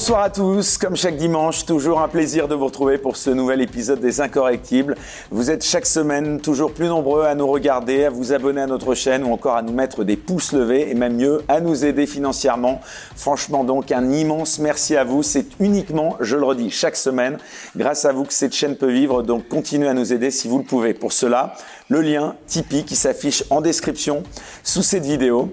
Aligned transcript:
Bonsoir 0.00 0.22
à 0.22 0.30
tous, 0.30 0.78
comme 0.78 0.96
chaque 0.96 1.18
dimanche, 1.18 1.66
toujours 1.66 2.00
un 2.00 2.08
plaisir 2.08 2.48
de 2.48 2.54
vous 2.54 2.64
retrouver 2.64 2.96
pour 2.96 3.18
ce 3.18 3.28
nouvel 3.28 3.60
épisode 3.60 4.00
des 4.00 4.22
Incorrectibles. 4.22 4.96
Vous 5.30 5.50
êtes 5.50 5.62
chaque 5.62 5.84
semaine 5.84 6.40
toujours 6.40 6.72
plus 6.72 6.86
nombreux 6.86 7.24
à 7.24 7.34
nous 7.34 7.46
regarder, 7.46 8.06
à 8.06 8.10
vous 8.10 8.32
abonner 8.32 8.62
à 8.62 8.66
notre 8.66 8.94
chaîne 8.94 9.24
ou 9.24 9.30
encore 9.34 9.56
à 9.56 9.62
nous 9.62 9.74
mettre 9.74 10.02
des 10.02 10.16
pouces 10.16 10.54
levés 10.54 10.90
et 10.90 10.94
même 10.94 11.16
mieux, 11.16 11.42
à 11.48 11.60
nous 11.60 11.84
aider 11.84 12.06
financièrement. 12.06 12.80
Franchement 13.14 13.62
donc, 13.62 13.92
un 13.92 14.10
immense 14.10 14.58
merci 14.58 14.96
à 14.96 15.04
vous. 15.04 15.22
C'est 15.22 15.44
uniquement, 15.60 16.16
je 16.20 16.38
le 16.38 16.44
redis, 16.44 16.70
chaque 16.70 16.96
semaine, 16.96 17.36
grâce 17.76 18.06
à 18.06 18.12
vous 18.12 18.24
que 18.24 18.32
cette 18.32 18.54
chaîne 18.54 18.76
peut 18.76 18.90
vivre, 18.90 19.22
donc 19.22 19.48
continuez 19.48 19.88
à 19.88 19.92
nous 19.92 20.14
aider 20.14 20.30
si 20.30 20.48
vous 20.48 20.56
le 20.56 20.64
pouvez. 20.64 20.94
Pour 20.94 21.12
cela, 21.12 21.52
le 21.90 22.00
lien 22.00 22.36
Tipeee 22.46 22.84
qui 22.84 22.96
s'affiche 22.96 23.44
en 23.50 23.60
description 23.60 24.22
sous 24.64 24.82
cette 24.82 25.04
vidéo. 25.04 25.50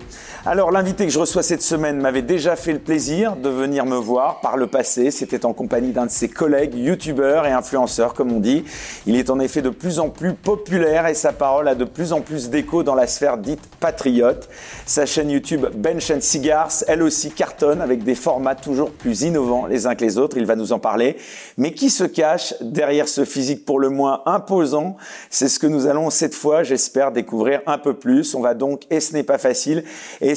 Alors 0.49 0.71
l'invité 0.71 1.05
que 1.05 1.11
je 1.11 1.19
reçois 1.19 1.43
cette 1.43 1.61
semaine 1.61 1.99
m'avait 1.99 2.21
déjà 2.21 2.55
fait 2.55 2.71
le 2.71 2.79
plaisir 2.79 3.35
de 3.35 3.49
venir 3.49 3.85
me 3.85 3.97
voir 3.97 4.39
par 4.39 4.55
le 4.55 4.67
passé. 4.67 5.11
C'était 5.11 5.45
en 5.45 5.51
compagnie 5.51 5.91
d'un 5.91 6.05
de 6.05 6.09
ses 6.09 6.29
collègues, 6.29 6.73
youtubeurs 6.73 7.45
et 7.45 7.51
influenceurs 7.51 8.13
comme 8.13 8.31
on 8.31 8.39
dit. 8.39 8.63
Il 9.05 9.17
est 9.17 9.29
en 9.29 9.41
effet 9.41 9.61
de 9.61 9.69
plus 9.69 9.99
en 9.99 10.07
plus 10.07 10.33
populaire 10.33 11.05
et 11.05 11.15
sa 11.15 11.33
parole 11.33 11.67
a 11.67 11.75
de 11.75 11.83
plus 11.83 12.13
en 12.13 12.21
plus 12.21 12.49
d'écho 12.49 12.81
dans 12.81 12.95
la 12.95 13.07
sphère 13.07 13.38
dite 13.38 13.59
patriote. 13.81 14.47
Sa 14.85 15.05
chaîne 15.05 15.31
YouTube 15.31 15.65
Bench 15.75 16.11
and 16.11 16.21
Cigars, 16.21 16.71
elle 16.88 17.03
aussi 17.03 17.31
cartonne 17.31 17.81
avec 17.81 18.05
des 18.05 18.16
formats 18.16 18.55
toujours 18.55 18.91
plus 18.91 19.23
innovants 19.23 19.66
les 19.66 19.85
uns 19.85 19.95
que 19.95 20.05
les 20.05 20.17
autres. 20.17 20.38
Il 20.38 20.45
va 20.45 20.55
nous 20.55 20.71
en 20.71 20.79
parler. 20.79 21.17
Mais 21.57 21.73
qui 21.73 21.89
se 21.89 22.05
cache 22.05 22.53
derrière 22.61 23.09
ce 23.09 23.25
physique 23.25 23.66
pour 23.66 23.81
le 23.81 23.89
moins 23.89 24.21
imposant? 24.25 24.95
C'est 25.29 25.49
ce 25.49 25.59
que 25.59 25.67
nous 25.67 25.88
allons 25.88 26.09
cette 26.09 26.35
fois, 26.35 26.63
j'espère, 26.63 27.11
découvrir 27.11 27.59
un 27.66 27.77
peu 27.77 27.95
plus. 27.95 28.33
On 28.33 28.39
va 28.39 28.53
donc, 28.53 28.83
et 28.89 29.02
ce 29.02 29.11
n'est 29.11 29.23
pas 29.23 29.38
facile, 29.38 29.83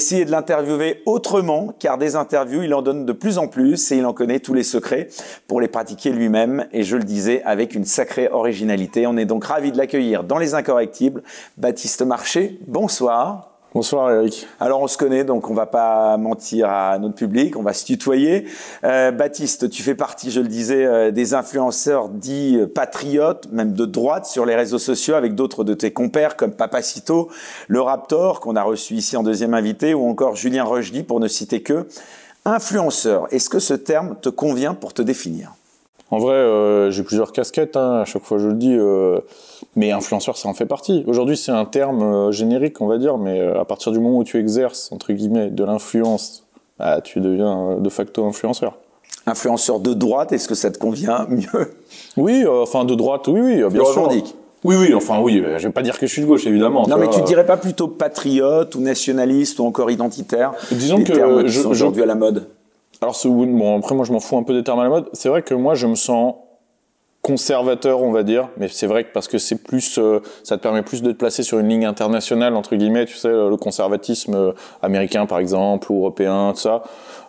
essayer 0.01 0.25
de 0.25 0.31
l'interviewer 0.31 1.03
autrement, 1.05 1.75
car 1.77 1.99
des 1.99 2.15
interviews, 2.15 2.63
il 2.63 2.73
en 2.73 2.81
donne 2.81 3.05
de 3.05 3.13
plus 3.13 3.37
en 3.37 3.47
plus 3.47 3.91
et 3.91 3.97
il 3.97 4.05
en 4.07 4.13
connaît 4.13 4.39
tous 4.39 4.55
les 4.55 4.63
secrets 4.63 5.09
pour 5.47 5.61
les 5.61 5.67
pratiquer 5.67 6.09
lui-même. 6.09 6.65
Et 6.71 6.81
je 6.81 6.97
le 6.97 7.03
disais, 7.03 7.43
avec 7.43 7.75
une 7.75 7.85
sacrée 7.85 8.27
originalité. 8.27 9.05
On 9.05 9.15
est 9.15 9.25
donc 9.25 9.45
ravi 9.45 9.71
de 9.71 9.77
l'accueillir 9.77 10.23
dans 10.23 10.39
Les 10.39 10.55
Incorrectibles. 10.55 11.21
Baptiste 11.57 12.01
Marché, 12.01 12.57
bonsoir. 12.65 13.50
Bonsoir 13.73 14.11
Eric. 14.11 14.49
Alors 14.59 14.81
on 14.81 14.87
se 14.87 14.97
connaît, 14.97 15.23
donc 15.23 15.49
on 15.49 15.53
va 15.53 15.65
pas 15.65 16.17
mentir 16.17 16.69
à 16.69 16.99
notre 16.99 17.15
public, 17.15 17.55
on 17.55 17.63
va 17.63 17.71
se 17.71 17.85
tutoyer. 17.85 18.45
Euh, 18.83 19.11
Baptiste, 19.11 19.69
tu 19.69 19.81
fais 19.81 19.95
partie, 19.95 20.29
je 20.29 20.41
le 20.41 20.49
disais, 20.49 20.85
euh, 20.85 21.11
des 21.11 21.33
influenceurs 21.33 22.09
dits 22.09 22.59
patriotes, 22.75 23.47
même 23.49 23.71
de 23.71 23.85
droite 23.85 24.25
sur 24.25 24.45
les 24.45 24.57
réseaux 24.57 24.77
sociaux, 24.77 25.15
avec 25.15 25.35
d'autres 25.35 25.63
de 25.63 25.73
tes 25.73 25.93
compères 25.93 26.35
comme 26.35 26.51
Papacito, 26.51 27.29
le 27.69 27.79
Raptor 27.79 28.41
qu'on 28.41 28.57
a 28.57 28.63
reçu 28.63 28.95
ici 28.95 29.15
en 29.15 29.23
deuxième 29.23 29.53
invité, 29.53 29.93
ou 29.93 30.05
encore 30.05 30.35
Julien 30.35 30.65
Rochdy 30.65 31.03
pour 31.03 31.21
ne 31.21 31.29
citer 31.29 31.61
que. 31.61 31.87
Influenceur, 32.43 33.29
est-ce 33.31 33.49
que 33.49 33.59
ce 33.59 33.73
terme 33.73 34.17
te 34.21 34.27
convient 34.27 34.73
pour 34.73 34.93
te 34.93 35.01
définir? 35.01 35.53
En 36.11 36.19
vrai, 36.19 36.33
euh, 36.35 36.91
j'ai 36.91 37.03
plusieurs 37.03 37.31
casquettes, 37.31 37.77
hein, 37.77 38.01
à 38.01 38.05
chaque 38.05 38.23
fois 38.23 38.37
je 38.37 38.47
le 38.47 38.53
dis. 38.55 38.75
Euh, 38.77 39.19
mais 39.75 39.91
influenceur, 39.91 40.35
ça 40.37 40.49
en 40.49 40.53
fait 40.53 40.65
partie. 40.65 41.03
Aujourd'hui, 41.07 41.37
c'est 41.37 41.51
un 41.53 41.63
terme 41.65 42.01
euh, 42.03 42.31
générique, 42.31 42.81
on 42.81 42.87
va 42.87 42.97
dire, 42.97 43.17
mais 43.17 43.39
à 43.41 43.63
partir 43.63 43.91
du 43.93 43.99
moment 43.99 44.17
où 44.17 44.23
tu 44.25 44.37
exerces, 44.37 44.91
entre 44.91 45.13
guillemets, 45.13 45.49
de 45.49 45.63
l'influence, 45.63 46.43
bah, 46.77 46.99
tu 47.01 47.21
deviens 47.21 47.77
de 47.79 47.89
facto 47.89 48.25
influenceur. 48.25 48.77
Influenceur 49.25 49.79
de 49.79 49.93
droite, 49.93 50.31
est-ce 50.33 50.47
que 50.49 50.55
ça 50.55 50.69
te 50.71 50.77
convient 50.79 51.25
mieux? 51.29 51.71
Oui, 52.17 52.43
enfin 52.45 52.83
de 52.85 52.95
droite, 52.95 53.27
oui, 53.27 53.39
oui, 53.39 53.55
bien 53.69 53.69
sûr. 53.69 54.01
revendique. 54.03 54.35
Oui, 54.63 54.75
oui, 54.77 54.93
enfin 54.93 55.19
oui, 55.21 55.41
je 55.57 55.67
vais 55.67 55.73
pas 55.73 55.81
dire 55.81 55.97
que 55.97 56.05
je 56.05 56.11
suis 56.11 56.21
de 56.21 56.27
gauche, 56.27 56.45
évidemment. 56.45 56.85
Non, 56.87 56.97
mais 56.97 57.05
vois. 57.05 57.15
tu 57.15 57.21
dirais 57.23 57.45
pas 57.47 57.57
plutôt 57.57 57.87
patriote 57.87 58.75
ou 58.75 58.81
nationaliste 58.81 59.59
ou 59.59 59.65
encore 59.65 59.89
identitaire 59.89 60.51
Disons 60.71 60.97
des 60.97 61.03
que 61.05 61.13
termes 61.13 61.43
qui 61.45 61.49
je- 61.49 61.61
sont 61.61 61.69
je- 61.69 61.73
aujourd'hui 61.73 62.03
à 62.03 62.05
la 62.05 62.13
mode? 62.15 62.47
Alors, 63.01 63.15
ce- 63.15 63.27
bon, 63.27 63.77
après, 63.77 63.95
moi, 63.95 64.05
je 64.05 64.11
m'en 64.13 64.19
fous 64.19 64.37
un 64.37 64.43
peu 64.43 64.53
des 64.53 64.63
termes 64.63 64.79
à 64.79 64.83
la 64.83 64.89
mode. 64.89 65.09
C'est 65.13 65.29
vrai 65.29 65.41
que 65.41 65.53
moi, 65.53 65.73
je 65.75 65.87
me 65.87 65.95
sens 65.95 66.35
conservateur, 67.23 68.01
on 68.01 68.11
va 68.11 68.23
dire, 68.23 68.49
mais 68.57 68.67
c'est 68.67 68.87
vrai 68.87 69.03
que 69.03 69.11
parce 69.13 69.27
que 69.27 69.37
c'est 69.37 69.63
plus, 69.63 69.99
euh, 69.99 70.21
ça 70.43 70.57
te 70.57 70.63
permet 70.63 70.81
plus 70.81 71.03
de 71.03 71.11
te 71.11 71.17
placer 71.17 71.43
sur 71.43 71.59
une 71.59 71.69
ligne 71.69 71.85
internationale 71.85 72.55
entre 72.55 72.75
guillemets, 72.75 73.05
tu 73.05 73.15
sais, 73.15 73.29
le 73.29 73.57
conservatisme 73.57 74.33
euh, 74.33 74.51
américain 74.81 75.27
par 75.27 75.37
exemple, 75.37 75.91
ou 75.91 75.97
européen, 75.99 76.51
tout 76.55 76.61
ça. 76.61 76.81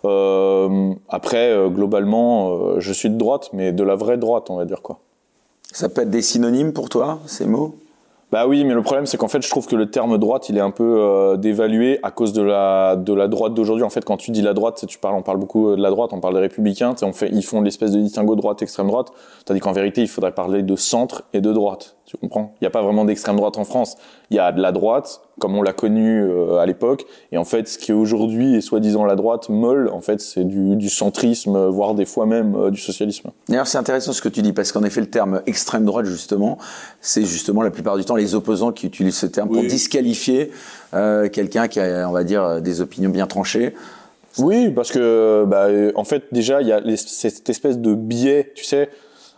Euh, 0.05 0.93
après, 1.09 1.55
globalement, 1.69 2.79
je 2.79 2.91
suis 2.91 3.09
de 3.11 3.17
droite, 3.17 3.51
mais 3.53 3.71
de 3.71 3.83
la 3.83 3.93
vraie 3.95 4.17
droite, 4.17 4.49
on 4.49 4.55
va 4.57 4.65
dire 4.65 4.81
quoi. 4.81 4.97
Ça 5.71 5.89
peut 5.89 6.01
être 6.01 6.09
des 6.09 6.23
synonymes 6.23 6.73
pour 6.73 6.89
toi, 6.89 7.19
ces 7.27 7.45
mots? 7.45 7.75
Bah 8.33 8.47
oui, 8.47 8.63
mais 8.63 8.73
le 8.73 8.81
problème 8.81 9.05
c'est 9.05 9.15
qu'en 9.17 9.27
fait, 9.27 9.43
je 9.43 9.49
trouve 9.51 9.67
que 9.67 9.75
le 9.75 9.91
terme 9.91 10.17
droite, 10.17 10.49
il 10.49 10.57
est 10.57 10.59
un 10.59 10.71
peu 10.71 10.97
euh, 10.97 11.37
dévalué 11.37 11.99
à 12.01 12.09
cause 12.09 12.33
de 12.33 12.41
la 12.41 12.95
de 12.95 13.13
la 13.13 13.27
droite 13.27 13.53
d'aujourd'hui. 13.53 13.83
En 13.83 13.91
fait, 13.91 14.03
quand 14.03 14.17
tu 14.17 14.31
dis 14.31 14.41
la 14.41 14.55
droite, 14.55 14.83
tu 14.87 14.97
parles, 14.97 15.13
on 15.13 15.21
parle 15.21 15.37
beaucoup 15.37 15.69
euh, 15.69 15.75
de 15.75 15.83
la 15.83 15.91
droite, 15.91 16.13
on 16.13 16.19
parle 16.19 16.33
des 16.33 16.39
républicains. 16.39 16.95
On 17.03 17.13
fait, 17.13 17.29
ils 17.31 17.45
font 17.45 17.61
l'espèce 17.61 17.91
de 17.91 17.99
distinguo 17.99 18.35
droite, 18.35 18.63
extrême 18.63 18.87
droite. 18.87 19.09
Tandis 19.45 19.59
qu'en 19.59 19.71
vérité, 19.71 20.01
il 20.01 20.07
faudrait 20.07 20.31
parler 20.31 20.63
de 20.63 20.75
centre 20.75 21.25
et 21.33 21.41
de 21.41 21.53
droite. 21.53 21.95
Tu 22.13 22.19
comprends 22.19 22.53
Il 22.61 22.63
n'y 22.63 22.67
a 22.67 22.69
pas 22.69 22.81
vraiment 22.83 23.05
d'extrême 23.05 23.35
droite 23.37 23.57
en 23.57 23.63
France. 23.63 23.97
Il 24.29 24.37
y 24.37 24.39
a 24.39 24.51
de 24.51 24.61
la 24.61 24.71
droite, 24.71 25.21
comme 25.39 25.55
on 25.57 25.61
l'a 25.63 25.73
connu 25.73 26.21
euh, 26.21 26.57
à 26.59 26.65
l'époque. 26.67 27.05
Et 27.31 27.37
en 27.37 27.43
fait, 27.43 27.67
ce 27.67 27.77
qui 27.79 27.91
est 27.91 27.93
aujourd'hui 27.95 28.55
est 28.55 28.61
soi-disant 28.61 29.03
la 29.05 29.15
droite 29.15 29.49
molle, 29.49 29.89
en 29.91 29.99
fait, 29.99 30.21
c'est 30.21 30.43
du, 30.43 30.75
du 30.75 30.89
centrisme, 30.89 31.55
euh, 31.55 31.69
voire 31.69 31.95
des 31.95 32.05
fois 32.05 32.25
même 32.27 32.55
euh, 32.55 32.69
du 32.69 32.79
socialisme. 32.79 33.31
D'ailleurs, 33.49 33.65
c'est 33.67 33.79
intéressant 33.79 34.13
ce 34.13 34.21
que 34.21 34.29
tu 34.29 34.41
dis, 34.43 34.53
parce 34.53 34.71
qu'en 34.71 34.83
effet, 34.83 35.01
le 35.01 35.09
terme 35.09 35.41
extrême 35.47 35.85
droite, 35.85 36.05
justement, 36.05 36.57
c'est 37.01 37.25
justement 37.25 37.61
la 37.63 37.71
plupart 37.71 37.97
du 37.97 38.05
temps 38.05 38.15
les 38.15 38.35
opposants 38.35 38.71
qui 38.71 38.85
utilisent 38.85 39.17
ce 39.17 39.25
terme 39.25 39.49
pour 39.49 39.63
disqualifier 39.67 40.51
euh, 40.93 41.29
quelqu'un 41.29 41.67
qui 41.67 41.79
a, 41.79 42.07
on 42.07 42.11
va 42.11 42.23
dire, 42.23 42.61
des 42.61 42.79
opinions 42.81 43.09
bien 43.09 43.25
tranchées. 43.27 43.73
Oui, 44.39 44.69
parce 44.71 44.91
que 44.91 45.45
bah, 45.47 45.67
en 45.95 46.03
fait 46.03 46.23
déjà 46.31 46.61
il 46.61 46.67
y 46.67 46.71
a 46.71 46.79
les- 46.79 46.97
cette 46.97 47.47
espèce 47.49 47.77
de 47.77 47.93
biais, 47.93 48.51
tu 48.55 48.63
sais. 48.63 48.89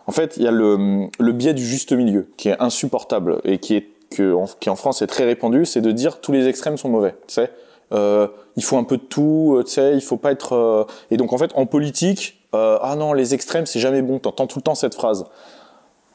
En 0.07 0.11
fait, 0.11 0.37
il 0.37 0.43
y 0.43 0.47
a 0.47 0.51
le, 0.51 1.31
biais 1.31 1.53
du 1.53 1.65
juste 1.65 1.91
milieu 1.91 2.27
qui 2.37 2.49
est 2.49 2.59
insupportable 2.61 3.41
et 3.43 3.57
qui 3.57 3.75
est 3.75 3.87
en, 4.21 4.45
qui 4.59 4.69
en 4.69 4.75
France 4.75 5.01
est 5.01 5.07
très 5.07 5.25
répandu, 5.25 5.65
c'est 5.65 5.81
de 5.81 5.91
dire 5.91 6.21
tous 6.21 6.31
les 6.31 6.47
extrêmes 6.47 6.77
sont 6.77 6.89
mauvais, 6.89 7.15
tu 7.27 7.33
sais. 7.33 7.51
Euh, 7.91 8.27
il 8.55 8.63
faut 8.63 8.77
un 8.77 8.83
peu 8.83 8.97
de 8.97 9.03
tout, 9.03 9.55
euh, 9.57 9.63
tu 9.63 9.71
sais, 9.71 9.93
il 9.93 10.01
faut 10.01 10.17
pas 10.17 10.31
être 10.31 10.53
euh, 10.53 10.85
et 11.11 11.17
donc 11.17 11.33
en 11.33 11.37
fait 11.37 11.51
en 11.55 11.65
politique, 11.65 12.39
ah 12.53 12.95
non 12.97 13.11
les 13.11 13.33
extrêmes 13.33 13.65
c'est 13.65 13.81
jamais 13.81 14.01
bon. 14.01 14.17
T'entends 14.17 14.47
tout 14.47 14.59
le 14.59 14.63
temps 14.63 14.75
cette 14.75 14.95
phrase. 14.95 15.25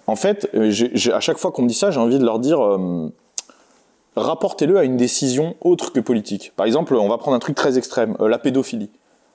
En 0.06 0.16
fait, 0.16 0.50
à 0.54 1.20
chaque 1.20 1.36
fois 1.36 1.52
qu'on 1.52 1.62
me 1.62 1.68
dit 1.68 1.74
ça, 1.74 1.90
j'ai 1.90 2.00
envie 2.00 2.18
de 2.18 2.24
leur 2.24 2.38
dire. 2.38 2.60
rapportez-le 4.16 4.78
à 4.78 4.84
une 4.84 4.96
décision 4.96 5.54
autre 5.60 5.92
que 5.92 6.00
politique. 6.00 6.52
Par 6.56 6.64
exemple, 6.64 6.94
on 6.94 7.08
va 7.08 7.18
prendre 7.18 7.36
un 7.36 7.40
truc 7.40 7.56
très 7.56 7.76
extrême, 7.76 8.16
la 8.18 8.38
pédophilie. 8.38 8.90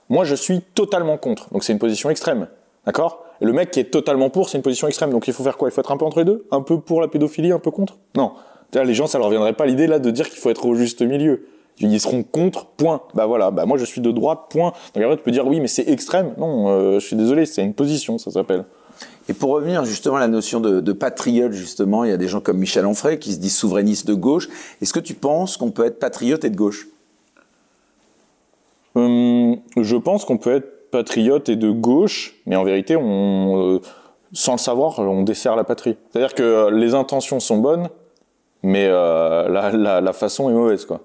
Moi, 0.10 0.26
je 0.26 0.34
suis 0.34 0.62
totalement 0.62 1.18
contre, 1.18 1.52
donc 1.52 1.64
c'est 1.64 1.74
une 1.74 1.80
position 1.80 2.10
extrême, 2.10 2.48
d'accord? 2.88 3.25
Et 3.42 3.46
le 3.46 3.54
mec 3.54 3.72
qui 3.72 3.80
est 3.80 3.92
totalement 3.92 4.30
pour, 4.30 4.50
c'est 4.50 4.58
une 4.58 4.64
position 4.64 4.88
extrême, 4.88 5.12
donc 5.12 5.28
il 5.28 5.34
faut 5.34 5.44
faire 5.44 5.58
quoi? 5.58 5.70
Il 5.70 5.72
faut 5.72 5.82
être 5.82 5.92
un 5.92 5.98
peu 5.98 6.06
entre 6.06 6.20
les 6.20 6.26
deux? 6.26 6.46
Un 6.52 6.62
peu 6.62 6.80
pour 6.80 7.02
la 7.02 7.08
pédophilie, 7.08 7.52
un 7.52 7.60
peu 7.60 7.72
contre? 7.72 7.98
Non. 8.16 8.34
Les 8.74 8.94
gens, 8.94 9.08
ça 9.08 9.20
leur 9.20 9.30
viendrait 9.30 9.54
pas 9.54 9.66
l'idée 9.66 9.88
là 9.88 10.00
de 10.00 10.12
dire 10.12 10.30
qu'il 10.30 10.40
faut 10.40 10.50
être 10.50 10.66
au 10.66 10.76
juste 10.76 11.02
milieu. 11.02 11.46
Ils 11.80 12.00
seront 12.00 12.24
contre, 12.24 12.66
point. 12.66 13.02
Bah 13.14 13.26
voilà, 13.26 13.52
bah 13.52 13.66
moi 13.66 13.78
je 13.78 13.86
suis 13.86 14.02
de 14.02 14.12
droite, 14.12 14.44
point. 14.50 14.74
Donc 14.94 15.04
après 15.04 15.18
tu 15.18 15.24
peux 15.24 15.32
dire 15.32 15.46
oui, 15.46 15.60
mais 15.60 15.68
c'est 15.68 15.88
extrême. 15.90 16.34
Non, 16.38 16.70
euh, 16.70 17.00
je 17.00 17.06
suis 17.06 17.16
désolé, 17.16 17.46
c'est 17.46 17.64
une 17.64 17.74
position, 17.74 18.18
ça 18.18 18.32
s'appelle. 18.32 18.66
Et 19.28 19.34
pour 19.34 19.52
revenir 19.52 19.84
justement 19.86 20.18
à 20.18 20.20
la 20.20 20.28
notion 20.28 20.60
de, 20.60 20.80
de 20.80 20.94
patriote, 20.94 21.52
justement, 21.52 22.04
il 22.04 22.12
y 22.12 22.14
a 22.14 22.18
des 22.18 22.28
gens 22.28 22.42
comme 22.42 22.58
Michel 22.58 22.86
Onfray 22.86 23.18
qui 23.20 23.34
se 23.34 23.40
disent 23.40 23.58
souverainistes 23.58 24.08
de 24.08 24.14
gauche. 24.14 24.48
Est-ce 24.82 24.94
que 24.94 25.00
tu 25.00 25.16
penses 25.16 25.58
qu'on 25.58 25.72
peut 25.72 25.86
être 25.86 26.00
patriote 26.00 26.46
et 26.46 26.50
de 26.50 26.56
gauche? 26.56 26.88
Hum, 28.96 29.58
je 29.76 29.96
pense 29.98 30.24
qu'on 30.26 30.38
peut 30.38 30.56
être 30.56 30.75
patriote 30.98 31.50
et 31.50 31.58
de 31.58 31.72
gauche, 31.72 32.36
mais 32.46 32.56
en 32.56 32.64
vérité, 32.64 32.96
on, 32.96 33.76
euh, 33.76 33.82
sans 34.32 34.54
le 34.54 34.64
savoir, 34.70 35.00
on 35.00 35.24
dessert 35.24 35.56
la 35.56 35.64
patrie. 35.64 35.98
C'est-à-dire 36.10 36.34
que 36.34 36.44
euh, 36.44 36.72
les 36.72 36.94
intentions 36.94 37.40
sont 37.40 37.58
bonnes, 37.58 37.90
mais 38.64 38.88
euh, 38.88 39.50
la, 39.50 39.72
la, 39.72 40.02
la 40.02 40.14
façon 40.14 40.50
est 40.50 40.54
mauvaise, 40.54 40.86
quoi. 40.86 41.00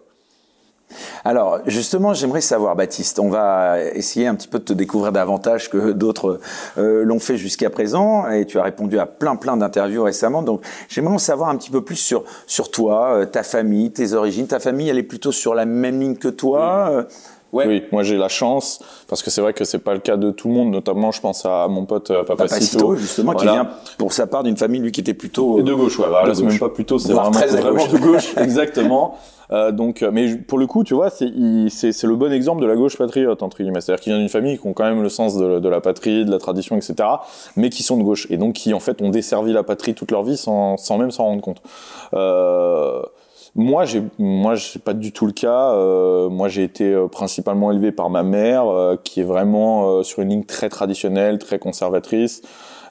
Alors, 1.25 1.61
justement, 1.67 2.15
j'aimerais 2.15 2.41
savoir, 2.41 2.75
Baptiste, 2.75 3.21
on 3.21 3.29
va 3.29 3.81
essayer 3.95 4.27
un 4.27 4.35
petit 4.35 4.49
peu 4.49 4.59
de 4.59 4.65
te 4.65 4.73
découvrir 4.73 5.13
davantage 5.13 5.71
que 5.71 5.93
d'autres 5.93 6.41
euh, 6.79 7.05
l'ont 7.05 7.21
fait 7.21 7.37
jusqu'à 7.37 7.71
présent, 7.71 8.29
et 8.29 8.45
tu 8.45 8.59
as 8.59 8.65
répondu 8.65 8.99
à 8.99 9.07
plein 9.07 9.37
plein 9.37 9.57
d'interviews 9.57 10.03
récemment. 10.03 10.43
Donc, 10.43 10.63
j'aimerais 10.89 11.15
en 11.15 11.19
savoir 11.19 11.49
un 11.49 11.57
petit 11.57 11.71
peu 11.71 11.83
plus 11.83 11.97
sur 11.97 12.25
sur 12.47 12.71
toi, 12.71 13.15
euh, 13.15 13.25
ta 13.25 13.45
famille, 13.45 13.93
tes 13.93 14.15
origines. 14.15 14.49
Ta 14.49 14.59
famille, 14.59 14.89
elle 14.89 14.99
est 14.99 15.11
plutôt 15.15 15.33
sur 15.33 15.55
la 15.55 15.65
même 15.65 16.01
ligne 16.01 16.17
que 16.17 16.29
toi. 16.29 17.07
Ouais. 17.53 17.67
Oui, 17.67 17.83
moi 17.91 18.03
j'ai 18.03 18.17
la 18.17 18.29
chance, 18.29 18.81
parce 19.09 19.23
que 19.23 19.31
c'est 19.31 19.41
vrai 19.41 19.53
que 19.53 19.65
c'est 19.65 19.79
pas 19.81 19.93
le 19.95 20.01
cas 20.01 20.17
de 20.17 20.31
tout 20.31 20.49
le 20.49 20.55
monde, 20.55 20.71
notamment 20.71 21.11
je 21.11 21.21
pense 21.21 21.45
à 21.45 21.67
mon 21.69 21.85
pote 21.85 22.11
euh, 22.11 22.23
Papacito. 22.23 22.79
Papacito, 22.79 22.97
justement, 22.97 23.33
Voilà. 23.33 23.51
qui 23.51 23.57
vient 23.57 23.69
pour 23.99 24.13
sa 24.13 24.27
part 24.27 24.43
d'une 24.45 24.57
famille, 24.57 24.81
lui, 24.81 24.93
qui 24.93 25.01
était 25.01 25.15
plutôt 25.15 25.61
de 25.61 25.75
gauche, 25.75 25.99
ouais. 25.99 26.07
Voilà, 26.09 26.35
c'est 26.35 26.43
même 26.45 26.59
pas 26.59 26.69
plutôt, 26.69 26.99
c'est 26.99 27.13
vraiment, 27.13 27.31
très 27.33 27.47
vraiment 27.49 27.77
gauche. 27.85 27.89
de 27.91 27.99
gauche, 27.99 28.35
exactement. 28.37 29.17
Euh, 29.53 29.73
donc, 29.73 30.03
euh, 30.05 30.11
mais 30.13 30.37
pour 30.37 30.59
le 30.59 30.69
coup, 30.69 30.85
tu 30.85 30.95
vois, 30.95 31.11
c'est 31.11 31.25
le 31.27 32.15
bon 32.15 32.33
exemple 32.33 32.63
de 32.63 32.67
la 32.67 32.77
gauche 32.77 32.97
patriote 32.97 33.43
entre 33.43 33.57
guillemets. 33.57 33.81
C'est-à-dire 33.81 34.01
qu'il 34.01 34.13
vient 34.13 34.21
d'une 34.21 34.29
famille 34.29 34.59
qui 34.59 34.67
ont 34.69 34.73
quand 34.75 34.85
même 34.85 35.03
le 35.03 35.09
sens 35.09 35.37
de, 35.37 35.59
de 35.59 35.69
la 35.69 35.81
patrie, 35.81 36.25
de 36.25 36.31
la 36.31 36.39
tradition, 36.39 36.77
etc. 36.77 36.95
Mais 37.57 37.69
qui 37.69 37.83
sont 37.83 37.97
de 37.97 38.05
gauche 38.05 38.29
et 38.31 38.37
donc 38.37 38.53
qui 38.55 38.73
en 38.75 38.79
fait 38.79 39.03
ont 39.03 39.09
desservi 39.09 39.53
la 39.53 39.65
patrie 39.65 39.95
toute 39.95 40.13
leur 40.13 40.23
vie 40.23 40.37
sans, 40.37 40.77
sans 40.77 40.99
même 40.99 41.11
s'en 41.11 41.25
rendre 41.25 41.43
compte. 41.43 41.63
Euh, 42.15 43.03
Moi, 43.57 43.85
j'ai, 43.85 44.03
moi, 44.19 44.57
c'est 44.57 44.83
pas 44.83 44.95
du 44.95 45.13
tout 45.13 45.27
le 45.27 45.33
cas. 45.33 45.73
Euh, 45.73 46.29
moi, 46.29 46.49
j'ai 46.49 46.63
été 46.63 46.93
euh, 46.93 47.09
principalement 47.09 47.73
élevé 47.73 47.91
par 47.91 48.09
ma 48.09 48.23
mère, 48.23 48.69
euh, 48.69 48.97
qui 49.03 49.21
est 49.21 49.25
vraiment 49.25 50.03
sur 50.03 50.23
une 50.23 50.29
ligne 50.29 50.45
très 50.45 50.69
traditionnelle, 50.69 51.39
très 51.39 51.59
conservatrice. 51.59 52.43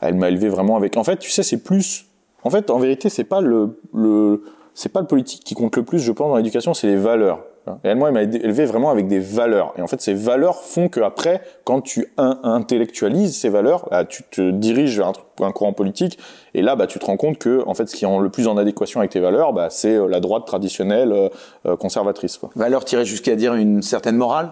Elle 0.01 0.15
m'a 0.15 0.29
élevé 0.29 0.49
vraiment 0.49 0.75
avec. 0.75 0.97
En 0.97 1.03
fait, 1.03 1.17
tu 1.17 1.29
sais, 1.29 1.43
c'est 1.43 1.63
plus. 1.63 2.05
En 2.43 2.49
fait, 2.49 2.69
en 2.69 2.79
vérité, 2.79 3.09
c'est 3.09 3.23
pas 3.23 3.41
le, 3.41 3.79
le, 3.93 4.43
c'est 4.73 4.91
pas 4.91 5.01
le 5.01 5.07
politique 5.07 5.43
qui 5.43 5.55
compte 5.55 5.75
le 5.75 5.83
plus, 5.83 5.99
je 5.99 6.11
pense, 6.11 6.29
dans 6.29 6.37
l'éducation, 6.37 6.73
c'est 6.73 6.87
les 6.87 6.95
valeurs. 6.95 7.39
Et 7.83 7.89
elle, 7.89 7.97
moi, 7.97 8.09
elle 8.09 8.13
m'a 8.13 8.21
élevé 8.23 8.65
vraiment 8.65 8.89
avec 8.89 9.07
des 9.07 9.19
valeurs. 9.19 9.73
Et 9.77 9.81
en 9.81 9.87
fait, 9.87 10.01
ces 10.01 10.13
valeurs 10.13 10.61
font 10.61 10.89
que 10.89 10.99
après, 10.99 11.41
quand 11.63 11.81
tu 11.81 12.13
intellectualises 12.17 13.37
ces 13.37 13.49
valeurs, 13.49 13.87
bah, 13.89 14.05
tu 14.05 14.23
te 14.23 14.51
diriges 14.51 14.97
vers 14.97 15.13
un, 15.41 15.51
courant 15.51 15.73
politique. 15.73 16.17
Et 16.53 16.61
là, 16.61 16.75
bah, 16.75 16.87
tu 16.87 16.99
te 16.99 17.05
rends 17.05 17.17
compte 17.17 17.37
que, 17.37 17.63
en 17.67 17.73
fait, 17.73 17.87
ce 17.87 17.95
qui 17.95 18.05
est 18.05 18.19
le 18.19 18.29
plus 18.29 18.47
en 18.47 18.57
adéquation 18.57 18.99
avec 18.99 19.11
tes 19.11 19.19
valeurs, 19.19 19.53
bah, 19.53 19.67
c'est 19.69 19.95
euh, 19.95 20.07
la 20.07 20.19
droite 20.19 20.45
traditionnelle 20.45 21.11
euh, 21.11 21.29
euh, 21.65 21.75
conservatrice. 21.75 22.37
Quoi. 22.37 22.49
Valeurs 22.55 22.85
tirées 22.85 23.05
jusqu'à 23.05 23.35
dire 23.35 23.53
une 23.55 23.81
certaine 23.81 24.17
morale? 24.17 24.51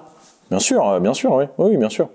Bien 0.50 0.60
sûr, 0.60 1.00
bien 1.02 1.14
sûr, 1.14 1.34
oui, 1.34 1.46
oui, 1.58 1.78
bien 1.78 1.90
sûr. 1.90 2.08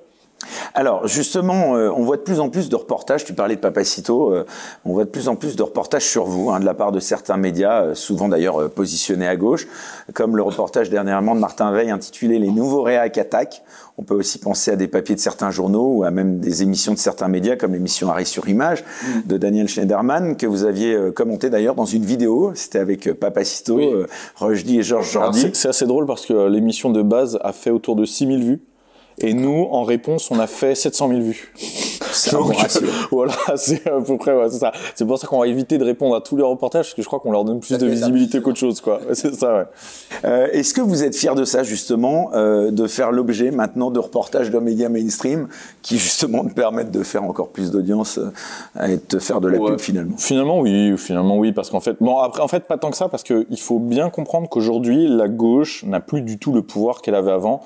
Alors 0.75 1.07
justement, 1.07 1.77
euh, 1.77 1.91
on 1.95 2.03
voit 2.03 2.17
de 2.17 2.23
plus 2.23 2.41
en 2.41 2.49
plus 2.49 2.69
de 2.69 2.77
reportages, 2.77 3.25
tu 3.25 3.35
parlais 3.35 3.57
de 3.57 3.61
Papacito, 3.61 4.33
euh, 4.33 4.47
on 4.85 4.93
voit 4.93 5.05
de 5.05 5.11
plus 5.11 5.29
en 5.29 5.37
plus 5.37 5.57
de 5.57 5.63
reportages 5.63 6.05
sur 6.05 6.25
vous, 6.25 6.51
hein, 6.51 6.61
de 6.61 6.65
la 6.65 6.75
part 6.75 6.93
de 6.93 7.01
certains 7.01 7.37
médias, 7.37 7.83
euh, 7.83 7.95
souvent 7.95 8.29
d'ailleurs 8.29 8.71
positionnés 8.71 9.29
à 9.29 9.37
gauche, 9.37 9.67
comme 10.15 10.37
le 10.37 10.43
reportage 10.43 10.91
dernièrement 10.91 11.35
de 11.35 11.41
Martin 11.41 11.73
Veil 11.73 11.91
intitulé 11.91 12.39
Les 12.39 12.51
nouveaux 12.51 12.83
réacs 12.83 13.19
attaquent. 13.19 13.63
On 13.99 14.03
peut 14.05 14.15
aussi 14.15 14.39
penser 14.39 14.71
à 14.71 14.77
des 14.77 14.89
papiers 14.89 15.15
de 15.15 15.21
certains 15.21 15.51
journaux 15.51 15.99
ou 15.99 16.05
à 16.05 16.11
même 16.11 16.41
des 16.41 16.63
émissions 16.63 16.95
de 16.95 16.99
certains 16.99 17.29
médias 17.29 17.57
comme 17.57 17.75
l'émission 17.75 18.09
Arrêt 18.09 18.25
sur 18.25 18.49
Image 18.49 18.83
mm. 18.83 19.29
de 19.29 19.37
Daniel 19.37 19.69
Schneiderman 19.69 20.37
que 20.37 20.47
vous 20.47 20.65
aviez 20.65 21.13
commenté 21.15 21.51
d'ailleurs 21.51 21.75
dans 21.75 21.85
une 21.85 22.05
vidéo. 22.05 22.53
C'était 22.55 22.79
avec 22.79 23.13
Papacito, 23.13 23.77
oui. 23.77 24.77
et 24.77 24.83
Georges 24.83 25.13
Jordi. 25.13 25.51
C'est 25.53 25.69
assez 25.69 25.87
drôle 25.87 26.07
parce 26.07 26.25
que 26.25 26.49
l'émission 26.49 26.91
de 26.91 27.03
base 27.03 27.39
a 27.43 27.53
fait 27.53 27.71
autour 27.71 27.95
de 27.95 28.07
6000 28.07 28.43
vues. 28.43 28.61
Et 29.19 29.35
nous, 29.35 29.69
en 29.71 29.83
réponse, 29.83 30.31
on 30.31 30.39
a 30.39 30.47
fait 30.47 30.75
700 30.75 31.09
000 31.09 31.21
vues. 31.21 31.53
C'est 32.13 32.37
bon. 32.37 32.51
Voilà, 33.11 33.33
c'est 33.57 33.87
à 33.87 34.01
peu 34.01 34.17
près, 34.17 34.35
ouais, 34.35 34.49
c'est 34.51 34.59
ça. 34.59 34.73
C'est 34.95 35.07
pour 35.07 35.19
ça 35.19 35.27
qu'on 35.27 35.41
va 35.41 35.47
éviter 35.47 35.79
de 35.79 35.85
répondre 35.85 36.15
à 36.15 36.21
tous 36.21 36.37
les 36.37 36.43
reportages, 36.43 36.87
parce 36.87 36.95
que 36.95 37.03
je 37.03 37.07
crois 37.07 37.21
qu'on 37.21 37.33
leur 37.33 37.45
donne 37.45 37.61
plus 37.61 37.77
de 37.79 37.87
visibilité 37.87 38.41
qu'autre 38.41 38.59
chose, 38.59 38.81
quoi. 38.81 39.01
C'est 39.13 39.35
ça, 39.35 39.57
ouais. 39.57 39.65
Euh, 40.25 40.49
est-ce 40.53 40.75
que 40.75 40.81
vous 40.81 41.05
êtes 41.05 41.17
fier 41.17 41.35
de 41.35 41.45
ça, 41.45 41.63
justement, 41.63 42.31
euh, 42.35 42.71
de 42.71 42.87
faire 42.87 43.13
l'objet 43.13 43.51
maintenant 43.51 43.91
de 43.91 43.99
reportages 43.99 44.51
de 44.51 44.59
médias 44.59 44.89
mainstream 44.89 45.49
qui, 45.83 45.99
justement, 45.99 46.45
te 46.45 46.53
permettent 46.53 46.91
de 46.91 47.03
faire 47.03 47.25
encore 47.25 47.49
plus 47.49 47.71
d'audience 47.71 48.19
euh, 48.19 48.87
et 48.87 48.99
de 49.09 49.19
faire 49.19 49.41
de 49.41 49.49
la 49.49 49.59
pub, 49.59 49.79
finalement? 49.79 50.17
Finalement, 50.17 50.61
oui. 50.61 50.97
Finalement, 50.97 51.39
oui, 51.39 51.53
parce 51.53 51.71
qu'en 51.71 51.81
fait, 51.81 51.97
bon, 52.01 52.19
après, 52.19 52.43
en 52.43 52.49
fait, 52.49 52.67
pas 52.67 52.79
tant 52.79 52.91
que 52.91 52.97
ça, 52.97 53.09
parce 53.09 53.23
qu'il 53.23 53.59
faut 53.59 53.79
bien 53.79 54.11
comprendre 54.11 54.49
qu'aujourd'hui, 54.49 55.09
la 55.09 55.29
gauche 55.29 55.85
n'a 55.85 56.01
plus 56.01 56.23
du 56.23 56.39
tout 56.39 56.53
le 56.53 56.63
pouvoir 56.63 57.03
qu'elle 57.03 57.15
avait 57.15 57.33
avant. 57.33 57.63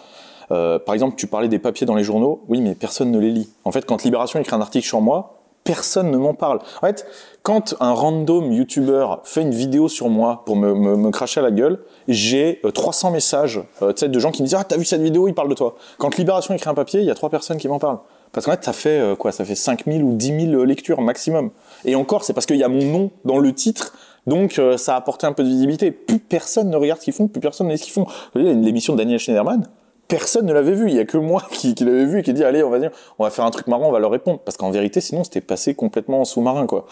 Euh, 0.50 0.78
par 0.78 0.94
exemple, 0.94 1.16
tu 1.16 1.26
parlais 1.26 1.48
des 1.48 1.58
papiers 1.58 1.87
dans 1.87 1.94
les 1.94 2.04
journaux. 2.04 2.44
Oui, 2.48 2.60
mais 2.60 2.75
personne 2.75 3.10
ne 3.10 3.19
les 3.19 3.31
lit. 3.31 3.50
En 3.64 3.72
fait, 3.72 3.84
quand 3.84 4.04
Libération 4.04 4.38
écrit 4.38 4.54
un 4.54 4.60
article 4.60 4.87
sur 4.87 5.00
moi, 5.00 5.37
personne 5.66 6.10
ne 6.10 6.16
m'en 6.16 6.32
parle. 6.32 6.60
En 6.81 6.87
fait, 6.87 7.06
quand 7.43 7.75
un 7.81 7.93
random 7.93 8.52
YouTuber 8.52 9.06
fait 9.25 9.43
une 9.43 9.50
vidéo 9.50 9.88
sur 9.88 10.08
moi 10.08 10.43
pour 10.46 10.56
me, 10.56 10.75
me, 10.75 10.96
me 10.96 11.10
cracher 11.10 11.40
à 11.40 11.43
la 11.43 11.50
gueule, 11.50 11.81
j'ai 12.08 12.62
300 12.72 13.08
euh, 13.08 13.12
messages 13.12 13.60
euh, 13.82 13.93
de 13.93 14.19
gens 14.19 14.31
qui 14.31 14.43
me 14.43 14.46
disent 14.46 14.56
ah 14.58 14.64
t'as 14.64 14.78
vu 14.78 14.84
cette 14.87 15.02
vidéo, 15.02 15.28
il 15.28 15.34
parle 15.34 15.50
de 15.50 15.54
toi. 15.54 15.76
Quand 15.98 16.16
Libération 16.16 16.54
écrit 16.54 16.70
un 16.70 16.75
papier, 16.75 17.00
il 17.00 17.06
y 17.06 17.10
a 17.10 17.14
trois 17.14 17.28
personnes 17.28 17.58
qui 17.58 17.69
m'en 17.69 17.78
parlent. 17.78 17.99
Parce 18.32 18.46
qu'en 18.46 18.52
fait, 18.52 18.64
ça 18.64 18.72
fait 18.72 19.00
euh, 19.00 19.16
quoi 19.16 19.32
Ça 19.32 19.44
fait 19.44 19.54
5000 19.54 20.02
ou 20.02 20.14
10 20.14 20.50
000 20.50 20.64
lectures 20.64 21.00
maximum. 21.00 21.50
Et 21.84 21.96
encore, 21.96 22.25
c'est 22.25 22.32
parce 22.32 22.46
qu'il 22.46 22.56
y 22.56 22.64
a 22.64 22.69
mon 22.69 22.84
nom 22.84 23.10
dans 23.25 23.38
le 23.38 23.52
titre. 23.52 23.92
Donc, 24.26 24.60
ça 24.76 24.94
a 24.94 24.96
apporté 24.96 25.25
un 25.25 25.32
peu 25.32 25.44
de 25.44 25.49
visibilité. 25.49 25.92
Plus 25.92 26.19
personne 26.19 26.69
ne 26.69 26.76
regarde 26.76 26.99
ce 26.99 27.04
qu'ils 27.04 27.14
font, 27.14 27.28
plus 27.28 27.40
personne 27.40 27.69
ne 27.69 27.76
sait 27.76 27.76
ce 27.76 27.84
qu'ils 27.84 27.92
font. 27.92 28.08
L'émission 28.34 28.94
de 28.94 28.99
Daniel 28.99 29.20
Schneiderman, 29.20 29.69
personne 30.08 30.47
ne 30.47 30.53
l'avait 30.53 30.75
vu. 30.75 30.88
Il 30.88 30.94
y 30.94 30.99
a 30.99 31.05
que 31.05 31.19
moi 31.19 31.43
qui, 31.50 31.75
qui 31.75 31.85
l'avais 31.85 32.06
vu 32.06 32.20
et 32.20 32.23
qui 32.23 32.32
dit 32.32 32.44
allez, 32.44 32.62
on 32.62 32.70
va 32.70 32.79
dire, 32.79 32.91
on 33.19 33.25
va 33.25 33.31
faire 33.31 33.44
un 33.44 33.50
truc 33.50 33.67
marrant, 33.67 33.88
on 33.88 33.93
va 33.93 33.99
leur 33.99 34.11
répondre. 34.11 34.41
Parce 34.44 34.56
qu'en 34.56 34.70
vérité, 34.70 35.00
sinon, 35.00 35.25
c'était 35.25 35.41
passé 35.41 35.75
complètement 35.75 36.20
en 36.20 36.25
sous-marin, 36.25 36.67
quoi. 36.67 36.87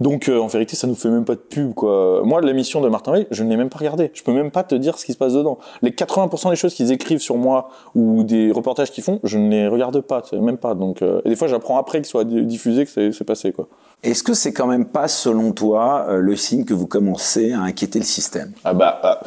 Donc, 0.00 0.28
euh, 0.28 0.40
en 0.40 0.48
vérité, 0.48 0.74
ça 0.74 0.86
nous 0.86 0.94
fait 0.96 1.10
même 1.10 1.24
pas 1.24 1.34
de 1.34 1.40
pub, 1.40 1.74
quoi. 1.74 2.22
Moi, 2.24 2.40
l'émission 2.40 2.80
de 2.80 2.88
Martin 2.88 3.12
Veil, 3.12 3.26
je 3.30 3.44
ne 3.44 3.50
l'ai 3.50 3.56
même 3.56 3.68
pas 3.68 3.78
regardé. 3.78 4.10
Je 4.14 4.22
peux 4.22 4.32
même 4.32 4.50
pas 4.50 4.64
te 4.64 4.74
dire 4.74 4.98
ce 4.98 5.04
qui 5.04 5.12
se 5.12 5.18
passe 5.18 5.34
dedans. 5.34 5.58
Les 5.80 5.90
80% 5.90 6.50
des 6.50 6.56
choses 6.56 6.74
qu'ils 6.74 6.90
écrivent 6.90 7.20
sur 7.20 7.36
moi 7.36 7.70
ou 7.94 8.24
des 8.24 8.50
reportages 8.50 8.90
qu'ils 8.90 9.04
font, 9.04 9.20
je 9.22 9.38
ne 9.38 9.48
les 9.48 9.68
regarde 9.68 10.00
pas, 10.00 10.22
même 10.32 10.58
pas. 10.58 10.74
Donc, 10.74 11.02
euh, 11.02 11.20
et 11.24 11.28
des 11.28 11.36
fois, 11.36 11.46
j'apprends 11.46 11.78
après 11.78 11.98
qu'ils 11.98 12.06
soit 12.06 12.24
diffusé 12.24 12.84
que 12.84 13.12
c'est 13.12 13.24
passé, 13.24 13.52
quoi. 13.52 13.68
Est-ce 14.02 14.24
que 14.24 14.34
c'est 14.34 14.52
quand 14.52 14.66
même 14.66 14.86
pas, 14.86 15.06
selon 15.06 15.52
toi, 15.52 16.06
euh, 16.08 16.18
le 16.18 16.34
signe 16.34 16.64
que 16.64 16.74
vous 16.74 16.88
commencez 16.88 17.52
à 17.52 17.60
inquiéter 17.60 18.00
le 18.00 18.04
système? 18.04 18.50
Ah 18.64 18.74
bah, 18.74 18.98
ah, 19.04 19.20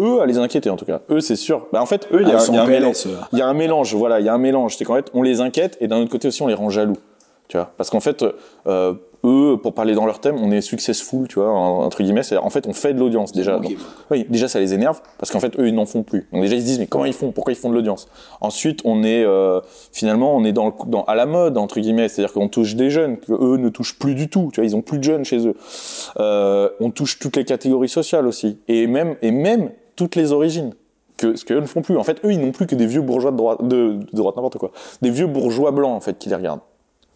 eux 0.00 0.20
à 0.20 0.26
les 0.26 0.38
inquiéter 0.38 0.70
en 0.70 0.76
tout 0.76 0.84
cas. 0.84 1.00
Eux 1.10 1.20
c'est 1.20 1.36
sûr. 1.36 1.66
Bah, 1.72 1.82
en 1.82 1.86
fait 1.86 2.08
eux 2.12 2.22
il 2.22 2.28
y, 2.28 2.32
a, 2.32 2.38
ah, 2.38 2.64
y 2.64 2.68
mélange. 2.68 3.06
Il 3.32 3.38
y 3.38 3.42
a 3.42 3.46
un 3.46 3.54
mélange. 3.54 3.94
Voilà, 3.94 4.20
il 4.20 4.26
y 4.26 4.28
a 4.28 4.34
un 4.34 4.38
mélange. 4.38 4.76
C'est 4.76 4.84
qu'en 4.84 4.94
fait 4.94 5.10
on 5.14 5.22
les 5.22 5.40
inquiète 5.40 5.76
et 5.80 5.88
d'un 5.88 5.98
autre 5.98 6.10
côté 6.10 6.28
aussi 6.28 6.42
on 6.42 6.46
les 6.46 6.54
rend 6.54 6.70
jaloux. 6.70 6.96
Tu 7.48 7.56
vois 7.56 7.72
Parce 7.76 7.90
qu'en 7.90 8.00
fait 8.00 8.24
euh, 8.66 8.94
eux, 9.26 9.58
pour 9.60 9.74
parler 9.74 9.94
dans 9.94 10.06
leur 10.06 10.20
thème, 10.20 10.36
on 10.40 10.50
est 10.50 10.60
successful, 10.60 11.26
tu 11.28 11.40
vois, 11.40 11.50
entre 11.50 12.02
guillemets. 12.02 12.22
C'est 12.22 12.36
en 12.36 12.50
fait, 12.50 12.66
on 12.66 12.72
fait 12.72 12.94
de 12.94 12.98
l'audience 12.98 13.32
déjà. 13.32 13.60
oui, 14.10 14.26
déjà 14.28 14.48
ça 14.48 14.60
les 14.60 14.74
énerve 14.74 15.00
parce 15.18 15.30
qu'en 15.30 15.40
fait 15.40 15.58
eux 15.58 15.68
ils 15.68 15.74
n'en 15.74 15.86
font 15.86 16.02
plus. 16.02 16.28
Donc 16.32 16.42
déjà 16.42 16.54
ils 16.54 16.60
se 16.60 16.66
disent 16.66 16.78
mais 16.78 16.86
comment 16.86 17.04
ils 17.04 17.12
font? 17.12 17.32
Pourquoi 17.32 17.52
ils 17.52 17.56
font 17.56 17.70
de 17.70 17.74
l'audience? 17.74 18.08
Ensuite 18.40 18.80
on 18.84 19.02
est 19.02 19.24
euh, 19.24 19.60
finalement 19.92 20.36
on 20.36 20.44
est 20.44 20.52
dans, 20.52 20.74
dans 20.86 21.04
à 21.04 21.14
la 21.14 21.26
mode 21.26 21.58
entre 21.58 21.80
guillemets, 21.80 22.08
c'est-à-dire 22.08 22.32
qu'on 22.32 22.48
touche 22.48 22.76
des 22.76 22.90
jeunes 22.90 23.18
que 23.18 23.32
eux 23.32 23.56
ne 23.56 23.68
touchent 23.68 23.98
plus 23.98 24.14
du 24.14 24.28
tout. 24.28 24.50
Tu 24.52 24.60
vois, 24.60 24.66
ils 24.66 24.76
ont 24.76 24.82
plus 24.82 24.98
de 24.98 25.04
jeunes 25.04 25.24
chez 25.24 25.46
eux. 25.46 25.56
Euh, 26.18 26.68
on 26.80 26.90
touche 26.90 27.18
toutes 27.18 27.36
les 27.36 27.44
catégories 27.44 27.88
sociales 27.88 28.26
aussi 28.26 28.58
et 28.68 28.86
même 28.86 29.16
et 29.22 29.30
même 29.30 29.70
toutes 29.96 30.14
les 30.14 30.32
origines. 30.32 30.74
Que, 31.16 31.34
ce 31.34 31.46
qu'eux 31.46 31.60
ne 31.60 31.66
font 31.66 31.80
plus. 31.80 31.96
En 31.96 32.04
fait, 32.04 32.22
eux, 32.24 32.32
ils 32.32 32.40
n'ont 32.40 32.52
plus 32.52 32.66
que 32.66 32.74
des 32.74 32.86
vieux 32.86 33.00
bourgeois 33.00 33.30
de 33.30 33.36
droite, 33.36 33.66
de, 33.66 33.98
droite, 34.12 34.36
n'importe 34.36 34.58
quoi. 34.58 34.70
Des 35.00 35.10
vieux 35.10 35.26
bourgeois 35.26 35.70
blancs, 35.70 35.96
en 35.96 36.00
fait, 36.00 36.18
qui 36.18 36.28
les 36.28 36.34
regardent. 36.34 36.60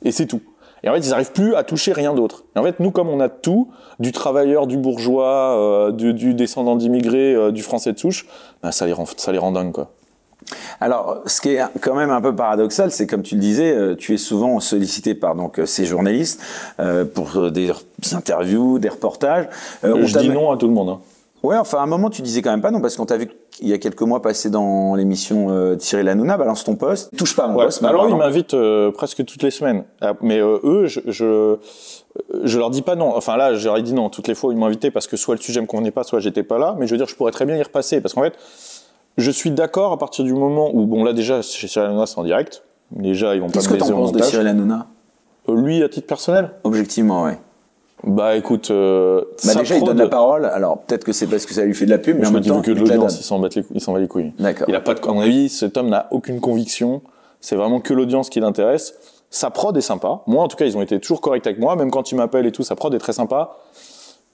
Et 0.02 0.10
c'est 0.10 0.26
tout. 0.26 0.40
Et 0.82 0.88
en 0.88 0.94
fait, 0.94 1.00
ils 1.00 1.10
n'arrivent 1.10 1.32
plus 1.32 1.54
à 1.54 1.62
toucher 1.62 1.92
rien 1.92 2.14
d'autre. 2.14 2.44
Et 2.56 2.58
en 2.58 2.62
fait, 2.62 2.80
nous, 2.80 2.90
comme 2.90 3.10
on 3.10 3.20
a 3.20 3.28
tout, 3.28 3.68
du 3.98 4.12
travailleur, 4.12 4.66
du 4.66 4.78
bourgeois, 4.78 5.58
euh, 5.58 5.92
du, 5.92 6.14
du, 6.14 6.32
descendant 6.32 6.76
d'immigrés, 6.76 7.34
euh, 7.34 7.50
du 7.52 7.62
français 7.62 7.92
de 7.92 7.98
souche, 7.98 8.26
bah, 8.62 8.72
ça 8.72 8.86
les 8.86 8.94
rend, 8.94 9.04
ça 9.16 9.32
les 9.32 9.38
rend 9.38 9.52
dingues, 9.52 9.72
quoi. 9.72 9.90
Alors, 10.80 11.20
ce 11.26 11.42
qui 11.42 11.50
est 11.50 11.62
quand 11.80 11.94
même 11.94 12.10
un 12.10 12.22
peu 12.22 12.34
paradoxal, 12.34 12.90
c'est 12.90 13.06
comme 13.06 13.22
tu 13.22 13.34
le 13.34 13.42
disais, 13.42 13.72
euh, 13.72 13.94
tu 13.94 14.14
es 14.14 14.16
souvent 14.16 14.58
sollicité 14.58 15.14
par 15.14 15.34
donc 15.34 15.60
ces 15.66 15.84
journalistes 15.84 16.40
pour 17.14 17.50
des 17.50 17.70
interviews, 18.12 18.78
des 18.78 18.88
reportages. 18.88 19.48
je 19.82 20.18
dis 20.18 20.30
non 20.30 20.50
à 20.50 20.56
tout 20.56 20.66
le 20.66 20.72
monde. 20.72 20.88
Hein. 20.88 21.00
Ouais, 21.42 21.56
enfin 21.56 21.78
à 21.78 21.82
un 21.82 21.86
moment 21.86 22.10
tu 22.10 22.22
disais 22.22 22.42
quand 22.42 22.50
même 22.50 22.60
pas 22.60 22.70
non 22.70 22.80
parce 22.80 22.96
qu'on 22.96 23.06
t'a 23.06 23.16
vu 23.16 23.30
il 23.60 23.68
y 23.68 23.72
a 23.72 23.78
quelques 23.78 24.02
mois 24.02 24.20
passer 24.22 24.50
dans 24.50 24.94
l'émission 24.94 25.50
euh, 25.50 25.76
Thierry 25.76 26.04
Lanouna, 26.04 26.36
balance 26.36 26.64
ton 26.64 26.76
poste, 26.76 27.16
touche 27.16 27.34
pas 27.36 27.44
à 27.44 27.48
mon 27.48 27.54
poste. 27.54 27.82
Alors 27.82 28.08
ils 28.08 28.16
m'invitent 28.16 28.54
euh, 28.54 28.90
presque 28.90 29.24
toutes 29.24 29.42
les 29.42 29.50
semaines, 29.50 29.84
ah, 30.00 30.14
mais 30.20 30.38
euh, 30.38 30.58
eux 30.64 30.86
je, 30.86 31.00
je 31.06 31.56
je 32.42 32.58
leur 32.58 32.70
dis 32.70 32.82
pas 32.82 32.96
non. 32.96 33.14
Enfin 33.16 33.36
là, 33.36 33.54
je 33.54 33.64
leur 33.66 33.76
ai 33.76 33.82
dit 33.82 33.94
non 33.94 34.10
toutes 34.10 34.28
les 34.28 34.34
fois 34.34 34.50
où 34.50 34.52
ils 34.52 34.62
invité 34.62 34.90
parce 34.90 35.06
que 35.06 35.16
soit 35.16 35.34
le 35.34 35.40
sujet 35.40 35.60
me 35.60 35.66
convenait 35.66 35.90
pas, 35.90 36.04
soit 36.04 36.20
j'étais 36.20 36.42
pas 36.42 36.58
là. 36.58 36.74
Mais 36.78 36.86
je 36.86 36.92
veux 36.92 36.98
dire, 36.98 37.06
je 37.06 37.14
pourrais 37.14 37.32
très 37.32 37.46
bien 37.46 37.56
y 37.56 37.62
repasser 37.62 38.00
parce 38.00 38.14
qu'en 38.14 38.22
fait, 38.22 38.34
je 39.16 39.30
suis 39.30 39.50
d'accord 39.50 39.92
à 39.92 39.98
partir 39.98 40.24
du 40.24 40.34
moment 40.34 40.70
où 40.72 40.86
bon 40.86 41.04
là 41.04 41.12
déjà 41.12 41.42
chez 41.42 41.68
Cyril 41.68 41.88
Hanouna 41.88 42.06
c'est 42.06 42.18
en 42.18 42.24
direct. 42.24 42.62
Déjà 42.90 43.34
ils 43.34 43.40
vont 43.40 43.46
pas 43.46 43.50
me 43.50 43.54
Qu'est-ce 43.54 43.68
que 43.68 43.74
t'en 43.76 43.88
penses 43.88 44.12
de 44.12 44.22
Cyril 44.22 44.46
Hanouna 44.46 44.88
Lui 45.48 45.82
à 45.82 45.88
titre 45.88 46.06
personnel? 46.06 46.50
Objectivement, 46.64 47.24
ouais. 47.24 47.38
Bah 48.04 48.36
écoute, 48.36 48.70
euh, 48.70 49.22
bah 49.44 49.54
déjà 49.54 49.76
il 49.76 49.84
donne 49.84 49.98
la 49.98 50.08
parole. 50.08 50.46
Alors 50.46 50.78
peut-être 50.78 51.04
que 51.04 51.12
c'est 51.12 51.26
parce 51.26 51.44
que 51.46 51.54
ça 51.54 51.64
lui 51.64 51.74
fait 51.74 51.84
de 51.84 51.90
la 51.90 51.98
pub, 51.98 52.18
mais 52.18 52.26
en 52.26 52.30
même 52.30 52.42
temps, 52.42 52.62
que 52.62 52.70
de 52.70 52.80
l'audience, 52.80 53.18
il 53.20 53.24
s'en 53.24 53.38
bat 53.38 53.48
les, 53.54 53.64
il 53.74 53.80
s'en 53.80 53.92
bat 53.92 53.98
les 53.98 54.08
couilles. 54.08 54.32
D'accord. 54.38 54.66
Il 54.68 54.74
a 54.74 54.80
pas 54.80 54.94
de, 54.94 55.00
à 55.06 55.12
mon 55.12 55.20
avis, 55.20 55.48
cet 55.48 55.76
homme 55.76 55.88
n'a 55.88 56.08
aucune 56.10 56.40
conviction. 56.40 57.02
C'est 57.40 57.56
vraiment 57.56 57.80
que 57.80 57.92
l'audience 57.94 58.30
qui 58.30 58.40
l'intéresse. 58.40 58.94
Sa 59.30 59.50
prod 59.50 59.76
est 59.76 59.82
sympa. 59.82 60.22
Moi, 60.26 60.42
en 60.42 60.48
tout 60.48 60.56
cas, 60.56 60.64
ils 60.66 60.76
ont 60.76 60.82
été 60.82 60.98
toujours 60.98 61.20
corrects 61.20 61.46
avec 61.46 61.58
moi. 61.58 61.76
Même 61.76 61.90
quand 61.90 62.10
ils 62.10 62.16
m'appellent 62.16 62.46
et 62.46 62.52
tout, 62.52 62.64
sa 62.64 62.74
prod 62.74 62.92
est 62.94 62.98
très 62.98 63.12
sympa. 63.12 63.56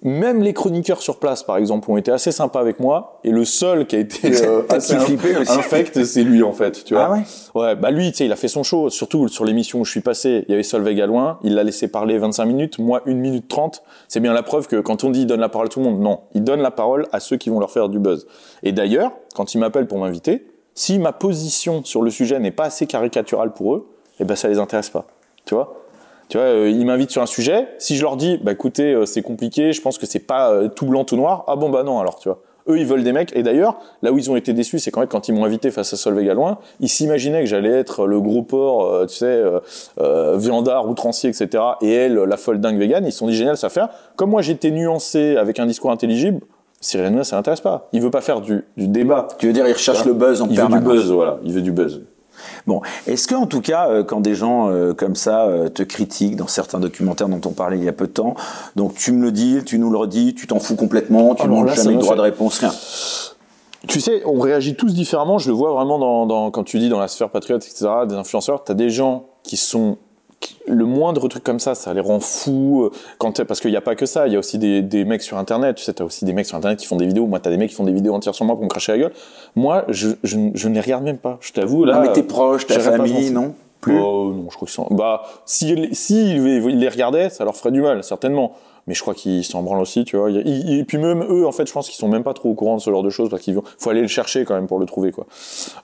Même 0.03 0.43
les 0.43 0.53
chroniqueurs 0.53 1.01
sur 1.01 1.19
place, 1.19 1.43
par 1.43 1.57
exemple, 1.57 1.91
ont 1.91 1.97
été 1.97 2.13
assez 2.13 2.31
sympas 2.31 2.61
avec 2.61 2.81
moi. 2.81 3.19
Et 3.25 3.31
le 3.31 3.45
seul 3.45 3.87
qui 3.87 3.97
a 3.97 3.99
été 3.99 4.43
euh, 4.45 4.63
assez 4.69 4.95
infect, 4.95 6.05
c'est 6.05 6.23
lui 6.23 6.43
en 6.43 6.53
fait. 6.53 6.85
Tu 6.85 6.95
vois 6.95 7.05
ah 7.05 7.13
ouais? 7.13 7.23
Ouais, 7.55 7.77
bah 7.77 7.91
lui, 7.91 8.11
tu 8.13 8.19
sais, 8.19 8.27
il 8.27 8.33
a 8.33 8.37
fait 8.37 8.49
son 8.49 8.63
show. 8.63 8.91
Surtout 8.91 9.27
sur 9.29 9.45
l'émission 9.45 9.81
où 9.81 9.85
je 9.85 9.91
suis 9.91 10.03
passé, 10.03 10.45
il 10.47 10.51
y 10.51 10.55
avait 10.55 10.63
Solveig 10.63 10.95
Galouin. 10.95 11.39
Il 11.43 11.55
l'a 11.55 11.65
laissé 11.65 11.89
parler 11.89 12.19
25 12.19 12.45
minutes, 12.45 12.79
moi 12.79 13.03
1 13.07 13.15
minute 13.15 13.49
30. 13.49 13.83
C'est 14.07 14.21
bien 14.21 14.35
la 14.35 14.43
preuve 14.43 14.69
que 14.69 14.77
quand 14.77 15.03
on 15.03 15.11
dit 15.11 15.23
il 15.23 15.27
donne 15.27 15.41
la 15.41 15.49
parole 15.49 15.67
à 15.67 15.71
tout 15.71 15.81
le 15.81 15.87
monde, 15.87 16.01
non, 16.01 16.21
il 16.35 16.45
donne 16.45 16.61
la 16.61 16.71
parole 16.71 17.07
à 17.13 17.19
ceux 17.19 17.39
qui 17.39 17.49
vont 17.49 17.59
leur 17.59 17.71
faire 17.71 17.89
du 17.89 17.99
buzz. 17.99 18.27
Et 18.63 18.73
d'ailleurs, 18.73 19.13
quand 19.35 19.55
il 19.55 19.59
m'appelle 19.59 19.87
pour 19.87 19.99
m'inviter, 19.99 20.47
si 20.75 20.99
ma 20.99 21.13
position 21.13 21.83
sur 21.85 22.03
le 22.03 22.11
sujet 22.11 22.39
n'est 22.39 22.51
pas 22.51 22.67
assez 22.67 22.87
caricaturale 22.87 23.55
pour 23.55 23.75
eux, 23.75 23.89
eh 24.21 24.25
ben 24.25 24.37
ça 24.37 24.49
les 24.49 24.59
intéresse 24.59 24.91
pas. 24.91 25.07
Tu 25.47 25.55
vois 25.55 25.86
tu 26.29 26.39
vois, 26.39 26.47
euh, 26.47 26.71
ils 26.71 26.85
m'invitent 26.85 27.11
sur 27.11 27.23
un 27.23 27.27
sujet. 27.27 27.69
Si 27.79 27.97
je 27.97 28.03
leur 28.03 28.17
dis, 28.17 28.39
bah 28.43 28.53
écoutez, 28.53 28.93
euh, 28.93 29.07
c'est 29.07 29.23
compliqué, 29.23 29.73
je 29.73 29.81
pense 29.81 29.99
que 29.99 30.07
c'est 30.07 30.19
pas 30.19 30.51
euh, 30.51 30.69
tout 30.69 30.87
blanc 30.87 31.05
tout 31.05 31.17
noir. 31.17 31.45
Ah 31.47 31.57
bon 31.57 31.71
bah 31.71 31.83
non 31.83 32.01
alors, 32.01 32.19
tu 32.19 32.29
vois. 32.29 32.41
Eux, 32.69 32.79
ils 32.79 32.87
veulent 32.87 33.05
des 33.05 33.13
mecs. 33.13 33.35
Et 33.37 33.45
d'ailleurs, 33.45 33.79
là 34.03 34.11
où 34.11 34.19
ils 34.19 34.29
ont 34.29 34.35
été 34.35 34.53
déçus, 34.53 34.81
c'est 34.81 34.91
qu'en 34.91 35.03
fait, 35.03 35.07
quand 35.07 35.29
ils 35.29 35.33
m'ont 35.33 35.45
invité 35.45 35.71
face 35.71 35.93
à 35.93 35.97
Solveig 35.97 36.35
ils 36.81 36.89
s'imaginaient 36.89 37.41
que 37.41 37.47
j'allais 37.47 37.71
être 37.71 38.09
le 38.09 38.21
gros 38.21 38.43
porc, 38.43 39.07
tu 39.07 39.15
sais, 39.15 39.45
euh, 40.01 40.37
viandard, 40.37 40.89
outrancier, 40.89 41.31
etc. 41.31 41.63
Et 41.81 41.93
elle, 41.93 42.15
la 42.15 42.37
folle 42.37 42.61
dingue 42.61 42.77
vegan. 42.77 43.07
Ils 43.07 43.13
se 43.13 43.19
sont 43.19 43.29
dit 43.29 43.37
génial, 43.37 43.57
ça 43.57 43.69
faire. 43.69 43.91
Comme 44.17 44.31
moi, 44.31 44.43
j'étais 44.43 44.73
nuancé 44.73 45.37
avec 45.37 45.61
un 45.61 45.67
discours 45.67 45.93
intelligible, 45.93 46.41
Cyril 46.81 47.07
Hanouna, 47.07 47.23
ça 47.23 47.37
l'intéresse 47.37 47.61
pas. 47.61 47.89
Il 47.93 48.03
veut 48.03 48.11
pas 48.11 48.21
faire 48.21 48.41
du, 48.41 48.65
du 48.77 48.89
débat. 48.89 49.29
Tu 49.39 49.47
veux 49.47 49.53
dire, 49.53 49.67
il 49.69 49.73
recherche 49.73 50.05
le 50.05 50.15
buzz 50.15 50.43
en 50.43 50.49
il 50.49 50.57
permanence. 50.57 50.85
veut 50.85 50.93
du 50.93 50.99
buzz, 50.99 51.13
voilà. 51.13 51.39
Il 51.45 51.53
veut 51.53 51.63
du 51.63 51.73
buzz. 51.73 52.03
Bon, 52.67 52.81
est-ce 53.07 53.29
que 53.29 53.35
en 53.37 53.47
tout 53.47 53.61
cas, 53.61 53.89
euh, 53.89 54.03
quand 54.03 54.21
des 54.21 54.35
gens 54.35 54.69
euh, 54.71 54.93
comme 54.93 55.15
ça 55.15 55.45
euh, 55.47 55.69
te 55.69 55.83
critiquent 55.85 56.35
dans 56.37 56.49
certains 56.49 56.81
documentaires 56.81 57.29
dont 57.29 57.41
on 57.49 57.53
parlait 57.53 57.79
il 57.79 57.85
y 57.85 57.89
a 57.89 57.93
peu 57.93 58.07
de 58.09 58.13
temps, 58.13 58.35
donc 58.75 58.95
tu 58.95 59.13
me 59.13 59.23
le 59.23 59.31
dis, 59.31 59.61
tu 59.65 59.79
nous 59.79 59.91
le 59.91 59.99
redis, 59.99 60.35
tu 60.35 60.47
t'en 60.49 60.59
fous 60.59 60.75
complètement, 60.75 61.35
tu 61.37 61.47
n'as 61.47 61.69
ça 61.75 61.83
jamais 61.85 61.95
de 61.97 62.01
droit 62.01 62.15
fait- 62.15 62.17
de 62.19 62.23
réponse, 62.23 62.59
rien. 62.59 62.73
Tu 63.89 64.01
sais, 64.01 64.23
on 64.27 64.41
réagit 64.41 64.75
tous 64.75 64.95
différemment. 64.95 65.39
Je 65.39 65.49
le 65.49 65.55
vois 65.55 65.71
vraiment 65.73 65.99
dans, 66.01 66.27
dans 66.27 66.51
quand 66.51 66.65
tu 66.65 66.79
dis 66.81 66.89
dans 66.89 66.99
la 66.99 67.07
sphère 67.07 67.31
patriote, 67.31 67.65
etc., 67.65 67.87
des 68.09 68.17
influenceurs. 68.17 68.65
T'as 68.65 68.75
des 68.75 68.91
gens 68.91 69.27
qui 69.45 69.57
sont 69.57 69.99
le 70.69 70.85
moindre 70.85 71.29
truc 71.29 71.43
comme 71.45 71.59
ça, 71.61 71.75
ça 71.75 71.95
les 71.95 72.01
rend 72.01 72.21
fous. 72.21 72.83
euh, 72.85 72.91
Quand 73.19 73.43
parce 73.45 73.61
qu'il 73.61 73.71
n'y 73.71 73.77
a 73.77 73.81
pas 73.81 73.95
que 73.95 74.07
ça, 74.07 74.27
il 74.27 74.33
y 74.33 74.37
a 74.37 74.39
aussi 74.39 74.59
des, 74.59 74.83
des 74.83 75.05
mecs 75.05 75.23
sur 75.23 75.39
Internet. 75.39 75.77
Tu 75.77 75.85
sais, 75.85 75.93
t'as 75.95 76.05
aussi 76.05 76.25
des 76.25 76.33
mecs 76.33 76.47
sur 76.47 76.57
Internet 76.57 76.79
qui 76.79 76.87
font 76.87 76.97
des 76.97 77.07
vidéos. 77.07 77.27
Moi, 77.27 77.41
t'as 77.41 77.51
des 77.51 77.57
mecs 77.57 77.71
qui 77.71 77.77
font 77.77 77.85
des 77.85 77.93
vidéos 77.93 78.15
entières 78.15 78.35
sur 78.35 78.45
moi 78.45 78.55
pour 78.55 78.65
me 78.65 78.69
cracher 78.69 78.93
la 78.93 78.99
gueule. 78.99 79.13
Moi, 79.55 79.85
je, 79.89 80.09
je, 80.23 80.37
je 80.55 80.69
ne 80.69 80.75
les 80.75 80.81
regarde 80.81 81.05
même 81.05 81.19
pas. 81.19 81.39
Je 81.41 81.53
t'avoue 81.53 81.85
là. 81.85 81.95
non, 81.97 82.01
mais 82.03 82.13
tes 82.13 82.23
proches, 82.23 82.67
ta 82.67 82.79
famille, 82.81 83.31
non 83.31 83.55
Plus 83.81 83.99
Oh, 83.99 84.33
non, 84.35 84.47
je 84.51 84.57
crois 84.57 84.67
qu'ils 84.67 84.75
sont. 84.75 84.87
Bah, 84.91 85.23
si, 85.45 85.71
ils 85.71 86.79
les 86.79 86.89
regardaient, 86.89 87.29
ça 87.31 87.45
leur 87.45 87.57
ferait 87.57 87.73
du 87.73 87.81
mal, 87.81 88.03
certainement. 88.05 88.53
Mais 88.89 88.95
je 88.95 89.01
crois 89.01 89.15
qu'ils 89.15 89.45
s'en 89.45 89.63
branlent 89.65 89.81
aussi, 89.81 90.05
tu 90.05 90.17
vois. 90.17 90.31
Et 90.31 90.85
puis 90.87 90.99
même 90.99 91.25
eux, 91.29 91.45
en 91.45 91.51
fait, 91.51 91.67
je 91.67 91.73
pense 91.73 91.89
qu'ils 91.89 91.97
sont 91.99 92.07
même 92.09 92.23
pas 92.23 92.35
trop 92.35 92.51
au 92.51 92.55
courant 92.55 92.77
de 92.77 92.81
ce 92.81 92.89
genre 92.91 93.03
de 93.03 93.11
choses 93.11 93.29
parce 93.31 93.43
qu'il 93.43 93.59
faut 93.79 93.91
aller 93.91 94.01
le 94.01 94.07
chercher 94.07 94.45
quand 94.45 94.55
même 94.55 94.69
pour 94.69 94.79
le 94.79 94.87
trouver, 94.87 95.11
quoi. 95.11 95.27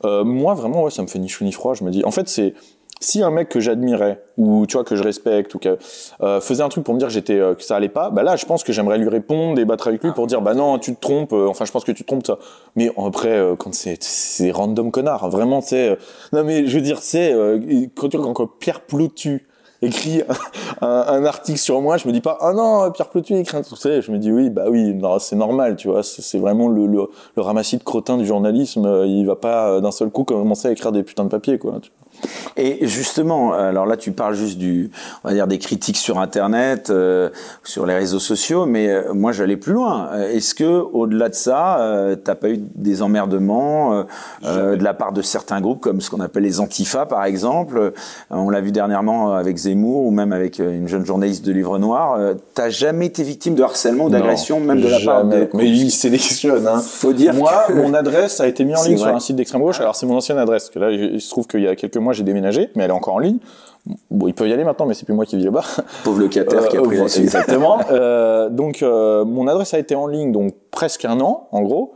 Euh, 0.04 0.22
moi, 0.22 0.54
vraiment, 0.54 0.84
ouais, 0.84 0.90
ça 0.92 1.02
me 1.02 1.08
fait 1.08 1.18
ni 1.18 1.28
chaud 1.28 1.44
ni 1.44 1.50
froid. 1.50 1.74
Je 1.74 1.82
me 1.82 1.90
dis, 1.90 2.04
en 2.04 2.12
fait, 2.12 2.28
c'est 2.28 2.54
si 3.02 3.22
un 3.22 3.30
mec 3.30 3.48
que 3.48 3.60
j'admirais 3.60 4.22
ou 4.38 4.66
tu 4.66 4.74
vois 4.76 4.84
que 4.84 4.96
je 4.96 5.02
respecte 5.02 5.54
ou 5.54 5.58
que 5.58 5.78
euh, 6.22 6.40
faisait 6.40 6.62
un 6.62 6.68
truc 6.68 6.84
pour 6.84 6.94
me 6.94 6.98
dire 6.98 7.08
que 7.08 7.14
j'étais 7.14 7.38
euh, 7.38 7.54
que 7.54 7.62
ça 7.62 7.76
allait 7.76 7.88
pas, 7.88 8.10
bah 8.10 8.22
là, 8.22 8.36
je 8.36 8.46
pense 8.46 8.64
que 8.64 8.72
j'aimerais 8.72 8.98
lui 8.98 9.08
répondre, 9.08 9.54
débattre 9.54 9.88
avec 9.88 10.02
lui 10.02 10.12
pour 10.12 10.26
dire, 10.26 10.40
bah 10.40 10.54
non, 10.54 10.78
tu 10.78 10.94
te 10.94 11.00
trompes. 11.00 11.32
euh, 11.32 11.48
enfin, 11.48 11.64
je 11.64 11.72
pense 11.72 11.84
que 11.84 11.92
tu 11.92 12.02
te 12.02 12.06
trompes, 12.06 12.26
ça. 12.26 12.38
Mais 12.76 12.90
après, 12.96 13.42
quand 13.58 13.74
c'est 13.74 14.02
c'est 14.02 14.50
random 14.50 14.90
connard, 14.90 15.28
vraiment, 15.28 15.60
c'est 15.60 15.98
non 16.32 16.44
mais 16.44 16.66
je 16.66 16.76
veux 16.76 16.82
dire, 16.82 16.98
c'est 17.00 17.34
quand, 17.96 18.10
quand, 18.10 18.32
quand 18.32 18.46
Pierre 18.46 18.80
Plotu 18.80 19.46
écrit 19.82 20.22
un, 20.80 21.24
article 21.24 21.58
sur 21.58 21.80
moi, 21.80 21.96
je 21.96 22.06
me 22.06 22.12
dis 22.12 22.20
pas 22.20 22.38
ah 22.40 22.52
non 22.54 22.90
Pierre 22.92 23.08
Plotu 23.08 23.34
écrit 23.34 23.56
un 23.56 23.62
truc, 23.62 23.78
je 23.82 24.12
me 24.12 24.18
dis 24.18 24.30
oui 24.30 24.48
bah 24.48 24.66
oui 24.70 24.96
c'est 25.18 25.36
normal, 25.36 25.76
tu 25.76 25.88
vois, 25.88 26.02
c'est 26.02 26.38
vraiment 26.38 26.68
le, 26.68 26.86
le, 26.86 27.08
ramassis 27.36 27.78
de 27.78 27.82
crottin 27.82 28.16
du 28.16 28.24
journalisme, 28.24 29.04
il 29.06 29.26
va 29.26 29.36
pas 29.36 29.80
d'un 29.80 29.90
seul 29.90 30.10
coup 30.10 30.24
commencer 30.24 30.68
à 30.68 30.70
écrire 30.70 30.92
des 30.92 31.02
putains 31.02 31.24
de 31.24 31.30
papiers 31.30 31.58
quoi. 31.58 31.80
Et 32.56 32.86
justement, 32.86 33.52
alors 33.54 33.86
là, 33.86 33.96
tu 33.96 34.12
parles 34.12 34.34
juste 34.34 34.58
du, 34.58 34.90
on 35.24 35.28
va 35.28 35.34
dire 35.34 35.46
des 35.46 35.58
critiques 35.58 35.96
sur 35.96 36.18
Internet, 36.18 36.90
euh, 36.90 37.30
sur 37.64 37.86
les 37.86 37.94
réseaux 37.94 38.18
sociaux, 38.18 38.66
mais 38.66 38.88
euh, 38.88 39.12
moi, 39.14 39.32
j'allais 39.32 39.56
plus 39.56 39.72
loin. 39.72 40.08
Euh, 40.12 40.32
Est-ce 40.34 40.54
que, 40.54 40.64
au-delà 40.64 41.28
de 41.28 41.34
ça, 41.34 41.80
euh, 41.80 42.14
t'as 42.16 42.34
pas 42.34 42.50
eu 42.50 42.58
des 42.74 43.02
emmerdements 43.02 44.04
de 44.42 44.82
la 44.82 44.94
part 44.94 45.12
de 45.12 45.22
certains 45.22 45.60
groupes, 45.60 45.80
comme 45.80 46.00
ce 46.00 46.10
qu'on 46.10 46.20
appelle 46.20 46.42
les 46.42 46.60
Antifa, 46.60 47.06
par 47.06 47.24
exemple? 47.24 47.92
On 48.30 48.50
l'a 48.50 48.60
vu 48.60 48.72
dernièrement 48.72 49.32
avec 49.32 49.56
Zemmour 49.56 50.06
ou 50.06 50.10
même 50.10 50.32
avec 50.32 50.58
une 50.58 50.88
jeune 50.88 51.04
journaliste 51.06 51.44
de 51.44 51.52
Livre 51.52 51.78
Noir. 51.78 52.18
T'as 52.54 52.70
jamais 52.70 53.06
été 53.06 53.22
victime 53.22 53.54
de 53.54 53.62
harcèlement 53.62 54.04
ou 54.06 54.10
d'agression, 54.10 54.60
même 54.60 54.80
de 54.80 54.88
la 54.88 55.00
part 55.00 55.24
de. 55.24 55.48
Mais 55.54 55.68
il 55.68 55.90
sélectionne. 55.90 56.66
Hein. 56.66 56.80
Faut 56.80 57.12
dire 57.12 57.34
Moi, 57.34 57.64
que- 57.68 57.72
mon 57.72 57.94
adresse 57.94 58.40
a 58.40 58.46
été 58.46 58.64
mise 58.64 58.76
en 58.78 58.84
ligne 58.84 58.98
sur 58.98 59.06
un 59.08 59.20
site 59.20 59.36
d'extrême 59.36 59.62
gauche. 59.62 59.80
Alors 59.80 59.96
c'est 59.96 60.06
mon 60.06 60.16
ancienne 60.16 60.38
adresse. 60.38 60.70
Que 60.70 60.78
là, 60.78 60.90
il 60.90 61.20
se 61.20 61.30
trouve 61.30 61.46
qu'il 61.46 61.60
y 61.60 61.68
a 61.68 61.76
quelques 61.76 61.96
mois, 61.96 62.11
j'ai 62.12 62.22
déménagé, 62.24 62.70
mais 62.74 62.84
elle 62.84 62.90
est 62.90 62.94
encore 62.94 63.14
en 63.14 63.18
ligne. 63.18 63.38
Bon, 64.10 64.28
il 64.28 64.34
peut 64.34 64.48
y 64.48 64.52
aller 64.52 64.62
maintenant, 64.64 64.86
mais 64.86 64.94
c'est 64.94 65.04
plus 65.04 65.14
moi 65.14 65.26
qui 65.26 65.36
vis 65.36 65.44
là-bas. 65.44 65.64
Pauvre 66.04 66.20
locataire 66.20 66.68
qui 66.68 66.76
a 66.76 66.80
Euh, 66.80 66.84
pris 66.84 66.98
la 66.98 67.08
suite. 67.08 67.24
Exactement. 67.24 67.78
Euh, 67.90 68.48
donc, 68.48 68.82
euh, 68.82 69.24
mon 69.24 69.48
adresse 69.48 69.74
a 69.74 69.78
été 69.78 69.94
en 69.94 70.06
ligne, 70.06 70.30
donc 70.32 70.52
presque 70.70 71.04
un 71.04 71.20
an, 71.20 71.48
en 71.52 71.62
gros. 71.62 71.94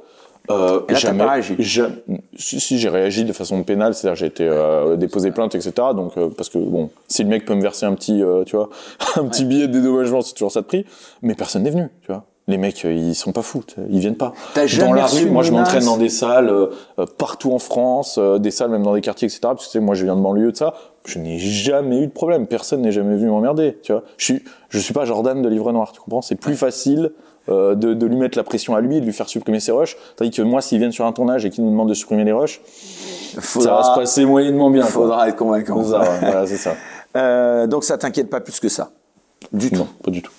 Euh, 0.50 0.80
Et 0.88 0.92
là, 0.92 0.98
t'as 1.02 1.14
pas 1.14 1.30
réagi 1.30 1.56
jamais- 1.58 1.96
si, 2.36 2.60
si, 2.60 2.78
j'ai 2.78 2.88
réagi 2.88 3.24
de 3.24 3.32
façon 3.32 3.62
pénale, 3.64 3.94
c'est-à-dire 3.94 4.16
j'ai 4.16 4.26
été 4.26 4.46
euh, 4.48 4.94
déposé 4.96 5.30
plainte, 5.32 5.54
etc. 5.56 5.72
Donc, 5.94 6.12
euh, 6.16 6.28
parce 6.36 6.48
que 6.50 6.58
bon, 6.58 6.90
si 7.08 7.22
le 7.24 7.28
mec 7.30 7.44
peut 7.44 7.54
me 7.54 7.62
verser 7.62 7.84
un 7.86 7.94
petit, 7.94 8.22
tu 8.46 8.56
vois, 8.56 8.68
un 9.16 9.24
petit 9.26 9.44
billet 9.44 9.66
de 9.68 9.72
dédommagement, 9.72 10.20
c'est 10.22 10.34
toujours 10.34 10.52
ça 10.52 10.60
de 10.60 10.66
prix. 10.66 10.84
Mais 11.22 11.34
personne 11.34 11.62
n'est 11.64 11.70
venu, 11.70 11.88
tu 12.02 12.12
vois. 12.12 12.24
Les 12.48 12.58
mecs, 12.58 12.84
euh, 12.84 12.92
ils 12.92 13.16
sont 13.16 13.32
pas 13.32 13.42
fous, 13.42 13.64
ils 13.90 13.98
viennent 13.98 14.16
pas. 14.16 14.32
Dans 14.78 14.92
la 14.92 15.06
rue, 15.06 15.26
moi, 15.26 15.42
je 15.42 15.50
m'entraîne 15.50 15.84
dans 15.84 15.96
des 15.96 16.08
salles 16.08 16.48
euh, 16.48 16.66
euh, 17.00 17.04
partout 17.18 17.52
en 17.52 17.58
France, 17.58 18.18
euh, 18.18 18.38
des 18.38 18.52
salles 18.52 18.70
même 18.70 18.84
dans 18.84 18.94
des 18.94 19.00
quartiers, 19.00 19.26
etc. 19.26 19.40
Parce 19.42 19.66
que 19.66 19.72
tu 19.72 19.78
sais, 19.78 19.80
moi, 19.80 19.96
je 19.96 20.04
viens 20.04 20.14
de 20.14 20.20
banlieue 20.20 20.52
de 20.52 20.56
ça. 20.56 20.74
Je 21.04 21.18
n'ai 21.18 21.38
jamais 21.38 21.98
eu 22.02 22.06
de 22.06 22.12
problème. 22.12 22.46
Personne 22.46 22.82
n'est 22.82 22.92
jamais 22.92 23.16
venu 23.16 23.30
m'emmerder, 23.30 23.78
tu 23.82 23.90
vois. 23.90 24.04
Je 24.16 24.24
suis, 24.24 24.44
je 24.68 24.78
suis 24.78 24.94
pas 24.94 25.04
Jordan 25.04 25.42
de 25.42 25.48
Livre 25.48 25.72
Noir, 25.72 25.90
tu 25.90 26.00
comprends? 26.00 26.22
C'est 26.22 26.36
plus 26.36 26.54
facile 26.54 27.10
euh, 27.48 27.74
de, 27.74 27.94
de 27.94 28.06
lui 28.06 28.16
mettre 28.16 28.38
la 28.38 28.44
pression 28.44 28.76
à 28.76 28.80
lui, 28.80 29.00
de 29.00 29.04
lui 29.06 29.12
faire 29.12 29.28
supprimer 29.28 29.58
ses 29.58 29.72
rushs. 29.72 29.96
Tandis 30.14 30.30
que 30.30 30.42
moi, 30.42 30.60
s'ils 30.60 30.78
viennent 30.78 30.92
sur 30.92 31.04
un 31.04 31.12
tournage 31.12 31.44
et 31.44 31.50
qu'ils 31.50 31.64
nous 31.64 31.70
demandent 31.70 31.88
de 31.88 31.94
supprimer 31.94 32.22
les 32.22 32.32
rushs, 32.32 32.60
ça 33.40 33.72
va 33.72 33.82
se 33.82 33.98
passer 33.98 34.24
moyennement 34.24 34.70
bien. 34.70 34.82
quoi. 34.82 34.90
Faudra 34.92 35.28
être 35.28 35.36
convaincant. 35.36 35.82
Ça, 35.82 35.98
voilà, 36.20 36.46
c'est 36.46 36.58
ça. 36.58 36.74
Donc 37.66 37.82
ça 37.82 37.98
t'inquiète 37.98 38.30
pas 38.30 38.40
plus 38.40 38.60
que 38.60 38.68
ça, 38.68 38.90
du 39.52 39.70
tout. 39.70 39.78
Non, 39.78 39.88
pas 40.04 40.10
du 40.12 40.22
tout. 40.22 40.32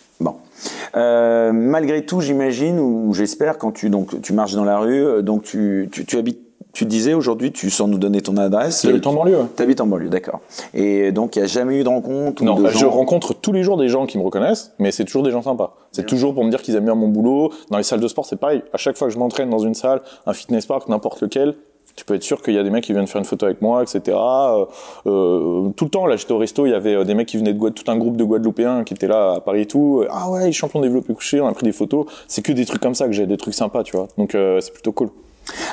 Euh, 0.95 1.51
malgré 1.51 2.05
tout, 2.05 2.21
j'imagine 2.21 2.79
ou 2.79 3.13
j'espère 3.13 3.57
quand 3.57 3.71
tu 3.71 3.89
donc 3.89 4.21
tu 4.21 4.33
marches 4.33 4.53
dans 4.53 4.65
la 4.65 4.79
rue, 4.79 5.05
euh, 5.05 5.21
donc 5.21 5.43
tu 5.43 5.89
tu, 5.91 6.05
tu 6.05 6.17
habites, 6.17 6.39
tu 6.73 6.85
disais 6.85 7.13
aujourd'hui, 7.13 7.51
tu 7.51 7.69
sans 7.69 7.87
nous 7.87 7.97
donner 7.97 8.21
ton 8.21 8.37
adresse. 8.37 8.83
J'habite 8.83 9.07
en 9.07 9.13
banlieue. 9.13 9.45
Tu 9.55 9.63
habites 9.63 9.81
en 9.81 9.87
banlieue, 9.87 10.09
d'accord. 10.09 10.41
Et 10.73 11.11
donc 11.11 11.35
il 11.35 11.39
y 11.39 11.41
a 11.41 11.45
jamais 11.45 11.79
eu 11.79 11.83
de 11.83 11.89
rencontre 11.89 12.41
ou 12.41 12.45
Non, 12.45 12.55
de 12.55 12.63
bah, 12.63 12.69
je 12.73 12.85
rencontre 12.85 13.33
tous 13.33 13.51
les 13.51 13.63
jours 13.63 13.77
des 13.77 13.89
gens 13.89 14.05
qui 14.05 14.17
me 14.17 14.23
reconnaissent, 14.23 14.73
mais 14.79 14.91
c'est 14.91 15.05
toujours 15.05 15.23
des 15.23 15.31
gens 15.31 15.41
sympas. 15.41 15.75
C'est 15.91 16.05
toujours 16.05 16.33
pour 16.33 16.43
me 16.43 16.49
dire 16.49 16.61
qu'ils 16.61 16.75
aiment 16.75 16.85
bien 16.85 16.95
mon 16.95 17.07
boulot. 17.07 17.51
Dans 17.71 17.77
les 17.77 17.83
salles 17.83 17.99
de 17.99 18.07
sport, 18.07 18.25
c'est 18.25 18.35
pareil. 18.35 18.61
À 18.73 18.77
chaque 18.77 18.97
fois 18.97 19.07
que 19.07 19.13
je 19.13 19.19
m'entraîne 19.19 19.49
dans 19.49 19.59
une 19.59 19.73
salle, 19.73 20.01
un 20.27 20.33
fitness 20.33 20.67
park, 20.67 20.87
n'importe 20.89 21.21
lequel, 21.21 21.55
tu 21.97 22.05
peux 22.05 22.13
être 22.13 22.23
sûr 22.23 22.41
qu'il 22.41 22.53
y 22.53 22.59
a 22.59 22.63
des 22.63 22.69
mecs 22.69 22.83
qui 22.83 22.93
viennent 22.93 23.07
faire 23.07 23.19
une 23.19 23.25
photo 23.25 23.47
avec 23.47 23.61
moi, 23.61 23.81
etc. 23.81 24.15
Euh, 24.15 24.65
euh, 25.07 25.69
tout 25.75 25.85
le 25.85 25.89
temps, 25.89 26.05
là, 26.05 26.15
j'étais 26.15 26.31
au 26.31 26.37
resto, 26.37 26.67
il 26.67 26.69
y 26.69 26.75
avait 26.75 26.93
euh, 26.93 27.03
des 27.03 27.15
mecs 27.15 27.27
qui 27.27 27.37
venaient 27.37 27.53
de 27.53 27.57
Guadeloupe, 27.57 27.83
tout 27.83 27.91
un 27.91 27.97
groupe 27.97 28.17
de 28.17 28.23
Guadeloupéens 28.23 28.83
qui 28.83 28.93
étaient 28.93 29.07
là 29.07 29.33
à 29.37 29.39
Paris 29.41 29.61
et 29.61 29.65
tout. 29.65 30.05
Ah 30.11 30.29
ouais, 30.29 30.45
les 30.45 30.51
champions 30.51 30.79
développés 30.79 31.13
couchés, 31.13 31.41
on 31.41 31.47
a 31.47 31.53
pris 31.53 31.65
des 31.65 31.71
photos. 31.71 32.05
C'est 32.27 32.43
que 32.43 32.51
des 32.51 32.65
trucs 32.65 32.81
comme 32.81 32.95
ça 32.95 33.07
que 33.07 33.13
j'ai, 33.13 33.25
des 33.25 33.37
trucs 33.37 33.55
sympas, 33.55 33.83
tu 33.83 33.97
vois. 33.97 34.07
Donc 34.17 34.35
euh, 34.35 34.61
c'est 34.61 34.71
plutôt 34.71 34.91
cool. 34.91 35.09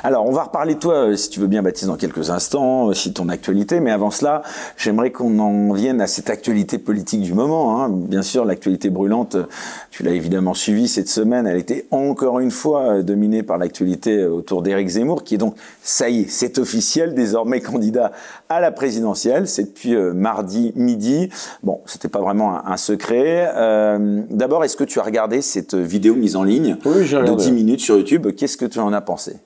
Alors, 0.03 0.27
on 0.27 0.33
va 0.33 0.45
reparler 0.45 0.75
de 0.75 0.79
toi, 0.81 0.95
euh, 0.95 1.17
si 1.17 1.31
tu 1.31 1.41
veux 1.41 1.47
bien, 1.47 1.63
Baptiste, 1.63 1.87
dans 1.87 1.97
quelques 1.97 2.31
instants, 2.31 2.85
aussi 2.85 3.09
de 3.11 3.15
ton 3.15 3.29
actualité. 3.29 3.81
Mais 3.81 3.91
avant 3.91 4.11
cela, 4.11 4.43
j'aimerais 4.77 5.11
qu'on 5.11 5.39
en 5.39 5.73
vienne 5.73 6.01
à 6.01 6.07
cette 6.07 6.31
actualité 6.31 6.79
politique 6.79 7.23
du 7.23 7.33
moment. 7.35 7.83
hein. 7.83 7.89
Bien 7.91 8.23
sûr, 8.23 8.45
l'actualité 8.45 8.91
brûlante, 8.91 9.35
euh, 9.37 9.45
tu 9.91 10.03
l'as 10.03 10.13
évidemment 10.13 10.55
suivie 10.55 10.89
cette 10.89 11.09
semaine. 11.09 11.47
Elle 11.47 11.57
était 11.59 11.87
encore 11.91 12.41
une 12.41 12.51
fois 12.51 12.83
euh, 12.99 13.03
dominée 13.03 13.43
par 13.43 13.59
l'actualité 13.59 14.19
euh, 14.19 14.31
autour 14.31 14.63
d'Éric 14.63 14.89
Zemmour, 14.89 15.25
qui 15.25 15.35
est 15.37 15.39
donc, 15.39 15.55
ça 15.83 16.09
y 16.09 16.21
est, 16.23 16.29
c'est 16.31 16.59
officiel, 16.59 17.15
désormais 17.15 17.61
candidat 17.61 18.13
à 18.49 18.61
la 18.61 18.71
présidentielle. 18.71 19.49
C'est 19.49 19.65
depuis 19.65 19.95
euh, 19.95 20.13
mardi 20.13 20.73
midi. 20.77 21.31
Bon, 21.63 21.81
c'était 21.87 22.09
pas 22.09 22.21
vraiment 22.21 22.55
un, 22.57 22.63
un 22.73 22.77
secret. 22.77 23.51
Euh, 23.57 24.23
D'abord, 24.31 24.65
est-ce 24.65 24.77
que 24.77 24.85
tu 24.85 24.99
as 25.01 25.03
regardé 25.03 25.41
cette 25.43 25.75
vidéo 25.75 26.15
mise 26.15 26.37
en 26.37 26.43
ligne 26.45 26.77
Oui, 26.85 27.09
de 27.09 27.17
regardé. 27.17 27.45
10 27.45 27.53
minutes 27.53 27.81
sur 27.81 27.97
YouTube? 27.97 28.29
Qu'est-ce 28.37 28.57
que 28.57 28.67
tu 28.67 28.79
en 28.79 28.93
as 28.93 29.01
pensé? 29.01 29.37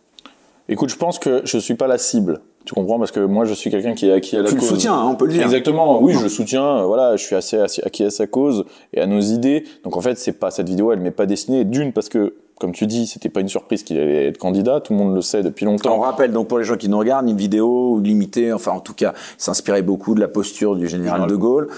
Écoute, 0.68 0.90
je 0.90 0.96
pense 0.96 1.18
que 1.18 1.42
je 1.44 1.58
suis 1.58 1.74
pas 1.74 1.86
la 1.86 1.98
cible. 1.98 2.40
Tu 2.66 2.74
comprends? 2.74 2.98
Parce 2.98 3.10
que 3.12 3.20
moi, 3.20 3.46
je 3.46 3.54
suis 3.54 3.70
quelqu'un 3.70 3.94
qui 3.94 4.06
est 4.08 4.12
acquis 4.12 4.36
à 4.36 4.42
la 4.42 4.48
Tu 4.50 4.54
le 4.56 4.60
cause. 4.60 4.68
soutiens, 4.68 4.92
hein, 4.94 5.06
on 5.10 5.14
peut 5.14 5.24
le 5.26 5.32
dire. 5.32 5.42
Exactement. 5.44 6.02
Oui, 6.02 6.12
je 6.12 6.22
le 6.22 6.28
soutiens. 6.28 6.80
euh, 6.80 6.84
Voilà, 6.84 7.16
je 7.16 7.24
suis 7.24 7.34
assez 7.34 7.58
acquis 7.82 8.04
à 8.04 8.10
sa 8.10 8.26
cause 8.26 8.64
et 8.92 9.00
à 9.00 9.06
nos 9.06 9.20
idées. 9.20 9.64
Donc 9.84 9.96
en 9.96 10.00
fait, 10.02 10.18
c'est 10.18 10.32
pas 10.32 10.50
cette 10.50 10.68
vidéo, 10.68 10.92
elle 10.92 11.00
m'est 11.00 11.10
pas 11.10 11.24
destinée. 11.24 11.64
D'une 11.64 11.94
parce 11.94 12.10
que, 12.10 12.34
comme 12.60 12.72
tu 12.72 12.86
dis, 12.86 13.06
c'était 13.06 13.30
pas 13.30 13.40
une 13.40 13.48
surprise 13.48 13.82
qu'il 13.82 13.98
allait 13.98 14.26
être 14.26 14.36
candidat. 14.36 14.80
Tout 14.82 14.92
le 14.92 14.98
monde 14.98 15.14
le 15.14 15.22
sait 15.22 15.42
depuis 15.42 15.66
On 15.66 15.70
longtemps. 15.70 15.98
rappelle 16.00 16.32
donc 16.32 16.48
pour 16.48 16.58
les 16.58 16.64
gens 16.64 16.76
qui 16.76 16.90
nous 16.90 16.98
regardent 16.98 17.30
une 17.30 17.36
vidéo 17.38 17.98
limitée, 18.00 18.52
enfin 18.52 18.72
en 18.72 18.80
tout 18.80 18.94
cas, 18.94 19.14
s'inspirait 19.38 19.80
beaucoup 19.82 20.14
de 20.14 20.20
la 20.20 20.28
posture 20.28 20.76
du 20.76 20.86
général 20.88 21.26
de 21.30 21.36
Gaulle. 21.36 21.68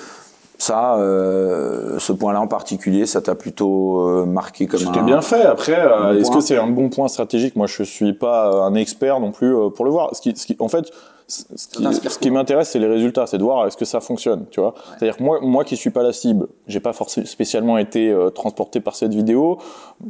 Ça, 0.60 0.96
euh, 0.96 1.98
ce 1.98 2.12
point-là 2.12 2.42
en 2.42 2.46
particulier, 2.46 3.06
ça 3.06 3.22
t'a 3.22 3.34
plutôt 3.34 4.06
euh, 4.06 4.26
marqué 4.26 4.66
comme 4.66 4.78
C'était 4.78 4.98
un. 4.98 5.04
bien 5.04 5.22
fait. 5.22 5.42
Après, 5.42 5.72
euh, 5.74 6.12
bon 6.12 6.18
est-ce 6.20 6.30
que 6.30 6.40
c'est 6.40 6.58
un 6.58 6.66
bon 6.66 6.90
point 6.90 7.08
stratégique? 7.08 7.56
Moi, 7.56 7.66
je 7.66 7.82
suis 7.82 8.12
pas 8.12 8.66
un 8.66 8.74
expert 8.74 9.20
non 9.20 9.32
plus 9.32 9.56
euh, 9.56 9.70
pour 9.70 9.86
le 9.86 9.90
voir. 9.90 10.14
Ce 10.14 10.20
qui, 10.20 10.36
ce 10.36 10.44
qui, 10.44 10.56
en 10.60 10.68
fait, 10.68 10.90
ce 11.30 11.68
qui, 11.68 11.82
t'inspire 11.82 12.12
ce 12.12 12.18
qui 12.18 12.30
m'intéresse, 12.30 12.70
c'est 12.70 12.78
les 12.78 12.86
résultats, 12.86 13.26
c'est 13.26 13.38
de 13.38 13.42
voir 13.42 13.66
est-ce 13.66 13.76
que 13.76 13.84
ça 13.84 14.00
fonctionne, 14.00 14.46
tu 14.50 14.60
vois. 14.60 14.74
C'est-à-dire 14.98 15.16
que 15.16 15.22
moi, 15.22 15.38
moi 15.40 15.64
qui 15.64 15.76
suis 15.76 15.90
pas 15.90 16.02
la 16.02 16.12
cible, 16.12 16.48
j'ai 16.66 16.80
pas 16.80 16.92
forcément 16.92 17.26
spécialement 17.26 17.78
été 17.78 18.10
euh, 18.10 18.30
transporté 18.30 18.80
par 18.80 18.94
cette 18.96 19.14
vidéo. 19.14 19.58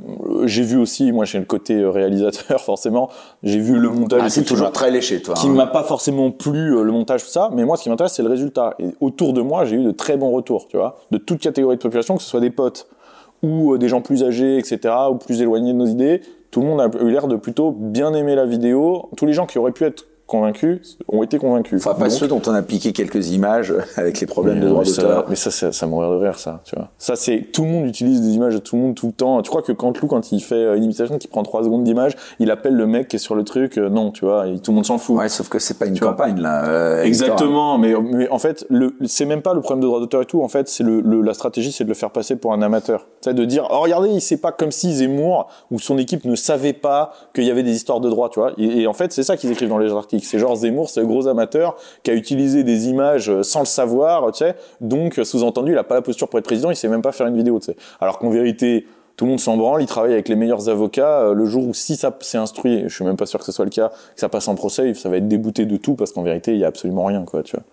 Euh, 0.08 0.46
J'ai 0.46 0.62
vu 0.62 0.76
aussi, 0.76 1.12
moi, 1.12 1.24
j'ai 1.24 1.38
le 1.38 1.44
côté 1.44 1.74
euh, 1.74 1.90
réalisateur, 1.90 2.60
forcément. 2.64 3.10
J'ai 3.42 3.58
vu 3.58 3.78
le 3.78 3.90
montage. 3.90 4.20
Ah, 4.22 4.26
et 4.26 4.30
c'est 4.30 4.44
toujours 4.44 4.72
très 4.72 4.90
léché, 4.90 5.20
toi. 5.22 5.34
qui 5.34 5.46
hein. 5.46 5.52
m'a 5.52 5.66
pas 5.66 5.82
forcément 5.82 6.30
plu 6.30 6.76
euh, 6.76 6.82
le 6.82 6.92
montage 6.92 7.24
tout 7.24 7.30
ça 7.30 7.50
mais 7.52 7.64
moi 7.64 7.76
ce 7.76 7.82
qui 7.82 7.90
m'intéresse 7.90 8.12
c'est 8.12 8.22
le 8.22 8.28
résultat 8.28 8.74
et 8.78 8.86
autour 9.00 9.32
de 9.32 9.40
moi 9.40 9.64
j'ai 9.64 9.76
eu 9.76 9.84
de 9.84 9.90
très 9.90 10.16
bons 10.16 10.30
retours 10.30 10.68
tu 10.68 10.76
vois 10.76 10.98
de 11.10 11.18
toute 11.18 11.40
catégorie 11.40 11.76
de 11.76 11.82
population 11.82 12.16
que 12.16 12.22
ce 12.22 12.28
soit 12.28 12.40
des 12.40 12.50
potes 12.50 12.88
ou 13.42 13.74
euh, 13.74 13.78
des 13.78 13.88
gens 13.88 14.00
plus 14.00 14.22
âgés 14.22 14.58
etc 14.58 14.94
ou 15.10 15.16
plus 15.16 15.42
éloignés 15.42 15.72
de 15.72 15.78
nos 15.78 15.86
idées 15.86 16.20
tout 16.50 16.60
le 16.60 16.66
monde 16.66 16.80
a 16.80 16.90
eu 17.00 17.10
l'air 17.10 17.28
de 17.28 17.36
plutôt 17.36 17.70
bien 17.70 18.12
aimer 18.14 18.34
la 18.34 18.46
vidéo 18.46 19.08
tous 19.16 19.26
les 19.26 19.32
gens 19.32 19.46
qui 19.46 19.58
auraient 19.58 19.72
pu 19.72 19.84
être 19.84 20.06
convaincus 20.30 20.96
ont 21.08 21.22
été 21.22 21.38
convaincus. 21.38 21.84
Enfin, 21.84 21.94
pas 21.98 22.04
Donc- 22.08 22.12
ceux 22.12 22.28
dont 22.28 22.40
on 22.46 22.54
a 22.54 22.62
piqué 22.62 22.92
quelques 22.92 23.30
images 23.30 23.74
avec 23.96 24.20
les 24.20 24.26
problèmes 24.26 24.56
mais, 24.58 24.64
de 24.64 24.68
droit 24.68 24.84
d'auteur. 24.84 25.26
mais 25.28 25.36
ça, 25.36 25.50
ça, 25.50 25.72
ça 25.72 25.86
mourir 25.86 26.10
de 26.10 26.16
rire, 26.16 26.38
ça, 26.38 26.60
tu 26.64 26.74
vois. 26.76 26.88
Ça, 26.98 27.16
c'est, 27.16 27.48
tout 27.52 27.62
le 27.64 27.68
monde 27.68 27.86
utilise 27.86 28.20
des 28.22 28.30
images 28.34 28.54
de 28.54 28.58
tout 28.60 28.76
le 28.76 28.82
monde 28.82 28.94
tout 28.94 29.08
le 29.08 29.12
temps. 29.12 29.42
Tu 29.42 29.50
crois 29.50 29.62
que 29.62 29.72
Canteloup, 29.72 30.06
quand 30.06 30.32
il 30.32 30.40
fait 30.40 30.54
euh, 30.54 30.76
une 30.76 30.84
imitation 30.84 31.18
qui 31.18 31.28
prend 31.28 31.42
trois 31.42 31.64
secondes 31.64 31.84
d'image, 31.84 32.12
il 32.38 32.50
appelle 32.50 32.74
le 32.74 32.86
mec 32.86 33.08
qui 33.08 33.16
est 33.16 33.18
sur 33.18 33.34
le 33.34 33.44
truc, 33.44 33.76
euh, 33.78 33.88
non, 33.90 34.10
tu 34.12 34.24
vois, 34.24 34.46
et 34.46 34.58
tout 34.60 34.70
le 34.70 34.76
monde 34.76 34.86
s'en 34.86 34.98
fout. 34.98 35.16
Ouais, 35.18 35.28
sauf 35.28 35.48
que 35.48 35.58
c'est 35.58 35.78
pas 35.78 35.86
une 35.86 35.94
Tu 35.94 36.00
vois. 36.04 36.12
campagne 36.12 36.40
là. 36.40 36.64
euh, 36.66 37.02
Exactement, 37.02 37.76
mais, 37.78 37.94
mais 38.00 38.28
en 38.30 38.38
fait, 38.38 38.64
le, 38.70 38.94
c'est 39.06 39.24
même 39.24 39.42
pas 39.42 39.54
le 39.54 39.60
problème 39.60 39.80
de 39.82 39.86
droit 39.86 40.00
d'auteur 40.00 40.22
et 40.22 40.26
tout. 40.26 40.42
En 40.42 40.48
fait, 40.48 40.68
c'est 40.68 40.84
le, 40.84 41.00
le- 41.00 41.20
la 41.22 41.34
stratégie, 41.34 41.72
c'est 41.72 41.84
de 41.84 41.88
le 41.88 41.94
faire 41.94 42.10
passer 42.10 42.36
pour 42.36 42.52
un 42.52 42.62
amateur. 42.62 43.06
C'est 43.20 43.34
de 43.34 43.44
dire, 43.44 43.66
oh 43.70 43.80
regardez, 43.80 44.08
il 44.10 44.20
sait 44.20 44.36
pas 44.38 44.52
comme 44.52 44.70
si 44.70 44.94
Zemmour 44.94 45.48
ou 45.70 45.78
son 45.78 45.98
équipe 45.98 46.24
ne 46.24 46.34
savait 46.36 46.72
pas 46.72 47.12
qu'il 47.34 47.44
y 47.44 47.50
avait 47.50 47.62
des 47.62 47.74
histoires 47.74 48.00
de 48.00 48.08
droit, 48.08 48.28
tu 48.30 48.38
vois. 48.40 48.52
Et, 48.58 48.82
et 48.82 48.86
en 48.86 48.92
fait, 48.92 49.12
c'est 49.12 49.22
ça 49.22 49.36
qu'ils 49.36 49.50
écrivent 49.50 49.68
dans 49.68 49.78
les 49.78 49.92
articles. 49.92 50.19
C'est 50.24 50.38
genre 50.38 50.56
Zemmour, 50.56 50.90
c'est 50.90 51.00
le 51.00 51.06
gros 51.06 51.26
amateur 51.28 51.76
qui 52.02 52.10
a 52.10 52.14
utilisé 52.14 52.64
des 52.64 52.88
images 52.88 53.30
euh, 53.30 53.42
sans 53.42 53.60
le 53.60 53.66
savoir, 53.66 54.32
tu 54.32 54.38
sais. 54.38 54.54
Donc, 54.80 55.18
euh, 55.18 55.24
sous-entendu, 55.24 55.72
il 55.72 55.78
a 55.78 55.84
pas 55.84 55.94
la 55.94 56.02
posture 56.02 56.28
pour 56.28 56.38
être 56.38 56.44
président, 56.44 56.70
il 56.70 56.76
sait 56.76 56.88
même 56.88 57.02
pas 57.02 57.12
faire 57.12 57.26
une 57.26 57.36
vidéo, 57.36 57.58
tu 57.58 57.66
sais. 57.66 57.76
Alors 58.00 58.18
qu'en 58.18 58.30
vérité. 58.30 58.86
Tout 59.16 59.26
le 59.26 59.32
monde 59.32 59.40
s'en 59.40 59.58
branle, 59.58 59.82
il 59.82 59.86
travaille 59.86 60.14
avec 60.14 60.30
les 60.30 60.36
meilleurs 60.36 60.70
avocats. 60.70 61.20
euh, 61.20 61.34
Le 61.34 61.44
jour 61.44 61.66
où 61.68 61.74
si 61.74 61.94
ça 61.96 62.16
s'est 62.20 62.38
instruit, 62.38 62.84
je 62.86 62.94
suis 62.94 63.04
même 63.04 63.16
pas 63.16 63.26
sûr 63.26 63.38
que 63.38 63.44
ce 63.44 63.52
soit 63.52 63.66
le 63.66 63.70
cas, 63.70 63.90
que 64.14 64.20
ça 64.20 64.30
passe 64.30 64.48
en 64.48 64.54
procès, 64.54 64.94
ça 64.94 65.10
va 65.10 65.18
être 65.18 65.28
débouté 65.28 65.66
de 65.66 65.76
tout 65.76 65.94
parce 65.94 66.12
qu'en 66.12 66.22
vérité, 66.22 66.52
il 66.54 66.58
y 66.58 66.64
a 66.64 66.68
absolument 66.68 67.04
rien, 67.04 67.22
quoi, 67.26 67.42
tu 67.42 67.54
vois. 67.54 67.64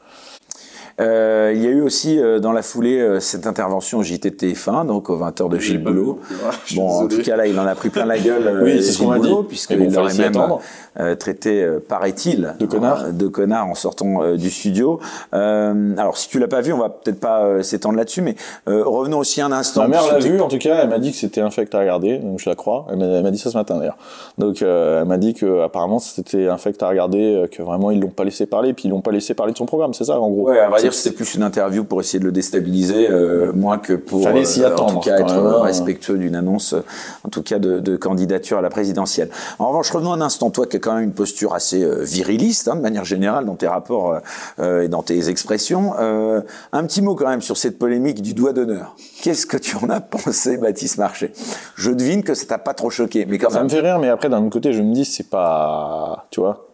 Euh, 1.00 1.51
il 1.56 1.62
y 1.63 1.68
a 1.68 1.70
eu 1.70 1.82
aussi 1.82 2.20
euh, 2.20 2.39
dans 2.39 2.51
la 2.51 2.63
foulée 2.63 3.00
euh, 3.00 3.20
cette 3.20 3.46
intervention 3.46 4.00
au 4.00 4.04
JT 4.04 4.32
de 4.32 4.36
TF1, 4.36 4.88
donc 4.88 5.10
aux 5.12 5.18
20h 5.18 5.48
de 5.50 5.60
Gilles 5.60 5.84
Boulot. 5.84 6.20
Bon, 6.75 6.89
en 6.89 7.08
tout 7.08 7.22
cas 7.22 7.36
là, 7.36 7.46
il 7.46 7.58
en 7.60 7.66
a 7.68 7.75
pris 7.75 7.89
plein 7.89 8.06
la 8.06 8.18
gueule. 8.18 8.48
euh, 8.48 8.63
Oui, 8.63 8.84
c'est 8.84 8.92
ce 8.94 8.98
qu'on. 9.04 9.16
Boulot, 9.16 9.44
puisqu'il 9.44 9.77
bon, 9.89 10.10
s'y 10.10 10.18
même 10.20 10.30
attendre. 10.30 10.60
euh, 11.00 11.16
traité, 11.16 11.63
euh, 11.63 11.80
paraît-il, 11.88 12.56
De 12.60 12.66
connard. 12.66 13.04
euh, 13.06 13.12
de 13.12 13.27
connard 13.27 13.68
en 13.68 13.75
sortant 13.75 14.24
euh, 14.24 14.38
du 14.38 14.50
studio. 14.50 15.00
Euh, 15.36 15.94
alors, 15.98 16.18
si 16.18 16.30
tu 16.30 16.39
l'as 16.39 16.48
pas 16.48 16.62
vu, 16.62 16.74
on 16.74 16.80
va 16.80 16.89
peut-être 16.89 17.20
pas 17.20 17.44
euh, 17.44 17.62
s'étendre 17.62 17.96
là-dessus, 17.98 18.22
mais 18.24 18.36
euh, 18.68 18.84
revenons 18.84 19.20
aussi 19.20 19.39
un 19.42 19.51
instant. 19.51 19.82
Ma 19.84 19.88
mère 19.89 20.08
l'a 20.12 20.20
vu, 20.20 20.42
en 20.42 20.48
tout 20.48 20.58
cas, 20.58 20.80
elle 20.82 20.89
m'a 20.89 21.00
dit 21.00 21.12
que 21.12 21.18
c'était 21.18 21.42
infect 21.42 21.74
à 21.75 21.80
regarder, 21.80 22.18
donc 22.18 22.39
je 22.39 22.50
la 22.50 22.56
crois. 22.56 22.88
Elle 22.92 22.98
m'a 22.98 23.32
dit 23.32 23.38
ça 23.38 23.51
ce 23.51 23.58
matin 23.58 23.77
d'ailleurs. 23.77 23.98
Donc 24.39 24.62
euh, 24.62 25.01
elle 25.01 25.08
m'a 25.08 25.18
dit 25.18 25.34
que 25.36 25.62
apparemment 25.63 26.00
c'était 26.00 26.48
infect 26.48 26.82
à 26.82 26.89
regarder, 26.89 27.36
euh, 27.36 27.48
que 27.48 27.62
vraiment 27.62 27.92
ils 27.92 28.00
l'ont 28.00 28.08
pas 28.10 28.24
laissé 28.24 28.46
parler, 28.48 28.74
puis 28.74 28.86
ils 28.88 28.92
l'ont 28.92 29.01
pas 29.01 29.12
laissé 29.12 29.34
parler 29.36 29.54
de 29.54 29.58
son 29.58 29.66
programme, 29.68 29.94
c'est 29.94 30.06
ça 30.06 30.20
en 30.20 30.30
gros. 30.30 30.50
Ouais, 30.50 30.58
dire, 30.89 30.94
c'était 30.94 31.15
plus 31.15 31.36
une 31.36 31.44
interview 31.44 31.84
pour 31.84 32.00
essayer 32.01 32.20
de 32.20 32.25
le 32.25 32.32
déstabiliser, 32.32 33.10
euh, 33.10 33.51
moins 33.53 33.77
que 33.77 33.94
pour, 33.94 34.24
Fallait 34.24 34.46
s'y 34.46 34.63
euh, 34.63 34.70
en 34.70 34.72
attendre, 34.72 34.94
tout 35.01 35.10
cas, 35.10 35.17
être 35.20 35.34
même, 35.36 35.46
hein. 35.46 35.62
respectueux 35.62 36.17
d'une 36.17 36.36
annonce, 36.36 36.74
euh, 36.74 36.84
en 37.24 37.29
tout 37.29 37.44
cas 37.44 37.60
de, 37.60 37.79
de 37.79 37.96
candidature 37.96 38.58
à 38.58 38.62
la 38.62 38.70
présidentielle. 38.70 39.29
En 39.60 39.70
revanche, 39.70 39.91
revenons 39.91 40.13
un 40.13 40.22
instant, 40.22 40.50
toi 40.50 40.65
qui 40.65 40.77
as 40.77 40.79
quand 40.79 40.94
même 40.96 41.03
une 41.03 41.13
posture 41.13 41.53
assez 41.53 41.84
euh, 41.84 42.03
viriliste, 42.03 42.67
hein, 42.67 42.75
de 42.75 42.82
manière 42.82 43.06
générale, 43.06 43.46
dans 43.46 43.56
tes 43.56 43.67
rapports 43.67 44.20
euh, 44.60 44.82
et 44.84 44.88
dans 44.88 45.03
tes 45.03 45.29
expressions. 45.29 45.94
Euh, 46.00 46.41
un 46.72 46.84
petit 46.86 47.01
mot 47.01 47.15
quand 47.15 47.27
même 47.27 47.41
sur 47.41 47.58
cette 47.58 47.77
polémique 47.79 48.22
du 48.22 48.34
doigt 48.34 48.53
d'honneur. 48.53 48.96
Qu'est-ce 49.22 49.46
que 49.46 49.58
tu 49.58 49.75
en 49.77 49.89
as 49.89 50.01
pensé, 50.01 50.58
Baptiste 50.58 50.98
Marché 50.98 51.32
Je 51.75 51.91
devine 51.91 52.24
que 52.24 52.34
ça 52.34 52.46
t'a 52.46 52.58
pas 52.58 52.74
trop 52.74 52.89
choqué, 52.89 53.25
mais 53.25 53.38
quand 53.38 53.50
Ça 53.50 53.58
même. 53.58 53.65
me 53.65 53.70
fait 53.70 53.82
rire, 53.82 54.00
mais 54.00 54.10
après 54.10 54.29
d'un 54.29 54.39
autre 54.41 54.50
côté, 54.51 54.74
je 54.74 54.82
me 54.82 54.94
dis 54.94 55.06
c'est 55.06 55.29
pas, 55.29 56.27
tu 56.32 56.39
vois, 56.39 56.67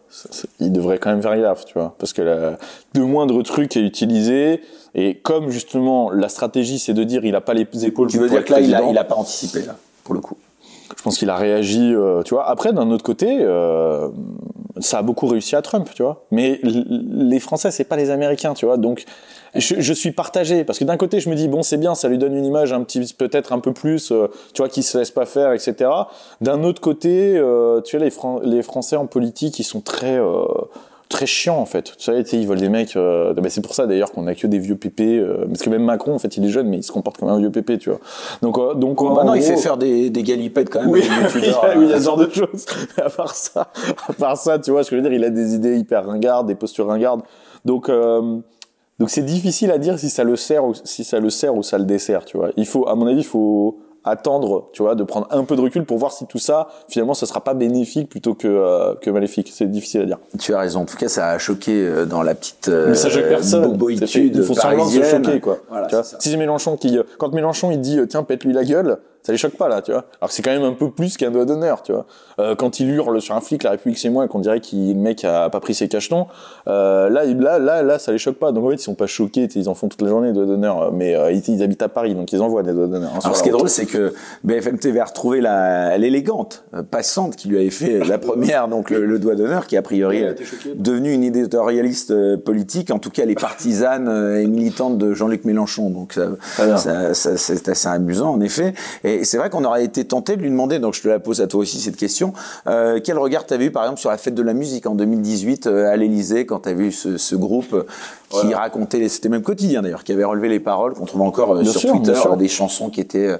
il 0.60 0.72
devrait 0.72 0.98
quand 0.98 1.10
même 1.10 1.22
faire 1.22 1.38
gaffe, 1.38 1.64
tu 1.64 1.74
vois, 1.74 1.94
parce 1.98 2.12
que 2.12 2.22
la, 2.22 2.58
de 2.94 3.00
moindre 3.00 3.42
truc 3.42 3.76
est 3.76 3.80
utilisé. 3.80 4.62
Et 4.94 5.16
comme 5.16 5.50
justement 5.50 6.10
la 6.10 6.28
stratégie, 6.28 6.78
c'est 6.78 6.94
de 6.94 7.04
dire 7.04 7.24
il 7.24 7.34
a 7.34 7.40
pas 7.40 7.54
les 7.54 7.66
épaules. 7.84 8.08
Tu 8.08 8.18
veux 8.18 8.28
dire 8.28 8.44
que 8.44 8.52
là, 8.52 8.60
il 8.60 8.72
a, 8.74 8.78
président, 8.78 8.90
il 8.92 8.98
a 8.98 9.04
pas 9.04 9.16
anticipé, 9.16 9.62
là, 9.66 9.76
pour 10.04 10.14
le 10.14 10.20
coup. 10.20 10.36
Je 10.96 11.02
pense 11.02 11.18
qu'il 11.18 11.30
a 11.30 11.36
réagi, 11.36 11.94
euh, 11.94 12.22
tu 12.22 12.34
vois. 12.34 12.48
Après, 12.48 12.72
d'un 12.72 12.90
autre 12.90 13.02
côté, 13.02 13.38
euh, 13.40 14.08
ça 14.78 14.98
a 14.98 15.02
beaucoup 15.02 15.26
réussi 15.26 15.56
à 15.56 15.62
Trump, 15.62 15.88
tu 15.94 16.02
vois. 16.02 16.24
Mais 16.30 16.60
les 16.62 17.40
Français, 17.40 17.70
c'est 17.70 17.84
pas 17.84 17.96
les 17.96 18.10
Américains, 18.10 18.54
tu 18.54 18.66
vois. 18.66 18.76
Donc, 18.76 19.04
je, 19.56 19.76
je 19.80 19.92
suis 19.92 20.10
partagé 20.12 20.64
parce 20.64 20.78
que 20.78 20.84
d'un 20.84 20.96
côté, 20.96 21.20
je 21.20 21.28
me 21.30 21.34
dis 21.34 21.48
bon, 21.48 21.62
c'est 21.62 21.76
bien, 21.76 21.94
ça 21.94 22.08
lui 22.08 22.18
donne 22.18 22.34
une 22.34 22.44
image 22.46 22.72
un 22.72 22.82
petit, 22.82 23.00
peut-être 23.16 23.52
un 23.52 23.60
peu 23.60 23.72
plus, 23.72 24.10
euh, 24.12 24.28
tu 24.52 24.62
vois, 24.62 24.68
qui 24.68 24.82
se 24.82 24.98
laisse 24.98 25.10
pas 25.10 25.26
faire, 25.26 25.52
etc. 25.52 25.90
D'un 26.40 26.64
autre 26.64 26.80
côté, 26.80 27.36
euh, 27.36 27.80
tu 27.80 27.96
vois, 27.96 28.04
les, 28.04 28.10
Fran- 28.10 28.40
les 28.42 28.62
Français 28.62 28.96
en 28.96 29.06
politique, 29.06 29.58
ils 29.58 29.64
sont 29.64 29.80
très 29.80 30.18
euh, 30.18 30.44
très 31.10 31.26
chiants 31.26 31.58
en 31.58 31.66
fait. 31.66 31.92
Tu 31.98 32.04
sais, 32.12 32.22
ils 32.32 32.46
veulent 32.48 32.58
des 32.58 32.68
mecs. 32.70 32.96
Euh, 32.96 33.34
ben, 33.34 33.48
c'est 33.48 33.60
pour 33.60 33.74
ça 33.74 33.86
d'ailleurs 33.86 34.10
qu'on 34.10 34.26
a 34.26 34.34
que 34.34 34.46
des 34.46 34.58
vieux 34.58 34.74
pépés. 34.76 35.18
euh, 35.18 35.44
parce 35.46 35.62
que 35.62 35.70
même 35.70 35.84
Macron, 35.84 36.14
en 36.14 36.18
fait, 36.18 36.36
il 36.36 36.44
est 36.44 36.48
jeune, 36.48 36.66
mais 36.68 36.78
il 36.78 36.82
se 36.82 36.90
comporte 36.90 37.18
comme 37.18 37.28
un 37.28 37.38
vieux 37.38 37.50
pépé, 37.52 37.78
tu 37.78 37.90
vois. 37.90 38.00
Donc, 38.42 38.58
euh, 38.58 38.74
donc 38.74 38.96
Bah 39.14 39.22
non, 39.24 39.34
il 39.34 39.42
fait 39.42 39.56
faire 39.56 39.76
des, 39.76 40.10
des 40.10 40.22
galipettes 40.22 40.70
quand 40.70 40.80
même. 40.80 40.90
oui, 40.90 41.02
il 41.36 41.44
y 41.44 41.50
a- 41.50 41.76
oui, 41.76 41.84
il 41.84 41.90
y 41.90 41.92
a 41.92 41.98
ce 42.00 42.04
genre 42.04 42.16
de 42.16 42.28
choses. 42.30 42.66
Mais 42.96 43.02
à 43.04 43.10
part 43.10 43.34
ça, 43.34 43.70
à 44.08 44.12
part 44.14 44.36
ça, 44.36 44.58
tu 44.58 44.70
vois, 44.72 44.82
ce 44.82 44.90
que 44.90 44.96
je 44.96 45.02
veux 45.02 45.08
dire, 45.08 45.16
il 45.16 45.24
a 45.24 45.30
des 45.30 45.54
idées 45.54 45.76
hyper 45.78 46.06
ringardes, 46.06 46.46
des 46.48 46.54
postures 46.56 46.88
ringardes. 46.88 47.22
Donc, 47.64 47.88
euh, 47.88 48.38
donc 48.98 49.10
c'est 49.10 49.22
difficile 49.22 49.70
à 49.70 49.78
dire 49.78 49.98
si 49.98 50.10
ça 50.10 50.24
le 50.24 50.36
sert 50.36 50.64
ou 50.64 50.74
si 50.84 51.04
ça 51.04 51.20
le 51.20 51.30
sert 51.30 51.54
ou 51.54 51.62
ça 51.62 51.78
le 51.78 51.84
dessert, 51.84 52.24
tu 52.24 52.36
vois. 52.36 52.50
Il 52.56 52.66
faut, 52.66 52.88
à 52.88 52.94
mon 52.94 53.06
avis, 53.06 53.18
il 53.18 53.24
faut 53.24 53.78
attendre, 54.04 54.68
tu 54.72 54.82
vois, 54.82 54.94
de 54.94 55.02
prendre 55.02 55.26
un 55.30 55.44
peu 55.44 55.56
de 55.56 55.60
recul 55.60 55.84
pour 55.84 55.98
voir 55.98 56.12
si 56.12 56.26
tout 56.26 56.38
ça, 56.38 56.68
finalement, 56.88 57.14
ça 57.14 57.26
sera 57.26 57.42
pas 57.42 57.54
bénéfique 57.54 58.08
plutôt 58.08 58.34
que, 58.34 58.46
euh, 58.46 58.94
que 58.96 59.10
maléfique. 59.10 59.50
C'est 59.52 59.70
difficile 59.70 60.02
à 60.02 60.04
dire. 60.04 60.18
Tu 60.38 60.54
as 60.54 60.58
raison. 60.58 60.80
En 60.80 60.84
tout 60.84 60.96
cas, 60.96 61.08
ça 61.08 61.30
a 61.30 61.38
choqué 61.38 61.72
euh, 61.72 62.04
dans 62.04 62.22
la 62.22 62.34
petite 62.34 62.68
euh, 62.68 62.88
Mais 62.88 62.94
ça 62.94 63.08
choque 63.08 63.28
personne. 63.28 63.66
Boboïtude 63.66 64.36
Ils 64.36 64.42
font 64.42 64.54
semblant 64.54 64.86
se 64.86 65.02
choquer, 65.02 65.40
quoi. 65.40 65.58
Voilà, 65.70 65.86
tu 65.86 65.94
vois 65.94 66.04
si 66.04 66.16
c'est 66.30 66.36
Mélenchon 66.36 66.76
qui, 66.76 66.98
euh, 66.98 67.02
quand 67.18 67.32
Mélenchon 67.32 67.70
il 67.70 67.80
dit 67.80 67.98
euh, 67.98 68.06
tiens 68.06 68.22
pète 68.24 68.44
lui 68.44 68.52
la 68.52 68.64
gueule, 68.64 68.98
ça 69.24 69.32
les 69.32 69.38
choque 69.38 69.54
pas 69.56 69.68
là, 69.68 69.82
tu 69.82 69.90
vois. 69.90 70.04
Alors 70.20 70.28
que 70.28 70.34
c'est 70.34 70.42
quand 70.42 70.52
même 70.52 70.62
un 70.62 70.74
peu 70.74 70.90
plus 70.90 71.16
qu'un 71.16 71.30
doigt 71.32 71.44
d'honneur, 71.44 71.82
tu 71.82 71.92
vois. 71.92 72.06
Euh, 72.38 72.54
quand 72.54 72.78
il 72.78 72.90
hurle 72.90 73.20
sur 73.20 73.34
un 73.34 73.40
flic, 73.40 73.62
la 73.62 73.70
République 73.70 73.98
c'est 73.98 74.10
moi, 74.10 74.24
et 74.24 74.28
qu'on 74.28 74.38
dirait 74.38 74.60
qu'il 74.60 74.88
le 74.94 75.00
mec 75.00 75.24
a 75.24 75.50
pas 75.50 75.60
pris 75.60 75.74
ses 75.74 75.88
cachetons, 75.88 76.26
euh, 76.68 77.08
là, 77.08 77.24
là, 77.24 77.58
là, 77.58 77.82
là, 77.82 77.98
ça 77.98 78.12
les 78.12 78.18
choque 78.18 78.36
pas. 78.36 78.52
Donc 78.52 78.64
en 78.64 78.68
fait, 78.70 78.74
ils 78.76 78.78
sont 78.80 78.94
pas 78.94 79.06
choqués, 79.06 79.48
ils 79.54 79.68
en 79.68 79.74
font 79.74 79.88
toute 79.88 80.02
la 80.02 80.08
journée 80.08 80.28
des 80.28 80.34
doigts 80.34 80.46
d'honneur, 80.46 80.92
mais 80.92 81.14
euh, 81.16 81.32
ils, 81.32 81.42
ils 81.48 81.62
habitent 81.62 81.82
à 81.82 81.88
Paris, 81.88 82.14
donc 82.14 82.32
ils 82.32 82.40
envoient 82.42 82.62
des 82.62 82.72
doigts 82.72 82.86
d'honneur. 82.86 83.10
hein, 83.14 83.18
Alors, 83.24 83.36
ce 83.36 83.42
qui 83.42 83.48
est 83.48 83.52
drôle, 83.52 83.68
c'est 83.68 83.86
que 83.86 84.12
BFM 84.44 84.78
TV 84.78 85.00
a 85.00 85.04
retrouvé 85.04 85.40
la- 85.40 85.96
l'élégante 85.98 86.64
passante 86.90 87.36
qui 87.36 87.48
lui 87.48 87.56
avait 87.58 87.70
fait 87.70 88.00
la 88.04 88.18
première, 88.18 88.68
donc 88.68 88.90
le, 88.90 89.06
le 89.06 89.18
doigt 89.18 89.34
d'honneur, 89.36 89.66
qui 89.66 89.76
est 89.76 89.78
a 89.78 89.82
priori 89.82 90.22
choquée. 90.44 90.74
devenue 90.76 91.12
une 91.12 91.24
éditorialiste 91.24 92.36
politique, 92.44 92.90
en 92.90 92.98
tout 92.98 93.10
cas 93.10 93.24
les 93.24 93.34
partisane 93.34 94.08
et 94.38 94.46
militante 94.46 94.98
de 94.98 95.14
Jean-Luc 95.14 95.44
Mélenchon. 95.44 95.90
Donc 95.90 96.18
ça, 96.74 97.14
c'est 97.14 97.68
assez 97.68 97.88
amusant 97.88 98.32
en 98.34 98.40
effet. 98.40 98.74
Et 99.04 99.13
c'est 99.22 99.36
vrai 99.36 99.50
qu'on 99.50 99.64
aurait 99.64 99.84
été 99.84 100.04
tenté 100.04 100.36
de 100.36 100.42
lui 100.42 100.50
demander, 100.50 100.78
donc 100.78 100.94
je 100.94 101.02
te 101.02 101.08
la 101.08 101.20
pose 101.20 101.40
à 101.40 101.46
toi 101.46 101.60
aussi 101.60 101.78
cette 101.78 101.96
question, 101.96 102.32
euh, 102.66 102.98
quel 103.02 103.18
regard 103.18 103.46
tu 103.46 103.54
eu 103.54 103.70
par 103.70 103.84
exemple 103.84 104.00
sur 104.00 104.10
la 104.10 104.18
fête 104.18 104.34
de 104.34 104.42
la 104.42 104.54
musique 104.54 104.86
en 104.86 104.94
2018 104.94 105.66
euh, 105.66 105.92
à 105.92 105.96
l'Élysée 105.96 106.46
quand 106.46 106.60
tu 106.60 106.70
as 106.70 106.74
vu 106.74 106.90
ce, 106.90 107.16
ce 107.16 107.36
groupe 107.36 107.72
euh, 107.72 107.84
qui 108.40 108.54
racontait, 108.54 109.08
c'était 109.08 109.28
même 109.28 109.42
quotidien 109.42 109.82
d'ailleurs, 109.82 110.04
qui 110.04 110.12
avait 110.12 110.24
relevé 110.24 110.48
les 110.48 110.60
paroles 110.60 110.94
qu'on 110.94 111.04
trouve 111.04 111.22
encore 111.22 111.54
euh, 111.54 111.64
sur 111.64 111.80
sûr, 111.80 111.92
Twitter, 111.92 112.20
des 112.38 112.48
chansons 112.48 112.90
qui 112.90 113.00
étaient 113.00 113.36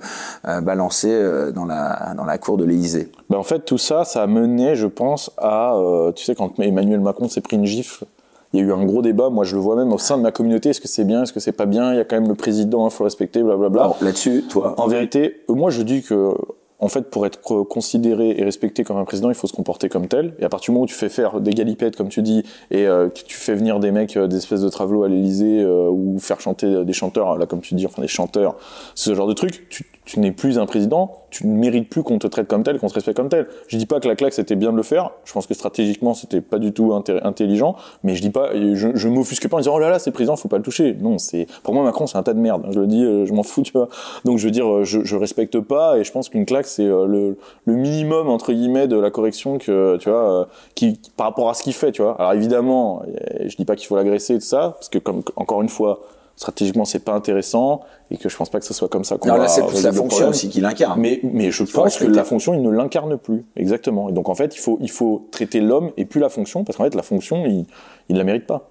euh, 0.47 0.61
balancées 0.61 1.11
euh, 1.11 1.51
dans 1.51 1.65
la 1.65 2.15
dans 2.17 2.25
la 2.25 2.39
cour 2.39 2.57
de 2.57 2.65
l'Élysée. 2.65 3.11
Ben, 3.31 3.39
en 3.39 3.43
fait, 3.43 3.61
tout 3.61 3.79
ça, 3.79 4.05
ça 4.05 4.23
a 4.23 4.27
mené, 4.27 4.77
je 4.77 4.87
pense, 4.87 5.31
à, 5.39 5.75
tu 6.15 6.25
sais, 6.25 6.35
quand 6.35 6.59
Emmanuel 6.61 7.01
Macron 7.01 7.29
s'est 7.29 7.41
pris 7.41 7.57
une 7.57 7.67
gifle, 7.67 8.05
il 8.55 8.61
y 8.61 8.63
a 8.63 8.67
eu 8.67 8.73
un 8.73 8.85
gros 8.85 9.03
débat. 9.03 9.31
Moi, 9.31 9.45
je 9.45 9.57
le 9.57 9.61
vois 9.61 9.75
même 9.77 9.93
au 9.93 9.99
sein 9.99 10.17
de 10.17 10.23
ma 10.23 10.31
communauté. 10.31 10.71
Est-ce 10.71 10.81
que 10.81 10.89
c'est 10.89 11.05
bien? 11.05 11.25
Est-ce 11.25 11.33
que 11.33 11.41
c'est 11.41 11.53
pas 11.53 11.67
bien? 11.67 11.93
Il 11.93 11.97
y 11.97 12.01
a 12.01 12.05
quand 12.05 12.17
même 12.19 12.29
le 12.29 12.37
président, 12.37 12.87
il 12.87 12.91
faut 12.93 13.03
le 13.03 13.07
respecter, 13.09 13.43
blablabla. 13.43 13.95
Là-dessus, 14.01 14.45
toi, 14.49 14.75
En 14.79 14.87
vérité, 14.87 15.43
euh, 15.51 15.55
moi, 15.55 15.71
je 15.71 15.83
dis 15.83 16.03
que, 16.03 16.31
en 16.79 16.89
fait, 16.89 17.11
pour 17.11 17.27
être 17.27 17.41
co- 17.41 17.65
considéré 17.65 18.35
et 18.39 18.45
respecté 18.45 18.85
comme 18.85 18.97
un 18.97 19.05
président, 19.05 19.29
il 19.29 19.35
faut 19.35 19.47
se 19.49 19.53
comporter 19.53 19.89
comme 19.89 20.07
tel. 20.07 20.35
Et 20.39 20.45
à 20.45 20.49
partir 20.49 20.71
du 20.71 20.75
moment 20.75 20.85
où 20.85 20.87
tu 20.87 20.95
fais 20.95 21.09
faire 21.09 21.41
des 21.41 21.51
galipettes, 21.53 21.97
comme 21.97 22.09
tu 22.11 22.23
dis, 22.23 22.45
et 22.71 22.87
euh, 22.87 23.09
que 23.09 23.21
tu 23.25 23.37
fais 23.37 23.55
venir 23.55 23.81
des 23.81 23.91
mecs, 23.91 24.17
euh, 24.17 24.29
des 24.29 24.37
espèces 24.37 24.61
de 24.61 24.69
travelots 24.69 25.03
à 25.03 25.09
l'Élysée, 25.09 25.61
euh, 25.63 25.89
ou 25.91 26.19
faire 26.21 26.41
chanter 26.41 26.85
des 26.85 26.93
chanteurs, 26.93 27.37
là, 27.39 27.47
comme 27.47 27.61
tu 27.61 27.75
dis, 27.75 27.87
enfin 27.87 28.03
des 28.03 28.09
chanteurs, 28.09 28.57
ce 28.95 29.15
genre 29.15 29.27
de 29.27 29.33
truc, 29.35 29.67
tu, 29.69 29.85
tu 30.05 30.21
n'es 30.21 30.33
plus 30.33 30.59
un 30.59 30.67
président, 30.67 31.13
tu 31.31 31.47
ne 31.47 31.57
mérites 31.57 31.89
plus 31.89 32.03
qu'on 32.03 32.19
te 32.19 32.27
traite 32.27 32.47
comme 32.47 32.63
tel, 32.63 32.79
qu'on 32.79 32.89
te 32.89 32.95
respecte 32.95 33.17
comme 33.17 33.31
tel. 33.31 33.47
Je 33.69 33.77
dis 33.79 33.87
pas 33.87 34.01
que 34.01 34.09
la 34.09 34.17
claque 34.17 34.35
c'était 34.35 34.55
bien 34.55 34.71
de 34.71 34.77
le 34.77 34.83
faire. 34.83 35.13
Je 35.25 35.33
pense 35.33 35.47
que 35.47 35.55
stratégiquement 35.55 36.13
c'était 36.13 36.43
pas 36.43 36.59
du 36.59 36.73
tout 36.73 36.93
intelligent, 36.93 37.77
mais 38.03 38.15
je 38.15 38.21
dis 38.21 38.31
pas, 38.31 38.51
je, 38.55 39.09
m'offusque 39.09 39.49
pas 39.49 39.57
en 39.57 39.61
disant 39.61 39.75
oh 39.75 39.79
là 39.79 39.89
là 39.89 39.99
c'est 39.99 40.11
président, 40.11 40.37
faut 40.37 40.49
pas 40.49 40.59
le 40.59 40.63
toucher. 40.63 40.95
Non, 41.01 41.19
c'est 41.19 41.47
pour 41.63 41.73
moi 41.75 41.83
Macron 41.85 42.07
c'est 42.07 42.19
un 42.19 42.23
tas 42.23 42.35
de 42.35 42.39
merde. 42.39 42.67
Je 42.71 42.81
le 42.81 42.87
dis, 42.87 43.03
euh, 43.03 43.25
je 43.25 43.33
m'en 43.33 43.43
fous, 43.43 43.63
tu 43.63 43.73
vois. 43.73 43.89
Donc 44.25 44.39
je 44.39 44.45
veux 44.45 44.51
dire, 44.51 44.71
euh, 44.71 44.85
je, 44.85 45.03
je 45.05 45.17
respecte 45.17 45.59
pas 45.61 45.99
et 45.99 46.05
je 46.05 46.13
pense 46.13 46.29
qu'une 46.29 46.45
claque 46.45 46.67
c'est 46.67 46.85
euh, 46.85 47.07
le, 47.07 47.39
le 47.65 47.75
minimum 47.75 48.29
entre 48.29 48.53
guillemets 48.53 48.89
de 48.89 48.97
la 48.97 49.11
correction 49.11 49.57
que 49.59 49.97
tu 49.97 50.11
vois, 50.11 50.49
qui 50.75 51.01
par 51.17 51.29
rapport 51.29 51.49
à 51.49 51.55
ce 51.55 51.63
qu'il 51.63 51.73
fait, 51.73 51.93
tu 51.93 52.03
vois. 52.03 52.17
Alors 52.19 52.35
évidemment, 52.35 53.03
je 53.45 53.57
dis 53.57 53.65
pas 53.65 53.77
qu'il 53.77 53.87
faut 53.87 53.97
l'agresser 53.97 54.35
et 54.35 54.39
tout 54.39 54.45
ça, 54.45 54.73
parce 54.75 54.89
que 54.91 54.99
comme 54.99 55.23
encore 55.37 55.63
une 55.63 55.69
fois. 55.69 56.01
Stratégiquement, 56.37 56.85
c'est 56.85 57.05
pas 57.05 57.13
intéressant 57.13 57.83
et 58.11 58.17
que 58.17 58.29
je 58.29 58.37
pense 58.37 58.51
pas 58.51 58.59
que 58.59 58.67
ce 58.67 58.75
soit 58.75 58.89
comme 58.89 59.05
ça 59.05 59.17
qu'on 59.19 59.29
va 59.29 59.39
là 59.39 59.49
c'est 59.49 59.65
plus 59.67 59.83
la 59.85 59.93
fonction 59.93 60.09
problème. 60.09 60.31
aussi 60.31 60.49
qu'il 60.49 60.65
incarne. 60.65 61.01
Mais, 61.01 61.21
mais 61.23 61.51
je 61.51 61.63
pense 61.65 61.97
que 61.97 62.05
la 62.05 62.25
fonction, 62.25 62.55
il 62.55 62.63
ne 62.63 62.71
l'incarne 62.71 63.17
plus. 63.17 63.45
Exactement. 63.57 64.09
Et 64.09 64.13
donc, 64.13 64.29
en 64.29 64.35
fait, 64.35 64.55
il 64.57 64.59
faut, 64.59 64.79
il 64.81 64.91
faut 64.91 65.29
traiter 65.31 65.61
l'homme 65.61 65.93
et 65.97 66.05
plus 66.05 66.21
la 66.21 66.29
fonction, 66.29 66.65
parce 66.65 66.77
qu'en 66.77 66.85
fait, 66.85 66.95
la 66.95 67.03
fonction, 67.03 67.45
il 67.47 67.67
ne 68.11 68.19
la 68.19 68.25
mérite 68.25 68.47
pas. 68.47 68.71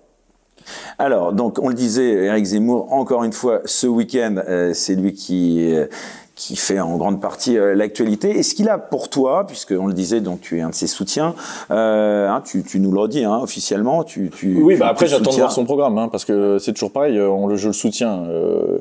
Alors, 0.97 1.33
donc, 1.33 1.59
on 1.59 1.67
le 1.67 1.73
disait, 1.73 2.25
Eric 2.25 2.45
Zemmour, 2.45 2.91
encore 2.93 3.23
une 3.23 3.33
fois, 3.33 3.61
ce 3.65 3.87
week-end, 3.87 4.41
euh, 4.47 4.73
c'est 4.73 4.95
lui 4.95 5.13
qui, 5.13 5.73
euh, 5.73 5.87
qui 6.35 6.55
fait 6.55 6.79
en 6.79 6.97
grande 6.97 7.21
partie 7.21 7.57
euh, 7.57 7.75
l'actualité. 7.75 8.31
Est-ce 8.39 8.55
qu'il 8.55 8.67
a 8.67 8.77
pour 8.79 9.09
toi, 9.09 9.45
puisque 9.45 9.71
on 9.77 9.85
le 9.85 9.93
disait, 9.93 10.19
donc 10.19 10.41
tu 10.41 10.57
es 10.57 10.61
un 10.61 10.69
de 10.69 10.73
ses 10.75 10.87
soutiens, 10.87 11.35
euh, 11.69 12.27
hein, 12.27 12.41
tu, 12.43 12.63
tu, 12.63 12.79
nous 12.79 12.91
le 12.91 12.99
redis 12.99 13.23
hein, 13.23 13.39
officiellement, 13.41 14.03
tu, 14.03 14.31
tu 14.35 14.59
oui, 14.61 14.73
tu, 14.73 14.79
bah 14.79 14.87
après 14.87 15.05
j'attends 15.07 15.29
de 15.31 15.35
voir 15.35 15.51
son 15.51 15.63
programme, 15.63 15.97
hein, 15.99 16.07
parce 16.09 16.25
que 16.25 16.57
c'est 16.57 16.73
toujours 16.73 16.91
pareil, 16.91 17.17
euh, 17.19 17.29
on 17.29 17.45
le, 17.47 17.55
je 17.55 17.67
le 17.67 17.73
soutiens. 17.73 18.23
Euh, 18.25 18.79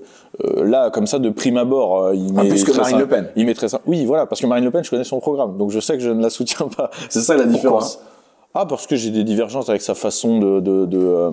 là, 0.57 0.91
comme 0.91 1.07
ça, 1.07 1.19
de 1.19 1.29
prime 1.29 1.59
abord, 1.59 2.15
il 2.15 2.33
Ah, 2.39 2.43
met 2.43 2.49
plus 2.49 2.65
que 2.65 2.73
Marine 2.75 2.99
Le 2.99 3.07
Pen. 3.07 3.29
Il 3.37 3.45
met 3.45 3.53
très 3.55 3.69
sim- 3.69 3.81
Oui, 3.87 4.07
voilà, 4.07 4.25
parce 4.25 4.41
que 4.41 4.47
Marine 4.47 4.65
Le 4.65 4.71
Pen, 4.71 4.83
je 4.83 4.89
connais 4.91 5.05
son 5.05 5.21
programme, 5.21 5.59
donc 5.59 5.71
je 5.71 5.79
sais 5.81 5.95
que 5.99 6.03
je 6.03 6.11
ne 6.11 6.23
la 6.23 6.31
soutiens 6.31 6.69
pas. 6.75 6.91
C'est 7.11 7.21
ça 7.21 7.37
la 7.37 7.45
différence. 7.45 7.99
Ah, 8.55 8.67
parce 8.67 8.87
que 8.87 8.97
j'ai 8.97 9.11
des 9.11 9.25
divergences 9.25 9.69
avec 9.69 9.81
sa 9.83 9.95
façon 9.95 10.39
de. 10.39 10.61
de, 10.61 10.87
de 10.87 11.31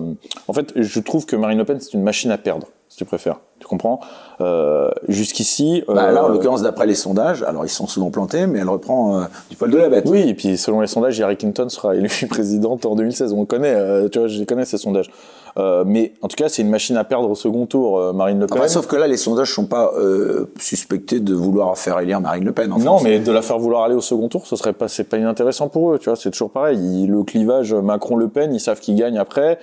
En 0.48 0.52
fait, 0.52 0.72
je 0.76 1.00
trouve 1.00 1.24
que 1.26 1.36
Marine 1.36 1.58
Le 1.58 1.64
Pen, 1.66 1.78
c'est 1.80 1.92
une 1.94 2.02
machine 2.02 2.30
à 2.30 2.38
perdre, 2.38 2.66
si 2.90 2.96
tu 2.98 3.04
préfères. 3.06 3.40
Tu 3.60 3.66
comprends 3.66 4.00
euh, 4.40 4.90
Jusqu'ici. 5.08 5.84
Bah, 5.86 6.10
là, 6.10 6.24
en 6.24 6.28
euh, 6.28 6.32
l'occurrence, 6.32 6.62
d'après 6.62 6.86
les 6.86 6.94
sondages, 6.94 7.42
alors 7.44 7.64
ils 7.64 7.68
sont 7.70 7.86
souvent 7.86 8.10
plantés, 8.10 8.46
mais 8.46 8.58
elle 8.58 8.68
reprend 8.68 9.20
euh, 9.20 9.24
du 9.48 9.56
poil 9.56 9.70
de 9.70 9.76
la 9.78 9.88
bête. 9.88 10.04
Oui, 10.08 10.28
et 10.28 10.34
puis 10.34 10.58
selon 10.58 10.80
les 10.80 10.86
sondages, 10.88 11.16
Hillary 11.16 11.36
Clinton 11.36 11.68
sera 11.68 11.94
élue 11.94 12.10
présidente 12.28 12.84
en 12.86 12.96
2016. 12.96 13.32
On 13.32 13.44
connaît, 13.46 13.72
euh, 13.74 14.08
tu 14.08 14.18
vois, 14.18 14.28
je 14.28 14.42
connais 14.44 14.64
ces 14.64 14.76
sondages. 14.76 15.10
Euh, 15.56 15.84
mais 15.86 16.12
en 16.22 16.28
tout 16.28 16.36
cas, 16.36 16.48
c'est 16.48 16.62
une 16.62 16.70
machine 16.70 16.96
à 16.96 17.04
perdre 17.04 17.28
au 17.30 17.34
second 17.34 17.66
tour, 17.66 17.98
euh, 17.98 18.12
Marine 18.12 18.38
Le 18.40 18.46
Pen. 18.46 18.56
Après, 18.56 18.68
sauf 18.68 18.86
que 18.86 18.96
là, 18.96 19.06
les 19.06 19.16
sondages 19.16 19.52
sont 19.52 19.66
pas 19.66 19.92
euh, 19.98 20.46
suspectés 20.58 21.20
de 21.20 21.34
vouloir 21.34 21.76
faire 21.76 21.98
élire 22.00 22.20
Marine 22.20 22.44
Le 22.44 22.52
Pen. 22.52 22.72
En 22.72 22.78
non, 22.78 22.84
France. 22.84 23.02
mais 23.04 23.18
de 23.18 23.32
la 23.32 23.42
faire 23.42 23.58
vouloir 23.58 23.82
aller 23.84 23.94
au 23.96 24.00
second 24.00 24.28
tour, 24.28 24.46
ce 24.46 24.56
serait 24.56 24.72
pas, 24.72 24.88
c'est 24.88 25.04
pas 25.04 25.18
inintéressant 25.18 25.68
pour 25.68 25.92
eux, 25.92 25.98
tu 25.98 26.08
vois. 26.08 26.16
C'est 26.16 26.30
toujours 26.30 26.50
pareil. 26.50 26.78
Ils- 26.78 27.10
le 27.10 27.24
clivage 27.24 27.74
Macron-Le 27.74 28.28
Pen, 28.28 28.54
ils 28.54 28.60
savent 28.60 28.80
qui 28.80 28.94
gagne 28.94 29.18
après. 29.18 29.58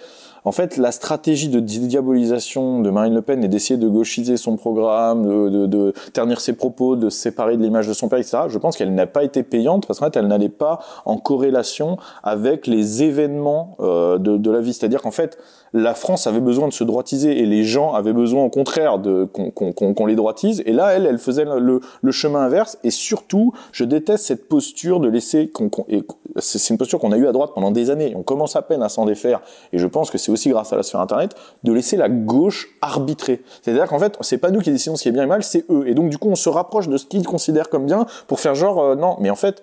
En 0.47 0.53
fait, 0.53 0.77
la 0.77 0.93
stratégie 0.93 1.49
de 1.49 1.59
diabolisation 1.59 2.79
de 2.79 2.89
Marine 2.89 3.13
Le 3.13 3.21
Pen 3.21 3.43
est 3.43 3.49
d'essayer 3.49 3.77
de 3.77 3.89
gauchiser 3.89 4.37
son 4.37 4.55
programme, 4.55 5.27
de 5.67 5.93
ternir 6.13 6.39
ses 6.39 6.53
propos, 6.53 6.95
de 6.95 7.09
se 7.09 7.19
séparer 7.19 7.57
de 7.57 7.63
l'image 7.63 7.85
de 7.85 7.91
son 7.91 8.07
père, 8.07 8.17
etc. 8.17 8.43
Je 8.47 8.57
pense 8.57 8.77
qu'elle 8.77 8.95
n'a 8.95 9.07
pas 9.07 9.25
été 9.25 9.43
payante 9.43 9.85
parce 9.85 9.99
qu'en 9.99 10.05
fait, 10.05 10.15
elle 10.15 10.27
n'allait 10.27 10.47
pas 10.47 10.79
en 11.03 11.17
corrélation 11.17 11.97
avec 12.23 12.65
les 12.65 13.03
événements 13.03 13.75
euh, 13.81 14.19
de, 14.19 14.37
de 14.37 14.49
la 14.49 14.61
vie. 14.61 14.71
C'est-à-dire 14.71 15.01
qu'en 15.01 15.11
fait, 15.11 15.37
la 15.77 15.93
France 15.93 16.25
avait 16.25 16.39
besoin 16.39 16.67
de 16.67 16.73
se 16.73 16.83
droitiser 16.83 17.39
et 17.39 17.45
les 17.45 17.63
gens 17.63 17.93
avaient 17.93 18.13
besoin 18.13 18.43
au 18.43 18.49
contraire 18.49 18.97
de 18.97 19.25
qu'on 19.25 20.05
les 20.07 20.15
droitise. 20.15 20.63
Et 20.65 20.71
là, 20.71 20.93
elle, 20.93 21.05
elle 21.05 21.19
faisait 21.19 21.45
le, 21.45 21.81
chemin 22.11 22.41
inverse. 22.41 22.79
Et 22.83 22.89
surtout, 22.89 23.53
je 23.71 23.83
déteste 23.83 24.25
cette 24.25 24.49
posture 24.49 24.99
de 24.99 25.07
laisser. 25.07 25.51
c'est 26.37 26.69
une 26.69 26.79
posture 26.79 26.99
qu'on 26.99 27.11
a 27.11 27.17
eue 27.17 27.27
à 27.27 27.31
droite 27.31 27.51
pendant 27.53 27.69
des 27.69 27.91
années. 27.91 28.13
On 28.15 28.23
commence 28.23 28.55
à 28.55 28.63
peine 28.63 28.81
à 28.81 28.89
s'en 28.89 29.05
défaire. 29.05 29.41
Et 29.71 29.77
je 29.77 29.85
pense 29.85 30.09
que 30.09 30.17
c'est 30.17 30.31
aussi 30.31 30.49
grâce 30.49 30.73
à 30.73 30.77
la 30.77 30.83
sphère 30.83 30.99
Internet 30.99 31.35
de 31.63 31.71
laisser 31.71 31.95
la 31.95 32.09
gauche 32.09 32.69
arbitrer. 32.81 33.43
C'est-à-dire 33.61 33.87
qu'en 33.87 33.99
fait, 33.99 34.17
c'est 34.21 34.39
pas 34.39 34.49
nous 34.49 34.61
qui 34.61 34.71
décidons 34.71 34.95
ce 34.95 35.03
qui 35.03 35.09
est 35.09 35.11
bien 35.11 35.23
et 35.23 35.27
mal, 35.27 35.43
c'est 35.43 35.63
eux. 35.69 35.87
Et 35.87 35.93
donc, 35.93 36.09
du 36.09 36.17
coup, 36.17 36.29
on 36.29 36.35
se 36.35 36.49
rapproche 36.49 36.87
de 36.87 36.97
ce 36.97 37.05
qu'ils 37.05 37.25
considèrent 37.27 37.69
comme 37.69 37.85
bien 37.85 38.07
pour 38.25 38.39
faire 38.39 38.55
genre 38.55 38.79
euh, 38.79 38.95
non. 38.95 39.17
Mais 39.19 39.29
en 39.29 39.35
fait. 39.35 39.61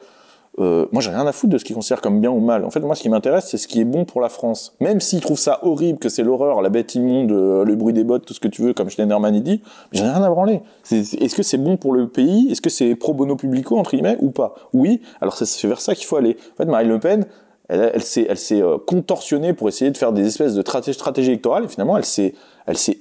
Euh, 0.60 0.86
moi, 0.92 1.02
j'ai 1.02 1.10
rien 1.10 1.26
à 1.26 1.32
foutre 1.32 1.52
de 1.52 1.58
ce 1.58 1.64
qu'ils 1.64 1.74
considèrent 1.74 2.00
comme 2.00 2.20
bien 2.20 2.30
ou 2.30 2.38
mal. 2.38 2.64
En 2.64 2.70
fait, 2.70 2.78
moi, 2.80 2.94
ce 2.94 3.02
qui 3.02 3.08
m'intéresse, 3.08 3.46
c'est 3.48 3.56
ce 3.56 3.66
qui 3.66 3.80
est 3.80 3.84
bon 3.84 4.04
pour 4.04 4.20
la 4.20 4.28
France. 4.28 4.74
Même 4.80 5.00
s'ils 5.00 5.20
trouvent 5.20 5.38
ça 5.38 5.58
horrible, 5.62 5.98
que 5.98 6.08
c'est 6.08 6.22
l'horreur, 6.22 6.62
la 6.62 6.68
bête 6.68 6.94
immonde, 6.94 7.32
euh, 7.32 7.64
le 7.64 7.74
bruit 7.74 7.92
des 7.92 8.04
bottes, 8.04 8.24
tout 8.24 8.34
ce 8.34 8.40
que 8.40 8.46
tu 8.46 8.62
veux, 8.62 8.72
comme 8.72 8.88
Schneiderman 8.88 9.40
dit, 9.40 9.60
mais 9.92 9.98
j'en 9.98 10.06
ai 10.06 10.10
rien 10.10 10.22
à 10.22 10.30
branler. 10.30 10.60
Est-ce 10.92 11.34
que 11.34 11.42
c'est 11.42 11.58
bon 11.58 11.76
pour 11.76 11.92
le 11.92 12.08
pays? 12.08 12.52
Est-ce 12.52 12.62
que 12.62 12.70
c'est 12.70 12.94
pro 12.94 13.14
bono 13.14 13.34
publico, 13.34 13.76
entre 13.76 13.90
guillemets, 13.92 14.16
ou 14.20 14.30
pas? 14.30 14.54
Oui, 14.72 15.00
alors 15.20 15.36
c'est- 15.36 15.66
vers 15.66 15.80
ça 15.80 15.94
qu'il 15.96 16.06
faut 16.06 16.16
aller. 16.16 16.36
En 16.54 16.56
fait, 16.58 16.70
Marine 16.70 16.88
Le 16.88 17.00
Pen, 17.00 17.26
elle, 17.68 17.90
elle 17.94 18.02
s'est, 18.02 18.62
euh, 18.62 18.78
contorsionnée 18.78 19.54
pour 19.54 19.68
essayer 19.68 19.90
de 19.90 19.96
faire 19.96 20.12
des 20.12 20.24
espèces 20.26 20.54
de 20.54 20.62
straté- 20.62 20.92
stratégies 20.92 21.30
électorales, 21.30 21.64
et 21.64 21.68
finalement, 21.68 21.96
elle 21.96 22.04
s'est, 22.04 22.34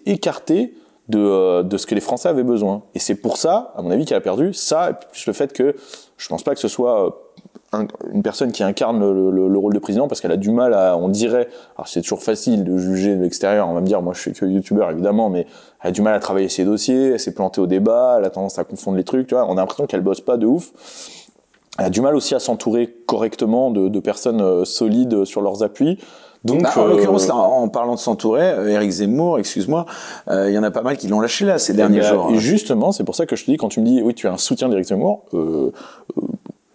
écartée 0.07 0.73
de, 1.09 1.19
euh, 1.19 1.63
de 1.63 1.77
ce 1.77 1.85
que 1.85 1.93
les 1.95 2.01
Français 2.01 2.29
avaient 2.29 2.43
besoin. 2.43 2.81
Et 2.95 2.99
c'est 2.99 3.15
pour 3.15 3.37
ça, 3.37 3.73
à 3.75 3.81
mon 3.81 3.91
avis, 3.91 4.05
qu'elle 4.05 4.17
a 4.17 4.21
perdu 4.21 4.53
ça, 4.53 4.89
et 4.89 4.93
plus 5.11 5.27
le 5.27 5.33
fait 5.33 5.53
que 5.53 5.75
je 6.17 6.27
pense 6.29 6.43
pas 6.43 6.53
que 6.55 6.61
ce 6.61 6.69
soit 6.69 7.19
un- 7.73 7.87
une 8.13 8.21
personne 8.23 8.51
qui 8.51 8.63
incarne 8.63 8.99
le, 8.99 9.31
le- 9.31 9.47
le 9.47 9.57
rôle 9.57 9.73
de 9.73 9.79
président 9.79 10.07
parce 10.07 10.21
qu'elle 10.21 10.31
a 10.31 10.37
du 10.37 10.51
mal 10.51 10.73
à, 10.73 10.95
on 10.97 11.09
dirait, 11.09 11.47
alors 11.75 11.87
c'est 11.87 12.01
toujours 12.01 12.21
facile 12.23 12.63
de 12.63 12.77
juger 12.77 13.15
de 13.15 13.21
l'extérieur, 13.23 13.67
on 13.69 13.73
va 13.73 13.81
me 13.81 13.85
dire, 13.87 14.01
moi 14.01 14.13
je 14.13 14.19
suis 14.21 14.33
que 14.33 14.45
youtubeur 14.45 14.89
évidemment, 14.91 15.29
mais 15.29 15.47
elle 15.81 15.89
a 15.89 15.91
du 15.91 16.01
mal 16.01 16.13
à 16.13 16.19
travailler 16.19 16.49
ses 16.49 16.65
dossiers, 16.65 17.11
elle 17.13 17.19
s'est 17.19 17.33
plantée 17.33 17.59
au 17.61 17.67
débat, 17.67 18.15
elle 18.19 18.25
a 18.25 18.29
tendance 18.29 18.59
à 18.59 18.63
confondre 18.63 18.97
les 18.97 19.03
trucs, 19.03 19.27
tu 19.27 19.35
vois, 19.35 19.45
on 19.47 19.53
a 19.53 19.61
l'impression 19.61 19.85
qu'elle 19.87 20.01
bosse 20.01 20.21
pas 20.21 20.37
de 20.37 20.45
ouf. 20.45 20.71
Elle 21.79 21.85
a 21.85 21.89
du 21.89 22.01
mal 22.01 22.15
aussi 22.15 22.35
à 22.35 22.39
s'entourer 22.39 22.87
correctement 23.07 23.71
de, 23.71 23.87
de 23.89 23.99
personnes 23.99 24.41
euh, 24.41 24.63
solides 24.63 25.25
sur 25.25 25.41
leurs 25.41 25.63
appuis. 25.63 25.97
Donc, 26.43 26.61
Bah, 26.61 26.69
en 26.75 26.81
euh, 26.85 26.89
l'occurrence, 26.89 27.27
là, 27.27 27.35
en 27.35 27.67
parlant 27.69 27.95
de 27.95 27.99
s'entourer, 27.99 28.43
euh, 28.47 28.67
Éric 28.67 28.91
Zemmour, 28.91 29.39
excuse-moi, 29.39 29.85
euh, 30.29 30.49
il 30.49 30.53
y 30.53 30.57
en 30.59 30.63
a 30.63 30.69
pas 30.71 30.83
mal 30.83 30.97
qui 30.97 31.07
l'ont 31.07 31.19
lâché 31.21 31.45
là 31.45 31.57
ces 31.57 31.73
derniers 31.73 31.97
Eh 31.97 32.01
ben, 32.01 32.07
jours. 32.13 32.25
hein. 32.27 32.33
Et 32.33 32.37
justement, 32.37 32.91
c'est 32.91 33.03
pour 33.05 33.15
ça 33.15 33.25
que 33.25 33.35
je 33.35 33.45
te 33.45 33.49
dis, 33.49 33.57
quand 33.57 33.69
tu 33.69 33.79
me 33.79 33.85
dis, 33.85 34.01
oui, 34.03 34.13
tu 34.13 34.27
es 34.27 34.29
un 34.29 34.37
soutien 34.37 34.69
d'Éric 34.69 34.85
Zemmour, 34.85 35.23
euh, 35.33 35.71
euh, 36.19 36.21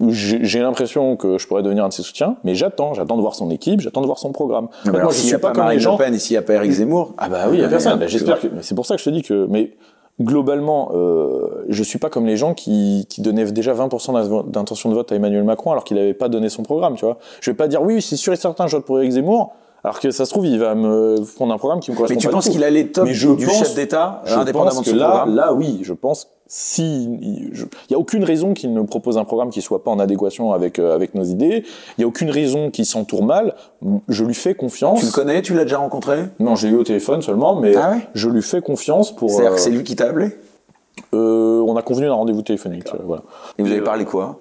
j'ai 0.08 0.60
l'impression 0.60 1.16
que 1.16 1.38
je 1.38 1.46
pourrais 1.48 1.62
devenir 1.62 1.84
un 1.84 1.88
de 1.88 1.92
ses 1.92 2.02
soutiens, 2.02 2.36
mais 2.44 2.54
j'attends, 2.54 2.94
j'attends 2.94 3.16
de 3.16 3.20
voir 3.22 3.34
son 3.34 3.50
équipe, 3.50 3.80
j'attends 3.80 4.00
de 4.00 4.06
voir 4.06 4.18
son 4.18 4.30
programme. 4.32 4.66
En 4.66 4.68
fait, 4.84 4.88
alors, 4.90 5.02
moi, 5.02 5.10
je 5.12 5.16
s'il 5.16 5.24
y 5.24 5.28
suis 5.28 5.36
a 5.36 5.38
pas 5.40 5.48
pas 5.48 5.54
comme 5.54 5.64
Marine 5.64 5.78
les 5.78 5.82
gens. 5.82 5.92
Le 5.98 6.04
Pen 6.04 6.14
et 6.14 6.18
s'il 6.18 6.34
n'y 6.34 6.38
a 6.38 6.42
pas 6.42 6.54
Éric 6.54 6.70
Zemmour. 6.70 7.14
Ah 7.18 7.28
bah 7.28 7.46
oui, 7.50 7.56
il 7.56 7.60
y 7.60 7.62
a 7.64 7.66
euh, 7.66 7.70
personne. 7.70 7.98
Bah, 7.98 8.06
J'espère 8.06 8.38
que. 8.40 8.46
mais 8.46 8.62
C'est 8.62 8.74
pour 8.74 8.86
ça 8.86 8.94
que 8.94 9.00
je 9.00 9.04
te 9.06 9.10
dis 9.10 9.22
que. 9.22 9.46
Mais 9.50 9.72
globalement, 10.20 10.90
euh, 10.94 11.64
je 11.68 11.82
suis 11.82 11.98
pas 11.98 12.10
comme 12.10 12.26
les 12.26 12.36
gens 12.36 12.54
qui, 12.54 13.06
qui 13.08 13.22
donnaient 13.22 13.50
déjà 13.52 13.72
20% 13.74 14.12
d'in- 14.12 14.42
d'intention 14.48 14.88
de 14.90 14.94
vote 14.94 15.10
à 15.12 15.14
Emmanuel 15.14 15.44
Macron 15.44 15.70
alors 15.72 15.84
qu'il 15.84 15.96
n'avait 15.96 16.14
pas 16.14 16.28
donné 16.28 16.48
son 16.48 16.62
programme, 16.62 16.94
tu 16.96 17.04
vois. 17.04 17.18
Je 17.40 17.50
vais 17.50 17.56
pas 17.56 17.68
dire 17.68 17.82
oui, 17.82 18.02
c'est 18.02 18.16
sûr 18.16 18.32
et 18.32 18.36
certain, 18.36 18.66
je 18.66 18.76
vote 18.76 18.84
pour 18.84 18.98
Éric 18.98 19.12
Zemmour, 19.12 19.52
alors 19.84 20.00
que 20.00 20.10
ça 20.10 20.24
se 20.24 20.30
trouve, 20.30 20.46
il 20.46 20.58
va 20.58 20.74
me 20.74 21.16
prendre 21.36 21.54
un 21.54 21.58
programme 21.58 21.78
qui 21.80 21.92
me 21.92 21.96
correspond 21.96 22.14
Mais 22.16 22.20
tu 22.20 22.26
pas 22.26 22.32
penses 22.32 22.48
qu'il 22.48 22.64
a 22.64 22.70
les 22.70 22.88
top 22.88 23.04
Mais 23.04 23.14
je 23.14 23.28
du 23.30 23.46
pense- 23.46 23.58
chef 23.58 23.74
d'État, 23.76 24.22
indépendamment 24.26 24.70
pense 24.76 24.78
de 24.80 24.84
que 24.86 24.90
son 24.90 24.96
là, 24.96 25.08
programme? 25.08 25.34
là, 25.36 25.52
oui, 25.54 25.80
je 25.82 25.92
pense 25.92 26.28
si 26.50 27.04
il 27.04 27.52
y 27.90 27.94
a 27.94 27.98
aucune 27.98 28.24
raison 28.24 28.54
qu'il 28.54 28.72
ne 28.72 28.80
propose 28.82 29.18
un 29.18 29.24
programme 29.24 29.50
qui 29.50 29.60
soit 29.60 29.84
pas 29.84 29.90
en 29.90 29.98
adéquation 29.98 30.52
avec 30.52 30.78
euh, 30.78 30.94
avec 30.94 31.14
nos 31.14 31.22
idées. 31.24 31.62
Il 31.98 32.00
y 32.00 32.04
a 32.04 32.06
aucune 32.06 32.30
raison 32.30 32.70
qu'il 32.70 32.86
s'entoure 32.86 33.22
mal. 33.22 33.54
Je 34.08 34.24
lui 34.24 34.34
fais 34.34 34.54
confiance. 34.54 35.00
Tu 35.00 35.06
le 35.06 35.12
connais 35.12 35.42
Tu 35.42 35.54
l'as 35.54 35.64
déjà 35.64 35.78
rencontré? 35.78 36.24
Non, 36.40 36.56
j'ai 36.56 36.68
eu 36.68 36.76
au 36.76 36.84
téléphone 36.84 37.20
seulement, 37.22 37.54
mais 37.60 37.76
Ah 37.76 37.92
ouais? 37.92 38.08
je 38.14 38.28
lui 38.30 38.42
fais 38.42 38.62
confiance 38.62 39.14
pour. 39.14 39.30
C'est-à-dire 39.30 39.52
euh, 39.52 39.54
que 39.56 39.60
c'est 39.60 39.70
lui 39.70 39.84
qui 39.84 39.94
t'a 39.94 40.06
appelé? 40.06 40.30
euh, 41.14 41.60
on 41.66 41.76
a 41.76 41.82
convenu 41.82 42.06
d'un 42.06 42.14
rendez-vous 42.14 42.42
téléphonique. 42.42 42.88
euh, 42.94 42.98
voilà. 43.04 43.22
Et 43.58 43.62
vous 43.62 43.70
avez 43.70 43.82
parlé 43.82 44.04
quoi? 44.04 44.40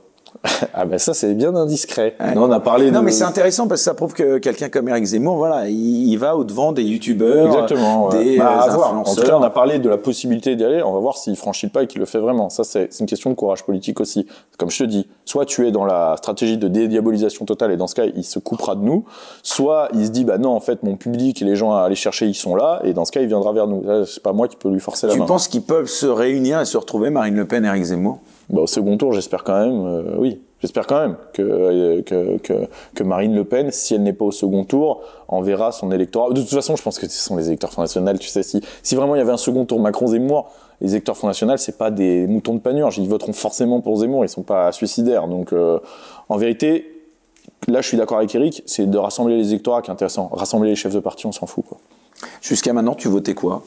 Ah 0.74 0.86
ben 0.86 0.98
ça 0.98 1.14
c'est 1.14 1.34
bien 1.34 1.56
indiscret. 1.56 2.16
Ouais. 2.20 2.34
Non, 2.36 2.44
on 2.44 2.52
a 2.52 2.60
parlé 2.60 2.92
Non, 2.92 3.00
de. 3.00 3.06
mais 3.06 3.12
c'est 3.12 3.24
intéressant 3.24 3.68
parce 3.68 3.82
que 3.82 3.86
ça 3.86 3.94
prouve 3.94 4.14
que 4.14 4.38
quelqu'un 4.38 4.70
comme 4.70 4.88
Eric 4.90 5.04
Zemmour, 5.06 5.36
voilà, 5.38 5.68
il, 5.70 6.08
il 6.10 6.16
va 6.18 6.36
au 6.36 6.44
devant 6.44 6.72
des 6.72 6.84
youtubeurs, 6.84 7.48
Exactement. 7.48 8.08
ouais. 8.10 8.24
des 8.24 8.38
Bah, 8.38 8.64
euh, 8.66 8.70
à 8.72 8.76
voir. 8.76 8.94
En 9.00 9.04
tout 9.16 9.22
cas, 9.22 9.36
on 9.38 9.44
a 9.44 9.50
parlé 9.50 9.80
de 9.80 9.90
la 9.90 9.98
possibilité 9.98 10.56
d'y 10.56 10.64
aller. 10.64 10.82
On 10.84 10.94
va 10.94 11.00
voir 11.00 11.18
s'il 11.18 11.36
franchit 11.36 11.66
le 11.68 11.72
pas 11.72 11.84
et 11.84 11.88
qu'il 11.88 12.00
le 12.00 12.06
fait 12.06 12.20
vraiment. 12.20 12.50
Ça, 12.50 12.64
c'est 12.64 12.90
une 13.00 13.06
question 13.06 13.30
de 13.30 13.36
courage 13.36 13.64
politique 13.64 14.00
aussi. 14.00 14.26
Comme 14.58 14.70
je 14.70 14.80
te 14.80 14.84
dis, 14.84 15.08
soit 15.26 15.46
tu 15.46 15.68
es 15.68 15.72
dans 15.72 15.86
la 15.86 16.16
stratégie 16.18 16.58
de 16.58 16.68
dédiabolisation 16.68 17.46
totale 17.46 17.72
et 17.72 17.78
dans 17.78 17.88
ce 17.88 17.96
cas, 17.96 18.06
il 18.06 18.24
se 18.24 18.40
coupera 18.40 18.76
de 18.76 18.82
nous. 18.82 19.06
Soit 19.44 19.90
il 19.94 20.06
se 20.06 20.12
dit, 20.12 20.24
bah 20.26 20.38
non, 20.38 20.52
en 20.52 20.60
fait, 20.60 20.84
mon 20.84 20.96
public 20.96 21.42
et 21.42 21.46
les 21.46 21.56
gens 21.56 21.74
à 21.74 21.82
aller 21.82 21.96
chercher, 21.96 22.26
ils 22.28 22.36
sont 22.36 22.56
là. 22.56 22.82
Et 22.84 22.94
dans 22.94 23.06
ce 23.06 23.12
cas, 23.12 23.22
il 23.22 23.28
viendra 23.28 23.52
vers 23.54 23.68
nous. 23.68 23.84
C'est 24.06 24.24
pas 24.24 24.34
moi 24.34 24.48
qui 24.48 24.56
peux 24.56 24.70
lui 24.70 24.80
forcer 24.80 25.08
la 25.08 25.14
Tu 25.14 25.20
main. 25.20 25.26
penses 25.26 25.48
qu'ils 25.48 25.64
peuvent 25.64 25.88
se 25.88 26.06
réunir 26.06 26.60
et 26.62 26.66
se 26.66 26.78
retrouver, 26.78 27.10
Marine 27.10 27.36
Le 27.36 27.46
Pen 27.46 27.66
et 27.66 27.68
Eric 27.68 27.84
Zemmour? 27.84 28.20
Bah, 28.50 28.62
au 28.62 28.68
second 28.68 28.98
tour, 28.98 29.12
j'espère 29.14 29.44
quand 29.44 29.60
même, 29.60 29.86
euh, 29.86 30.16
oui, 30.18 30.42
j'espère 30.62 30.88
quand 30.88 31.02
même 31.02 31.18
que, 31.34 31.42
euh, 31.42 32.02
que, 32.02 32.38
que, 32.38 32.54
que 32.96 33.04
Marine 33.04 33.36
Le 33.36 33.44
Pen, 33.44 33.72
si 33.72 33.94
elle 33.94 34.04
n'est 34.04 34.14
pas 34.14 34.26
au 34.26 34.32
second 34.32 34.64
tour, 34.64 35.02
enverra 35.28 35.74
son 35.74 35.92
électorat. 35.92 36.30
De 36.32 36.42
toute 36.42 36.50
façon, 36.50 36.76
je 36.78 36.84
pense 36.84 36.98
que 36.98 37.08
ce 37.10 37.18
sont 37.18 37.36
les 37.36 37.48
électeurs 37.48 37.72
Front 37.72 37.82
National, 37.82 38.18
tu 38.20 38.30
sais, 38.30 38.44
si, 38.44 38.62
si 38.84 38.96
vraiment 38.96 39.16
il 39.16 39.18
y 39.18 39.22
avait 39.22 39.34
un 39.34 39.38
second 39.38 39.66
tour 39.66 39.80
Macron-Zemmour, 39.82 40.50
les 40.80 40.92
électeurs 40.92 41.18
Front 41.18 41.28
National, 41.28 41.60
c'est 41.60 41.78
pas 41.78 41.92
des 41.92 42.26
moutons 42.28 42.54
de 42.54 42.60
panurge, 42.60 42.98
ils 42.98 43.10
voteront 43.10 43.34
forcément 43.34 43.82
pour 43.82 43.98
Zemmour, 43.98 44.24
ils 44.24 44.30
sont 44.30 44.44
pas 44.44 44.72
suicidaires. 44.72 45.28
Donc, 45.28 45.52
euh, 45.52 45.80
en 46.30 46.38
vérité, 46.38 46.86
là, 47.68 47.82
je 47.82 47.88
suis 47.88 47.98
d'accord 47.98 48.20
avec 48.20 48.34
Eric, 48.34 48.64
c'est 48.66 48.90
de 48.90 48.98
rassembler 48.98 49.36
les 49.36 49.50
électorats 49.50 49.82
qui 49.82 49.90
est 49.90 49.94
intéressant. 49.94 50.30
Rassembler 50.32 50.70
les 50.70 50.76
chefs 50.76 50.94
de 50.94 51.00
parti, 51.00 51.26
on 51.26 51.32
s'en 51.34 51.48
fout, 51.48 51.66
quoi. 51.68 51.80
Jusqu'à 52.42 52.74
maintenant, 52.74 52.96
tu 52.96 53.10
votais 53.10 53.34
quoi? 53.34 53.64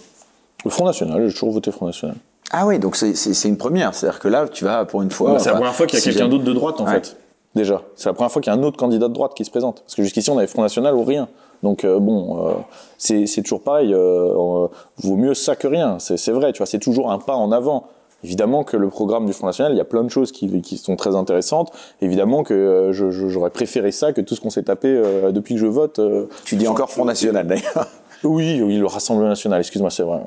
Le 0.65 0.71
Front 0.71 0.85
National, 0.87 1.27
j'ai 1.29 1.33
toujours 1.35 1.51
voté 1.51 1.71
Front 1.71 1.87
National. 1.87 2.17
Ah 2.51 2.67
oui, 2.67 2.79
donc 2.79 2.97
c'est- 2.97 3.15
c'est 3.15 3.33
c'est 3.35 3.49
une 3.49 3.57
première. 3.59 3.95
C'est-à-dire 3.95 4.19
que 4.19 4.29
là, 4.29 4.47
tu 4.49 4.65
vas 4.65 4.85
pour 4.85 5.03
une 5.03 5.11
fois. 5.11 5.39
C'est 5.39 5.51
la 5.51 5.55
première 5.57 5.75
fois 5.75 5.87
qu'il 5.87 5.99
y 5.99 5.99
a 5.99 6.03
si 6.03 6.11
quelqu'un 6.11 6.29
d'autre 6.29 6.45
de 6.45 6.53
droite, 6.53 6.81
en 6.81 6.85
Ouais. 6.87 6.93
fait. 6.95 7.17
Déjà. 7.55 7.83
C'est 7.97 8.09
la 8.09 8.13
première 8.13 8.31
fois 8.31 8.41
qu'il 8.43 8.53
y 8.53 8.57
a 8.57 8.59
un 8.59 8.63
autre 8.63 8.77
candidat 8.77 9.09
de 9.09 9.13
droite 9.13 9.33
qui 9.35 9.45
se 9.45 9.51
présente. 9.51 9.81
Parce 9.83 9.95
que 9.95 10.03
jusqu'ici, 10.03 10.31
on 10.31 10.39
avait 10.39 10.47
Front 10.47 10.63
National 10.63 10.95
ou 10.95 11.03
rien. 11.05 11.29
Donc, 11.63 11.85
euh, 11.85 11.99
bon, 11.99 12.49
euh, 12.49 12.53
c'est 12.97 13.27
c'est 13.27 13.43
toujours 13.43 13.61
pareil. 13.63 13.93
Euh, 13.93 13.99
euh, 14.35 14.69
vaut 15.03 15.17
mieux 15.17 15.35
ça 15.35 15.57
que 15.57 15.67
rien. 15.69 15.99
C'est 15.99 16.17
c'est 16.17 16.33
vrai, 16.33 16.53
tu 16.53 16.59
vois, 16.59 16.67
c'est 16.67 16.79
toujours 16.79 17.11
un 17.11 17.19
pas 17.19 17.35
en 17.35 17.53
avant. 17.53 17.85
Évidemment 18.23 18.65
que 18.65 18.77
le 18.77 18.89
programme 18.89 19.25
du 19.27 19.33
Front 19.33 19.47
National, 19.47 19.73
il 19.73 19.79
y 19.79 19.81
a 19.81 19.85
plein 19.85 20.05
de 20.05 20.11
choses 20.11 20.31
qui, 20.31 20.61
qui 20.61 20.77
sont 20.77 20.95
très 20.97 21.17
intéressantes. 21.17 21.73
Évidemment 22.03 22.43
que 22.43 22.53
euh, 22.55 22.93
j'aurais 22.93 23.49
préféré 23.51 23.93
ça 23.93 24.13
que 24.13 24.21
tout 24.21 24.35
ce 24.35 24.41
qu'on 24.43 24.51
s'est 24.51 24.63
tapé 24.65 24.89
euh, 24.89 25.33
depuis 25.33 25.55
que 25.55 25.61
je 25.61 25.67
vote. 25.67 25.99
euh, 25.99 26.27
Tu 26.45 26.57
dis 26.57 26.69
encore 26.69 26.91
Front 26.91 27.05
National 27.07 27.47
d'ailleurs. 27.47 27.87
Oui, 28.23 28.61
oui, 28.63 28.77
le 28.77 28.87
Rassemblement 28.87 29.31
national, 29.31 29.61
excuse-moi, 29.61 29.91
c'est 29.91 30.03
vrai. 30.03 30.21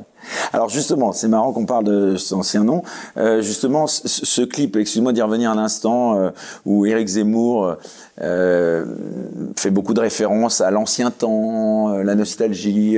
Alors 0.51 0.69
justement, 0.69 1.11
c'est 1.11 1.27
marrant 1.27 1.53
qu'on 1.53 1.67
parle 1.67 1.83
de 1.83 2.15
cet 2.15 2.33
ancien 2.33 2.63
nom. 2.63 2.81
Euh, 3.17 3.41
justement, 3.41 3.85
ce, 3.85 4.07
ce 4.07 4.41
clip, 4.41 4.75
excuse-moi 4.75 5.13
d'y 5.13 5.21
revenir 5.21 5.51
un 5.51 5.59
instant, 5.59 6.17
euh, 6.17 6.31
où 6.65 6.87
Éric 6.87 7.07
Zemmour 7.07 7.75
euh, 8.21 8.85
fait 9.55 9.69
beaucoup 9.69 9.93
de 9.93 9.99
références 9.99 10.59
à 10.61 10.71
l'ancien 10.71 11.11
temps, 11.11 11.89
euh, 11.93 12.03
la 12.03 12.15
nostalgie. 12.15 12.97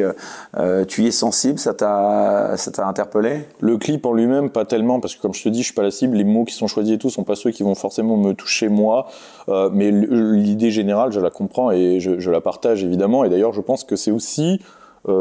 Tu 0.88 1.04
y 1.04 1.08
es 1.08 1.12
sensible, 1.12 1.60
ça 1.60 1.74
t'a, 1.74 2.54
ça 2.56 2.72
t'a 2.72 2.88
interpellé? 2.88 3.46
Le 3.60 3.78
clip 3.78 4.06
en 4.06 4.14
lui-même, 4.14 4.50
pas 4.50 4.64
tellement, 4.64 5.02
parce 5.02 5.16
que 5.16 5.22
comme 5.22 5.34
je 5.34 5.44
te 5.44 5.50
dis, 5.50 5.60
je 5.60 5.66
suis 5.66 5.74
pas 5.74 5.84
la 5.84 5.92
cible. 5.92 6.16
Les 6.16 6.24
mots 6.24 6.46
qui 6.46 6.54
sont 6.54 6.68
choisis 6.68 6.94
et 6.94 6.98
tout 6.98 7.10
sont 7.10 7.26
pas 7.26 7.36
ceux 7.36 7.52
qui 7.52 7.64
vont 7.64 7.76
forcément 7.76 8.16
me 8.16 8.34
toucher 8.34 8.70
moi. 8.70 9.08
Mais 9.48 9.92
l'idée 9.92 10.72
générale, 10.72 11.12
je 11.12 11.20
la 11.20 11.32
comprends 11.32 11.72
et 11.72 12.00
je, 12.00 12.20
je 12.20 12.32
la 12.32 12.40
partage 12.40 12.84
évidemment. 12.84 13.26
Et 13.26 13.30
d'ailleurs, 13.30 13.54
je 13.54 13.62
pense 13.62 13.84
que 13.84 13.98
c'est 13.98 14.12
aussi 14.12 14.62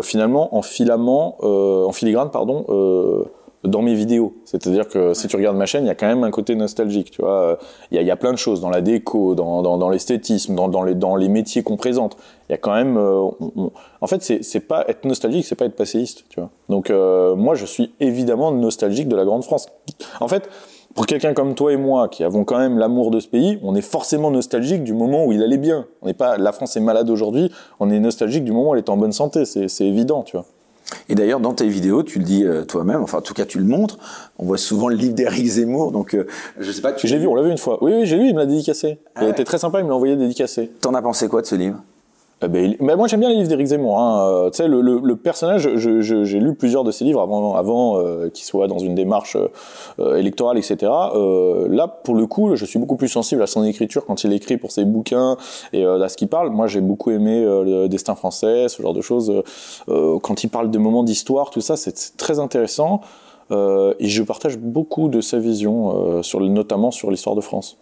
finalement 0.03 0.57
en 0.57 0.62
filament, 0.62 1.37
euh, 1.42 1.85
en 1.85 1.92
filigrane, 1.92 2.31
pardon, 2.31 2.64
euh, 2.68 3.25
dans 3.64 3.83
mes 3.83 3.94
vidéos. 3.94 4.35
C'est-à-dire 4.44 4.88
que 4.88 5.14
si 5.14 5.27
tu 5.27 5.37
regardes 5.37 5.57
ma 5.57 5.66
chaîne, 5.66 5.85
il 5.85 5.88
y 5.88 5.90
a 5.90 5.94
quand 5.94 6.07
même 6.07 6.23
un 6.23 6.31
côté 6.31 6.55
nostalgique, 6.55 7.11
tu 7.11 7.23
vois. 7.23 7.59
Il 7.90 8.01
y 8.01 8.11
a, 8.11 8.16
plein 8.16 8.33
de 8.33 8.38
choses 8.38 8.61
dans 8.61 8.68
la 8.68 8.83
déco, 8.83 9.35
dans, 9.35 9.88
l'esthétisme, 9.88 10.55
dans, 10.55 11.16
les, 11.16 11.29
métiers 11.29 11.62
qu'on 11.62 11.77
présente. 11.77 12.16
Il 12.49 12.53
y 12.53 12.55
a 12.55 12.59
quand 12.59 12.75
même... 12.75 12.97
Euh. 12.97 13.31
En 14.01 14.07
fait, 14.07 14.23
c'est, 14.23 14.61
pas 14.61 14.85
être 14.88 15.07
nostalgique, 15.07 15.47
c'est 15.47 15.55
pas 15.55 15.64
être 15.64 15.77
passéiste, 15.77 16.25
tu 16.29 16.40
vois. 16.40 16.51
Donc 16.68 16.90
euh, 16.90 17.35
moi, 17.35 17.55
je 17.55 17.64
suis 17.64 17.94
évidemment 18.01 18.53
nostalgique 18.53 19.09
de 19.09 19.16
la 19.16 19.25
Grande 19.25 19.44
France. 19.44 19.68
En 20.20 20.29
fait, 20.29 20.49
pour 20.95 21.07
quelqu'un 21.07 21.35
comme 21.35 21.55
toi 21.55 21.73
et 21.73 21.77
moi, 21.77 22.09
qui 22.09 22.23
avons 22.23 22.45
quand 22.45 22.59
même 22.59 22.79
l'amour 22.79 23.11
de 23.11 23.19
ce 23.21 23.29
pays, 23.29 23.59
on 23.63 23.75
est 23.75 23.83
forcément 23.83 24.31
nostalgique 24.31 24.85
du 24.85 24.93
moment 24.93 25.27
où 25.27 25.33
il 25.33 25.43
allait 25.43 25.59
bien. 25.59 25.87
On 26.03 26.07
n'est 26.07 26.15
pas, 26.15 26.37
la 26.37 26.53
France 26.53 26.77
est 26.77 26.81
malade 26.81 27.11
aujourd'hui, 27.11 27.51
on 27.81 27.91
est 27.91 27.99
nostalgique 27.99 28.45
du 28.45 28.53
moment 28.53 28.71
où 28.71 28.75
elle 28.75 28.79
est 28.79 28.89
en 28.89 28.97
bonne 28.97 29.13
santé. 29.13 29.45
C'est, 29.45 29.85
évident, 29.85 30.23
tu 30.23 30.37
vois. 30.37 30.47
Et 31.09 31.15
d'ailleurs, 31.15 31.41
dans 31.41 31.53
tes 31.53 31.67
vidéos, 31.67 32.03
tu 32.03 32.19
le 32.19 32.25
dis 32.25 32.45
euh, 32.45 32.65
toi-même, 32.65 33.03
enfin 33.03 33.19
en 33.19 33.23
tout 33.23 33.35
cas 33.35 33.47
tu 33.47 33.59
le 33.59 33.65
montres, 33.65 33.99
on 34.39 34.45
voit 34.45 34.59
souvent 34.59 34.89
le 34.89 34.95
livre 34.95 35.15
d'Éric 35.15 35.47
Zemmour, 35.47 35.93
donc 35.93 36.15
euh, 36.15 36.27
je 36.61 36.71
sais 36.71 36.83
pas... 36.83 36.93
Tu 36.93 37.09
j'ai 37.09 37.19
vu, 37.19 37.27
on 37.27 37.35
l'a 37.35 37.43
vu 37.43 37.51
une 37.51 37.59
fois. 37.59 37.83
Oui, 37.83 37.93
oui, 37.95 38.07
j'ai 38.07 38.17
lu, 38.17 38.29
il 38.29 38.35
me 38.35 38.41
l'a 38.41 38.47
dédicacé. 38.47 38.99
Ah 39.15 39.23
il 39.23 39.25
ouais. 39.25 39.31
était 39.31 39.45
très 39.45 39.59
sympa, 39.59 39.81
il 39.81 39.85
me 39.85 39.89
l'a 39.89 39.97
envoyé 39.97 40.15
dédicacé. 40.15 40.71
T'en 40.81 40.95
as 40.95 41.03
pensé 41.03 41.27
quoi 41.27 41.41
de 41.41 41.47
ce 41.47 41.55
livre? 41.55 41.79
Eh 42.42 42.49
ben, 42.49 42.77
moi 42.97 43.07
j'aime 43.07 43.20
bien 43.20 43.29
les 43.29 43.37
livres 43.37 43.49
d'Éric 43.49 43.68
Zemmour. 43.68 43.99
Hein. 43.99 44.51
Euh, 44.61 44.68
le, 44.68 45.16
personnage, 45.16 45.68
j'ai 45.77 46.40
lu 46.40 46.55
plusieurs 46.55 46.85
de 46.85 46.90
ses 46.90 47.05
livres 47.05 47.20
avant, 47.20 47.55
avant 47.55 47.99
euh, 47.99 48.29
qu'il 48.29 48.44
soit 48.44 48.66
dans 48.66 48.79
une 48.79 48.94
démarche 48.94 49.37
euh, 49.99 50.16
électorale, 50.16 50.59
etc. 50.59 50.92
Euh, 51.14 51.68
là, 51.68 51.88
pour 51.88 52.14
le 52.14 52.27
coup, 52.27 52.55
je 52.57 52.64
suis 52.64 52.79
beaucoup 52.79 52.97
plus 52.97 53.09
sensible 53.09 53.42
à 53.42 53.47
son 53.47 53.64
écriture 53.64 54.05
quand 54.05 54.25
il 54.25 54.33
écrit 54.33 54.57
pour 54.57 54.73
ses 54.73 54.85
bouquins 54.85 55.37
et 55.73 55.85
à 55.85 56.09
ce 56.09 56.16
qu'il 56.16 56.29
parle. 56.29 56.51
Moi, 56.51 56.66
j'ai 56.66 56.81
beaucoup 56.81 57.11
aimé 57.11 57.42
le 57.44 57.88
Destin 57.88 58.14
français, 58.14 58.68
ce 58.68 58.83
genre 58.83 58.94
de 58.94 59.01
choses. 59.01 59.42
quand 59.87 60.44
il 60.44 60.49
parle 60.49 60.70
de 60.70 60.79
moments 60.79 61.05
d'histoire, 61.05 61.51
tout 61.51 61.61
ça, 61.61 61.77
c'est 61.77 62.16
très 62.16 62.38
intéressant. 62.38 63.01
et 63.51 64.09
je 64.09 64.23
partage 64.23 64.59
beaucoup 64.59 65.09
de 65.09 65.20
sa 65.20 65.38
vision, 65.38 66.23
sur, 66.23 66.40
notamment 66.40 66.90
sur 66.90 67.11
l'histoire 67.11 67.37
de 67.37 67.40
France. 67.40 67.79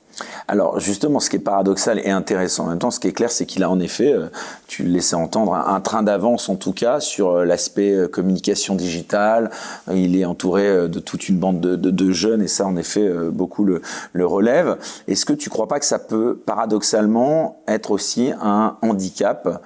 Alors 0.48 0.80
justement, 0.80 1.20
ce 1.20 1.30
qui 1.30 1.36
est 1.36 1.40
paradoxal 1.40 1.98
et 2.00 2.10
intéressant 2.10 2.64
en 2.64 2.68
même 2.68 2.78
temps, 2.78 2.90
ce 2.90 3.00
qui 3.00 3.08
est 3.08 3.12
clair, 3.12 3.30
c'est 3.30 3.46
qu'il 3.46 3.62
a 3.62 3.70
en 3.70 3.80
effet, 3.80 4.12
euh, 4.12 4.26
tu 4.66 4.82
le 4.82 4.90
laissais 4.90 5.16
entendre, 5.16 5.54
un, 5.54 5.80
train 5.80 6.02
d'avance 6.02 6.48
en 6.48 6.56
tout 6.56 6.72
cas 6.72 7.00
sur 7.00 7.30
euh, 7.30 7.44
l'aspect 7.44 7.92
euh, 7.92 8.08
communication 8.08 8.74
digitale. 8.74 9.50
Il 9.92 10.16
est 10.16 10.24
entouré 10.24 10.88
de 10.88 10.98
toute 10.98 11.28
une 11.28 11.38
bande 11.38 11.60
de, 11.60 12.12
jeunes 12.12 12.42
et 12.42 12.48
ça, 12.48 12.66
en 12.66 12.76
effet, 12.76 13.08
beaucoup 13.30 13.64
le, 13.64 13.80
relève. 14.14 14.76
Est-ce 15.08 15.24
que 15.24 15.32
tu 15.32 15.50
crois 15.50 15.68
pas 15.68 15.80
que 15.80 15.86
ça 15.86 15.98
peut 15.98 16.38
paradoxalement 16.44 17.62
être 17.66 17.90
aussi 17.90 18.32
un 18.40 18.76
handicap, 18.82 19.62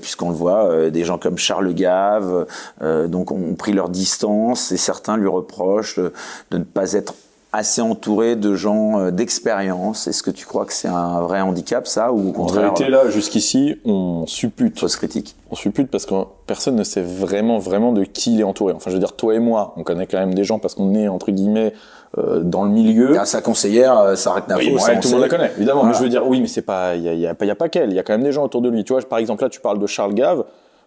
puisqu'on 0.00 0.30
le 0.30 0.36
voit, 0.36 0.90
des 0.90 1.04
gens 1.04 1.18
comme 1.18 1.38
Charles 1.38 1.74
Gave, 1.74 2.46
donc 3.06 3.30
ont 3.30 3.54
pris 3.54 3.72
leur 3.72 3.88
distance 3.88 4.72
et 4.72 4.76
certains 4.76 5.16
lui 5.16 5.28
reprochent 5.28 5.98
de 5.98 6.58
ne 6.58 6.64
pas 6.64 6.92
être 6.92 7.14
assez 7.52 7.80
entouré 7.80 8.36
de 8.36 8.54
gens 8.54 9.00
euh, 9.00 9.10
d'expérience. 9.10 10.06
Est-ce 10.06 10.22
que 10.22 10.30
tu 10.30 10.44
crois 10.46 10.66
que 10.66 10.72
c'est 10.72 10.88
un 10.88 11.20
vrai 11.20 11.40
handicap, 11.40 11.86
ça, 11.86 12.12
ou 12.12 12.30
au 12.30 12.32
contraire 12.32 12.58
En 12.58 12.74
réalité, 12.74 12.88
là, 12.88 13.08
jusqu'ici, 13.08 13.76
on 13.84 14.26
suppute. 14.26 14.78
Fausse 14.78 14.96
critique? 14.96 15.34
On 15.50 15.54
suppute 15.54 15.90
parce 15.90 16.04
que 16.04 16.14
personne 16.46 16.76
ne 16.76 16.84
sait 16.84 17.00
vraiment, 17.00 17.58
vraiment 17.58 17.92
de 17.92 18.04
qui 18.04 18.34
il 18.34 18.40
est 18.40 18.44
entouré. 18.44 18.74
Enfin, 18.74 18.90
je 18.90 18.96
veux 18.96 19.00
dire, 19.00 19.14
toi 19.14 19.34
et 19.34 19.38
moi, 19.38 19.72
on 19.76 19.82
connaît 19.82 20.06
quand 20.06 20.18
même 20.18 20.34
des 20.34 20.44
gens 20.44 20.58
parce 20.58 20.74
qu'on 20.74 20.94
est, 20.94 21.08
entre 21.08 21.30
guillemets, 21.30 21.72
euh, 22.18 22.40
dans 22.42 22.64
le 22.64 22.70
milieu. 22.70 23.18
Ah, 23.18 23.24
sa 23.24 23.40
conseillère, 23.40 23.98
euh, 23.98 24.16
Sarah 24.16 24.42
Knafo, 24.42 24.60
oui, 24.60 24.76
tout 25.00 25.08
le 25.08 25.12
monde 25.12 25.20
la 25.22 25.28
connaît, 25.28 25.52
évidemment. 25.56 25.80
Voilà. 25.80 25.94
Mais 25.94 25.98
je 25.98 26.02
veux 26.02 26.10
dire, 26.10 26.26
oui, 26.26 26.40
mais 26.40 26.48
c'est 26.48 26.62
pas, 26.62 26.96
il 26.96 27.02
y 27.02 27.08
a, 27.08 27.14
y, 27.14 27.26
a, 27.26 27.34
y 27.44 27.50
a 27.50 27.54
pas 27.54 27.68
qu'elle. 27.68 27.90
Il 27.90 27.96
y 27.96 27.98
a 27.98 28.02
quand 28.02 28.14
même 28.14 28.22
des 28.22 28.32
gens 28.32 28.44
autour 28.44 28.60
de 28.60 28.68
lui. 28.68 28.84
Tu 28.84 28.92
vois, 28.92 29.02
par 29.02 29.18
exemple, 29.18 29.42
là, 29.42 29.48
tu 29.48 29.60
parles 29.60 29.78
de 29.78 29.86
Charles 29.86 30.14
Gave. 30.14 30.44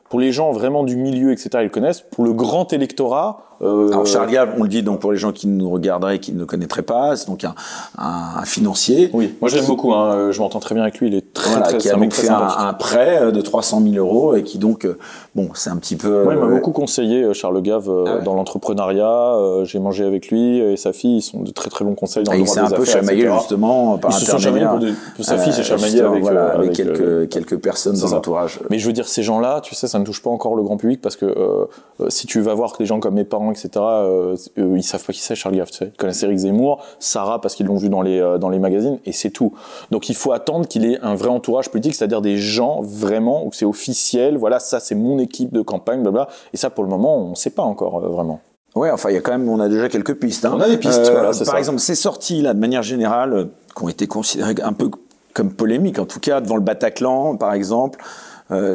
Pour 0.09 0.19
les 0.19 0.31
gens 0.31 0.51
vraiment 0.51 0.83
du 0.83 0.97
milieu, 0.97 1.31
etc., 1.31 1.49
ils 1.55 1.63
le 1.63 1.69
connaissent. 1.69 2.01
Pour 2.01 2.25
le 2.25 2.33
grand 2.33 2.73
électorat, 2.73 3.43
euh... 3.50 3.50
Alors 3.61 4.05
Charles 4.05 4.29
Gave, 4.29 4.53
on 4.57 4.63
le 4.63 4.69
dit 4.69 4.83
donc 4.83 4.99
pour 4.99 5.11
les 5.11 5.17
gens 5.17 5.31
qui 5.31 5.47
nous 5.47 5.69
regarderaient, 5.69 6.19
qui 6.19 6.33
ne 6.33 6.45
connaîtraient 6.45 6.81
pas, 6.81 7.15
c'est 7.15 7.27
donc 7.27 7.43
un, 7.43 8.45
financier. 8.45 9.09
Oui, 9.13 9.35
moi 9.39 9.49
je 9.49 9.57
l'aime 9.57 9.65
beaucoup. 9.65 9.93
Hein. 9.93 10.31
Je 10.31 10.39
m'entends 10.39 10.59
très 10.59 10.75
bien 10.75 10.83
avec 10.83 10.99
lui. 10.99 11.07
Il 11.07 11.15
est 11.15 11.33
très 11.33 11.51
voilà, 11.51 11.67
très. 11.67 11.77
Qui 11.77 11.89
a 11.89 11.95
donc 11.95 12.13
fait 12.13 12.29
un, 12.29 12.47
un, 12.57 12.73
prêt 12.73 13.31
de 13.31 13.41
300 13.41 13.81
000 13.83 13.95
euros 13.95 14.35
et 14.35 14.43
qui 14.43 14.57
donc, 14.57 14.85
euh, 14.85 14.97
bon, 15.35 15.49
c'est 15.53 15.69
un 15.69 15.77
petit 15.77 15.95
peu. 15.95 16.23
Moi, 16.23 16.33
il 16.33 16.39
m'a 16.39 16.45
euh... 16.45 16.55
beaucoup 16.55 16.71
conseillé 16.71 17.33
Charles 17.33 17.61
Gave 17.61 17.89
ah 17.89 18.15
ouais. 18.17 18.23
dans 18.23 18.33
l'entrepreneuriat. 18.33 19.35
Euh, 19.35 19.65
j'ai 19.65 19.79
mangé 19.79 20.05
avec 20.05 20.29
lui 20.29 20.59
et 20.59 20.77
sa 20.77 20.93
fille. 20.93 21.17
Ils 21.17 21.21
sont 21.21 21.41
de 21.41 21.51
très 21.51 21.69
très 21.69 21.85
bons 21.85 21.95
conseils 21.95 22.23
dans 22.23 22.31
et 22.31 22.39
le 22.39 22.43
droit 22.43 22.55
des 22.55 22.61
affaires. 22.61 22.79
Il 22.79 22.85
s'est 22.85 22.93
un 22.93 22.99
peu 22.99 23.05
chamaillé 23.05 23.31
justement 23.31 23.97
par 23.97 24.11
Ils 24.11 24.13
se 24.15 24.25
sont 24.25 24.37
chamaillés 24.37 24.67
pour, 24.67 24.79
des... 24.79 24.93
pour 25.15 25.25
sa 25.25 25.37
fille, 25.37 25.53
s'est 25.53 25.63
chamaillé 25.63 26.01
avec, 26.01 26.21
voilà, 26.21 26.53
avec, 26.53 26.59
avec 26.59 26.73
quelques 26.77 27.29
quelques 27.29 27.57
personnes 27.57 27.97
dans 27.97 28.09
l'entourage. 28.09 28.59
Mais 28.69 28.79
je 28.79 28.87
veux 28.87 28.93
dire, 28.93 29.07
ces 29.07 29.23
gens-là, 29.23 29.61
tu 29.61 29.75
sais, 29.75 29.87
ça 29.87 29.99
ne 29.99 30.05
touche 30.05 30.21
pas 30.21 30.29
encore 30.29 30.55
le 30.55 30.63
grand 30.63 30.77
public 30.77 31.01
parce 31.01 31.15
que 31.15 31.25
euh, 31.25 31.65
si 32.09 32.27
tu 32.27 32.41
vas 32.41 32.53
voir 32.53 32.73
que 32.73 32.79
les 32.79 32.85
gens 32.85 32.99
comme 32.99 33.15
mes 33.15 33.23
parents, 33.23 33.50
etc 33.51 33.85
euh, 34.01 34.35
ils 34.57 34.83
savent 34.83 35.03
pas 35.03 35.13
qui 35.13 35.19
c'est 35.19 35.35
Charles 35.35 35.55
Gave, 35.55 35.69
tu 35.69 35.77
sais. 35.77 35.91
Ils 35.93 35.97
connaissent 35.97 36.23
Eric 36.23 36.37
Zemmour, 36.37 36.83
Sarah 36.99 37.41
parce 37.41 37.55
qu'ils 37.55 37.65
l'ont 37.65 37.77
vu 37.77 37.89
dans 37.89 38.01
les 38.01 38.19
euh, 38.19 38.37
dans 38.37 38.49
les 38.49 38.59
magazines 38.59 38.99
et 39.05 39.11
c'est 39.11 39.29
tout. 39.29 39.53
Donc 39.91 40.09
il 40.09 40.15
faut 40.15 40.31
attendre 40.31 40.67
qu'il 40.67 40.85
ait 40.85 40.99
un 41.01 41.15
vrai 41.15 41.29
entourage 41.29 41.69
politique, 41.69 41.95
c'est-à-dire 41.95 42.21
des 42.21 42.37
gens 42.37 42.81
vraiment 42.81 43.45
où 43.45 43.51
c'est 43.53 43.65
officiel. 43.65 44.37
Voilà, 44.37 44.59
ça 44.59 44.79
c'est 44.79 44.95
mon 44.95 45.19
équipe 45.19 45.53
de 45.53 45.61
campagne, 45.61 46.01
blabla. 46.01 46.27
Et 46.53 46.57
ça 46.57 46.69
pour 46.69 46.83
le 46.83 46.89
moment 46.89 47.17
on 47.17 47.35
sait 47.35 47.49
pas 47.49 47.63
encore 47.63 48.03
euh, 48.03 48.09
vraiment. 48.09 48.41
Ouais, 48.75 48.89
enfin 48.89 49.09
il 49.09 49.15
y 49.15 49.17
a 49.17 49.21
quand 49.21 49.31
même, 49.31 49.49
on 49.49 49.59
a 49.59 49.67
déjà 49.67 49.89
quelques 49.89 50.15
pistes. 50.15 50.45
Hein. 50.45 50.53
On 50.55 50.61
a 50.61 50.69
des 50.69 50.77
pistes. 50.77 50.99
Euh, 50.99 51.11
voilà, 51.11 51.29
par 51.29 51.35
ça. 51.35 51.57
exemple, 51.57 51.79
ces 51.79 51.95
sorties 51.95 52.41
là, 52.41 52.53
de 52.53 52.59
manière 52.59 52.83
générale, 52.83 53.49
qui 53.75 53.83
ont 53.83 53.89
été 53.89 54.07
considérées 54.07 54.55
un 54.63 54.73
peu 54.73 54.89
comme 55.33 55.51
polémiques, 55.53 55.99
en 55.99 56.05
tout 56.05 56.19
cas 56.19 56.41
devant 56.41 56.55
le 56.55 56.61
Bataclan, 56.61 57.37
par 57.37 57.53
exemple. 57.53 58.03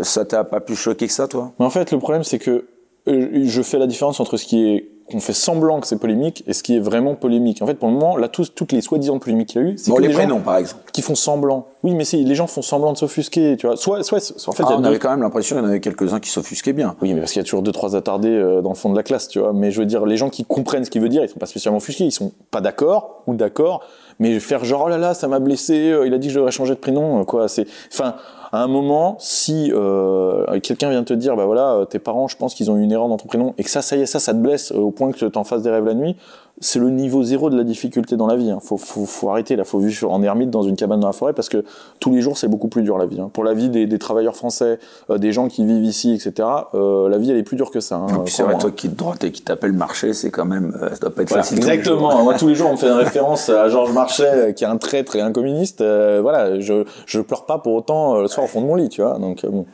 Ça 0.04 0.24
t'a 0.24 0.42
pas 0.42 0.60
plus 0.60 0.74
choqué 0.74 1.06
que 1.06 1.12
ça, 1.12 1.28
toi? 1.28 1.52
Mais 1.58 1.66
en 1.66 1.70
fait, 1.70 1.92
le 1.92 1.98
problème 1.98 2.24
c'est 2.24 2.38
que 2.38 2.64
je 3.06 3.62
fais 3.62 3.78
la 3.78 3.86
différence 3.86 4.20
entre 4.20 4.36
ce 4.36 4.46
qui 4.46 4.68
est 4.68 4.90
qu'on 5.08 5.20
fait 5.20 5.32
semblant 5.32 5.80
que 5.80 5.86
c'est 5.86 5.98
polémique 5.98 6.42
et 6.46 6.52
ce 6.52 6.62
qui 6.62 6.74
est 6.74 6.80
vraiment 6.80 7.14
polémique. 7.14 7.62
En 7.62 7.66
fait, 7.66 7.74
pour 7.74 7.88
le 7.88 7.94
moment, 7.94 8.16
là, 8.16 8.28
tous, 8.28 8.52
toutes 8.52 8.72
les 8.72 8.80
soi-disant 8.80 9.18
polémiques 9.20 9.50
qu'il 9.50 9.62
y 9.62 9.64
a 9.64 9.68
eu, 9.68 9.78
c'est 9.78 9.90
bon, 9.90 9.98
les, 9.98 10.08
les 10.08 10.14
prénoms, 10.14 10.38
gens 10.38 10.42
par 10.42 10.56
exemple, 10.56 10.82
qui 10.92 11.00
font 11.00 11.14
semblant. 11.14 11.66
Oui, 11.84 11.94
mais 11.94 12.04
c'est 12.04 12.16
les 12.16 12.34
gens 12.34 12.48
font 12.48 12.62
semblant 12.62 12.92
de 12.92 12.98
s'offusquer, 12.98 13.56
tu 13.56 13.68
vois. 13.68 13.76
Soit, 13.76 14.02
soit, 14.02 14.18
soit 14.20 14.52
en 14.52 14.56
fait, 14.56 14.64
ah, 14.66 14.74
on 14.76 14.80
deux... 14.80 14.88
avait 14.88 14.98
quand 14.98 15.10
même 15.10 15.22
l'impression 15.22 15.54
qu'il 15.54 15.64
y 15.64 15.66
en 15.66 15.68
avait 15.68 15.80
quelques-uns 15.80 16.18
qui 16.18 16.30
s'offusquaient 16.30 16.72
bien. 16.72 16.96
Oui, 17.02 17.14
mais 17.14 17.20
parce 17.20 17.32
qu'il 17.32 17.40
y 17.40 17.44
a 17.44 17.44
toujours 17.44 17.62
deux 17.62 17.72
trois 17.72 17.94
attardés 17.94 18.30
euh, 18.30 18.62
dans 18.62 18.70
le 18.70 18.74
fond 18.74 18.90
de 18.90 18.96
la 18.96 19.04
classe, 19.04 19.28
tu 19.28 19.38
vois. 19.38 19.52
Mais 19.52 19.70
je 19.70 19.78
veux 19.78 19.86
dire, 19.86 20.04
les 20.06 20.16
gens 20.16 20.28
qui 20.28 20.44
comprennent 20.44 20.84
ce 20.84 20.90
qu'il 20.90 21.02
veut 21.02 21.08
dire, 21.08 21.22
ils 21.22 21.28
sont 21.28 21.38
pas 21.38 21.46
spécialement 21.46 21.78
offusqués, 21.78 22.04
ils 22.04 22.12
sont 22.12 22.32
pas 22.50 22.60
d'accord 22.60 23.22
ou 23.28 23.34
d'accord, 23.34 23.84
mais 24.18 24.40
faire 24.40 24.64
genre 24.64 24.84
oh 24.86 24.88
là 24.88 24.98
là, 24.98 25.14
ça 25.14 25.28
m'a 25.28 25.38
blessé, 25.38 25.92
euh, 25.92 26.06
il 26.06 26.14
a 26.14 26.18
dit 26.18 26.26
que 26.28 26.32
je 26.32 26.38
devrais 26.38 26.50
changer 26.50 26.74
de 26.74 26.80
prénom, 26.80 27.20
euh, 27.20 27.24
quoi. 27.24 27.46
C'est, 27.46 27.66
enfin 27.92 28.16
à 28.52 28.62
un 28.62 28.66
moment, 28.66 29.16
si 29.18 29.72
euh, 29.72 30.60
quelqu'un 30.60 30.90
vient 30.90 31.04
te 31.04 31.14
dire, 31.14 31.36
bah 31.36 31.46
voilà, 31.46 31.84
tes 31.88 31.98
parents, 31.98 32.28
je 32.28 32.36
pense 32.36 32.54
qu'ils 32.54 32.70
ont 32.70 32.76
eu 32.76 32.82
une 32.82 32.92
erreur 32.92 33.08
dans 33.08 33.16
ton 33.16 33.26
prénom, 33.26 33.54
et 33.58 33.64
que 33.64 33.70
ça, 33.70 33.82
ça 33.82 33.96
y 33.96 34.02
est, 34.02 34.06
ça, 34.06 34.18
ça 34.18 34.32
te 34.32 34.38
blesse 34.38 34.72
au 34.72 34.90
point 34.90 35.10
que 35.12 35.18
tu 35.18 35.30
t'en 35.30 35.44
fasses 35.44 35.62
des 35.62 35.70
rêves 35.70 35.84
la 35.84 35.94
nuit, 35.94 36.16
c'est 36.60 36.78
le 36.78 36.88
niveau 36.88 37.22
zéro 37.22 37.50
de 37.50 37.56
la 37.56 37.64
difficulté 37.64 38.16
dans 38.16 38.26
la 38.26 38.36
vie. 38.36 38.50
Hein. 38.50 38.60
Faut, 38.62 38.78
faut, 38.78 39.04
faut 39.04 39.30
arrêter 39.30 39.56
là, 39.56 39.64
faut 39.64 39.78
vivre 39.78 40.10
en 40.10 40.22
ermite 40.22 40.50
dans 40.50 40.62
une 40.62 40.76
cabane 40.76 41.00
dans 41.00 41.06
la 41.06 41.12
forêt 41.12 41.34
parce 41.34 41.50
que 41.50 41.64
tous 42.00 42.14
les 42.14 42.22
jours 42.22 42.38
c'est 42.38 42.48
beaucoup 42.48 42.68
plus 42.68 42.82
dur 42.82 42.96
la 42.96 43.04
vie. 43.04 43.20
Hein. 43.20 43.30
Pour 43.32 43.44
la 43.44 43.52
vie 43.52 43.68
des, 43.68 43.86
des 43.86 43.98
travailleurs 43.98 44.36
français, 44.36 44.78
euh, 45.10 45.18
des 45.18 45.32
gens 45.32 45.48
qui 45.48 45.66
vivent 45.66 45.84
ici, 45.84 46.14
etc. 46.14 46.48
Euh, 46.74 47.08
la 47.08 47.18
vie 47.18 47.30
elle 47.30 47.36
est 47.36 47.42
plus 47.42 47.56
dure 47.56 47.70
que 47.70 47.80
ça. 47.80 47.96
Hein, 47.96 48.06
et 48.08 48.24
puis 48.24 48.32
c'est 48.32 48.42
vrai 48.42 48.56
toi 48.56 48.70
qui 48.70 48.88
de 48.88 48.94
droite 48.94 49.22
et 49.24 49.32
qui 49.32 49.42
t'appelle 49.42 49.72
Marché, 49.72 50.14
c'est 50.14 50.30
quand 50.30 50.46
même, 50.46 50.76
euh, 50.80 50.90
ça 50.90 50.96
doit 50.96 51.10
pas 51.14 51.22
être 51.22 51.28
voilà, 51.28 51.42
facile. 51.42 51.58
Exactement. 51.58 52.22
Moi 52.24 52.34
tous 52.34 52.48
les 52.48 52.54
jours 52.54 52.70
on 52.70 52.72
me 52.72 52.78
fait 52.78 52.88
une 52.88 52.94
référence 52.94 53.50
à 53.50 53.68
Georges 53.68 53.92
Marchais 53.92 54.54
qui 54.54 54.64
est 54.64 54.68
un 54.68 54.78
traître 54.78 55.14
et 55.16 55.20
un 55.20 55.32
communiste. 55.32 55.82
Euh, 55.82 56.20
voilà, 56.22 56.58
je 56.60 56.84
je 57.04 57.20
pleure 57.20 57.44
pas 57.44 57.58
pour 57.58 57.74
autant 57.74 58.20
le 58.20 58.28
soir 58.28 58.44
au 58.44 58.48
fond 58.48 58.62
de 58.62 58.66
mon 58.66 58.76
lit, 58.76 58.88
tu 58.88 59.02
vois. 59.02 59.18
Donc 59.18 59.44
bon. 59.44 59.66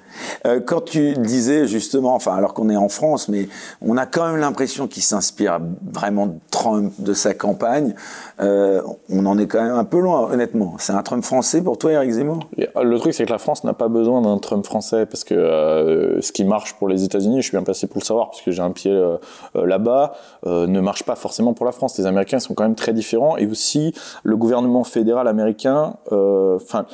Quand 0.67 0.83
tu 0.85 1.13
disais 1.15 1.67
justement, 1.67 2.15
enfin 2.15 2.35
alors 2.35 2.55
qu'on 2.55 2.69
est 2.69 2.77
en 2.77 2.89
France, 2.89 3.29
mais 3.29 3.49
on 3.81 3.97
a 3.97 4.07
quand 4.07 4.27
même 4.27 4.39
l'impression 4.41 4.87
qu'il 4.87 5.03
s'inspire 5.03 5.61
vraiment 5.93 6.27
de 6.27 6.35
Trump, 6.51 6.93
de 6.99 7.15
sa 7.15 7.35
campagne. 7.35 7.95
Euh, 8.41 8.83
on 9.09 9.27
en 9.27 9.39
est 9.39 9.47
quand 9.47 9.63
même 9.63 9.75
un 9.75 9.85
peu 9.85 10.01
loin, 10.01 10.29
honnêtement. 10.31 10.75
C'est 10.79 10.93
un 10.93 11.03
Trump 11.03 11.25
français 11.25 11.63
pour 11.63 11.79
toi, 11.79 11.93
Eric 11.93 12.11
Zemmour? 12.11 12.41
Le 12.57 12.97
truc, 12.99 13.15
c'est 13.15 13.25
que 13.25 13.33
la 13.33 13.39
France 13.39 13.65
n'a 13.65 13.73
pas 13.73 13.89
besoin 13.89 14.23
d'un 14.23 14.39
Trump 14.39 14.65
français 14.65 15.07
parce 15.07 15.25
que 15.25 15.35
euh, 15.35 16.21
ce 16.21 16.33
qui 16.33 16.45
marche 16.45 16.75
pour 16.75 16.89
les 16.89 17.05
États-Unis, 17.05 17.43
je 17.43 17.49
suis 17.49 17.57
bien 17.57 17.63
placé 17.63 17.87
pour 17.87 18.01
le 18.01 18.05
savoir 18.05 18.31
puisque 18.31 18.51
j'ai 18.51 18.63
un 18.63 18.71
pied 18.71 18.91
euh, 18.91 19.17
là-bas, 19.55 20.15
euh, 20.47 20.67
ne 20.67 20.81
marche 20.81 21.05
pas 21.05 21.15
forcément 21.15 21.55
pour 21.55 21.67
la 21.67 21.73
France. 21.73 21.97
Les 21.99 22.07
Américains 22.07 22.41
sont 22.41 22.55
quand 22.55 22.65
même 22.65 22.75
très 22.75 22.93
différents 22.93 23.37
et 23.37 23.47
aussi 23.47 23.95
le 24.23 24.37
gouvernement 24.37 24.85
fédéral 24.85 25.29
américain, 25.29 25.95
enfin, 26.11 26.87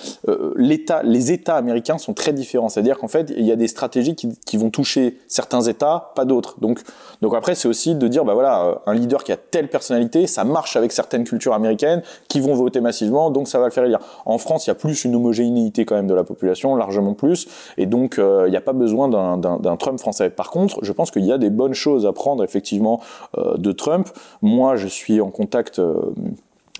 l'État, 0.56 1.02
les 1.02 1.32
États 1.32 1.56
américains 1.56 1.98
sont 1.98 2.14
très 2.14 2.32
différents. 2.32 2.68
C'est-à-dire 2.68 2.98
qu'en 2.98 3.07
qu'en 3.08 3.18
fait, 3.18 3.32
il 3.36 3.44
y 3.44 3.52
a 3.52 3.56
des 3.56 3.68
stratégies 3.68 4.14
qui, 4.14 4.38
qui 4.44 4.56
vont 4.56 4.70
toucher 4.70 5.18
certains 5.28 5.62
États, 5.62 6.12
pas 6.14 6.24
d'autres. 6.24 6.60
Donc, 6.60 6.80
donc 7.22 7.34
après, 7.34 7.54
c'est 7.54 7.68
aussi 7.68 7.94
de 7.94 8.08
dire, 8.08 8.24
bah 8.24 8.34
voilà, 8.34 8.64
euh, 8.64 8.74
un 8.86 8.94
leader 8.94 9.24
qui 9.24 9.32
a 9.32 9.36
telle 9.36 9.68
personnalité, 9.68 10.26
ça 10.26 10.44
marche 10.44 10.76
avec 10.76 10.92
certaines 10.92 11.24
cultures 11.24 11.54
américaines 11.54 12.02
qui 12.28 12.40
vont 12.40 12.54
voter 12.54 12.80
massivement, 12.80 13.30
donc 13.30 13.48
ça 13.48 13.58
va 13.58 13.66
le 13.66 13.70
faire 13.70 13.84
élire. 13.84 14.00
En 14.26 14.38
France, 14.38 14.66
il 14.66 14.70
y 14.70 14.72
a 14.72 14.74
plus 14.74 15.04
une 15.04 15.14
homogénéité 15.14 15.84
quand 15.84 15.96
même 15.96 16.06
de 16.06 16.14
la 16.14 16.24
population, 16.24 16.76
largement 16.76 17.14
plus, 17.14 17.48
et 17.76 17.86
donc 17.86 18.18
euh, 18.18 18.44
il 18.46 18.50
n'y 18.50 18.56
a 18.56 18.60
pas 18.60 18.72
besoin 18.72 19.08
d'un 19.08 19.76
Trump 19.76 19.98
français. 19.98 20.30
Par 20.30 20.50
contre, 20.50 20.78
je 20.82 20.92
pense 20.92 21.10
qu'il 21.10 21.24
y 21.24 21.32
a 21.32 21.38
des 21.38 21.50
bonnes 21.50 21.74
choses 21.74 22.06
à 22.06 22.12
prendre 22.12 22.44
effectivement 22.44 23.00
euh, 23.36 23.56
de 23.56 23.72
Trump. 23.72 24.08
Moi, 24.42 24.76
je 24.76 24.86
suis 24.86 25.20
en 25.20 25.30
contact 25.30 25.80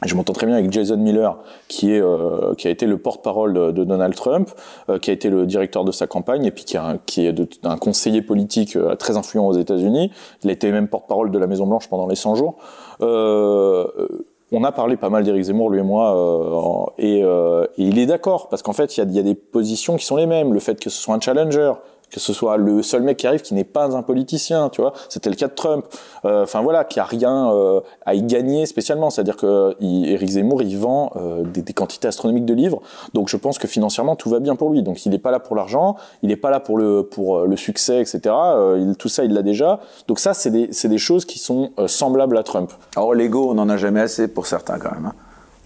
je 0.05 0.15
m'entends 0.15 0.33
très 0.33 0.47
bien 0.47 0.57
avec 0.57 0.71
Jason 0.71 0.97
Miller, 0.97 1.37
qui 1.67 1.93
est 1.93 2.01
euh, 2.01 2.55
qui 2.55 2.69
a 2.69 2.71
été 2.71 2.87
le 2.87 2.99
porte-parole 2.99 3.73
de, 3.73 3.85
Donald 3.85 4.15
Trump, 4.15 4.49
euh, 4.89 4.99
qui 4.99 5.11
a 5.11 5.13
été 5.13 5.29
le 5.29 5.45
directeur 5.45 5.85
de 5.85 5.91
sa 5.91 6.07
campagne 6.07 6.45
et 6.45 6.51
puis 6.53 6.65
qui, 6.65 6.77
a, 6.77 6.99
qui 7.05 7.27
est 7.27 7.35
un 7.65 7.77
conseiller 7.77 8.23
politique 8.23 8.77
euh, 8.77 8.95
très 8.95 9.17
influent 9.17 9.47
aux 9.47 9.55
États-Unis. 9.55 10.13
Il 10.45 10.51
a 10.51 10.53
été 10.53 10.71
même 10.71 10.89
porte-parole 10.89 11.33
de 11.33 11.39
la 11.39 11.49
Maison 11.49 11.67
Blanche 11.67 11.89
pendant 11.89 12.07
les 12.07 12.15
100 12.15 12.37
jours. 12.37 12.57
on 13.01 14.65
a 14.65 14.73
parlé 14.73 14.97
pas 14.97 15.11
mal 15.11 15.25
d'Éric 15.25 15.43
Zemmour, 15.43 15.71
lui 15.71 15.81
et 15.81 15.83
moi, 15.83 16.95
et, 16.99 17.21
et, 17.21 17.65
il 17.77 17.99
est 17.99 18.07
d'accord 18.07 18.49
parce 18.49 18.63
qu'en 18.63 18.73
fait, 18.73 18.97
il 18.97 19.13
y 19.13 19.19
a 19.19 19.23
des 19.23 19.35
positions 19.35 19.97
qui 19.97 20.07
sont 20.07 20.17
les 20.17 20.27
mêmes. 20.27 20.55
Le 20.55 20.61
fait 20.61 20.79
que 20.79 20.91
ce 20.91 21.03
soit 21.03 21.15
un 21.15 21.21
challenger, 21.21 21.73
que 22.11 22.21
ce 22.21 22.33
soit 22.33 22.57
le 22.57 22.83
seul 22.83 23.03
mec 23.03 23.19
qui 23.19 23.27
arrive 23.27 23.43
qui 23.43 23.55
n'est 23.55 23.65
pas 23.65 23.97
un 23.97 24.03
politicien, 24.03 24.69
tu 24.71 24.81
vois. 24.81 24.93
C'était 25.09 25.31
le 25.31 25.37
cas 25.37 25.49
de 25.49 25.55
Trump. 25.55 25.85
Euh, 26.25 26.45
enfin 26.45 26.63
voilà, 26.63 26.85
qui 26.85 27.01
a 27.01 27.05
rien 27.05 27.53
euh, 27.53 27.81
à 28.07 28.15
y 28.15 28.23
gagner 28.23 28.67
spécialement. 28.67 29.11
C'est-à-dire 29.11 29.37
que 29.37 29.77
il, 29.81 30.09
Eric 30.09 30.29
Zemmour, 30.29 30.63
il 30.63 30.77
vend 30.79 31.13
euh, 31.17 31.45
des, 31.45 31.63
des, 31.63 31.73
quantités 31.73 32.09
astronomiques 32.09 32.47
de 32.47 32.55
livres. 32.55 32.81
Donc 33.15 33.29
je 33.29 33.37
pense 33.37 33.59
que 33.59 33.69
financièrement 33.69 34.17
tout 34.17 34.31
va 34.31 34.41
bien 34.41 34.57
pour 34.57 34.71
lui. 34.71 34.83
Donc 34.83 35.05
il 35.05 35.11
n'est 35.11 35.19
pas 35.19 35.31
là 35.31 35.41
pour 35.41 35.55
l'argent, 35.57 35.97
il 36.23 36.29
n'est 36.29 36.37
pas 36.37 36.51
là 36.51 36.61
pour 36.61 36.79
le 36.79 37.03
pour 37.03 37.41
le 37.41 37.57
succès, 37.57 38.01
etc. 38.01 38.35
Il, 38.77 38.95
tout 38.99 39.09
ça, 39.09 39.25
il 39.25 39.33
l'a 39.33 39.43
déjà. 39.43 39.81
Donc 40.07 40.19
ça, 40.19 40.35
c'est 40.35 40.51
des 40.51 40.69
c'est 40.73 40.89
des 40.89 40.99
choses 40.99 41.25
qui 41.25 41.39
sont 41.39 41.71
semblables 41.87 42.37
à 42.37 42.43
Trump. 42.43 42.73
Alors 42.97 43.15
l'ego, 43.15 43.51
on 43.51 43.55
n'en 43.55 43.69
a 43.69 43.77
jamais 43.77 44.01
assez 44.01 44.29
pour 44.29 44.47
certains 44.47 44.79
quand 44.79 44.93
même. 44.93 45.07
Hein. 45.07 45.15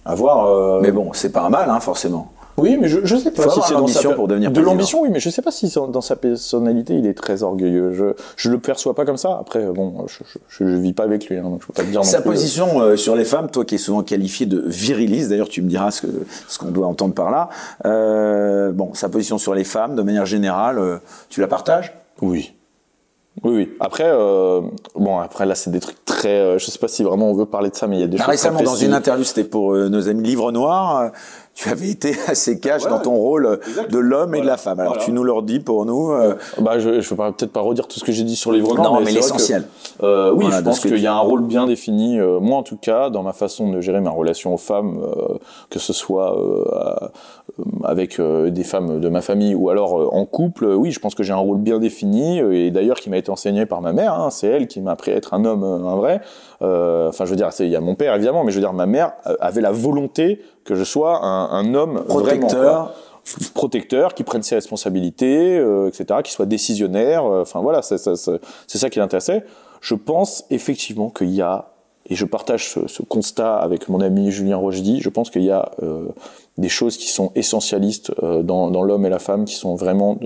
À 0.05 0.15
voir. 0.17 0.81
Mais 0.81 0.91
bon, 0.91 1.13
c'est 1.13 1.31
pas 1.31 1.43
un 1.43 1.51
mal, 1.51 1.71
hein, 1.71 1.79
forcément. 1.79 2.33
Oui, 2.59 2.77
mais 2.81 2.89
je, 2.89 3.01
je 3.05 3.17
sais 3.17 3.31
pas 3.31 3.49
si 3.49 3.61
c'est 3.67 3.75
dans 3.75 3.87
sa 3.87 4.11
pour 4.11 4.29
devenir 4.29 4.51
de 4.51 4.61
l'ambition, 4.61 5.03
oui, 5.03 5.09
mais 5.11 5.21
je 5.21 5.31
sais 5.31 5.43
pas 5.43 5.51
si 5.51 5.73
dans 5.75 6.01
sa 6.01 6.17
personnalité 6.17 6.95
il 6.95 7.07
est 7.07 7.15
très 7.15 7.43
orgueilleux. 7.43 7.93
Je 7.93 8.15
je 8.37 8.51
le 8.51 8.59
perçois 8.59 8.95
pas 8.95 9.05
comme 9.05 9.17
ça. 9.17 9.39
Après, 9.41 9.65
bon, 9.65 10.07
je 10.07 10.23
je, 10.49 10.67
je 10.67 10.77
vis 10.77 10.93
pas 10.93 11.05
avec 11.05 11.29
lui, 11.29 11.39
hein, 11.39 11.45
donc 11.45 11.63
je 11.63 11.67
peux 11.67 11.73
pas 11.73 11.83
te 11.83 11.89
dire. 11.89 12.05
Sa 12.05 12.21
position 12.21 12.81
euh, 12.81 12.97
sur 12.97 13.17
les 13.17 13.25
femmes, 13.25 13.51
toi 13.51 13.65
qui 13.65 13.77
es 13.77 13.79
souvent 13.79 14.03
qualifié 14.03 14.47
de 14.47 14.63
viriliste, 14.67 15.31
d'ailleurs 15.31 15.49
tu 15.49 15.63
me 15.63 15.69
diras 15.69 15.91
ce 15.91 16.03
que 16.03 16.09
ce 16.49 16.59
qu'on 16.59 16.71
doit 16.71 16.87
entendre 16.87 17.15
par 17.15 17.31
là. 17.31 17.49
Euh, 17.87 18.71
bon, 18.73 18.93
sa 18.95 19.09
position 19.09 19.39
sur 19.39 19.55
les 19.55 19.65
femmes, 19.65 19.97
de 19.97 20.03
manière 20.03 20.27
générale, 20.27 20.79
euh, 20.79 20.99
tu 21.31 21.41
la 21.41 21.49
partages? 21.49 21.95
Oui. 22.21 22.53
Oui, 23.45 23.55
oui. 23.55 23.71
Après, 23.81 24.05
euh, 24.07 24.61
bon, 24.95 25.19
après 25.19 25.47
là, 25.47 25.55
c'est 25.55 25.71
des 25.71 25.81
trucs 25.81 26.05
très. 26.05 26.39
Euh, 26.39 26.59
je 26.59 26.67
sais 26.67 26.79
pas 26.79 26.87
si 26.87 27.03
vraiment 27.03 27.31
on 27.31 27.35
veut 27.35 27.47
parler 27.47 27.71
de 27.71 27.75
ça, 27.75 27.87
mais 27.87 27.97
il 27.97 28.01
y 28.01 28.05
a 28.05 28.07
des 28.07 28.19
bah, 28.19 28.25
choses. 28.25 28.33
Récemment, 28.33 28.61
dans 28.61 28.77
une 28.77 28.93
interview, 28.93 29.25
c'était 29.25 29.45
pour 29.45 29.75
nos 29.75 30.09
amis 30.09 30.23
Livre 30.23 30.53
Noir 30.53 31.11
tu 31.55 31.69
avais 31.69 31.91
été 31.91 32.15
assez 32.27 32.59
cash 32.59 32.83
dans 32.85 32.99
ton 32.99 33.15
rôle 33.15 33.61
de 33.91 33.99
l'homme 33.99 34.35
et 34.35 34.41
de 34.41 34.47
la 34.47 34.57
femme. 34.57 34.81
Alors 34.81 34.99
tu 34.99 35.13
nous 35.13 35.25
le 35.25 35.33
dis 35.43 35.61
pour 35.61 35.85
nous. 35.85 36.13
Euh... 36.13 36.35
Bah, 36.59 36.79
je 36.79 36.89
ne 36.89 37.01
vais 37.01 37.33
peut-être 37.33 37.53
pas 37.53 37.61
redire 37.61 37.89
tout 37.89 37.99
ce 37.99 38.05
que 38.05 38.13
j'ai 38.13 38.25
dit 38.25 38.37
sur 38.37 38.53
les 38.53 38.61
non, 38.61 38.75
non, 38.75 39.01
mais, 39.01 39.11
l'essentiel. 39.11 39.67
Euh, 40.03 40.33
oui, 40.33 40.47
je 40.51 40.61
pense 40.61 40.81
qu'il 40.81 40.99
y 40.99 41.07
a 41.07 41.15
un 41.15 41.19
rôle 41.19 41.43
bien 41.43 41.67
défini. 41.67 42.19
Euh, 42.19 42.41
moi, 42.41 42.59
en 42.59 42.63
tout 42.63 42.77
cas, 42.77 43.11
dans 43.11 43.23
ma 43.23 43.33
façon 43.33 43.71
de 43.71 43.81
gérer 43.81 44.01
ma 44.01 44.11
relation 44.11 44.55
aux 44.55 44.59
femmes, 44.59 45.01
euh, 45.03 45.39
que 45.71 45.79
ce 45.79 45.93
soit 45.93 46.39
euh, 46.39 47.09
avec 47.85 48.21
des 48.21 48.65
femmes 48.65 49.01
de 49.01 49.09
ma 49.09 49.21
famille 49.21 49.55
ou 49.55 49.69
alors 49.71 50.15
en 50.15 50.25
couple, 50.25 50.67
oui, 50.67 50.91
je 50.91 51.01
pense 51.01 51.15
que 51.15 51.23
j'ai 51.23 51.33
un 51.33 51.37
rôle 51.37 51.59
bien 51.59 51.79
défini 51.79 52.39
et 52.39 52.71
d'ailleurs 52.71 52.99
qui 52.99 53.11
m'a 53.11 53.19
été 53.19 53.31
enseigné 53.31 53.67
par 53.67 53.81
ma 53.81 53.93
mère. 53.93 54.15
Hein, 54.15 54.31
c'est 54.31 54.49
elle 54.49 54.67
qui 54.67 54.81
m'a 54.81 54.93
appris 54.93 55.13
à 55.13 55.17
être 55.17 55.35
un 55.35 55.45
homme, 55.45 55.65
un 55.65 55.97
vrai. 55.97 56.21
Enfin, 56.61 57.25
je 57.25 57.31
veux 57.31 57.37
dire, 57.37 57.51
il 57.61 57.69
y 57.69 57.77
a 57.77 57.81
mon 57.81 57.95
père 57.95 58.15
évidemment, 58.15 58.45
mais 58.45 58.53
je 58.53 58.57
veux 58.57 58.63
dire, 58.63 58.73
ma 58.73 58.87
mère 58.87 59.13
avait 59.41 59.61
la 59.61 59.73
volonté 59.73 60.41
que 60.65 60.75
je 60.75 60.85
sois 60.85 61.25
un, 61.25 61.51
un 61.51 61.75
homme 61.75 62.05
protecteur. 62.07 62.95
protecteur, 63.55 64.15
qui 64.15 64.25
prenne 64.25 64.43
ses 64.43 64.55
responsabilités, 64.55 65.59
euh, 65.59 65.89
etc., 65.89 66.21
qui 66.25 66.33
soit 66.33 66.47
décisionnaire. 66.47 67.25
Euh, 67.25 67.43
enfin 67.43 67.61
voilà, 67.61 67.83
c'est 67.83 67.99
ça, 67.99 68.15
ça 68.17 68.91
qui 68.91 68.99
l'intéressait. 68.99 69.45
Je 69.81 69.95
pense 69.95 70.45
effectivement 70.51 71.11
qu'il 71.11 71.31
y 71.31 71.43
a, 71.43 71.73
et 72.07 72.15
je 72.15 72.25
partage 72.25 72.69
ce, 72.69 72.87
ce, 72.89 73.03
constat 73.03 73.57
avec 73.57 73.89
mon 73.89 74.01
ami 74.01 74.31
Julien 74.31 74.57
Rochdy, 74.57 75.01
je 75.01 75.09
pense 75.09 75.31
qu'il 75.31 75.43
y 75.43 75.51
a 75.51 75.71
euh, 75.83 76.07
des 76.59 76.69
choses 76.69 76.97
qui 76.97 77.09
sont 77.09 77.33
essentialistes 77.35 78.13
euh, 78.23 78.43
dans, 78.43 78.83
l'homme 78.83 79.07
et 79.07 79.09
la 79.09 79.19
femme, 79.19 79.45
qui 79.45 79.55
sont 79.55 79.75
vraiment, 79.75 80.19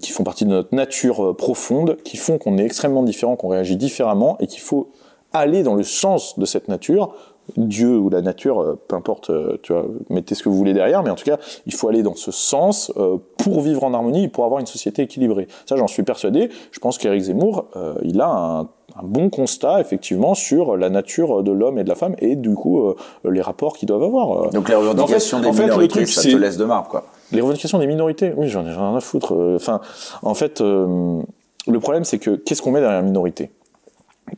qui 0.00 0.10
font 0.10 0.24
partie 0.24 0.44
de 0.44 0.50
notre 0.50 0.74
nature 0.74 1.24
euh, 1.24 1.36
profonde, 1.36 1.98
qui 2.02 2.16
font 2.16 2.38
qu'on 2.38 2.56
est 2.56 2.64
extrêmement 2.64 3.02
différent, 3.02 3.36
qu'on 3.36 3.48
réagit 3.48 3.76
différemment, 3.76 4.36
et 4.40 4.46
qu'il 4.46 4.60
faut 4.60 4.90
aller 5.32 5.62
dans 5.62 5.74
le 5.74 5.82
sens 5.82 6.38
de 6.38 6.44
cette 6.44 6.68
nature 6.68 7.14
Dieu 7.56 7.98
ou 7.98 8.10
la 8.10 8.22
nature, 8.22 8.60
euh, 8.60 8.78
peu 8.86 8.94
importe, 8.94 9.32
tu 9.62 9.72
vois, 9.72 9.84
mettez 10.08 10.34
ce 10.36 10.42
que 10.42 10.48
vous 10.48 10.56
voulez 10.56 10.72
derrière, 10.72 11.02
mais 11.02 11.10
en 11.10 11.16
tout 11.16 11.24
cas, 11.24 11.38
il 11.66 11.74
faut 11.74 11.88
aller 11.88 12.02
dans 12.02 12.14
ce 12.14 12.30
sens 12.30 12.92
pour 13.38 13.60
vivre 13.60 13.82
en 13.82 13.92
harmonie 13.92 14.28
pour 14.28 14.44
avoir 14.44 14.60
une 14.60 14.66
société 14.66 15.02
équilibrée. 15.02 15.48
Ça, 15.66 15.76
j'en 15.76 15.88
suis 15.88 16.04
persuadé. 16.04 16.48
Je 16.70 16.78
pense 16.78 16.96
qu'Éric 16.96 17.22
Zemmour, 17.22 17.66
il 18.02 18.20
a 18.20 18.28
un, 18.28 18.68
bon 19.02 19.30
constat, 19.30 19.80
effectivement, 19.80 20.34
sur 20.34 20.76
la 20.76 20.90
nature 20.90 21.42
de 21.42 21.52
l'homme 21.52 21.78
et 21.78 21.84
de 21.84 21.88
la 21.88 21.94
femme 21.94 22.14
et 22.18 22.36
du 22.36 22.54
coup, 22.54 22.94
les 23.24 23.40
rapports 23.40 23.76
qu'ils 23.76 23.88
doivent 23.88 24.02
avoir. 24.02 24.50
Donc 24.50 24.68
les 24.68 24.74
revendications 24.74 25.40
des 25.40 25.50
minorités, 25.50 26.06
ça 26.06 26.22
te 26.22 26.36
laisse 26.36 26.56
de 26.56 26.64
marbre, 26.64 26.88
quoi. 26.88 27.04
Les 27.32 27.40
revendications 27.40 27.78
des 27.78 27.86
minorités, 27.86 28.32
oui, 28.36 28.48
j'en 28.48 28.66
ai 28.66 28.72
rien 28.72 28.96
à 28.96 29.00
foutre. 29.00 29.34
Enfin, 29.54 29.80
en 30.22 30.34
fait, 30.34 30.60
le 30.60 31.78
problème, 31.80 32.04
c'est 32.04 32.18
que 32.18 32.36
qu'est-ce 32.36 32.62
qu'on 32.62 32.72
met 32.72 32.80
derrière 32.80 33.02
minorité? 33.02 33.50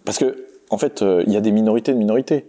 Parce 0.04 0.18
que, 0.18 0.44
en 0.70 0.78
fait, 0.78 1.02
il 1.26 1.32
y 1.32 1.36
a 1.36 1.40
des 1.40 1.52
minorités 1.52 1.92
de 1.92 1.98
minorités. 1.98 2.46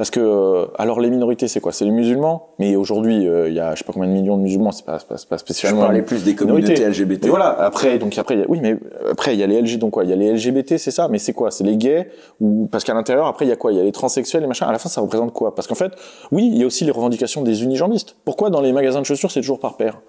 Parce 0.00 0.08
que, 0.08 0.18
euh, 0.18 0.64
alors 0.78 0.98
les 0.98 1.10
minorités, 1.10 1.46
c'est 1.46 1.60
quoi? 1.60 1.72
C'est 1.72 1.84
les 1.84 1.90
musulmans, 1.90 2.54
mais 2.58 2.74
aujourd'hui, 2.74 3.28
euh, 3.28 3.50
il 3.50 3.54
y 3.54 3.60
a 3.60 3.74
je 3.74 3.80
sais 3.80 3.84
pas 3.84 3.92
combien 3.92 4.08
de 4.08 4.14
millions 4.14 4.38
de 4.38 4.42
musulmans, 4.42 4.72
c'est 4.72 4.86
pas, 4.86 4.96
pas, 4.96 5.16
pas 5.28 5.36
spécialement. 5.36 5.82
Je 5.82 5.84
parlais 5.84 6.00
plus 6.00 6.24
des 6.24 6.34
communautés 6.34 6.88
LGBT. 6.88 7.26
Et 7.26 7.28
voilà, 7.28 7.50
après, 7.60 7.98
donc 7.98 8.16
après, 8.16 8.38
y 8.38 8.40
a, 8.40 8.46
oui, 8.48 8.60
mais 8.62 8.78
après, 9.10 9.34
il 9.34 9.40
y 9.40 9.42
a 9.42 9.46
les 9.46 9.60
LGBT, 9.60 9.78
donc 9.78 9.90
quoi? 9.90 10.04
Il 10.04 10.08
y 10.08 10.14
a 10.14 10.16
les 10.16 10.32
LGBT, 10.32 10.78
c'est 10.78 10.90
ça, 10.90 11.08
mais 11.08 11.18
c'est 11.18 11.34
quoi? 11.34 11.50
C'est 11.50 11.64
les 11.64 11.76
gays? 11.76 12.08
Ou 12.40 12.66
parce 12.72 12.82
qu'à 12.82 12.94
l'intérieur, 12.94 13.26
après, 13.26 13.44
il 13.44 13.50
y 13.50 13.52
a 13.52 13.56
quoi? 13.56 13.72
Il 13.72 13.76
y 13.76 13.80
a 13.82 13.84
les 13.84 13.92
transsexuels, 13.92 14.40
les 14.40 14.48
machins. 14.48 14.66
À 14.66 14.72
la 14.72 14.78
fin, 14.78 14.88
ça 14.88 15.02
représente 15.02 15.34
quoi? 15.34 15.54
Parce 15.54 15.68
qu'en 15.68 15.74
fait, 15.74 15.92
oui, 16.32 16.48
il 16.50 16.56
y 16.56 16.62
a 16.62 16.66
aussi 16.66 16.86
les 16.86 16.92
revendications 16.92 17.42
des 17.42 17.62
unijambistes. 17.62 18.16
Pourquoi 18.24 18.48
dans 18.48 18.62
les 18.62 18.72
magasins 18.72 19.02
de 19.02 19.06
chaussures, 19.06 19.30
c'est 19.30 19.40
toujours 19.40 19.60
par 19.60 19.76
paire? 19.76 20.00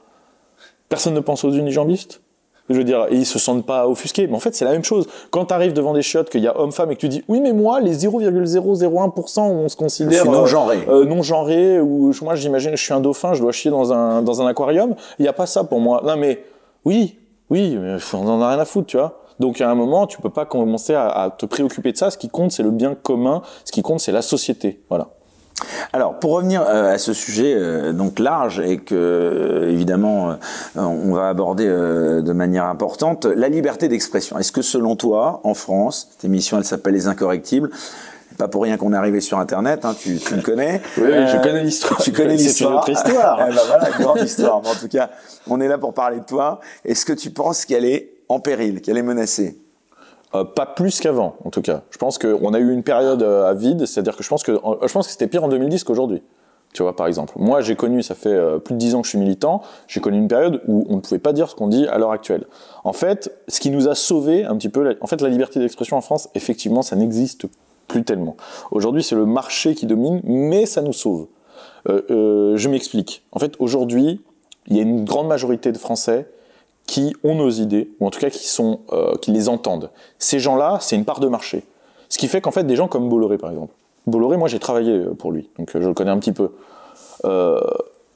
Personne 0.88 1.16
ne 1.16 1.20
pense 1.20 1.44
aux 1.44 1.52
unijambistes? 1.52 2.22
Je 2.74 2.78
veux 2.78 2.84
dire, 2.84 3.08
ils 3.12 3.26
se 3.26 3.40
sentent 3.40 3.66
pas 3.66 3.88
offusqués. 3.88 4.28
Mais 4.28 4.36
en 4.36 4.40
fait, 4.40 4.56
c'est 4.56 4.66
la 4.66 4.72
même 4.72 4.84
chose. 4.84 5.08
Quand 5.30 5.46
tu 5.46 5.54
arrives 5.54 5.74
devant 5.74 5.94
des 5.94 6.02
chiottes, 6.02 6.30
qu'il 6.30 6.42
y 6.42 6.48
a 6.48 6.60
homme-femme 6.60 6.92
et 6.92 6.96
que 6.96 7.02
tu 7.02 7.10
dis, 7.10 7.24
oui, 7.28 7.42
mais 7.42 7.54
moi, 7.54 7.80
les 7.80 7.96
0,001% 7.96 9.40
où 9.40 9.44
on 9.44 9.70
se 9.70 9.76
considère 9.76 10.26
non 10.26 10.46
genré, 10.46 10.80
euh, 10.88 11.06
non 11.06 11.22
genré, 11.22 11.80
ou 11.80 12.12
moi, 12.22 12.36
j'imagine, 12.36 12.72
je 12.76 12.84
suis 12.84 12.94
un 12.94 13.02
dauphin, 13.02 13.34
je 13.34 13.42
dois 13.42 13.52
chier 13.52 13.72
dans 13.72 13.94
un 13.94 14.22
dans 14.22 14.42
un 14.42 14.48
aquarium. 14.48 14.96
Il 15.20 15.26
y 15.26 15.28
a 15.28 15.34
pas 15.34 15.46
ça 15.46 15.64
pour 15.64 15.80
moi. 15.80 16.02
Non, 16.06 16.18
mais 16.18 16.44
oui, 16.86 17.18
oui, 17.50 17.78
mais 17.78 17.98
on 18.14 18.28
en 18.28 18.42
a 18.42 18.50
rien 18.50 18.60
à 18.60 18.66
foutre, 18.66 18.88
tu 18.88 18.98
vois. 18.98 19.20
Donc 19.40 19.60
à 19.60 19.70
un 19.70 19.76
moment, 19.76 20.08
tu 20.08 20.22
peux 20.22 20.30
pas 20.30 20.46
commencer 20.46 20.94
à, 20.94 21.08
à 21.10 21.30
te 21.32 21.46
préoccuper 21.46 21.92
de 21.92 21.98
ça. 21.98 22.12
Ce 22.12 22.18
qui 22.18 22.30
compte, 22.30 22.52
c'est 22.52 22.64
le 22.64 22.72
bien 22.72 22.96
commun. 22.96 23.42
Ce 23.66 23.72
qui 23.72 23.82
compte, 23.82 24.00
c'est 24.00 24.12
la 24.12 24.22
société. 24.22 24.82
Voilà. 24.90 25.10
Alors, 25.94 26.20
pour 26.20 26.32
revenir 26.32 26.62
euh, 26.62 26.94
à 26.94 26.98
ce 26.98 27.14
sujet 27.14 27.54
euh, 27.56 27.94
donc 27.94 28.20
large 28.20 28.60
et 28.60 28.78
que 28.78 28.96
euh, 28.96 29.72
évidemment 29.72 30.36
on 30.76 31.14
va 31.14 31.30
aborder 31.30 31.68
de 31.68 32.34
manière 32.34 32.66
importante, 32.66 33.26
la 33.26 33.50
liberté 33.50 33.88
d'expression. 33.88 34.38
Est-ce 34.38 34.52
que 34.52 34.62
selon 34.62 34.96
toi, 34.96 35.42
en 35.44 35.54
France, 35.54 36.10
cette 36.12 36.26
émission 36.26 36.58
elle 36.58 36.66
s'appelle 36.66 36.94
Les 36.94 37.08
Incorrectibles, 37.08 37.70
pas 38.38 38.48
pour 38.48 38.64
rien 38.64 38.78
qu'on 38.78 38.94
est 38.94 38.98
arrivé 38.98 39.22
sur 39.22 39.38
Internet, 39.38 39.86
hein, 39.86 39.96
tu, 40.00 40.18
tu, 40.18 40.36
le 40.36 40.42
connais. 40.42 40.82
Oui, 40.98 41.12
je 41.28 41.42
connais 41.44 41.64
l'histoire. 41.64 42.02
Tu 42.02 42.12
connais 42.12 42.36
l'histoire. 42.36 42.86
C'est 42.86 42.92
une 42.92 42.96
autre 42.96 43.08
histoire. 43.08 43.40
eh 43.48 43.54
ben 43.54 43.62
voilà, 43.68 43.90
grande 44.00 44.22
histoire. 44.22 44.62
Mais 44.64 44.70
en 44.70 44.76
tout 44.76 44.88
cas, 44.88 45.10
on 45.48 45.62
est 45.62 45.68
là 45.68 45.78
pour 45.78 45.94
parler 45.94 46.20
de 46.20 46.26
toi. 46.26 46.60
Est-ce 46.86 47.06
que 47.06 47.14
tu 47.14 47.30
penses 47.30 47.66
qu'elle 47.66 47.86
est 47.86 48.14
en 48.30 48.40
péril, 48.40 48.82
qu'elle 48.82 48.98
est 48.98 49.04
menacée? 49.04 49.58
Euh, 50.34 50.44
pas 50.44 50.66
plus 50.66 51.00
qu'avant, 51.00 51.36
en 51.44 51.50
tout 51.50 51.62
cas. 51.62 51.84
Je 51.90 51.98
pense 51.98 52.18
qu'on 52.18 52.54
a 52.54 52.60
eu 52.60 52.72
une 52.72 52.84
période 52.84 53.24
euh, 53.24 53.50
à 53.50 53.54
vide, 53.54 53.86
c'est-à-dire 53.86 54.16
que 54.16 54.24
je 54.24 54.30
pense 54.30 54.44
que 54.44 54.54
je 54.54 54.94
pense 54.94 55.06
que 55.08 55.12
c'était 55.12 55.28
pire 55.28 55.44
en 55.44 55.50
2010 55.50 55.84
qu'aujourd'hui. 55.84 56.22
Tu 56.74 56.84
vois, 56.84 56.96
par 56.96 57.08
exemple. 57.08 57.34
Moi, 57.36 57.62
j'ai 57.62 57.76
connu, 57.76 58.02
ça 58.02 58.16
fait 58.16 58.30
euh, 58.30 58.58
plus 58.58 58.74
de 58.76 58.80
dix 58.80 58.96
ans 58.96 59.02
que 59.02 59.06
je 59.06 59.10
suis 59.10 59.20
militant, 59.20 59.62
j'ai 59.88 60.00
connu 60.00 60.18
une 60.18 60.30
période 60.30 60.62
où 60.68 60.86
on 60.90 60.96
ne 60.96 61.02
pouvait 61.02 61.20
pas 61.20 61.34
dire 61.34 61.50
ce 61.50 61.56
qu'on 61.56 61.68
dit 61.68 61.86
à 61.88 61.98
l'heure 61.98 62.12
actuelle. 62.12 62.46
En 62.84 62.94
fait, 62.94 63.32
ce 63.50 63.60
qui 63.60 63.72
nous 63.72 63.90
a 63.90 63.96
sauvé 63.96 64.46
un 64.46 64.56
petit 64.56 64.70
peu, 64.70 64.96
en 65.02 65.08
fait, 65.08 65.22
la 65.22 65.28
liberté 65.28 65.60
d'expression 65.60 65.98
en 65.98 66.02
France, 66.02 66.30
effectivement, 66.34 66.82
ça 66.82 66.96
n'existe 66.96 67.46
plus 67.88 68.04
tellement. 68.04 68.38
Aujourd'hui, 68.72 69.04
c'est 69.04 69.16
le 69.16 69.26
marché 69.26 69.76
qui 69.76 69.86
domine, 69.86 70.22
mais 70.24 70.66
ça 70.66 70.82
nous 70.82 70.94
sauve. 70.94 71.28
Euh, 71.90 72.56
je 72.56 72.70
m'explique. 72.70 73.24
En 73.34 73.40
fait, 73.40 73.56
aujourd'hui, 73.60 74.22
il 74.68 74.78
y 74.78 74.80
a 74.80 74.84
une 74.84 75.04
grande 75.04 75.28
majorité 75.28 75.74
de 75.74 75.78
Français 75.78 76.28
qui 76.88 77.16
ont 77.24 77.36
nos 77.36 77.50
idées, 77.50 77.92
ou 78.00 78.08
en 78.08 78.10
tout 78.10 78.20
cas 78.20 78.28
euh, 78.28 79.16
qui 79.22 79.32
les 79.32 79.50
entendent. 79.50 79.92
Ces 80.20 80.40
gens-là, 80.40 80.78
c'est 80.82 80.96
une 80.96 81.06
part 81.06 81.20
de 81.20 81.28
marché. 81.28 81.64
Ce 82.10 82.18
qui 82.18 82.28
fait 82.28 82.42
qu'en 82.42 82.52
fait, 82.52 82.66
des 82.66 82.76
gens 82.76 82.88
comme 82.88 83.08
Bolloré, 83.08 83.38
par 83.38 83.50
exemple. 83.50 83.74
Bolloré, 84.08 84.36
moi, 84.38 84.48
j'ai 84.48 84.60
travaillé 84.60 84.92
euh, 84.92 85.14
pour 85.14 85.32
lui, 85.32 85.50
donc 85.58 85.74
euh, 85.76 85.82
je 85.82 85.88
le 85.88 85.94
connais 85.94 86.12
un 86.12 86.20
petit 86.20 86.34
peu. 86.34 86.52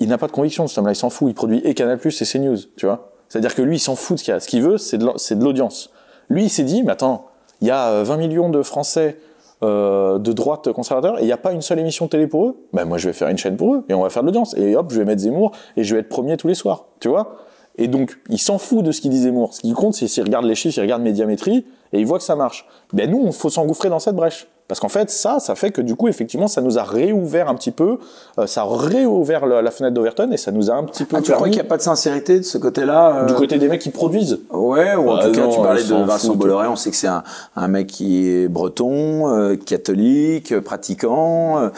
Il 0.01 0.09
n'a 0.09 0.17
pas 0.17 0.27
de 0.27 0.33
conviction, 0.33 0.67
ce 0.67 0.77
homme-là, 0.77 0.91
il 0.91 0.97
s'en 0.97 1.09
fout. 1.09 1.29
Il 1.29 1.33
produit 1.33 1.61
et 1.63 1.73
Canal+, 1.73 1.99
et 2.03 2.25
CNews, 2.25 2.57
tu 2.75 2.85
vois. 2.85 3.11
C'est-à-dire 3.29 3.55
que 3.55 3.61
lui, 3.61 3.77
il 3.77 3.79
s'en 3.79 3.95
fout 3.95 4.17
de 4.17 4.19
ce 4.19 4.25
qu'il 4.25 4.33
a. 4.33 4.39
Ce 4.41 4.47
qu'il 4.47 4.61
veut, 4.61 4.77
c'est 4.77 4.97
de 4.97 5.43
l'audience. 5.43 5.91
Lui, 6.27 6.43
il 6.43 6.49
s'est 6.49 6.63
dit, 6.63 6.83
mais 6.83 6.91
attends, 6.91 7.27
il 7.61 7.67
y 7.69 7.71
a 7.71 7.91
euh, 7.91 8.03
20 8.03 8.17
millions 8.17 8.49
de 8.49 8.61
Français 8.61 9.17
de 9.61 10.31
droite 10.33 10.71
conservateur 10.73 11.17
et 11.17 11.23
il 11.23 11.25
n'y 11.25 11.31
a 11.31 11.37
pas 11.37 11.51
une 11.51 11.61
seule 11.61 11.79
émission 11.79 12.05
de 12.05 12.11
télé 12.11 12.27
pour 12.27 12.45
eux. 12.45 12.57
Ben 12.73 12.85
moi, 12.85 12.99
je 12.99 13.07
vais 13.07 13.13
faire 13.13 13.29
une 13.29 13.37
chaîne 13.37 13.57
pour 13.57 13.73
eux 13.73 13.83
et 13.89 13.95
on 13.95 14.03
va 14.03 14.11
faire 14.11 14.21
de 14.21 14.27
l'audience. 14.27 14.55
Et 14.57 14.75
hop, 14.75 14.91
je 14.91 14.99
vais 14.99 15.05
mettre 15.05 15.21
Zemmour 15.21 15.53
et 15.75 15.83
je 15.83 15.95
vais 15.95 16.01
être 16.01 16.09
premier 16.09 16.37
tous 16.37 16.47
les 16.47 16.53
soirs. 16.53 16.85
Tu 16.99 17.07
vois 17.07 17.37
Et 17.77 17.87
donc, 17.87 18.17
il 18.29 18.39
s'en 18.39 18.57
fout 18.57 18.83
de 18.83 18.91
ce 18.91 19.01
qu'il 19.01 19.11
dit 19.11 19.21
Zemmour. 19.21 19.53
Ce 19.53 19.61
qui 19.61 19.73
compte, 19.73 19.93
c'est 19.95 20.07
s'il 20.07 20.23
regarde 20.23 20.45
les 20.45 20.55
chiffres, 20.55 20.77
il 20.77 20.81
regarde 20.81 21.01
Médiamétrie 21.01 21.65
et 21.93 21.99
il 21.99 22.05
voit 22.05 22.17
que 22.17 22.23
ça 22.23 22.35
marche. 22.35 22.65
Ben 22.93 23.09
nous, 23.09 23.23
il 23.25 23.33
faut 23.33 23.49
s'engouffrer 23.49 23.89
dans 23.89 23.99
cette 23.99 24.15
brèche. 24.15 24.47
Parce 24.67 24.79
qu'en 24.79 24.89
fait, 24.89 25.11
ça, 25.11 25.39
ça 25.39 25.53
fait 25.53 25.69
que 25.69 25.79
du 25.79 25.95
coup, 25.95 26.07
effectivement, 26.07 26.47
ça 26.47 26.59
nous 26.59 26.79
a 26.79 26.83
réouvert 26.83 27.49
un 27.49 27.53
petit 27.53 27.69
peu, 27.69 27.99
euh, 28.39 28.47
ça 28.47 28.61
a 28.61 28.65
réouvert 28.65 29.45
la, 29.45 29.61
la 29.61 29.69
fenêtre 29.69 29.93
d'Overton 29.93 30.31
et 30.31 30.37
ça 30.37 30.51
nous 30.51 30.71
a 30.71 30.73
un 30.73 30.85
petit 30.85 31.03
peu 31.05 31.17
Ah, 31.17 31.21
tu 31.21 31.31
crois 31.33 31.49
qu'il 31.49 31.57
n'y 31.57 31.61
a 31.61 31.65
pas 31.65 31.77
de 31.77 31.83
sincérité 31.83 32.39
de 32.39 32.43
ce 32.43 32.57
côté-là 32.57 33.15
euh, 33.15 33.25
du 33.27 33.35
côté 33.35 33.59
des 33.59 33.67
mecs 33.67 33.81
qui 33.81 33.91
produisent. 33.91 34.39
Ouais, 34.49 34.95
ou 34.95 35.11
en 35.11 35.17
Ah 35.17 35.25
tout 35.25 35.33
cas, 35.33 35.41
non, 35.41 35.49
tu 35.51 35.61
parlais 35.61 35.83
de 35.83 35.93
Vincent. 35.93 36.33
Bolloré, 36.33 36.67
on 36.67 36.75
sait 36.75 36.89
que 36.89 36.95
c'est 36.95 37.05
un, 37.05 37.21
un 37.55 37.67
mec 37.67 37.85
qui 37.85 38.27
est 38.27 38.47
breton, 38.47 39.29
euh, 39.29 39.55
catholique, 39.55 40.51
euh, 40.51 40.61
pratiquant. 40.61 41.69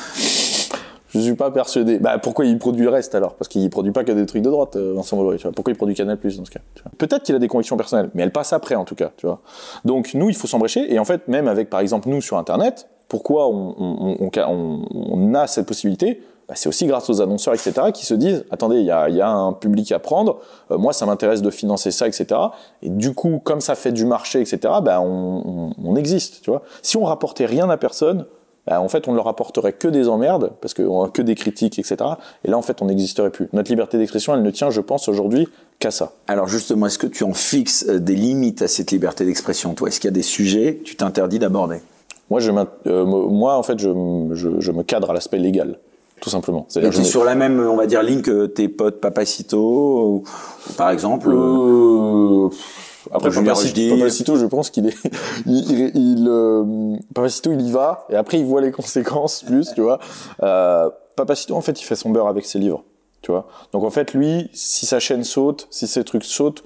Je 1.09 1.19
suis 1.19 1.35
pas 1.35 1.51
persuadé. 1.51 1.99
Bah, 1.99 2.17
pourquoi 2.17 2.45
il 2.45 2.57
produit 2.57 2.83
le 2.83 2.89
reste 2.89 3.15
alors? 3.15 3.35
Parce 3.35 3.47
qu'il 3.47 3.69
produit 3.69 3.91
pas 3.91 4.03
que 4.03 4.11
des 4.11 4.25
trucs 4.25 4.41
de 4.41 4.49
droite, 4.49 4.75
euh, 4.75 4.93
Vincent 4.95 5.15
Bolloré. 5.15 5.37
Tu. 5.37 5.47
Pourquoi 5.51 5.71
il 5.71 5.77
produit 5.77 5.95
Canal 5.95 6.17
Plus 6.17 6.37
dans 6.37 6.45
ce 6.45 6.51
cas. 6.51 6.59
Peut-être 6.97 7.23
qu'il 7.23 7.35
a 7.35 7.39
des 7.39 7.47
convictions 7.47 7.77
personnelles, 7.77 8.09
mais 8.13 8.23
elles 8.23 8.31
passent 8.31 8.53
après 8.53 8.75
en 8.75 8.85
tout 8.85 8.95
cas. 8.95 9.11
Tu 9.17 9.25
vois. 9.25 9.39
Donc 9.85 10.13
nous, 10.13 10.29
il 10.29 10.35
faut 10.35 10.47
s'embrécher. 10.47 10.93
Et 10.93 10.99
en 10.99 11.05
fait, 11.05 11.27
même 11.27 11.47
avec 11.47 11.69
par 11.69 11.79
exemple 11.79 12.09
nous 12.09 12.21
sur 12.21 12.37
Internet, 12.37 12.87
pourquoi 13.07 13.47
on, 13.47 13.75
on, 13.79 15.33
a 15.33 15.47
cette 15.47 15.65
possibilité? 15.65 16.21
Bah, 16.49 16.55
C'est 16.57 16.67
aussi 16.67 16.85
grâce 16.87 17.09
aux 17.09 17.21
annonceurs, 17.21 17.53
etc., 17.53 17.73
qui 17.93 18.05
se 18.05 18.13
disent 18.13 18.45
attendez, 18.51 18.79
il 18.79 18.85
y 18.85 18.91
a, 18.91 19.29
un 19.29 19.53
public 19.53 19.91
à 19.93 19.99
prendre. 19.99 20.39
euh, 20.71 20.77
moi, 20.77 20.91
ça 20.91 21.05
m'intéresse 21.05 21.41
de 21.41 21.49
financer 21.49 21.91
ça, 21.91 22.07
etc. 22.07 22.27
Et 22.81 22.89
du 22.89 23.13
coup, 23.13 23.39
comme 23.43 23.61
ça 23.61 23.75
fait 23.75 23.93
du 23.93 24.05
marché, 24.05 24.41
etc., 24.41 24.59
bah, 24.83 24.99
on, 24.99 25.43
on, 25.45 25.73
on 25.83 25.95
existe. 25.95 26.41
Tu 26.41 26.49
vois. 26.49 26.63
Si 26.81 26.97
on 26.97 27.03
rapportait 27.03 27.45
rien 27.45 27.69
à 27.69 27.77
personne, 27.77 28.25
bah, 28.67 28.81
en 28.81 28.89
fait, 28.89 29.07
on 29.07 29.11
ne 29.11 29.15
leur 29.15 29.27
apporterait 29.27 29.73
que 29.73 29.87
des 29.87 30.09
emmerdes, 30.09 30.51
parce 30.61 30.73
que 30.73 30.83
a 30.83 31.09
que 31.09 31.21
des 31.21 31.35
critiques, 31.35 31.79
etc. 31.79 31.95
Et 32.43 32.51
là, 32.51 32.57
en 32.57 32.61
fait, 32.61 32.81
on 32.81 32.85
n'existerait 32.85 33.29
plus. 33.29 33.47
Notre 33.53 33.71
liberté 33.71 33.97
d'expression, 33.97 34.33
elle 34.35 34.43
ne 34.43 34.51
tient, 34.51 34.69
je 34.69 34.81
pense, 34.81 35.07
aujourd'hui 35.07 35.47
qu'à 35.79 35.91
ça. 35.91 36.11
Alors 36.27 36.47
justement, 36.47 36.87
est-ce 36.87 36.97
que 36.99 37.07
tu 37.07 37.23
en 37.23 37.33
fixes 37.33 37.85
euh, 37.87 37.99
des 37.99 38.15
limites 38.15 38.61
à 38.61 38.67
cette 38.67 38.91
liberté 38.91 39.25
d'expression, 39.25 39.73
toi? 39.73 39.87
Est-ce 39.87 39.99
qu'il 39.99 40.09
y 40.09 40.13
a 40.13 40.15
des 40.15 40.21
sujets 40.21 40.75
que 40.75 40.83
tu 40.83 40.95
t'interdis 40.95 41.39
d'aborder? 41.39 41.77
Moi, 42.29 42.41
je 42.41 42.51
euh, 42.87 43.05
moi, 43.05 43.55
en 43.57 43.63
fait, 43.63 43.79
je, 43.79 43.89
m- 43.89 44.31
je, 44.33 44.49
je 44.59 44.71
me 44.73 44.83
cadre 44.83 45.11
à 45.11 45.13
l'aspect 45.13 45.37
légal, 45.37 45.79
tout 46.19 46.29
simplement. 46.29 46.67
Et 46.75 46.89
tu 46.89 47.05
sur 47.05 47.23
la 47.23 47.35
même, 47.35 47.59
on 47.59 47.77
va 47.77 47.85
dire, 47.85 48.03
ligne 48.03 48.21
que 48.21 48.47
tes 48.47 48.67
potes 48.67 48.99
Papacito, 48.99 49.57
ou, 49.57 50.23
ou 50.69 50.73
par 50.73 50.89
exemple 50.89 51.29
euh, 51.31 51.35
Euh, 51.35 52.49
Après, 53.17 53.31
Papacito. 53.31 53.95
Papacito, 53.95 54.35
je 54.37 54.45
pense 54.45 54.69
qu'il 54.69 54.87
est, 54.87 54.97
il, 55.45 55.71
il, 55.71 55.91
il, 55.95 56.27
euh, 56.27 56.95
Papacito, 57.13 57.51
il 57.51 57.61
y 57.61 57.71
va, 57.71 58.05
et 58.09 58.15
après, 58.15 58.39
il 58.39 58.45
voit 58.45 58.61
les 58.61 58.71
conséquences 58.71 59.43
plus, 59.43 59.73
tu 59.73 59.81
vois. 59.81 59.99
Euh, 60.43 60.89
Papacito, 61.15 61.55
en 61.55 61.61
fait, 61.61 61.79
il 61.81 61.83
fait 61.83 61.95
son 61.95 62.09
beurre 62.09 62.27
avec 62.27 62.45
ses 62.45 62.59
livres, 62.59 62.83
tu 63.21 63.31
vois. 63.31 63.47
Donc, 63.73 63.83
en 63.83 63.89
fait, 63.89 64.13
lui, 64.13 64.49
si 64.53 64.85
sa 64.85 64.99
chaîne 64.99 65.23
saute, 65.23 65.67
si 65.71 65.87
ses 65.87 66.03
trucs 66.03 66.23
sautent, 66.23 66.63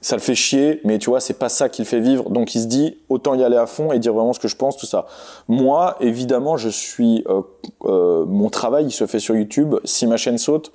ça 0.00 0.14
le 0.14 0.22
fait 0.22 0.34
chier, 0.34 0.80
mais 0.84 0.98
tu 0.98 1.10
vois, 1.10 1.20
c'est 1.20 1.34
pas 1.34 1.48
ça 1.48 1.68
qui 1.68 1.82
le 1.82 1.86
fait 1.86 2.00
vivre. 2.00 2.30
Donc, 2.30 2.54
il 2.54 2.60
se 2.60 2.66
dit, 2.66 2.98
autant 3.08 3.34
y 3.34 3.42
aller 3.42 3.56
à 3.56 3.66
fond 3.66 3.90
et 3.92 3.98
dire 3.98 4.12
vraiment 4.12 4.32
ce 4.32 4.38
que 4.38 4.46
je 4.46 4.54
pense, 4.54 4.76
tout 4.76 4.86
ça. 4.86 5.06
Moi, 5.48 5.96
évidemment, 6.00 6.56
je 6.56 6.68
suis, 6.68 7.24
euh, 7.28 7.42
euh, 7.86 8.24
mon 8.24 8.48
travail, 8.48 8.86
il 8.86 8.92
se 8.92 9.06
fait 9.06 9.18
sur 9.18 9.34
YouTube. 9.34 9.74
Si 9.84 10.06
ma 10.06 10.16
chaîne 10.16 10.38
saute, 10.38 10.72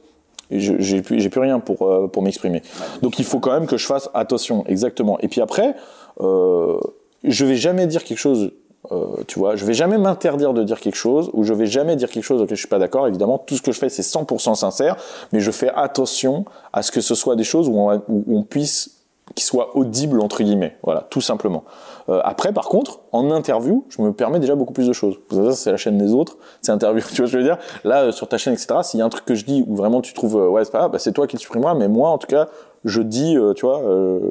j'ai 0.52 1.02
plus, 1.02 1.20
j'ai 1.20 1.30
plus 1.30 1.41
rien 1.41 1.60
pour, 1.60 1.84
euh, 1.84 2.08
pour 2.08 2.24
m'exprimer. 2.24 2.62
Donc 3.02 3.20
il 3.20 3.26
faut 3.26 3.39
quand 3.39 3.54
même 3.54 3.68
que 3.68 3.78
je 3.78 3.86
fasse 3.86 4.10
attention, 4.14 4.66
exactement. 4.68 5.18
Et 5.20 5.28
puis 5.28 5.41
après, 5.41 5.76
euh, 6.20 6.80
je 7.24 7.45
vais 7.45 7.56
jamais 7.56 7.88
dire 7.88 8.04
quelque 8.04 8.18
chose, 8.18 8.52
euh, 8.91 9.06
tu 9.28 9.39
vois, 9.39 9.56
je 9.56 9.66
vais 9.66 9.74
jamais 9.74 9.97
m'interdire 9.97 10.54
de 10.54 10.64
dire 10.64 10.80
quelque 10.80 10.95
chose, 10.95 11.30
ou 11.34 11.43
je 11.43 11.54
vais 11.54 11.66
jamais 11.68 11.95
dire 11.95 12.10
quelque 12.10 12.24
chose 12.24 12.41
auquel 12.41 12.56
je 12.56 12.62
suis 12.62 12.70
pas 12.70 12.80
d'accord. 12.80 13.08
Évidemment, 13.08 13.38
tout 13.38 13.56
ce 13.56 13.62
que 13.62 13.72
je 13.72 13.80
fais, 13.80 13.89
c'est 13.89 14.02
100% 14.02 14.56
sincère, 14.56 14.97
mais 15.32 15.39
je 15.39 15.52
fais 15.52 15.70
attention 15.76 16.45
à 16.74 16.82
ce 16.82 16.91
que 16.91 17.02
ce 17.02 17.16
soit 17.16 17.36
des 17.36 17.43
choses 17.43 17.68
où 17.68 17.78
on, 17.78 18.02
où 18.08 18.38
on 18.38 18.43
puisse 18.43 19.01
qui 19.36 19.44
soient 19.44 19.76
audibles 19.78 20.20
entre 20.22 20.44
guillemets, 20.44 20.78
voilà, 20.84 21.08
tout 21.10 21.22
simplement. 21.22 21.64
Euh, 22.10 22.20
après, 22.24 22.52
par 22.52 22.66
contre, 22.66 23.00
en 23.12 23.32
interview, 23.32 23.86
je 23.90 24.02
me 24.02 24.12
permets 24.14 24.40
déjà 24.40 24.56
beaucoup 24.56 24.74
plus 24.74 24.88
de 24.88 24.94
choses. 24.94 25.20
C'est 25.54 25.72
la 25.72 25.78
chaîne 25.78 25.98
des 25.98 26.14
autres, 26.14 26.38
c'est 26.62 26.72
interview. 26.72 27.02
Tu 27.02 27.08
vois 27.08 27.16
ce 27.16 27.22
que 27.22 27.28
je 27.28 27.38
veux 27.38 27.44
dire? 27.44 27.58
Là, 27.84 28.04
euh, 28.04 28.12
sur 28.12 28.28
ta 28.28 28.38
chaîne, 28.38 28.54
etc. 28.54 28.80
S'il 28.84 29.00
y 29.00 29.04
a 29.04 29.06
un 29.06 29.10
truc 29.10 29.26
que 29.26 29.36
je 29.36 29.46
dis 29.46 29.64
où 29.68 29.76
vraiment 29.76 30.02
tu 30.02 30.14
trouves, 30.14 30.38
euh, 30.38 30.50
ouais, 30.50 30.66
c'est 30.66 30.72
pas 30.72 30.80
grave, 30.80 30.92
bah, 30.92 31.00
c'est 31.00 31.14
toi 31.14 31.28
qui 31.28 31.36
le 31.36 31.42
supprimeras. 31.42 31.74
Mais 31.76 31.88
moi, 31.88 32.10
en 32.10 32.18
tout 32.18 32.28
cas, 32.28 32.48
je 32.84 33.02
dis, 33.02 33.38
tu 33.56 33.66
vois, 33.66 33.84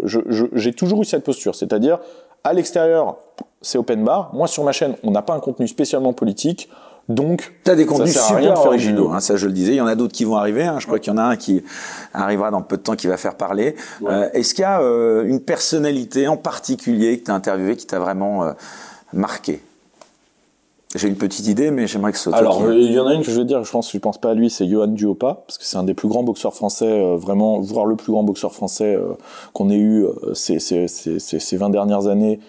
j'ai 0.04 0.72
toujours 0.72 1.02
eu 1.02 1.04
cette 1.04 1.22
posture, 1.22 1.54
c'est-à-dire 1.54 2.00
à 2.42 2.52
l'extérieur, 2.52 3.16
c'est 3.62 3.78
open 3.78 4.04
bar. 4.04 4.30
Moi, 4.34 4.48
sur 4.48 4.64
ma 4.64 4.72
chaîne, 4.72 4.96
on 5.04 5.12
n'a 5.12 5.22
pas 5.22 5.34
un 5.34 5.40
contenu 5.40 5.68
spécialement 5.68 6.12
politique, 6.12 6.68
donc 7.10 7.52
Tu 7.64 7.70
as 7.70 7.74
des 7.74 7.82
ça 7.84 7.88
contenus 7.88 8.12
sert 8.14 8.22
à 8.22 8.36
rien 8.36 8.50
de 8.50 8.56
super 8.56 8.66
originaux, 8.66 9.10
hein, 9.12 9.20
ça 9.20 9.36
je 9.36 9.46
le 9.46 9.52
disais. 9.52 9.72
Il 9.72 9.76
y 9.76 9.80
en 9.80 9.86
a 9.86 9.94
d'autres 9.96 10.14
qui 10.14 10.24
vont 10.24 10.36
arriver. 10.36 10.62
hein. 10.64 10.76
Je 10.78 10.86
crois 10.86 10.98
qu'il 10.98 11.12
y 11.12 11.14
en 11.14 11.18
a 11.18 11.22
un 11.24 11.36
qui 11.36 11.62
arrivera 12.14 12.50
dans 12.50 12.62
peu 12.62 12.76
de 12.76 12.82
temps 12.82 12.96
qui 12.96 13.06
va 13.08 13.16
faire 13.16 13.34
parler. 13.36 13.74
Euh, 14.06 14.28
Est-ce 14.32 14.54
qu'il 14.54 14.62
y 14.62 14.64
a 14.64 14.80
euh, 14.80 15.24
une 15.24 15.40
personnalité 15.40 16.28
en 16.28 16.36
particulier 16.36 17.18
que 17.18 17.24
tu 17.26 17.30
as 17.30 17.34
interviewé 17.34 17.76
qui 17.76 17.86
t'a 17.86 17.98
vraiment 17.98 18.44
euh, 18.44 18.52
marqué? 19.12 19.60
J'ai 20.96 21.06
une 21.06 21.16
petite 21.16 21.46
idée, 21.46 21.70
mais 21.70 21.86
j'aimerais 21.86 22.10
que 22.10 22.18
ce 22.18 22.30
soit 22.30 22.36
Alors, 22.38 22.58
qui- 22.66 22.80
il 22.86 22.92
y 22.92 22.98
en 22.98 23.06
a 23.06 23.14
une 23.14 23.22
que 23.22 23.30
je 23.30 23.38
veux 23.38 23.44
dire, 23.44 23.62
je 23.62 23.70
pense, 23.70 23.92
je 23.92 23.98
pense 23.98 24.18
pas 24.18 24.30
à 24.30 24.34
lui, 24.34 24.50
c'est 24.50 24.66
Johan 24.66 24.88
Duopa, 24.88 25.44
parce 25.46 25.56
que 25.56 25.64
c'est 25.64 25.76
un 25.76 25.84
des 25.84 25.94
plus 25.94 26.08
grands 26.08 26.24
boxeurs 26.24 26.52
français, 26.52 27.14
vraiment, 27.16 27.60
voire 27.60 27.86
le 27.86 27.94
plus 27.94 28.10
grand 28.10 28.24
boxeur 28.24 28.52
français 28.52 28.98
qu'on 29.52 29.70
ait 29.70 29.76
eu 29.78 30.04
ces, 30.34 30.58
ces, 30.58 30.88
ces 30.88 31.56
20 31.56 31.70
dernières 31.70 32.08
années. 32.08 32.40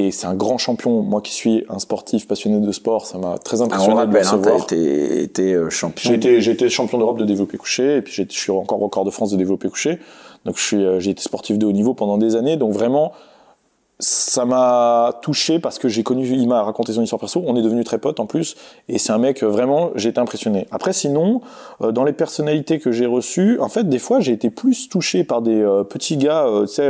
Et 0.00 0.12
c'est 0.12 0.28
un 0.28 0.34
grand 0.34 0.58
champion. 0.58 1.02
Moi 1.02 1.20
qui 1.20 1.32
suis 1.32 1.64
un 1.68 1.80
sportif 1.80 2.28
passionné 2.28 2.64
de 2.64 2.72
sport, 2.72 3.04
ça 3.04 3.18
m'a 3.18 3.36
très 3.38 3.60
Ah, 3.60 3.64
on 3.64 3.66
impressionné 3.66 4.06
de 4.06 4.12
le 4.12 4.16
hein, 4.16 4.20
recevoir. 4.20 4.62
été, 4.62 5.22
été, 5.22 5.54
euh, 5.54 5.70
champion. 5.70 6.08
J'ai 6.08 6.14
été, 6.14 6.40
j'ai 6.40 6.52
été 6.52 6.68
champion 6.68 6.98
d'Europe 6.98 7.18
de 7.18 7.24
développé 7.24 7.58
couché, 7.58 7.96
et 7.96 8.02
puis 8.02 8.12
je 8.12 8.22
suis 8.30 8.52
encore 8.52 8.78
record 8.78 9.04
de 9.04 9.10
France 9.10 9.32
de 9.32 9.36
développé 9.36 9.68
couché. 9.68 9.98
Donc 10.44 10.56
je 10.56 10.62
suis, 10.62 10.84
euh, 10.84 11.00
j'ai 11.00 11.10
été 11.10 11.22
sportif 11.22 11.58
de 11.58 11.66
haut 11.66 11.72
niveau 11.72 11.94
pendant 11.94 12.16
des 12.16 12.36
années. 12.36 12.56
Donc 12.56 12.72
vraiment, 12.74 13.12
ça 13.98 14.44
m'a 14.44 15.18
touché 15.22 15.58
parce 15.58 15.78
que 15.78 15.88
j'ai 15.88 16.04
connu, 16.04 16.24
il 16.28 16.46
m'a 16.46 16.62
raconté 16.62 16.92
son 16.92 17.02
histoire 17.02 17.18
perso. 17.18 17.42
On 17.44 17.56
est 17.56 17.62
devenus 17.62 17.84
très 17.84 17.98
potes 17.98 18.20
en 18.20 18.26
plus, 18.26 18.56
et 18.88 18.98
c'est 18.98 19.12
un 19.12 19.18
mec 19.18 19.42
euh, 19.42 19.48
vraiment, 19.48 19.90
j'ai 19.96 20.10
été 20.10 20.20
impressionné. 20.20 20.68
Après, 20.70 20.92
sinon, 20.92 21.40
euh, 21.82 21.90
dans 21.90 22.04
les 22.04 22.12
personnalités 22.12 22.78
que 22.78 22.92
j'ai 22.92 23.06
reçues, 23.06 23.58
en 23.58 23.68
fait, 23.68 23.88
des 23.88 23.98
fois, 23.98 24.20
j'ai 24.20 24.32
été 24.32 24.50
plus 24.50 24.88
touché 24.88 25.24
par 25.24 25.42
des 25.42 25.60
euh, 25.60 25.82
petits 25.82 26.16
gars, 26.16 26.46
euh, 26.46 26.66
tu 26.66 26.74
sais. 26.74 26.88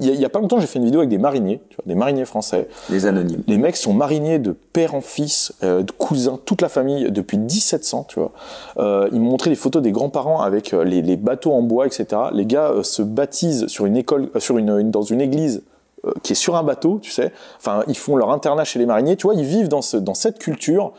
Il 0.00 0.06
y, 0.14 0.16
y 0.18 0.24
a 0.24 0.28
pas 0.28 0.40
longtemps, 0.40 0.58
j'ai 0.58 0.66
fait 0.66 0.78
une 0.78 0.84
vidéo 0.86 1.00
avec 1.00 1.10
des 1.10 1.18
mariniers, 1.18 1.60
tu 1.68 1.76
vois, 1.76 1.84
des 1.86 1.94
mariniers 1.94 2.24
français. 2.24 2.68
Les 2.90 3.06
anonymes. 3.06 3.42
Les 3.46 3.58
mecs 3.58 3.76
sont 3.76 3.92
mariniers 3.92 4.38
de 4.38 4.52
père 4.52 4.94
en 4.94 5.00
fils, 5.00 5.52
euh, 5.62 5.82
de 5.82 5.90
cousins, 5.92 6.38
toute 6.44 6.62
la 6.62 6.68
famille 6.68 7.10
depuis 7.10 7.36
1700, 7.38 8.06
tu 8.08 8.18
vois. 8.20 8.32
Euh, 8.78 9.08
ils 9.12 9.20
m'ont 9.20 9.30
montré 9.30 9.50
des 9.50 9.56
photos 9.56 9.82
des 9.82 9.92
grands-parents 9.92 10.40
avec 10.40 10.72
euh, 10.72 10.84
les, 10.84 11.02
les 11.02 11.16
bateaux 11.16 11.52
en 11.52 11.62
bois, 11.62 11.86
etc. 11.86 12.06
Les 12.32 12.46
gars 12.46 12.72
se 12.82 13.02
baptisent 13.02 13.66
sur 13.66 13.84
une 13.86 13.96
école, 13.96 14.30
sur 14.38 14.58
une, 14.58 14.70
une- 14.70 14.90
dans 14.90 15.02
une 15.02 15.20
église 15.20 15.62
qui 16.24 16.32
est 16.32 16.36
sur 16.36 16.56
un 16.56 16.64
bateau, 16.64 16.98
tu 17.00 17.12
sais. 17.12 17.30
Enfin, 17.58 17.84
ils 17.86 17.96
font 17.96 18.16
leur 18.16 18.30
internat 18.32 18.64
chez 18.64 18.80
les 18.80 18.86
mariniers, 18.86 19.14
tu 19.16 19.26
vois. 19.28 19.34
Ils 19.36 19.44
vivent 19.44 19.68
dans 19.68 19.82
ce, 19.82 19.96
dans 19.96 20.14
cette 20.14 20.38
culture. 20.40 20.92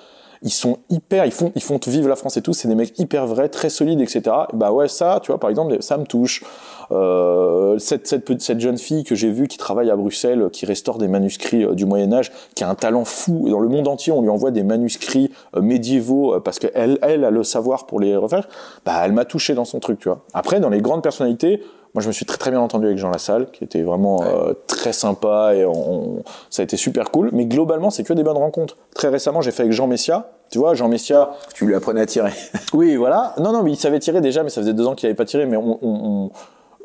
Ils 0.43 0.51
sont 0.51 0.77
hyper, 0.89 1.25
ils 1.25 1.31
font, 1.31 1.51
ils 1.55 1.61
font 1.61 1.79
vivre 1.87 2.07
la 2.07 2.15
France 2.15 2.37
et 2.37 2.41
tout. 2.41 2.53
C'est 2.53 2.67
des 2.67 2.75
mecs 2.75 2.97
hyper 2.99 3.25
vrais, 3.25 3.49
très 3.49 3.69
solides, 3.69 4.01
etc. 4.01 4.21
Et 4.53 4.55
bah 4.55 4.71
ouais, 4.71 4.87
ça, 4.87 5.19
tu 5.23 5.31
vois, 5.31 5.39
par 5.39 5.49
exemple, 5.49 5.81
ça 5.81 5.97
me 5.97 6.05
touche. 6.05 6.43
Euh, 6.91 7.79
cette, 7.79 8.07
cette, 8.07 8.41
cette 8.41 8.59
jeune 8.59 8.77
fille 8.77 9.03
que 9.03 9.15
j'ai 9.15 9.31
vue 9.31 9.47
qui 9.47 9.57
travaille 9.57 9.89
à 9.89 9.95
Bruxelles, 9.95 10.49
qui 10.51 10.65
restaure 10.65 10.97
des 10.97 11.07
manuscrits 11.07 11.63
euh, 11.63 11.73
du 11.73 11.85
Moyen 11.85 12.11
Âge, 12.13 12.31
qui 12.55 12.63
a 12.63 12.69
un 12.69 12.75
talent 12.75 13.05
fou. 13.05 13.47
Dans 13.49 13.59
le 13.59 13.69
monde 13.69 13.87
entier, 13.87 14.11
on 14.11 14.21
lui 14.21 14.29
envoie 14.29 14.51
des 14.51 14.63
manuscrits 14.63 15.31
euh, 15.55 15.61
médiévaux 15.61 16.35
euh, 16.35 16.39
parce 16.39 16.59
qu'elle 16.59 16.99
elle 17.01 17.23
a 17.23 17.31
le 17.31 17.43
savoir 17.43 17.85
pour 17.85 17.99
les 17.99 18.15
refaire. 18.15 18.47
Bah, 18.85 19.01
elle 19.03 19.13
m'a 19.13 19.25
touché 19.25 19.53
dans 19.55 19.65
son 19.65 19.79
truc, 19.79 19.99
tu 19.99 20.09
vois. 20.09 20.25
Après, 20.33 20.59
dans 20.59 20.69
les 20.69 20.81
grandes 20.81 21.03
personnalités, 21.03 21.61
moi, 21.93 22.01
je 22.01 22.07
me 22.07 22.11
suis 22.13 22.25
très 22.25 22.37
très 22.37 22.49
bien 22.51 22.59
entendu 22.59 22.85
avec 22.87 22.97
Jean 22.97 23.09
Lassalle, 23.11 23.51
qui 23.51 23.63
était 23.63 23.81
vraiment 23.83 24.23
euh, 24.23 24.53
très 24.67 24.93
sympa 24.93 25.53
et 25.55 25.65
on- 25.65 26.23
ça 26.49 26.61
a 26.61 26.63
été 26.63 26.75
super 26.77 27.11
cool. 27.11 27.29
Mais 27.33 27.45
globalement, 27.45 27.89
c'est 27.91 28.03
que 28.03 28.13
des 28.13 28.23
bonnes 28.23 28.37
rencontres. 28.37 28.77
Très 28.95 29.09
récemment, 29.09 29.41
j'ai 29.41 29.51
fait 29.51 29.63
avec 29.63 29.73
Jean 29.73 29.87
Messia. 29.87 30.31
Tu 30.51 30.57
vois, 30.59 30.73
Jean 30.73 30.87
Messia, 30.87 31.31
Tu 31.53 31.65
lui 31.65 31.75
apprenais 31.75 32.01
à 32.01 32.05
tirer. 32.05 32.31
oui, 32.73 32.95
voilà. 32.95 33.33
Non, 33.39 33.51
non, 33.51 33.63
mais 33.63 33.71
il 33.71 33.75
savait 33.77 33.99
tirer 33.99 34.21
déjà, 34.21 34.43
mais 34.43 34.49
ça 34.49 34.61
faisait 34.61 34.73
deux 34.73 34.87
ans 34.87 34.95
qu'il 34.95 35.07
n'avait 35.07 35.15
pas 35.15 35.25
tiré. 35.25 35.45
Mais 35.45 35.57
on, 35.57 35.77
on- 35.81 36.05
on- 36.05 36.31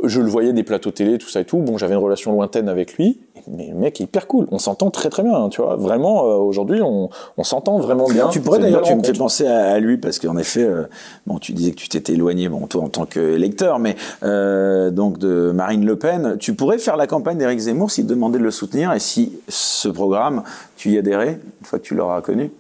je 0.05 0.21
le 0.21 0.29
voyais 0.29 0.53
des 0.53 0.63
plateaux 0.63 0.91
télé, 0.91 1.19
tout 1.19 1.29
ça 1.29 1.41
et 1.41 1.45
tout. 1.45 1.59
Bon, 1.59 1.77
j'avais 1.77 1.95
une 1.95 2.01
relation 2.01 2.33
lointaine 2.33 2.69
avec 2.69 2.95
lui, 2.95 3.19
mais 3.51 3.69
le 3.69 3.75
mec 3.75 4.01
est 4.01 4.05
hyper 4.05 4.27
cool. 4.27 4.47
On 4.53 4.59
s'entend 4.59 4.91
très 4.91 5.09
très 5.11 5.23
bien, 5.23 5.35
hein, 5.35 5.49
tu 5.49 5.61
vois. 5.61 5.75
Vraiment, 5.77 6.25
euh, 6.25 6.37
aujourd'hui, 6.37 6.81
on, 6.83 7.11
on 7.37 7.43
s'entend 7.43 7.79
vraiment 7.79 8.07
bien. 8.09 8.29
Tu 8.29 8.41
pourrais 8.41 8.61
d'ailleurs, 8.61 8.83
tu 8.83 8.95
me 8.95 9.03
fais 9.03 9.13
penser 9.13 9.47
à, 9.47 9.73
à 9.73 9.79
lui 9.81 9.97
parce 9.97 10.19
qu'en 10.19 10.37
effet, 10.37 10.63
euh, 10.63 10.85
bon, 11.27 11.39
tu 11.39 11.53
disais 11.53 11.73
que 11.73 11.77
tu 11.77 11.89
t'étais 11.89 12.13
éloigné, 12.13 12.49
bon, 12.49 12.67
toi 12.67 12.85
en 12.85 12.89
tant 12.89 13.07
que 13.07 13.19
lecteur, 13.19 13.79
mais 13.79 13.97
euh, 14.23 14.91
donc 14.91 15.19
de 15.19 15.51
Marine 15.53 15.85
Le 15.85 15.97
Pen, 15.97 16.37
tu 16.39 16.55
pourrais 16.55 16.79
faire 16.79 16.97
la 16.97 17.07
campagne 17.07 17.39
d'Éric 17.39 17.59
Zemmour 17.59 17.91
s'il 17.91 18.05
te 18.05 18.11
demandait 18.11 18.39
de 18.39 18.45
le 18.45 18.51
soutenir 18.53 18.93
et 18.93 19.01
si 19.01 19.33
ce 19.49 19.89
programme, 19.89 20.43
tu 20.77 20.91
y 20.91 20.99
adhérais 20.99 21.41
une 21.61 21.67
fois 21.67 21.79
que 21.81 21.85
tu 21.85 21.95
l'auras 21.95 22.21
connu, 22.21 22.53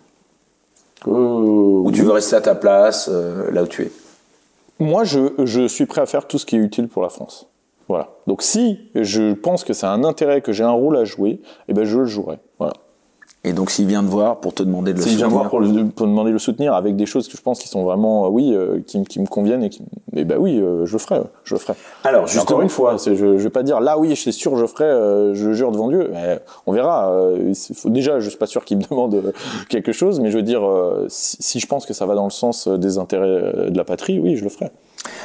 Euh, 1.06 1.10
ou 1.12 1.92
tu 1.92 2.02
veux 2.02 2.10
rester 2.10 2.34
à 2.34 2.40
ta 2.40 2.56
place, 2.56 3.08
euh, 3.12 3.52
là 3.52 3.62
où 3.62 3.68
tu 3.68 3.82
es? 3.82 3.92
Moi, 4.78 5.04
je, 5.04 5.32
je 5.44 5.66
suis 5.66 5.86
prêt 5.86 6.00
à 6.00 6.06
faire 6.06 6.26
tout 6.26 6.38
ce 6.38 6.46
qui 6.46 6.56
est 6.56 6.60
utile 6.60 6.88
pour 6.88 7.02
la 7.02 7.08
France. 7.08 7.48
Voilà. 7.88 8.10
Donc 8.26 8.42
si 8.42 8.90
je 8.94 9.32
pense 9.32 9.64
que 9.64 9.72
c'est 9.72 9.86
un 9.86 10.04
intérêt, 10.04 10.42
que 10.42 10.52
j'ai 10.52 10.64
un 10.64 10.70
rôle 10.70 10.96
à 10.96 11.04
jouer, 11.04 11.40
eh 11.68 11.72
ben 11.72 11.84
je 11.84 11.98
le 11.98 12.04
jouerai. 12.04 12.38
Voilà. 12.58 12.74
Et 13.48 13.54
donc 13.54 13.70
s'il 13.70 13.86
vient 13.86 14.02
te 14.02 14.08
voir 14.10 14.40
pour 14.40 14.52
te 14.52 14.62
demander 14.62 14.92
de 14.92 14.98
le 14.98 15.02
S'il 15.02 15.12
soutenir. 15.12 15.28
vient 15.28 15.38
voir 15.38 15.48
pour, 15.48 15.60
le- 15.60 15.86
pour 15.86 16.06
demander 16.06 16.28
de 16.28 16.34
le 16.34 16.38
soutenir 16.38 16.74
avec 16.74 16.96
des 16.96 17.06
choses 17.06 17.28
que 17.28 17.36
je 17.36 17.40
pense 17.42 17.58
qui 17.60 17.68
sont 17.68 17.82
vraiment, 17.82 18.26
euh, 18.26 18.28
oui, 18.28 18.52
euh, 18.54 18.80
qui, 18.86 19.02
qui 19.04 19.20
me 19.20 19.26
conviennent 19.26 19.62
et 19.62 19.70
qui, 19.70 19.82
eh 20.14 20.24
ben 20.24 20.36
oui, 20.38 20.60
euh, 20.60 20.84
je 20.84 20.92
le 20.92 20.98
ferai, 20.98 21.20
je 21.44 21.54
le 21.54 21.60
ferai. 21.60 21.72
Alors 22.04 22.24
Et 22.24 22.26
justement, 22.26 22.42
Encore 22.42 22.60
une 22.62 22.68
fois, 22.68 22.96
je, 23.02 23.14
je 23.14 23.24
vais 23.24 23.48
pas 23.48 23.62
dire 23.62 23.80
là 23.80 23.98
oui, 23.98 24.14
c'est 24.16 24.32
sûr, 24.32 24.54
je 24.56 24.66
ferai, 24.66 24.84
euh, 24.84 25.34
je 25.34 25.52
jure 25.54 25.72
devant 25.72 25.88
Dieu. 25.88 26.10
Mais 26.12 26.40
on 26.66 26.72
verra. 26.72 27.10
faut- 27.74 27.88
déjà, 27.88 28.20
je 28.20 28.28
suis 28.28 28.38
pas 28.38 28.46
sûr 28.46 28.64
qu'il 28.66 28.76
me 28.76 28.82
demande 28.90 29.32
quelque 29.70 29.92
chose, 29.92 30.20
mais 30.20 30.30
je 30.30 30.36
veux 30.36 30.42
dire, 30.42 30.62
si, 31.08 31.36
si 31.40 31.58
je 31.60 31.66
pense 31.66 31.86
que 31.86 31.94
ça 31.94 32.04
va 32.04 32.14
dans 32.14 32.24
le 32.24 32.30
sens 32.30 32.68
des 32.68 32.98
intérêts 32.98 33.70
de 33.70 33.76
la 33.76 33.84
patrie, 33.84 34.18
oui, 34.20 34.36
je 34.36 34.44
le 34.44 34.50
ferai. 34.50 34.70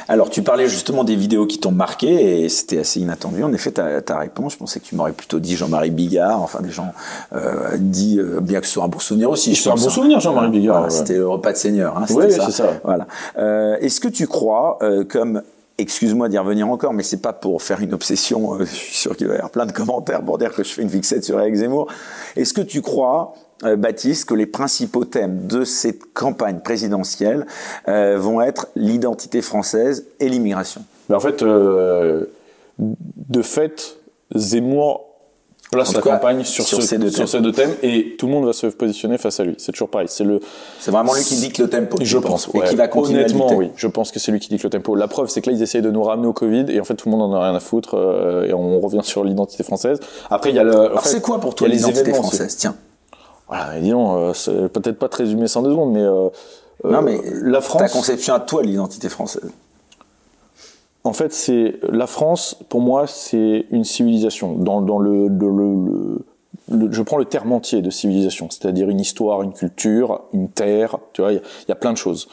Alors, 0.08 0.30
tu 0.30 0.42
parlais 0.42 0.68
justement 0.68 1.04
des 1.04 1.16
vidéos 1.16 1.46
qui 1.46 1.58
t'ont 1.58 1.72
marqué 1.72 2.44
et 2.44 2.48
c'était 2.48 2.78
assez 2.78 3.00
inattendu. 3.00 3.42
En 3.42 3.52
effet, 3.52 3.70
ta, 3.70 4.02
ta 4.02 4.18
réponse, 4.18 4.52
je 4.52 4.58
pensais 4.58 4.80
que 4.80 4.84
tu 4.84 4.94
m'aurais 4.94 5.12
plutôt 5.12 5.38
dit 5.38 5.56
Jean-Marie 5.56 5.90
Bigard, 5.90 6.42
enfin 6.42 6.60
des 6.60 6.70
gens 6.70 6.92
euh, 7.34 7.76
dit, 7.78 8.18
euh, 8.18 8.40
bien 8.40 8.60
que 8.60 8.66
ce 8.66 8.72
soit 8.74 8.84
un 8.84 8.88
bon 8.88 8.98
souvenir 8.98 9.30
aussi. 9.30 9.54
je 9.54 9.62
C'est 9.62 9.70
un 9.70 9.74
bon 9.74 9.86
hein. 9.86 9.90
souvenir, 9.90 10.20
Jean-Marie 10.20 10.50
Bigard, 10.50 10.78
Voilà, 10.78 10.92
ouais. 10.92 10.98
C'était 10.98 11.16
le 11.16 11.28
repas 11.28 11.52
de 11.52 11.56
seigneur. 11.56 11.96
Hein, 11.96 12.04
Oui, 12.10 12.24
c'est 12.28 12.50
ça. 12.50 12.74
Voilà. 12.84 13.06
Euh, 13.38 13.76
Est-ce 13.80 14.00
que 14.00 14.08
tu 14.08 14.26
crois, 14.26 14.78
euh, 14.82 15.04
comme 15.04 15.42
Excuse-moi 15.76 16.28
d'y 16.28 16.38
revenir 16.38 16.68
encore, 16.68 16.92
mais 16.92 17.02
c'est 17.02 17.20
pas 17.20 17.32
pour 17.32 17.60
faire 17.60 17.80
une 17.80 17.94
obsession. 17.94 18.54
euh, 18.54 18.64
je 18.64 18.74
suis 18.74 18.94
sûr 18.94 19.16
qu'il 19.16 19.26
va 19.26 19.34
y 19.34 19.36
avoir 19.36 19.50
plein 19.50 19.66
de 19.66 19.72
commentaires 19.72 20.22
pour 20.22 20.38
dire 20.38 20.54
que 20.54 20.62
je 20.62 20.72
fais 20.72 20.82
une 20.82 20.90
fixette 20.90 21.24
sur 21.24 21.40
Eric 21.40 21.56
Zemmour. 21.56 21.88
Est-ce 22.36 22.54
que 22.54 22.60
tu 22.60 22.80
crois, 22.80 23.34
euh, 23.64 23.74
Baptiste, 23.74 24.26
que 24.26 24.34
les 24.34 24.46
principaux 24.46 25.04
thèmes 25.04 25.46
de 25.46 25.64
cette 25.64 26.12
campagne 26.12 26.60
présidentielle 26.60 27.46
euh, 27.88 28.16
vont 28.18 28.40
être 28.40 28.68
l'identité 28.76 29.42
française 29.42 30.06
et 30.20 30.28
l'immigration? 30.28 30.84
En 31.12 31.20
fait, 31.20 31.42
de 31.42 32.28
fait, 33.42 33.98
Zemmour 34.34 35.03
place 35.74 35.94
la 35.94 36.00
campagne 36.00 36.44
sur, 36.44 36.64
sur 36.64 36.80
ce- 36.80 36.86
ces 36.88 36.98
deux 36.98 37.10
sur 37.10 37.18
thèmes. 37.18 37.26
ces 37.26 37.40
deux 37.40 37.52
thèmes 37.52 37.74
et 37.82 38.16
tout 38.18 38.26
le 38.26 38.32
monde 38.32 38.46
va 38.46 38.52
se 38.52 38.66
positionner 38.68 39.18
face 39.18 39.40
à 39.40 39.44
lui. 39.44 39.54
C'est 39.58 39.72
toujours 39.72 39.88
pareil. 39.88 40.08
C'est 40.10 40.24
le, 40.24 40.40
C'est 40.80 40.90
vraiment 40.90 41.14
lui 41.14 41.22
qui 41.22 41.36
dicte 41.36 41.58
le 41.58 41.68
tempo. 41.68 41.96
je 42.00 42.18
pense, 42.18 42.48
et 42.54 42.60
qui 42.68 42.76
va 42.76 42.88
continuer 42.88 43.20
Honnêtement, 43.20 43.48
à 43.48 43.54
oui. 43.54 43.70
Je 43.76 43.86
pense 43.86 44.10
que 44.10 44.18
c'est 44.18 44.32
lui 44.32 44.40
qui 44.40 44.48
dicte 44.48 44.64
le 44.64 44.70
tempo. 44.70 44.94
La 44.94 45.08
preuve, 45.08 45.28
c'est 45.28 45.40
que 45.42 45.50
là, 45.50 45.56
ils 45.56 45.62
essayent 45.62 45.82
de 45.82 45.90
nous 45.90 46.02
ramener 46.02 46.26
au 46.26 46.32
Covid 46.32 46.66
et 46.68 46.80
en 46.80 46.84
fait, 46.84 46.94
tout 46.94 47.08
le 47.10 47.16
monde 47.16 47.32
en 47.32 47.36
a 47.36 47.44
rien 47.44 47.54
à 47.54 47.60
foutre 47.60 47.94
euh, 47.96 48.46
et 48.46 48.54
on 48.54 48.80
revient 48.80 49.00
sur 49.02 49.24
l'identité 49.24 49.62
française. 49.64 49.98
Après, 50.30 50.50
il 50.50 50.56
y 50.56 50.58
a 50.58 50.64
le. 50.64 50.74
Alors 50.78 51.06
c'est 51.06 51.20
quoi 51.20 51.40
pour 51.40 51.54
toi 51.54 51.68
l'identité 51.68 52.12
française 52.12 52.56
Tiens. 52.56 52.74
Voilà, 53.48 53.78
disons, 53.80 54.16
euh, 54.16 54.32
c'est 54.32 54.68
peut-être 54.68 54.98
pas 54.98 55.08
très 55.08 55.24
résumé 55.24 55.46
sans 55.48 55.60
deux 55.62 55.70
secondes, 55.70 55.92
mais 55.92 56.00
euh, 56.00 56.28
Non 56.84 56.98
euh, 56.98 57.00
mais 57.02 57.20
la 57.42 57.58
ta 57.58 57.60
France. 57.60 57.92
conception 57.92 58.34
à 58.34 58.40
toi 58.40 58.62
de 58.62 58.68
l'identité 58.68 59.08
française. 59.10 59.50
En 61.04 61.12
fait, 61.12 61.32
c'est 61.32 61.76
la 61.88 62.06
France. 62.06 62.56
Pour 62.68 62.80
moi, 62.80 63.06
c'est 63.06 63.66
une 63.70 63.84
civilisation. 63.84 64.54
Dans, 64.54 64.80
dans 64.80 64.98
le, 64.98 65.28
le, 65.28 65.50
le- 65.50 66.24
le- 66.70 66.92
je 66.92 67.02
prends 67.02 67.18
le 67.18 67.26
terme 67.26 67.52
entier 67.52 67.82
de 67.82 67.90
civilisation, 67.90 68.48
c'est-à-dire 68.48 68.88
une 68.88 69.00
histoire, 69.00 69.42
une 69.42 69.52
culture, 69.52 70.22
une 70.32 70.48
terre. 70.48 70.98
Tu 71.12 71.20
vois, 71.20 71.32
il 71.32 71.36
y, 71.36 71.68
y 71.68 71.72
a 71.72 71.74
plein 71.76 71.92
de 71.92 71.98
choses. 71.98 72.28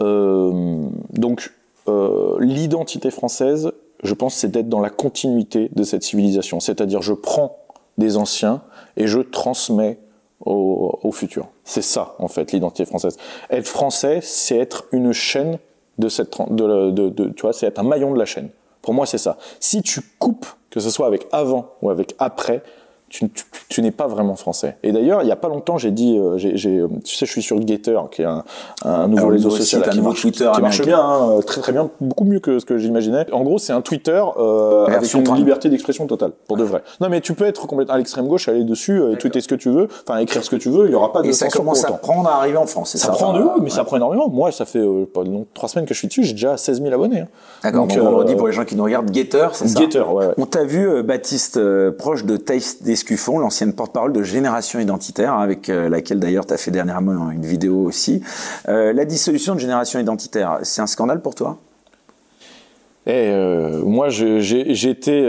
Euh, 0.00 0.86
donc, 1.10 1.52
euh, 1.88 2.36
l'identité 2.38 3.10
française, 3.10 3.72
je 4.04 4.14
pense, 4.14 4.34
c'est 4.34 4.50
d'être 4.52 4.68
dans 4.68 4.80
la 4.80 4.90
continuité 4.90 5.70
de 5.74 5.82
cette 5.82 6.04
civilisation. 6.04 6.60
C'est-à-dire, 6.60 7.02
je 7.02 7.14
prends 7.14 7.56
des 7.98 8.16
anciens 8.16 8.62
et 8.96 9.08
je 9.08 9.18
transmets 9.18 9.98
au, 10.44 10.98
au 11.02 11.10
futur. 11.10 11.48
C'est 11.64 11.82
ça, 11.82 12.14
en 12.20 12.28
fait, 12.28 12.52
l'identité 12.52 12.84
française. 12.84 13.16
Être 13.50 13.66
français, 13.66 14.20
c'est 14.22 14.58
être 14.58 14.84
une 14.92 15.12
chaîne 15.12 15.58
de 15.98 16.08
cette, 16.08 16.36
de, 16.50 16.90
de, 16.90 17.08
de- 17.08 17.28
tu 17.28 17.42
vois, 17.42 17.52
c'est 17.52 17.66
être 17.66 17.78
un 17.78 17.82
maillon 17.84 18.12
de 18.12 18.18
la 18.18 18.24
chaîne. 18.24 18.48
Pour 18.80 18.94
moi, 18.94 19.06
c'est 19.06 19.18
ça. 19.18 19.38
Si 19.60 19.82
tu 19.82 20.00
coupes, 20.18 20.46
que 20.70 20.80
ce 20.80 20.90
soit 20.90 21.06
avec 21.06 21.26
avant 21.32 21.74
ou 21.82 21.90
avec 21.90 22.14
après, 22.18 22.62
tu, 23.12 23.28
tu, 23.28 23.44
tu 23.68 23.82
n'es 23.82 23.90
pas 23.90 24.06
vraiment 24.06 24.36
français. 24.36 24.76
Et 24.82 24.90
d'ailleurs, 24.90 25.20
il 25.22 25.28
y 25.28 25.32
a 25.32 25.36
pas 25.36 25.48
longtemps, 25.48 25.76
j'ai 25.76 25.90
dit, 25.90 26.18
euh, 26.18 26.38
j'ai, 26.38 26.54
tu 27.04 27.14
sais, 27.14 27.26
je 27.26 27.30
suis 27.30 27.42
sur 27.42 27.60
Getter, 27.66 27.98
qui 28.10 28.22
est 28.22 28.24
un, 28.24 28.42
un 28.86 29.06
nouveau 29.06 29.28
réseau 29.28 29.50
social 29.50 29.82
qui 29.82 29.98
nouveau 29.98 30.08
marche, 30.10 30.22
Twitter 30.22 30.50
qui 30.54 30.62
marche 30.62 30.82
bien, 30.82 30.98
hein, 30.98 31.32
euh, 31.38 31.42
très 31.42 31.60
très 31.60 31.72
bien, 31.72 31.90
beaucoup 32.00 32.24
mieux 32.24 32.40
que 32.40 32.58
ce 32.58 32.64
que 32.64 32.78
j'imaginais. 32.78 33.26
En 33.32 33.42
gros, 33.42 33.58
c'est 33.58 33.74
un 33.74 33.82
Twitter 33.82 34.22
euh, 34.38 34.86
avec 34.86 35.12
une 35.12 35.34
liberté 35.34 35.68
d'expression 35.68 36.06
totale, 36.06 36.32
pour 36.48 36.56
de 36.56 36.64
vrai. 36.64 36.82
Non, 37.02 37.10
mais 37.10 37.20
tu 37.20 37.34
peux 37.34 37.44
être 37.44 37.66
complètement 37.66 37.94
à 37.94 37.98
l'extrême 37.98 38.26
gauche, 38.28 38.48
aller 38.48 38.64
dessus, 38.64 38.98
euh, 38.98 39.14
tweeter 39.16 39.42
ce 39.42 39.48
que 39.48 39.54
tu 39.56 39.68
veux, 39.68 39.88
enfin 40.08 40.18
écrire 40.18 40.42
ce 40.42 40.48
que 40.50 40.56
tu 40.56 40.70
veux, 40.70 40.86
il 40.86 40.92
y 40.92 40.94
aura 40.94 41.12
pas 41.12 41.20
de 41.20 41.28
Et 41.28 41.32
ça 41.34 41.48
commence 41.48 41.84
à 41.84 41.92
prendre 41.92 42.28
à 42.30 42.36
arriver 42.36 42.56
en 42.56 42.66
France. 42.66 42.92
c'est 42.92 42.98
Ça 42.98 43.08
prend 43.12 43.34
de 43.34 43.42
ouf, 43.42 43.52
mais 43.60 43.68
ça 43.70 43.84
prend 43.84 43.96
énormément. 43.96 44.28
Moi, 44.30 44.52
ça 44.52 44.64
fait 44.64 44.78
euh, 44.78 45.04
pas 45.12 45.22
long- 45.22 45.44
trois 45.52 45.68
semaines 45.68 45.84
que 45.86 45.92
je 45.92 45.98
suis 45.98 46.08
dessus, 46.08 46.24
j'ai 46.24 46.32
déjà 46.32 46.56
16 46.56 46.80
000 46.82 46.94
abonnés. 46.94 47.20
hein. 47.20 47.28
D'accord, 47.62 47.86
Donc, 47.86 47.98
on 48.00 48.06
euh, 48.06 48.08
redit 48.16 48.36
pour 48.36 48.46
les 48.46 48.54
gens 48.54 48.64
qui 48.64 48.74
nous 48.74 48.84
regardent, 48.84 49.12
Getter, 49.14 49.48
c'est 49.52 49.68
ça 49.68 49.80
Getter, 49.80 50.00
ouais. 50.10 50.28
On 50.38 50.46
t'a 50.46 50.64
vu, 50.64 51.02
Baptiste, 51.02 51.60
proche 51.98 52.24
de 52.24 52.36
Thaïs 53.02 53.08
Descuffon, 53.08 53.38
l'ancienne 53.38 53.72
porte-parole 53.72 54.12
de 54.12 54.22
Génération 54.22 54.78
Identitaire, 54.78 55.34
hein, 55.34 55.42
avec 55.42 55.68
euh, 55.68 55.88
laquelle 55.88 56.20
d'ailleurs 56.20 56.46
tu 56.46 56.54
as 56.54 56.56
fait 56.56 56.70
dernièrement 56.70 57.30
une 57.30 57.44
vidéo 57.44 57.84
aussi. 57.84 58.22
Euh, 58.68 58.92
la 58.92 59.04
dissolution 59.04 59.54
de 59.54 59.60
Génération 59.60 59.98
Identitaire, 59.98 60.58
c'est 60.62 60.82
un 60.82 60.86
scandale 60.86 61.20
pour 61.20 61.34
toi? 61.34 61.58
Et 63.04 63.30
euh, 63.30 63.82
moi, 63.82 64.10
j'étais 64.10 65.26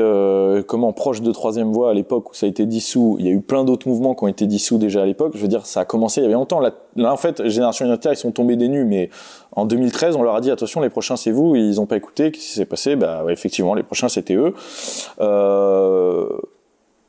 comment 0.67 0.93
proche 0.93 1.21
de 1.21 1.32
troisième 1.32 1.71
voie 1.71 1.89
à 1.89 1.93
l'époque 1.95 2.30
où 2.30 2.34
ça 2.36 2.45
a 2.45 2.49
été 2.49 2.67
dissous. 2.67 3.15
Il 3.19 3.26
y 3.26 3.30
a 3.30 3.32
eu 3.32 3.41
plein 3.41 3.63
d'autres 3.63 3.88
mouvements 3.88 4.13
qui 4.13 4.24
ont 4.24 4.28
été 4.28 4.45
dissous 4.45 4.78
déjà 4.78 5.01
à 5.01 5.05
l'époque. 5.07 5.32
Je 5.34 5.41
veux 5.41 5.47
dire, 5.47 5.65
ça 5.65 5.80
a 5.80 5.86
commencé 5.86 6.21
il 6.21 6.26
y 6.26 6.28
avait 6.28 6.36
longtemps. 6.36 6.59
Là, 6.59 7.11
en 7.11 7.17
fait, 7.17 7.47
Génération 7.47 7.86
Identitaire, 7.86 8.13
ils 8.13 8.17
sont 8.17 8.32
tombés 8.32 8.57
des 8.57 8.67
nues, 8.67 8.86
mais 8.86 9.09
en 9.53 9.65
2013, 9.65 10.15
on 10.15 10.21
leur 10.21 10.36
a 10.36 10.41
dit 10.41 10.51
attention, 10.51 10.82
les 10.82 10.91
prochains 10.91 11.15
c'est 11.15 11.32
vous. 11.32 11.55
Ils 11.55 11.78
n'ont 11.78 11.88
pas 11.88 11.97
écouté. 11.97 12.32
Qu'est-ce 12.32 12.45
qui 12.45 12.53
s'est 12.53 12.65
passé? 12.65 12.95
Bah, 12.95 13.24
effectivement, 13.30 13.74
les 13.74 13.82
prochains 13.82 14.09
c'était 14.09 14.36
eux. 14.36 14.53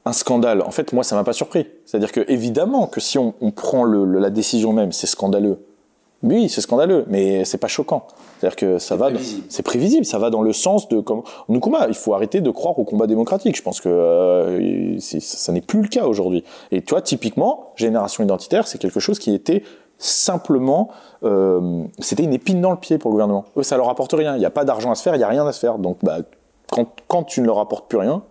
Un 0.05 0.13
scandale. 0.13 0.63
En 0.63 0.71
fait, 0.71 0.93
moi, 0.93 1.03
ça 1.05 1.17
m'a 1.17 1.25
pas 1.25 1.33
surpris. 1.33 1.67
C'est-à-dire 1.87 2.13
que 2.13 2.21
évidemment 2.29 2.87
que 2.87 3.01
si 3.01 3.19
on, 3.19 3.35
on 3.41 3.51
prend 3.51 3.85
le- 3.85 4.05
le- 4.05 4.19
la 4.19 4.31
décision 4.31 4.73
même, 4.73 4.93
c'est 4.93 5.07
scandaleux. 5.07 5.59
Oui, 6.23 6.49
c'est 6.49 6.63
scandaleux, 6.63 7.05
mais 7.09 7.45
c'est 7.45 7.59
pas 7.59 7.69
choquant. 7.69 8.07
C'est-à-dire 8.39 8.57
que 8.57 8.79
ça 8.79 8.97
va, 8.97 9.11
c'est 9.51 9.63
prévisible, 9.63 10.07
ça 10.07 10.19
va 10.19 10.31
dans 10.31 10.41
le 10.41 10.55
sens 10.55 10.89
de 10.89 11.01
comme 11.01 11.23
Nkrumah. 11.51 11.87
Il 11.89 11.95
faut 11.95 12.15
arrêter 12.15 12.41
de 12.41 12.51
croire 12.51 12.79
au 12.79 12.85
combat 12.85 13.07
démocratique. 13.07 13.57
Je 13.57 13.63
pense 13.63 13.81
que 13.83 13.89
euh, 13.91 14.99
ça 15.01 15.53
n'est 15.53 15.61
plus 15.61 15.83
le 15.83 15.89
cas 15.89 16.07
aujourd'hui. 16.07 16.45
Et 16.71 16.81
tu 16.83 16.91
vois, 16.95 17.03
typiquement, 17.03 17.73
génération 17.77 18.25
identitaire, 18.25 18.67
c'est 18.67 18.79
quelque 18.79 19.01
chose 19.01 19.19
qui 19.19 19.35
était 19.35 19.65
simplement, 19.99 20.89
euh, 21.25 21.83
c'était 21.99 22.25
une 22.25 22.33
épine 22.35 22.61
dans 22.61 22.71
le 22.71 22.79
pied 22.79 22.97
pour 22.99 23.11
le 23.11 23.15
gouvernement. 23.15 23.45
Eux, 23.59 23.63
ça 23.63 23.77
leur 23.77 23.89
apporte 23.91 24.13
rien. 24.13 24.35
Il 24.35 24.39
n'y 24.39 24.47
a 24.47 24.51
pas 24.51 24.65
d'argent 24.65 24.91
à 24.91 24.95
se 24.95 25.03
faire, 25.03 25.15
il 25.15 25.19
n'y 25.19 25.25
a 25.25 25.29
rien 25.29 25.47
à 25.47 25.53
se 25.53 25.61
faire. 25.61 25.79
Donc, 25.79 25.99
bah, 26.03 26.19
quand, 26.71 26.87
quand 27.07 27.23
tu 27.25 27.41
ne 27.43 27.47
leur 27.47 27.59
apportes 27.59 27.87
plus 27.89 27.99
rien, 27.99 28.23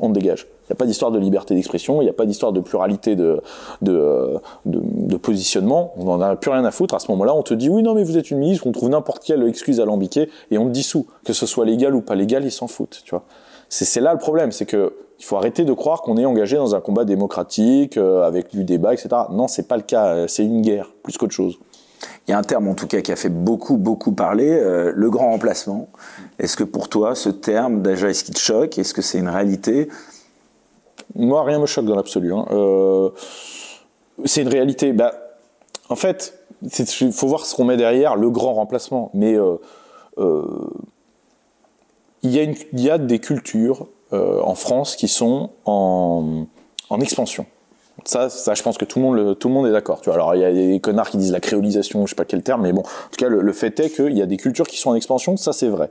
on 0.00 0.08
te 0.08 0.14
dégage. 0.14 0.46
N'y 0.70 0.74
a 0.74 0.76
pas 0.76 0.86
d'histoire 0.86 1.10
de 1.10 1.18
liberté 1.18 1.54
d'expression, 1.54 2.00
il 2.00 2.04
n'y 2.04 2.10
a 2.10 2.14
pas 2.14 2.26
d'histoire 2.26 2.52
de 2.52 2.60
pluralité 2.60 3.16
de, 3.16 3.42
de, 3.82 4.38
de, 4.66 5.16
positionnement. 5.16 5.92
On 5.96 6.04
n'en 6.04 6.20
a 6.20 6.36
plus 6.36 6.50
rien 6.50 6.64
à 6.64 6.70
foutre. 6.70 6.94
À 6.94 7.00
ce 7.00 7.10
moment-là, 7.10 7.34
on 7.34 7.42
te 7.42 7.54
dit 7.54 7.68
oui, 7.68 7.82
non, 7.82 7.94
mais 7.94 8.04
vous 8.04 8.16
êtes 8.16 8.30
une 8.30 8.38
ministre, 8.38 8.68
on 8.68 8.72
trouve 8.72 8.88
n'importe 8.88 9.24
quelle 9.24 9.42
excuse 9.48 9.80
alambiquée 9.80 10.30
et 10.52 10.58
on 10.58 10.66
te 10.66 10.70
dissout. 10.70 11.06
Que 11.24 11.32
ce 11.32 11.44
soit 11.44 11.64
légal 11.64 11.94
ou 11.96 12.02
pas 12.02 12.14
légal, 12.14 12.44
ils 12.44 12.52
s'en 12.52 12.68
foutent. 12.68 13.02
Tu 13.04 13.10
vois. 13.10 13.24
C'est, 13.68 13.84
c'est 13.84 14.00
là 14.00 14.12
le 14.12 14.18
problème, 14.18 14.52
c'est 14.52 14.66
que 14.66 14.94
il 15.18 15.24
faut 15.24 15.36
arrêter 15.36 15.64
de 15.64 15.72
croire 15.74 16.00
qu'on 16.00 16.16
est 16.16 16.24
engagé 16.24 16.56
dans 16.56 16.74
un 16.74 16.80
combat 16.80 17.04
démocratique 17.04 17.98
euh, 17.98 18.22
avec 18.22 18.50
du 18.50 18.64
débat, 18.64 18.94
etc. 18.94 19.08
Non, 19.30 19.48
c'est 19.48 19.68
pas 19.68 19.76
le 19.76 19.82
cas. 19.82 20.06
Euh, 20.06 20.26
C'est 20.28 20.44
une 20.44 20.62
guerre 20.62 20.92
plus 21.02 21.18
qu'autre 21.18 21.34
chose. 21.34 21.58
Il 22.26 22.30
y 22.30 22.34
a 22.34 22.38
un 22.38 22.42
terme 22.42 22.68
en 22.68 22.74
tout 22.74 22.86
cas 22.86 23.02
qui 23.02 23.12
a 23.12 23.16
fait 23.16 23.28
beaucoup, 23.28 23.76
beaucoup 23.76 24.12
parler, 24.12 24.48
euh, 24.50 24.92
le 24.94 25.10
grand 25.10 25.30
remplacement. 25.30 25.88
Est-ce 26.38 26.56
que 26.56 26.64
pour 26.64 26.88
toi, 26.88 27.14
ce 27.14 27.28
terme, 27.28 27.82
déjà, 27.82 28.08
est-ce 28.08 28.24
qu'il 28.24 28.34
te 28.34 28.40
choque? 28.40 28.78
Est-ce 28.78 28.94
que 28.94 29.02
c'est 29.02 29.18
une 29.18 29.28
réalité? 29.28 29.88
Moi, 31.14 31.42
rien 31.44 31.58
me 31.58 31.66
choque 31.66 31.86
dans 31.86 31.96
l'absolu. 31.96 32.32
hein. 32.32 32.46
Euh, 32.50 33.10
c'est 34.24 34.42
une 34.42 34.48
réalité. 34.48 34.92
Bah, 34.92 35.14
en 35.88 35.96
fait, 35.96 36.38
il 36.62 37.12
faut 37.12 37.26
voir 37.26 37.46
ce 37.46 37.54
qu'on 37.54 37.64
met 37.64 37.76
derrière 37.76 38.16
le 38.16 38.30
grand 38.30 38.54
remplacement. 38.54 39.10
Mais 39.14 39.34
euh, 39.34 39.56
euh, 40.18 40.44
il, 42.22 42.32
y 42.32 42.90
a 42.90 42.98
des 42.98 43.18
cultures 43.18 43.88
en 44.12 44.54
France 44.54 44.96
qui 44.96 45.08
sont 45.08 45.50
en, 45.64 46.46
expansion. 47.00 47.46
Ça, 48.04 48.28
je 48.28 48.62
pense 48.62 48.78
que 48.78 48.84
tout 48.84 48.98
le 48.98 49.48
monde, 49.48 49.66
est 49.66 49.72
d'accord. 49.72 50.00
Alors 50.06 50.34
il 50.34 50.40
y 50.40 50.44
a 50.44 50.52
des 50.52 50.80
connards 50.80 51.10
qui 51.10 51.16
disent 51.16 51.32
la 51.32 51.40
créolisation, 51.40 52.06
je 52.06 52.10
sais 52.10 52.16
pas 52.16 52.24
quel 52.24 52.42
terme, 52.42 52.62
mais 52.62 52.72
bon, 52.72 52.80
en 52.80 53.10
tout 53.10 53.18
cas, 53.18 53.28
le 53.28 53.52
fait 53.52 53.78
est 53.80 53.90
qu'il 53.90 54.16
y 54.16 54.22
a 54.22 54.26
des 54.26 54.36
cultures 54.36 54.66
qui 54.66 54.78
sont 54.78 54.90
en 54.90 54.94
expansion. 54.94 55.36
Ça, 55.36 55.52
c'est 55.52 55.68
vrai. 55.68 55.90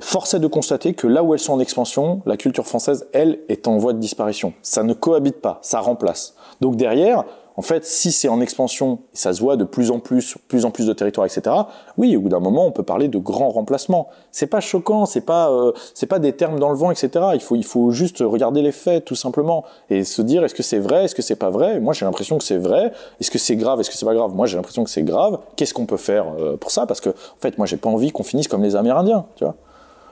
Force 0.00 0.34
est 0.34 0.38
de 0.38 0.46
constater 0.46 0.94
que 0.94 1.08
là 1.08 1.24
où 1.24 1.34
elles 1.34 1.40
sont 1.40 1.54
en 1.54 1.60
expansion, 1.60 2.22
la 2.24 2.36
culture 2.36 2.64
française, 2.64 3.08
elle, 3.12 3.40
est 3.48 3.66
en 3.66 3.78
voie 3.78 3.92
de 3.92 3.98
disparition. 3.98 4.52
Ça 4.62 4.84
ne 4.84 4.94
cohabite 4.94 5.40
pas, 5.40 5.58
ça 5.62 5.80
remplace. 5.80 6.36
Donc 6.60 6.76
derrière, 6.76 7.24
en 7.56 7.62
fait, 7.62 7.84
si 7.84 8.12
c'est 8.12 8.28
en 8.28 8.40
expansion, 8.40 9.00
ça 9.12 9.32
se 9.32 9.40
voit 9.40 9.56
de 9.56 9.64
plus 9.64 9.90
en 9.90 9.98
plus, 9.98 10.38
plus 10.46 10.64
en 10.64 10.70
plus 10.70 10.86
de 10.86 10.92
territoires, 10.92 11.26
etc. 11.26 11.56
Oui, 11.96 12.16
au 12.16 12.20
bout 12.20 12.28
d'un 12.28 12.38
moment, 12.38 12.64
on 12.64 12.70
peut 12.70 12.84
parler 12.84 13.08
de 13.08 13.18
grands 13.18 13.48
remplacements. 13.48 14.06
C'est 14.30 14.46
pas 14.46 14.60
choquant, 14.60 15.04
c'est 15.04 15.22
pas, 15.22 15.50
euh, 15.50 15.72
c'est 15.94 16.06
pas 16.06 16.20
des 16.20 16.32
termes 16.32 16.60
dans 16.60 16.70
le 16.70 16.76
vent, 16.76 16.92
etc. 16.92 17.10
Il 17.34 17.40
faut, 17.40 17.56
il 17.56 17.64
faut 17.64 17.90
juste 17.90 18.18
regarder 18.20 18.62
les 18.62 18.70
faits, 18.70 19.04
tout 19.04 19.16
simplement, 19.16 19.64
et 19.90 20.04
se 20.04 20.22
dire 20.22 20.44
est-ce 20.44 20.54
que 20.54 20.62
c'est 20.62 20.78
vrai, 20.78 21.06
est-ce 21.06 21.16
que 21.16 21.22
c'est 21.22 21.34
pas 21.34 21.50
vrai? 21.50 21.80
Moi, 21.80 21.94
j'ai 21.94 22.04
l'impression 22.04 22.38
que 22.38 22.44
c'est 22.44 22.58
vrai. 22.58 22.92
Est-ce 23.20 23.32
que 23.32 23.38
c'est 23.38 23.56
grave, 23.56 23.80
est-ce 23.80 23.90
que 23.90 23.96
c'est 23.96 24.06
pas 24.06 24.14
grave? 24.14 24.32
Moi, 24.32 24.46
j'ai 24.46 24.54
l'impression 24.54 24.84
que 24.84 24.90
c'est 24.90 25.02
grave. 25.02 25.40
Qu'est-ce 25.56 25.74
qu'on 25.74 25.86
peut 25.86 25.96
faire 25.96 26.26
euh, 26.38 26.56
pour 26.56 26.70
ça? 26.70 26.86
Parce 26.86 27.00
que, 27.00 27.10
en 27.10 27.40
fait, 27.40 27.58
moi, 27.58 27.66
j'ai 27.66 27.76
pas 27.76 27.90
envie 27.90 28.12
qu'on 28.12 28.22
finisse 28.22 28.46
comme 28.46 28.62
les 28.62 28.76
Amérindiens, 28.76 29.26
tu 29.34 29.42
vois. 29.42 29.56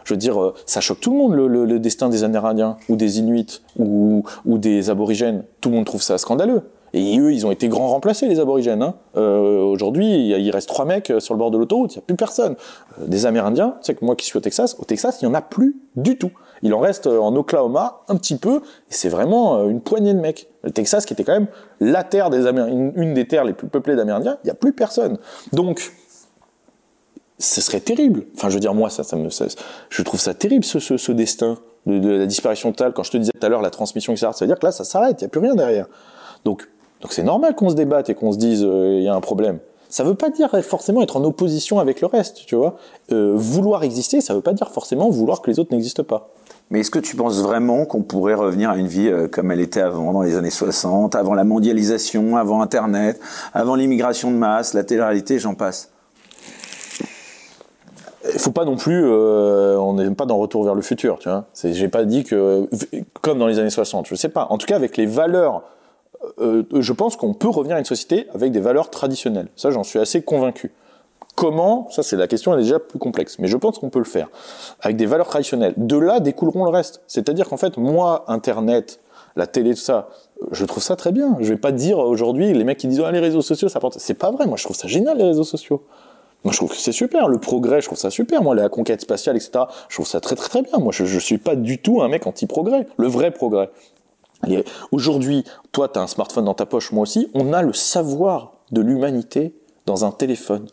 Je 0.06 0.14
veux 0.14 0.18
dire, 0.18 0.40
euh, 0.40 0.54
ça 0.66 0.80
choque 0.80 1.00
tout 1.00 1.10
le 1.10 1.18
monde 1.18 1.34
le, 1.34 1.48
le, 1.48 1.64
le 1.64 1.78
destin 1.80 2.08
des 2.08 2.22
Amérindiens 2.22 2.76
ou 2.88 2.94
des 2.94 3.18
Inuits 3.18 3.60
ou, 3.76 4.22
ou 4.44 4.56
des 4.56 4.88
aborigènes. 4.88 5.42
Tout 5.60 5.68
le 5.68 5.74
monde 5.74 5.84
trouve 5.84 6.02
ça 6.02 6.16
scandaleux. 6.16 6.62
Et 6.94 7.18
eux, 7.18 7.32
ils 7.32 7.44
ont 7.44 7.50
été 7.50 7.68
grands 7.68 7.88
remplacés, 7.88 8.28
les 8.28 8.38
aborigènes. 8.38 8.82
Hein. 8.82 8.94
Euh, 9.16 9.62
Aujourd'hui, 9.64 10.28
il 10.30 10.50
reste 10.50 10.68
trois 10.68 10.84
mecs 10.84 11.10
euh, 11.10 11.20
sur 11.20 11.34
le 11.34 11.38
bord 11.38 11.50
de 11.50 11.58
l'autoroute, 11.58 11.92
il 11.94 11.98
n'y 11.98 12.02
a 12.02 12.06
plus 12.06 12.14
personne. 12.14 12.54
Euh, 13.00 13.06
des 13.06 13.26
Amérindiens, 13.26 13.74
tu 13.82 13.86
sais 13.86 13.94
que 13.94 14.04
moi 14.04 14.14
qui 14.14 14.24
suis 14.24 14.38
au 14.38 14.40
Texas, 14.40 14.76
au 14.78 14.84
Texas, 14.84 15.18
il 15.20 15.26
n'y 15.26 15.30
en 15.32 15.34
a 15.34 15.42
plus 15.42 15.76
du 15.96 16.16
tout. 16.16 16.30
Il 16.62 16.72
en 16.72 16.78
reste 16.78 17.06
en 17.08 17.34
Oklahoma 17.36 18.02
un 18.08 18.16
petit 18.16 18.36
peu, 18.36 18.58
et 18.58 18.94
c'est 18.94 19.10
vraiment 19.10 19.68
une 19.68 19.82
poignée 19.82 20.14
de 20.14 20.20
mecs. 20.20 20.48
Le 20.62 20.70
Texas, 20.70 21.04
qui 21.04 21.12
était 21.12 21.24
quand 21.24 21.34
même 21.34 21.48
la 21.80 22.02
terre 22.02 22.30
des 22.30 22.46
Amérindiens, 22.46 22.92
une 22.94 23.12
des 23.12 23.26
terres 23.26 23.44
les 23.44 23.52
plus 23.52 23.68
peuplées 23.68 23.96
d'Amérindiens, 23.96 24.38
il 24.42 24.46
n'y 24.46 24.50
a 24.52 24.54
plus 24.54 24.72
personne. 24.72 25.18
Donc, 25.52 25.92
ce 27.38 27.60
serait 27.60 27.80
terrible. 27.80 28.24
Enfin, 28.34 28.48
je 28.48 28.54
veux 28.54 28.60
dire, 28.60 28.74
moi, 28.74 28.90
ça, 28.90 29.04
ça 29.04 29.16
me, 29.16 29.30
ça, 29.30 29.46
je 29.90 30.02
trouve 30.02 30.20
ça 30.20 30.34
terrible, 30.34 30.64
ce, 30.64 30.78
ce, 30.78 30.96
ce 30.96 31.12
destin 31.12 31.58
de, 31.86 32.08
la 32.08 32.26
disparition 32.26 32.72
totale. 32.72 32.92
Quand 32.92 33.02
je 33.02 33.10
te 33.10 33.16
disais 33.16 33.32
tout 33.38 33.46
à 33.46 33.48
l'heure 33.48 33.62
la 33.62 33.70
transmission, 33.70 34.12
etc., 34.12 34.28
ça 34.32 34.44
veut 34.44 34.48
dire 34.48 34.58
que 34.58 34.66
là, 34.66 34.72
ça 34.72 34.84
s'arrête, 34.84 35.20
il 35.20 35.24
n'y 35.24 35.26
a 35.26 35.30
plus 35.30 35.40
rien 35.40 35.54
derrière. 35.54 35.86
Donc, 36.44 36.68
donc 37.00 37.12
c'est 37.12 37.22
normal 37.22 37.54
qu'on 37.54 37.68
se 37.68 37.74
débatte 37.74 38.08
et 38.10 38.14
qu'on 38.14 38.32
se 38.32 38.38
dise 38.38 38.60
il 38.60 38.68
euh, 38.68 39.00
y 39.00 39.08
a 39.08 39.14
un 39.14 39.20
problème. 39.20 39.58
Ça 39.88 40.02
veut 40.02 40.14
pas 40.14 40.30
dire 40.30 40.50
forcément 40.64 41.00
être 41.02 41.16
en 41.16 41.24
opposition 41.24 41.78
avec 41.78 42.00
le 42.00 42.08
reste, 42.08 42.44
tu 42.46 42.56
vois. 42.56 42.76
Euh, 43.12 43.34
vouloir 43.36 43.84
exister, 43.84 44.20
ça 44.20 44.34
veut 44.34 44.40
pas 44.40 44.52
dire 44.52 44.70
forcément 44.70 45.10
vouloir 45.10 45.42
que 45.42 45.50
les 45.50 45.60
autres 45.60 45.72
n'existent 45.72 46.02
pas. 46.02 46.30
Mais 46.70 46.80
est-ce 46.80 46.90
que 46.90 46.98
tu 46.98 47.14
penses 47.14 47.40
vraiment 47.40 47.84
qu'on 47.84 48.02
pourrait 48.02 48.34
revenir 48.34 48.70
à 48.70 48.76
une 48.76 48.88
vie 48.88 49.06
euh, 49.06 49.28
comme 49.28 49.52
elle 49.52 49.60
était 49.60 49.80
avant, 49.80 50.12
dans 50.12 50.22
les 50.22 50.34
années 50.34 50.50
60, 50.50 51.14
avant 51.14 51.34
la 51.34 51.44
mondialisation, 51.44 52.36
avant 52.36 52.60
Internet, 52.62 53.20
avant 53.54 53.76
l'immigration 53.76 54.32
de 54.32 54.36
masse, 54.36 54.74
la 54.74 54.82
télé-réalité, 54.82 55.38
j'en 55.38 55.54
passe? 55.54 55.92
Il 58.32 58.38
faut 58.38 58.52
pas 58.52 58.64
non 58.64 58.76
plus, 58.76 59.04
euh, 59.04 59.76
on 59.78 59.94
n'est 59.94 60.10
pas 60.10 60.26
dans 60.26 60.38
Retour 60.38 60.64
vers 60.64 60.74
le 60.74 60.82
futur, 60.82 61.18
tu 61.18 61.28
vois. 61.28 61.46
J'ai 61.62 61.88
pas 61.88 62.04
dit 62.04 62.24
que, 62.24 62.68
comme 63.20 63.38
dans 63.38 63.46
les 63.46 63.58
années 63.58 63.70
60, 63.70 64.06
je 64.06 64.14
sais 64.14 64.28
pas. 64.28 64.46
En 64.50 64.58
tout 64.58 64.66
cas, 64.66 64.76
avec 64.76 64.96
les 64.96 65.06
valeurs 65.06 65.62
euh, 66.38 66.62
je 66.72 66.92
pense 66.92 67.16
qu'on 67.16 67.34
peut 67.34 67.48
revenir 67.48 67.76
à 67.76 67.78
une 67.78 67.84
société 67.84 68.26
avec 68.34 68.52
des 68.52 68.60
valeurs 68.60 68.90
traditionnelles. 68.90 69.48
Ça, 69.56 69.70
j'en 69.70 69.84
suis 69.84 69.98
assez 69.98 70.22
convaincu. 70.22 70.72
Comment? 71.34 71.88
Ça, 71.90 72.02
c'est 72.02 72.16
la 72.16 72.26
question, 72.26 72.54
est 72.54 72.62
déjà 72.62 72.78
plus 72.78 72.98
complexe. 72.98 73.38
Mais 73.38 73.48
je 73.48 73.56
pense 73.56 73.78
qu'on 73.78 73.90
peut 73.90 73.98
le 73.98 74.06
faire. 74.06 74.28
Avec 74.80 74.96
des 74.96 75.06
valeurs 75.06 75.28
traditionnelles. 75.28 75.74
De 75.76 75.96
là 75.96 76.20
découleront 76.20 76.64
le 76.64 76.70
reste. 76.70 77.02
C'est-à-dire 77.06 77.48
qu'en 77.48 77.58
fait, 77.58 77.76
moi, 77.76 78.24
Internet, 78.28 79.00
la 79.36 79.46
télé, 79.46 79.74
tout 79.74 79.80
ça, 79.80 80.08
je 80.50 80.64
trouve 80.64 80.82
ça 80.82 80.96
très 80.96 81.12
bien. 81.12 81.36
Je 81.40 81.52
vais 81.52 81.58
pas 81.58 81.72
dire 81.72 81.98
aujourd'hui, 81.98 82.52
les 82.52 82.64
mecs 82.64 82.78
qui 82.78 82.88
disent, 82.88 83.02
ah, 83.04 83.12
les 83.12 83.20
réseaux 83.20 83.42
sociaux, 83.42 83.68
ça 83.68 83.80
porte. 83.80 83.98
C'est 83.98 84.14
pas 84.14 84.30
vrai. 84.30 84.46
Moi, 84.46 84.56
je 84.56 84.64
trouve 84.64 84.76
ça 84.76 84.88
génial, 84.88 85.18
les 85.18 85.24
réseaux 85.24 85.44
sociaux. 85.44 85.82
Moi, 86.46 86.52
je 86.52 86.58
trouve 86.58 86.70
que 86.70 86.76
c'est 86.76 86.92
super. 86.92 87.26
Le 87.26 87.38
progrès, 87.38 87.80
je 87.80 87.86
trouve 87.86 87.98
ça 87.98 88.08
super. 88.08 88.40
Moi, 88.40 88.54
la 88.54 88.68
conquête 88.68 89.00
spatiale, 89.00 89.34
etc., 89.34 89.64
je 89.88 89.96
trouve 89.96 90.06
ça 90.06 90.20
très, 90.20 90.36
très, 90.36 90.48
très 90.48 90.62
bien. 90.62 90.78
Moi, 90.78 90.92
je, 90.92 91.04
je 91.04 91.18
suis 91.18 91.38
pas 91.38 91.56
du 91.56 91.78
tout 91.78 92.02
un 92.02 92.08
mec 92.08 92.24
anti-progrès. 92.24 92.86
Le 92.98 93.08
vrai 93.08 93.32
progrès. 93.32 93.68
Aujourd'hui, 94.92 95.42
toi, 95.72 95.88
tu 95.88 95.98
as 95.98 96.02
un 96.02 96.06
smartphone 96.06 96.44
dans 96.44 96.54
ta 96.54 96.64
poche, 96.64 96.92
moi 96.92 97.02
aussi, 97.02 97.28
on 97.34 97.52
a 97.52 97.62
le 97.62 97.72
savoir 97.72 98.52
de 98.70 98.80
l'humanité 98.80 99.56
dans 99.86 100.04
un 100.04 100.12
téléphone. 100.12 100.68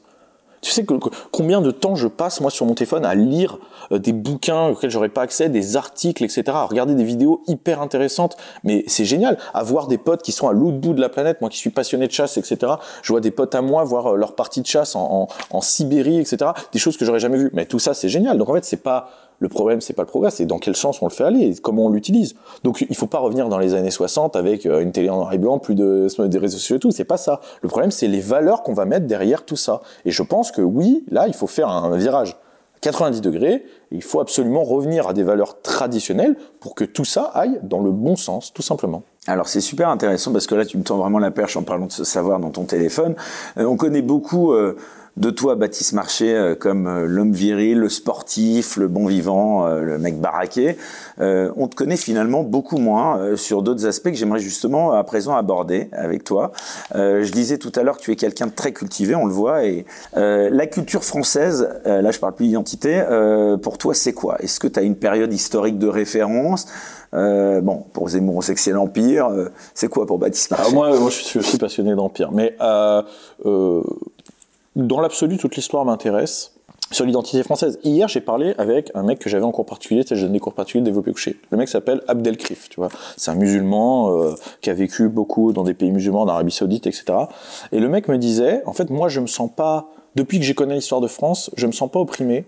Tu 0.64 0.72
sais 0.72 0.86
combien 1.32 1.60
de 1.60 1.72
temps 1.72 1.96
je 1.96 2.08
passe 2.08 2.40
moi 2.40 2.50
sur 2.50 2.66
mon 2.66 2.74
téléphone 2.74 3.06
à 3.06 3.16
lire 3.16 3.58
euh, 3.92 4.00
des 4.00 4.14
bouquins 4.14 4.68
auxquels 4.68 4.90
j'aurais 4.90 5.10
pas 5.10 5.22
accès, 5.22 5.50
des 5.50 5.76
articles, 5.76 6.24
etc., 6.24 6.44
à 6.48 6.64
regarder 6.64 6.96
des 6.96 7.04
vidéos 7.04 7.44
hyper 7.48 7.82
intéressantes. 7.82 8.38
Mais 8.64 8.86
c'est 8.88 9.04
génial, 9.04 9.38
à 9.54 9.62
voir 9.62 9.88
des 9.88 9.98
potes 9.98 10.22
qui 10.22 10.32
sont 10.32 10.48
à 10.48 10.54
l'autre 10.54 10.78
bout 10.78 10.94
de 10.94 11.02
la 11.02 11.10
planète, 11.10 11.42
moi 11.42 11.50
qui 11.50 11.58
suis 11.58 11.70
passionné 11.70 12.08
de 12.08 12.14
chasse, 12.14 12.38
etc. 12.38 12.76
Je 13.02 13.12
vois 13.12 13.20
des 13.20 13.32
potes 13.32 13.54
à 13.56 13.62
moi 13.62 13.84
voir 13.84 14.14
euh, 14.14 14.16
leur 14.16 14.36
partie 14.36 14.62
de 14.62 14.66
chasse 14.66 14.96
en, 14.96 15.04
en, 15.04 15.28
en 15.50 15.62
Sibérie, 15.62 16.20
etc. 16.20 16.52
Des 16.72 16.80
choses 16.80 16.96
que 16.96 17.04
j'aurais 17.04 17.20
jamais 17.20 17.38
vues. 17.38 17.52
Mais 17.54 17.66
tout 17.66 17.80
ça, 17.80 17.94
c'est 17.94 18.08
génial. 18.08 18.38
Donc 18.38 18.48
en 18.48 18.54
fait, 18.54 18.64
c'est 18.64 18.78
pas 18.78 19.10
le 19.40 19.50
problème, 19.50 19.82
c'est 19.82 19.94
pas 19.94 20.04
le 20.04 20.08
progrès, 20.08 20.32
c'est 20.32 20.46
dans 20.46 20.60
quel 20.60 20.76
sens 20.76 21.02
on 21.02 21.08
le 21.08 21.12
fait 21.12 21.24
aller, 21.24 21.42
et 21.42 21.56
comment 21.56 21.86
on 21.86 21.90
l'utilise. 21.90 22.36
Donc, 22.64 22.86
il 22.88 22.96
faut 22.96 23.08
pas 23.08 23.20
revenir 23.20 23.50
dans 23.50 23.58
les 23.58 23.74
années 23.74 23.92
60 23.92 24.36
avec 24.36 24.66
euh, 24.66 24.82
une 24.82 24.92
télé 24.92 25.10
en 25.10 25.18
noir 25.18 25.34
et 25.34 25.38
blanc, 25.38 25.60
plus 25.60 25.76
de 25.76 26.08
des 26.26 26.38
réseaux 26.38 26.58
sociaux 26.58 26.78
et 26.78 26.80
tout. 26.80 26.92
C'est 26.92 27.06
pas 27.06 27.18
ça. 27.18 27.42
Le 27.62 27.70
problème, 27.70 27.92
c'est 27.92 28.08
les 28.08 28.22
valeurs 28.22 28.64
qu'on 28.64 28.74
va 28.74 28.86
mettre 28.86 29.08
derrière 29.08 29.46
tout 29.46 29.56
ça. 29.56 29.82
Et 30.06 30.12
je 30.12 30.24
pense 30.24 30.52
que 30.52 30.62
oui, 30.62 31.04
là, 31.10 31.28
il 31.28 31.34
faut 31.34 31.48
faire 31.48 31.70
un 31.70 31.96
virage 31.98 32.38
90 32.84 33.22
degrés. 33.22 33.64
il 33.92 34.04
faut 34.04 34.20
absolument 34.20 34.64
revenir 34.64 35.08
à 35.08 35.14
des 35.14 35.24
valeurs 35.24 35.62
traditionnelles 35.62 36.36
pour 36.60 36.76
que 36.76 36.84
tout 36.84 37.06
ça 37.06 37.24
aille 37.34 37.60
dans 37.64 37.80
le 37.80 37.92
bon 37.92 38.18
sens, 38.18 38.52
tout 38.54 38.62
simplement. 38.62 39.04
Alors 39.26 39.48
c'est 39.48 39.62
super 39.62 39.88
intéressant 39.88 40.34
parce 40.34 40.48
que 40.48 40.56
là 40.56 40.66
tu 40.66 40.78
me 40.78 40.84
tends 40.84 40.98
vraiment 40.98 41.20
la 41.20 41.32
perche 41.32 41.56
en 41.56 41.64
parlant 41.64 41.86
de 41.86 41.94
ce 41.94 42.04
savoir 42.04 42.40
dans 42.40 42.50
ton 42.50 42.66
téléphone. 42.66 43.16
Euh, 43.58 43.64
on 43.64 43.78
connaît 43.78 44.02
beaucoup 44.02 44.52
euh, 44.52 44.76
de 45.16 45.30
toi, 45.30 45.56
Baptiste 45.56 45.94
Marché, 45.94 46.34
euh, 46.34 46.56
comme 46.56 46.88
euh, 46.88 47.06
l'homme 47.06 47.34
viril, 47.34 47.78
le 47.80 47.90
sportif, 47.90 48.78
le 48.78 48.88
bon 48.88 49.06
vivant, 49.06 49.68
euh, 49.68 49.82
le 49.82 50.00
mec 50.00 50.20
baraqué. 50.20 50.76
on 51.20 51.68
te 51.68 51.76
connaît 51.76 51.98
finalement 51.98 52.44
beaucoup 52.44 52.78
moins 52.78 53.36
sur 53.36 53.62
d'autres 53.62 53.86
aspects 53.86 54.10
que 54.10 54.16
j'aimerais 54.16 54.40
justement 54.40 54.94
à 54.94 55.04
présent 55.04 55.36
aborder 55.36 55.90
avec 55.92 56.24
toi. 56.24 56.52
je 56.94 57.32
disais 57.32 57.58
tout 57.58 57.72
à 57.76 57.84
l'heure 57.84 57.98
que 57.98 58.02
tu 58.02 58.12
es 58.12 58.16
quelqu'un 58.16 58.48
de 58.48 58.52
très 58.52 58.72
cultivé, 58.74 59.16
on 59.16 59.26
le 59.26 59.34
voit. 59.34 59.66
Et 59.66 59.86
la 60.16 60.68
culture 60.68 61.04
française, 61.04 61.70
là 61.86 62.12
je 62.12 62.20
parle 62.20 62.34
plus 62.34 62.48
d'identité, 62.48 63.04
pour 63.62 63.78
toi 63.78 63.94
c'est 63.94 64.14
quoi? 64.14 64.38
Est-ce 64.42 64.60
que 64.60 64.68
tu 64.68 64.80
as 64.80 64.84
une 64.84 64.96
période 64.96 65.32
historique 65.32 65.78
de 65.78 65.88
référence? 65.88 66.66
Euh, 67.14 67.62
bon, 67.62 67.86
pour 67.94 68.10
Zemmour, 68.10 68.44
c'est 68.44 68.56
que 68.56 68.60
c'est 68.60 68.72
l'Empire. 68.72 69.30
c'est 69.76 69.88
quoi 69.88 70.06
pour 70.06 70.18
Baptiste 70.18 70.52
Marché? 70.52 70.66
ah, 70.70 70.74
moi, 70.74 71.00
moi, 71.00 71.10
je 71.10 71.22
suis 71.22 71.40
aussi 71.40 71.58
passionné 71.58 71.96
d'Empire. 71.96 72.32
Mais 72.32 72.56
euh, 72.60 73.04
dans 74.76 75.02
l'absolu, 75.02 75.38
toute 75.38 75.56
l'histoire 75.56 75.86
m'intéresse. 75.86 76.54
Sur 76.92 77.06
l'identité 77.06 77.42
française. 77.42 77.80
Hier, 77.84 78.08
j'ai 78.08 78.22
parlé 78.22 78.54
avec 78.60 78.92
un 78.94 79.02
mec 79.02 79.18
que 79.18 79.28
j'avais 79.28 79.46
en 79.46 79.52
cours 79.52 79.66
particulier, 79.66 80.04
j'ai 80.08 80.16
donné 80.16 80.34
des 80.34 80.40
cours 80.40 80.54
particuliers 80.54 80.82
de 80.82 80.86
développé 80.86 81.12
couché. 81.12 81.40
Le 81.50 81.58
mec 81.58 81.68
s'appelle 81.68 82.02
Abdelkrif, 82.08 82.70
tu 82.70 82.80
vois. 82.80 82.90
C'est 83.18 83.32
un 83.32 83.36
musulman 83.36 84.12
euh, 84.12 84.36
qui 84.62 84.70
a 84.70 84.74
vécu 84.76 85.10
beaucoup 85.10 85.54
dans 85.54 85.64
des 85.64 85.74
pays 85.74 85.92
musulmans, 85.92 86.22
en 86.22 86.28
Arabie 86.28 86.52
Saoudite, 86.52 86.86
etc. 86.86 87.06
Et 87.72 87.80
le 87.80 87.90
mec 87.90 88.08
me 88.10 88.18
disait, 88.20 88.62
en 88.68 88.74
fait, 88.74 88.92
moi, 88.92 89.10
je 89.10 89.22
me 89.22 89.28
sens 89.28 89.50
pas, 89.56 89.90
depuis 90.16 90.38
que 90.38 90.46
j'ai 90.46 90.54
connu 90.54 90.76
l'histoire 90.76 91.02
de 91.02 91.08
France, 91.08 91.50
je 91.58 91.66
me 91.66 91.72
sens 91.72 91.90
pas 91.90 92.00
opprimé. 92.00 92.46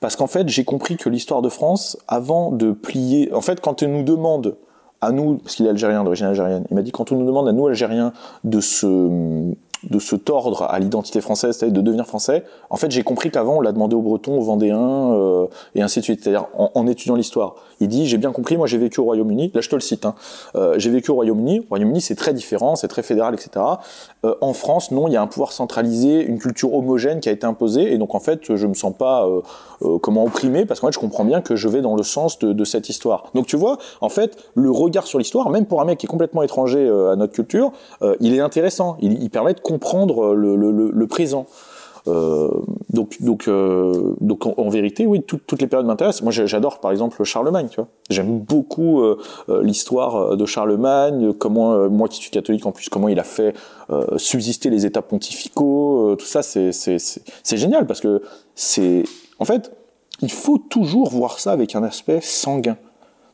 Parce 0.00 0.16
qu'en 0.16 0.26
fait, 0.26 0.48
j'ai 0.48 0.64
compris 0.64 0.96
que 0.96 1.10
l'histoire 1.10 1.42
de 1.42 1.50
France, 1.50 1.98
avant 2.08 2.50
de 2.50 2.72
plier, 2.72 3.32
en 3.34 3.42
fait, 3.42 3.60
quand 3.60 3.82
elle 3.82 3.92
nous 3.92 4.04
demande 4.04 4.56
à 5.02 5.12
nous, 5.12 5.36
parce 5.38 5.56
qu'il 5.56 5.66
est 5.66 5.70
algérien, 5.70 6.02
d'origine 6.02 6.26
algérienne, 6.26 6.64
il 6.70 6.74
m'a 6.74 6.82
dit 6.82 6.92
quand 6.92 7.12
on 7.12 7.16
nous 7.16 7.26
demande 7.26 7.46
à 7.46 7.52
nous, 7.52 7.66
Algériens, 7.66 8.12
de 8.44 8.60
se 8.60 9.52
de 9.90 9.98
se 9.98 10.16
tordre 10.16 10.62
à 10.62 10.78
l'identité 10.78 11.20
française, 11.20 11.56
c'est-à-dire 11.56 11.74
de 11.74 11.80
devenir 11.80 12.06
français, 12.06 12.44
en 12.70 12.76
fait, 12.76 12.90
j'ai 12.90 13.02
compris 13.02 13.30
qu'avant, 13.30 13.56
on 13.56 13.60
l'a 13.60 13.72
demandé 13.72 13.94
aux 13.94 14.00
Bretons, 14.00 14.38
aux 14.38 14.42
Vendéens, 14.42 15.12
euh, 15.12 15.46
et 15.74 15.82
ainsi 15.82 16.00
de 16.00 16.04
suite. 16.04 16.22
C'est-à-dire 16.22 16.46
en, 16.56 16.86
étudiant 16.86 17.14
l'histoire. 17.14 17.56
Il 17.80 17.88
dit, 17.88 18.06
j'ai 18.06 18.18
bien 18.18 18.32
compris, 18.32 18.56
moi 18.56 18.66
j'ai 18.66 18.78
vécu 18.78 19.00
au 19.00 19.04
Royaume-Uni, 19.04 19.50
là 19.54 19.60
je 19.60 19.68
te 19.68 19.74
le 19.74 19.80
cite, 19.80 20.04
hein. 20.04 20.14
euh, 20.54 20.74
j'ai 20.78 20.90
vécu 20.90 21.10
au 21.10 21.14
Royaume-Uni, 21.14 21.60
au 21.60 21.64
Royaume-Uni 21.70 22.00
c'est 22.00 22.14
très 22.14 22.32
différent, 22.32 22.76
c'est 22.76 22.86
très 22.86 23.02
fédéral, 23.02 23.34
etc. 23.34 23.64
Euh, 24.24 24.34
en 24.40 24.52
France, 24.52 24.92
non, 24.92 25.08
il 25.08 25.14
y 25.14 25.16
a 25.16 25.22
un 25.22 25.26
pouvoir 25.26 25.52
centralisé, 25.52 26.24
une 26.24 26.38
culture 26.38 26.72
homogène 26.74 27.20
qui 27.20 27.28
a 27.28 27.32
été 27.32 27.44
imposée, 27.44 27.92
et 27.92 27.98
donc 27.98 28.14
en 28.14 28.20
fait, 28.20 28.54
je 28.54 28.66
me 28.66 28.74
sens 28.74 28.94
pas 28.96 29.28
comment 30.00 30.24
opprimé, 30.24 30.64
parce 30.64 30.78
qu'en 30.78 30.88
fait, 30.88 30.92
je 30.92 30.98
comprends 30.98 31.24
bien 31.24 31.40
que 31.40 31.56
je 31.56 31.68
vais 31.68 31.80
dans 31.80 31.96
le 31.96 32.04
sens 32.04 32.38
de, 32.38 32.64
cette 32.64 32.88
histoire. 32.88 33.24
Donc 33.34 33.46
tu 33.46 33.56
vois, 33.56 33.78
en 34.00 34.08
fait, 34.08 34.36
le 34.54 34.70
regard 34.70 35.06
sur 35.06 35.18
l'histoire, 35.18 35.50
même 35.50 35.66
pour 35.66 35.80
un 35.80 35.84
mec 35.84 35.98
qui 35.98 36.06
est 36.06 36.08
complètement 36.08 36.42
étranger 36.42 36.88
à 36.88 37.16
notre 37.16 37.32
culture, 37.32 37.72
il 38.20 38.34
est 38.34 38.40
intéressant, 38.40 38.96
il, 39.00 39.22
il 39.22 39.30
permet 39.30 39.54
de 39.54 39.60
comprendre 39.72 40.34
le, 40.34 40.56
le, 40.56 40.90
le 40.90 41.06
présent. 41.06 41.46
Euh, 42.08 42.50
donc, 42.90 43.22
donc, 43.22 43.46
euh, 43.46 44.14
donc 44.20 44.46
en, 44.46 44.68
vérité, 44.68 45.06
oui, 45.06 45.22
toutes 45.22 45.60
les 45.60 45.68
périodes 45.68 45.86
m'intéressent. 45.86 46.22
Moi, 46.22 46.32
j'adore, 46.32 46.80
par 46.80 46.90
exemple, 46.90 47.22
Charlemagne. 47.22 47.68
Tu 47.70 47.76
vois, 47.76 47.88
j'aime 48.10 48.40
beaucoup 48.40 49.00
euh, 49.00 49.18
euh 49.48 49.62
l'histoire 49.62 50.36
de 50.36 50.46
Charlemagne. 50.46 51.32
Comment, 51.32 51.88
moi 51.88 52.08
qui 52.08 52.16
suis 52.16 52.30
catholique 52.30 52.66
en 52.66 52.72
plus, 52.72 52.88
comment 52.88 53.08
il 53.08 53.20
a 53.20 53.24
fait 53.24 53.54
subsister 54.16 54.70
les 54.70 54.86
États 54.86 55.02
pontificaux. 55.02 56.16
tout 56.18 56.26
ça, 56.26 56.42
c'est 56.42 56.72
c'est 56.72 57.56
génial 57.56 57.86
parce 57.86 58.00
que 58.00 58.22
c'est, 58.54 59.04
en 59.38 59.44
fait, 59.44 59.70
il 60.22 60.30
faut 60.30 60.58
toujours 60.58 61.10
voir 61.10 61.38
ça 61.38 61.52
avec 61.52 61.74
un 61.74 61.82
aspect 61.82 62.20
sanguin. 62.22 62.76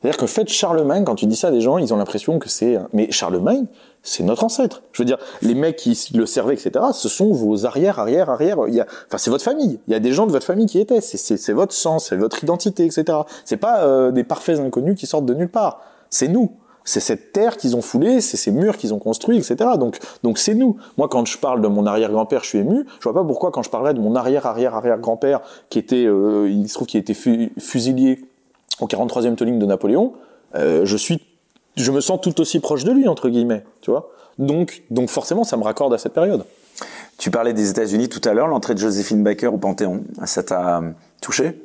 C'est-à-dire 0.01 0.19
que 0.19 0.27
fait 0.27 0.49
Charlemagne, 0.49 1.05
quand 1.05 1.17
tu 1.17 1.27
dis 1.27 1.37
ça 1.37 1.49
à 1.49 1.51
des 1.51 1.61
gens, 1.61 1.79
ils 1.79 1.93
ont 1.93 1.97
l'impression 1.97 2.39
que 2.39 2.49
c'est... 2.49 2.79
Mais 2.93 3.11
Charlemagne, 3.11 3.67
c'est 4.03 4.23
notre 4.23 4.45
ancêtre. 4.45 4.83
Je 4.93 5.03
veux 5.03 5.07
dire, 5.07 5.19
les 5.43 5.55
mecs 5.55 5.77
qui 5.77 5.99
le 6.15 6.27
servaient, 6.27 6.55
etc., 6.55 6.85
ce 6.93 7.09
sont 7.09 7.33
vos 7.33 7.67
arrière, 7.67 7.99
arrière, 7.99 8.31
arrière. 8.31 8.57
Il 8.69 8.75
y 8.75 8.81
a... 8.81 8.87
Enfin, 9.07 9.19
c'est 9.19 9.31
votre 9.31 9.45
famille. 9.45 9.81
Il 9.87 9.93
y 9.93 9.95
a 9.95 10.01
des 10.01 10.13
gens 10.13 10.27
de 10.27 10.33
votre 10.33 10.47
famille 10.47 10.67
qui 10.67 10.79
étaient. 10.79 11.01
C'est 11.01 11.53
votre 11.53 11.73
sang, 11.73 11.99
c'est 11.99 12.17
votre 12.17 12.43
identité, 12.43 12.85
etc. 12.85 13.19
C'est 13.45 13.57
pas 13.57 13.83
euh, 13.83 14.11
des 14.11 14.25
parfaits 14.25 14.59
inconnus 14.59 14.99
qui 14.99 15.07
sortent 15.07 15.27
de 15.27 15.35
nulle 15.35 15.51
part. 15.51 15.83
C'est 16.11 16.29
nous. 16.29 16.53
C'est 16.85 17.01
cette 17.01 17.33
terre 17.33 17.59
qu'ils 17.59 17.77
ont 17.77 17.83
foulée, 17.83 18.23
c'est 18.23 18.39
ces 18.39 18.51
murs 18.51 18.79
qu'ils 18.79 18.95
ont 18.95 18.99
construits, 18.99 19.37
etc. 19.37 19.73
Donc, 19.79 19.99
donc 20.23 20.39
c'est 20.39 20.55
nous. 20.55 20.79
Moi, 20.97 21.07
quand 21.09 21.27
je 21.27 21.37
parle 21.37 21.61
de 21.61 21.69
mon 21.69 21.85
arrière-grand-père, 21.85 22.43
je 22.45 22.49
suis 22.49 22.59
ému. 22.61 22.87
Je 22.99 23.05
vois 23.05 23.13
pas 23.13 23.25
pourquoi, 23.25 23.51
quand 23.51 23.63
je 23.63 23.69
parlerais 23.69 23.93
de 23.93 24.01
mon 24.01 24.15
arrière-arrière-arrière-grand-père, 24.15 25.43
qui 25.69 25.79
était, 25.79 26.07
euh, 26.07 26.49
il 26.49 26.67
se 26.67 26.73
trouve 26.73 26.87
qu'il 26.87 26.99
était 26.99 27.13
fusilier 27.13 28.25
au 28.81 28.87
43e 28.87 29.35
tolling 29.35 29.59
de 29.59 29.67
Napoléon, 29.67 30.15
euh, 30.55 30.87
je 30.87 30.97
suis, 30.97 31.21
je 31.83 31.91
me 31.91 32.01
sens 32.01 32.21
tout 32.21 32.41
aussi 32.41 32.61
proche 32.61 32.85
de 32.85 32.93
lui 32.93 33.09
entre 33.09 33.29
guillemets, 33.29 33.65
tu 33.81 33.91
vois. 33.91 34.11
Donc, 34.39 34.83
donc 34.91 35.09
forcément, 35.09 35.45
ça 35.45 35.57
me 35.57 35.65
raccorde 35.65 35.93
à 35.95 35.99
cette 35.99 36.13
période. 36.13 36.45
Tu 37.19 37.31
parlais 37.31 37.53
des 37.53 37.71
États-Unis 37.71 38.09
tout 38.09 38.27
à 38.29 38.33
l'heure, 38.33 38.47
l'entrée 38.47 38.75
de 38.75 38.79
Joséphine 38.79 39.25
Baker 39.25 39.49
au 39.49 39.59
Panthéon, 39.59 40.05
ça 40.25 40.43
t'a 40.45 40.83
touché? 41.21 41.61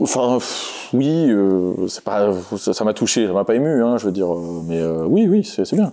Enfin, 0.00 0.38
oui, 0.92 1.26
euh, 1.30 1.88
c'est 1.88 2.04
pas, 2.04 2.32
ça 2.56 2.84
m'a 2.84 2.92
touché, 2.94 3.26
ça 3.26 3.32
m'a 3.32 3.44
pas 3.44 3.56
ému, 3.56 3.82
hein, 3.82 3.98
je 3.98 4.06
veux 4.06 4.12
dire, 4.12 4.32
euh, 4.32 4.62
mais 4.64 4.80
euh, 4.80 5.04
oui, 5.08 5.26
oui, 5.28 5.42
c'est 5.44 5.74
bien. 5.74 5.92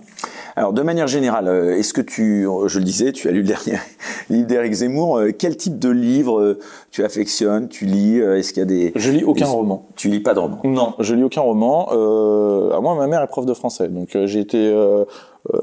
Alors, 0.54 0.72
de 0.72 0.80
manière 0.82 1.08
générale, 1.08 1.48
euh, 1.48 1.76
est-ce 1.76 1.92
que 1.92 2.00
tu, 2.00 2.46
je 2.66 2.78
le 2.78 2.84
disais, 2.84 3.10
tu 3.10 3.26
as 3.26 3.32
lu 3.32 3.40
le 3.42 3.48
dernier 3.48 3.78
livre 4.30 4.46
d'Éric 4.46 4.72
Zemmour, 4.74 5.18
euh, 5.18 5.32
quel 5.36 5.56
type 5.56 5.80
de 5.80 5.88
livre 5.90 6.56
tu 6.92 7.02
affectionnes, 7.04 7.68
tu 7.68 7.84
lis 7.84 8.18
Est-ce 8.18 8.52
qu'il 8.52 8.60
y 8.60 8.62
a 8.62 8.66
des... 8.66 8.92
Je 8.94 9.10
lis 9.10 9.24
aucun 9.24 9.46
des- 9.46 9.50
roman. 9.50 9.86
Tu 9.96 10.08
lis 10.08 10.20
pas 10.20 10.34
de 10.34 10.38
romans 10.38 10.60
Non, 10.62 10.94
je 11.00 11.14
lis 11.16 11.24
aucun 11.24 11.40
roman. 11.40 11.88
Euh, 11.92 12.70
à 12.76 12.80
moi, 12.80 12.94
ma 12.94 13.08
mère 13.08 13.22
est 13.22 13.26
prof 13.26 13.44
de 13.44 13.54
français, 13.54 13.88
donc 13.88 14.16
j'ai 14.26 14.38
été, 14.40 14.58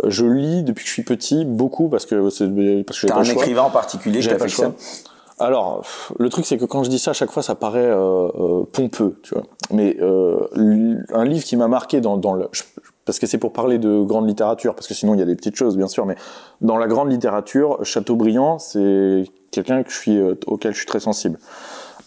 je 0.06 0.26
lis 0.26 0.64
depuis 0.64 0.84
que 0.84 0.88
je 0.90 0.94
suis 0.94 1.04
petit 1.04 1.46
beaucoup 1.46 1.88
parce 1.88 2.06
que 2.06 2.30
c'est 2.30 2.46
parce 2.86 3.00
que 3.00 3.08
j'ai 3.08 3.14
un 3.14 3.20
le 3.20 3.24
choix. 3.24 3.34
écrivain 3.42 3.62
en 3.64 3.70
particulier 3.70 4.18
que 4.18 4.24
J'avais 4.26 4.38
pas 4.38 4.46
le 4.46 4.52
t'affectionnes 4.52 4.74
Alors, 5.40 5.86
le 6.18 6.30
truc 6.30 6.46
c'est 6.46 6.58
que 6.58 6.66
quand 6.66 6.84
je 6.84 6.90
dis 6.90 7.00
ça, 7.00 7.12
à 7.12 7.14
chaque 7.14 7.32
fois, 7.32 7.44
ça 7.44 7.54
paraît 7.54 7.80
euh, 7.86 8.28
euh, 8.40 8.64
pompeux, 8.72 9.20
tu 9.22 9.36
vois. 9.36 9.44
Mais 9.72 9.96
euh, 10.02 10.48
un 11.14 11.26
livre 11.26 11.44
qui 11.44 11.56
m'a 11.58 11.68
marqué 11.68 12.02
dans, 12.02 12.18
dans 12.18 12.34
le, 12.34 12.50
parce 13.08 13.20
que 13.20 13.26
c'est 13.26 13.38
pour 13.38 13.54
parler 13.54 13.80
de 13.80 14.04
grande 14.04 14.28
littérature, 14.28 14.76
parce 14.76 14.86
que 14.86 14.94
sinon 14.94 15.14
il 15.14 15.20
y 15.20 15.24
a 15.24 15.26
des 15.26 15.36
petites 15.36 15.56
choses, 15.56 15.78
bien 15.78 15.88
sûr, 15.88 16.06
mais 16.06 16.16
dans 16.62 16.78
la 16.78 16.88
grande 16.88 17.10
littérature, 17.10 17.84
Chateaubriand, 17.84 18.60
c'est 18.60 19.24
quelqu'un 19.50 19.82
que 19.82 19.90
je 19.90 19.96
suis, 19.96 20.18
euh, 20.18 20.36
auquel 20.46 20.74
je 20.74 20.78
suis 20.80 20.86
très 20.86 21.00
sensible. 21.00 21.40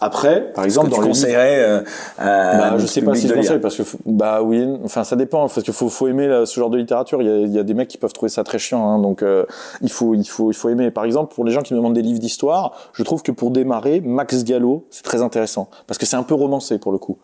Après, 0.03 0.51
par 0.53 0.63
exemple, 0.65 0.87
que 0.87 0.93
tu 0.93 0.97
dans 0.97 1.01
livres- 1.03 1.13
conseillerais 1.13 1.63
euh, 1.63 1.81
bah, 2.17 2.73
je 2.77 2.85
sais 2.87 3.01
pas 3.03 3.13
si 3.13 3.27
je 3.27 3.33
conseille 3.35 3.59
parce 3.59 3.77
que 3.77 3.83
bah 4.05 4.41
oui 4.41 4.67
enfin 4.83 5.03
ça 5.03 5.15
dépend 5.15 5.41
parce 5.47 5.61
qu'il 5.61 5.73
faut 5.73 5.89
faut 5.89 6.07
aimer 6.07 6.27
là, 6.27 6.45
ce 6.47 6.59
genre 6.59 6.71
de 6.71 6.77
littérature. 6.77 7.21
Il 7.21 7.27
y 7.27 7.31
a, 7.31 7.37
il 7.37 7.51
y 7.53 7.59
a 7.59 7.63
des 7.63 7.75
mecs 7.75 7.87
qui 7.87 7.99
peuvent 7.99 8.11
trouver 8.11 8.29
ça 8.29 8.43
très 8.43 8.57
chiant 8.57 8.83
hein, 8.83 8.99
donc 8.99 9.21
euh, 9.21 9.45
il 9.81 9.91
faut 9.91 10.15
il 10.15 10.27
faut 10.27 10.49
il 10.51 10.55
faut 10.55 10.69
aimer. 10.69 10.89
Par 10.89 11.05
exemple 11.05 11.33
pour 11.35 11.45
les 11.45 11.51
gens 11.51 11.61
qui 11.61 11.73
me 11.73 11.77
demandent 11.77 11.93
des 11.93 12.01
livres 12.01 12.19
d'histoire 12.19 12.73
je 12.93 13.03
trouve 13.03 13.21
que 13.21 13.31
pour 13.31 13.51
démarrer 13.51 14.01
Max 14.01 14.43
Gallo 14.43 14.85
c'est 14.89 15.03
très 15.03 15.21
intéressant 15.21 15.69
parce 15.85 15.97
que 15.99 16.05
c'est 16.07 16.17
un 16.17 16.23
peu 16.23 16.33
romancé 16.33 16.79
pour 16.79 16.91
le 16.91 16.97
coup. 16.97 17.17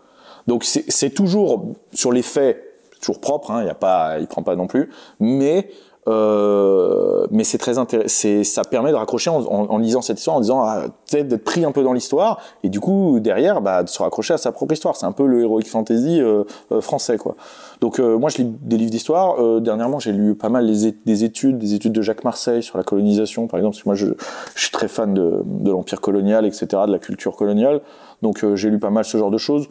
Donc 0.45 0.63
c'est 0.63 0.85
c'est 0.87 1.09
toujours 1.09 1.65
sur 1.93 2.11
les 2.11 2.21
faits 2.21 2.63
toujours 3.01 3.19
propre 3.19 3.51
hein, 3.51 3.61
il 3.63 3.67
y 3.67 3.71
a 3.71 3.75
pas 3.75 4.19
il 4.19 4.27
prend 4.27 4.43
pas 4.43 4.55
non 4.55 4.67
plus 4.67 4.91
mais 5.19 5.69
euh, 6.07 7.27
mais 7.31 7.43
c'est 7.43 7.57
très 7.57 7.77
intéressant. 7.77 8.43
Ça 8.43 8.63
permet 8.63 8.91
de 8.91 8.95
raccrocher 8.95 9.29
en, 9.29 9.41
en, 9.41 9.69
en 9.69 9.77
lisant 9.77 10.01
cette 10.01 10.19
histoire, 10.19 10.37
en 10.37 10.41
disant 10.41 10.61
ah, 10.61 10.85
peut-être 11.09 11.27
d'être 11.27 11.43
pris 11.43 11.65
un 11.65 11.71
peu 11.71 11.83
dans 11.83 11.93
l'histoire, 11.93 12.39
et 12.63 12.69
du 12.69 12.79
coup 12.79 13.19
derrière, 13.19 13.61
bah, 13.61 13.83
de 13.83 13.89
se 13.89 14.01
raccrocher 14.01 14.33
à 14.33 14.37
sa 14.37 14.51
propre 14.51 14.73
histoire. 14.73 14.95
C'est 14.95 15.05
un 15.05 15.11
peu 15.11 15.25
le 15.25 15.41
heroic 15.41 15.65
fantasy 15.65 16.21
euh, 16.21 16.43
euh, 16.71 16.81
français, 16.81 17.17
quoi. 17.17 17.35
Donc 17.81 17.99
euh, 17.99 18.17
moi, 18.17 18.29
je 18.29 18.37
lis 18.37 18.53
des 18.61 18.77
livres 18.77 18.91
d'histoire. 18.91 19.61
Dernièrement, 19.61 19.99
j'ai 19.99 20.11
lu 20.11 20.35
pas 20.35 20.49
mal 20.49 20.65
des 20.65 21.23
études, 21.23 21.57
des 21.57 21.73
études 21.73 21.93
de 21.93 22.01
Jacques 22.01 22.23
Marseille 22.23 22.63
sur 22.63 22.77
la 22.77 22.83
colonisation, 22.83 23.47
par 23.47 23.59
exemple. 23.59 23.75
Parce 23.75 23.83
que 23.83 23.89
moi, 23.89 23.95
je, 23.95 24.07
je 24.55 24.61
suis 24.61 24.71
très 24.71 24.87
fan 24.87 25.13
de, 25.13 25.41
de 25.45 25.71
l'empire 25.71 26.01
colonial, 26.01 26.45
etc., 26.45 26.67
de 26.87 26.91
la 26.91 26.99
culture 26.99 27.35
coloniale. 27.35 27.81
Donc 28.23 28.43
j'ai 28.55 28.69
lu 28.69 28.79
pas 28.79 28.89
mal 28.89 29.05
ce 29.05 29.17
genre 29.17 29.29
de 29.29 29.37
choses. 29.37 29.67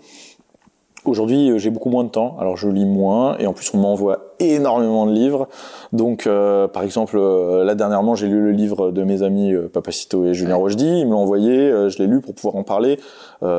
Aujourd'hui, 1.09 1.51
euh, 1.51 1.59
j'ai 1.59 1.71
beaucoup 1.71 1.91
moins 1.91 2.05
de 2.05 2.09
temps, 2.09 2.37
alors 2.39 2.57
je 2.57 2.69
lis 2.69 2.85
moins, 2.85 3.37
et 3.39 3.47
en 3.47 3.53
plus 3.53 3.73
on 3.75 3.79
m'envoie 3.79 4.35
énormément 4.39 5.07
de 5.07 5.13
livres. 5.13 5.49
Donc, 5.93 6.27
euh, 6.27 6.69
par 6.69 6.83
exemple, 6.83 7.17
euh, 7.19 7.65
là 7.65 7.75
dernièrement, 7.75 8.15
j'ai 8.15 8.29
lu 8.29 8.43
le 8.43 8.51
livre 8.51 8.91
de 8.91 9.03
mes 9.03 9.23
amis 9.23 9.53
euh, 9.53 9.69
Papacito 9.69 10.25
et 10.27 10.35
Julien 10.35 10.57
Rochdy. 10.57 11.01
Ils 11.01 11.07
me 11.07 11.13
l'ont 11.13 11.19
envoyé, 11.19 11.71
je 11.89 11.99
l'ai 11.99 12.07
lu 12.07 12.21
pour 12.21 12.35
pouvoir 12.35 12.57
en 12.57 12.63
parler. 12.63 12.99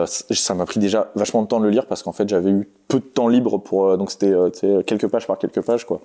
Ça 0.10 0.54
m'a 0.54 0.66
pris 0.66 0.80
déjà 0.80 1.12
vachement 1.16 1.42
de 1.42 1.48
temps 1.48 1.60
de 1.60 1.66
le 1.66 1.70
lire 1.70 1.86
parce 1.86 2.04
qu'en 2.04 2.12
fait, 2.12 2.28
j'avais 2.28 2.52
eu 2.52 2.70
peu 2.88 3.00
de 3.00 3.06
temps 3.06 3.28
libre 3.28 3.58
pour, 3.58 3.98
donc 3.98 4.12
c'était 4.12 4.34
quelques 4.86 5.08
pages 5.08 5.28
par 5.28 5.38
quelques 5.38 5.62
pages, 5.62 5.86
quoi. 5.86 6.02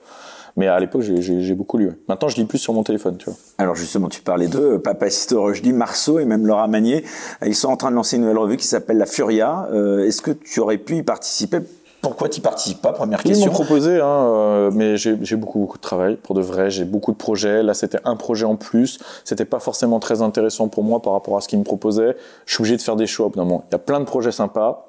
Mais 0.57 0.69
à 0.69 0.79
l'époque, 0.81 1.03
j'ai- 1.03 1.55
beaucoup 1.55 1.79
lu. 1.79 1.93
Maintenant, 2.09 2.29
je 2.29 2.37
lis 2.37 2.45
plus 2.45 2.59
sur 2.59 2.73
mon 2.75 2.83
téléphone, 2.83 3.17
tu 3.19 3.27
vois. 3.27 3.35
Alors 3.59 3.75
justement, 3.75 4.09
tu 4.09 4.21
parlais 4.23 4.49
d'eux, 4.49 4.79
Papacito, 4.79 5.41
Rochdy, 5.41 5.73
Marceau 5.73 6.19
et 6.19 6.25
même 6.25 6.47
Laura 6.47 6.67
Magnier. 6.69 7.05
Ils 7.45 7.55
sont 7.55 7.69
en 7.69 7.77
train 7.77 7.91
de 7.91 7.97
lancer 7.97 8.17
une 8.17 8.23
nouvelle 8.23 8.39
revue 8.39 8.57
qui 8.57 8.67
s'appelle 8.67 8.99
La 8.99 9.07
Furia. 9.07 9.69
Euh, 9.73 10.07
Est-ce 10.07 10.21
que 10.23 10.31
tu 10.31 10.61
aurais 10.61 10.79
pu 10.79 10.97
y 10.97 11.03
participer? 11.03 11.59
Pourquoi 12.01 12.29
tu 12.29 12.41
participes 12.41 12.83
pas? 12.83 12.93
Première 12.93 13.21
Ils 13.25 13.29
m'ont 13.31 13.35
question. 13.35 13.53
proposé, 13.53 14.01
hein, 14.01 14.05
euh, 14.07 14.71
mais 14.75 14.97
j'ai 14.97 15.15
beaucoup, 15.37 15.61
beaucoup 15.61 15.77
de 15.79 15.83
travail 15.83 16.17
pour 16.17 16.35
de 16.35 16.41
vrai. 16.43 16.69
J'ai 16.69 16.85
beaucoup 16.85 17.13
de 17.13 17.17
projets. 17.17 17.63
Là, 17.63 17.75
c'était 17.75 18.01
un 18.05 18.17
projet 18.17 18.45
en 18.45 18.57
plus. 18.57 18.99
C'était 19.25 19.45
pas 19.45 19.61
forcément 19.61 20.01
très 20.01 20.21
intéressant 20.21 20.67
pour 20.69 20.83
moi 20.83 21.01
par 21.01 21.13
rapport 21.13 21.37
à 21.37 21.41
ce 21.41 21.47
qu'ils 21.49 21.61
me 21.61 21.65
proposaient. 21.65 22.17
Je 22.45 22.55
suis 22.55 22.63
obligé 22.63 22.77
de 22.77 22.83
faire 22.83 22.97
des 22.97 23.07
choix. 23.07 23.27
au 23.27 23.29
bout 23.29 23.37
d'un 23.39 23.45
moment. 23.45 23.65
Il 23.69 23.73
y 23.73 23.77
a 23.77 23.79
plein 23.79 24.01
de 24.01 24.05
projets 24.05 24.33
sympas. 24.33 24.89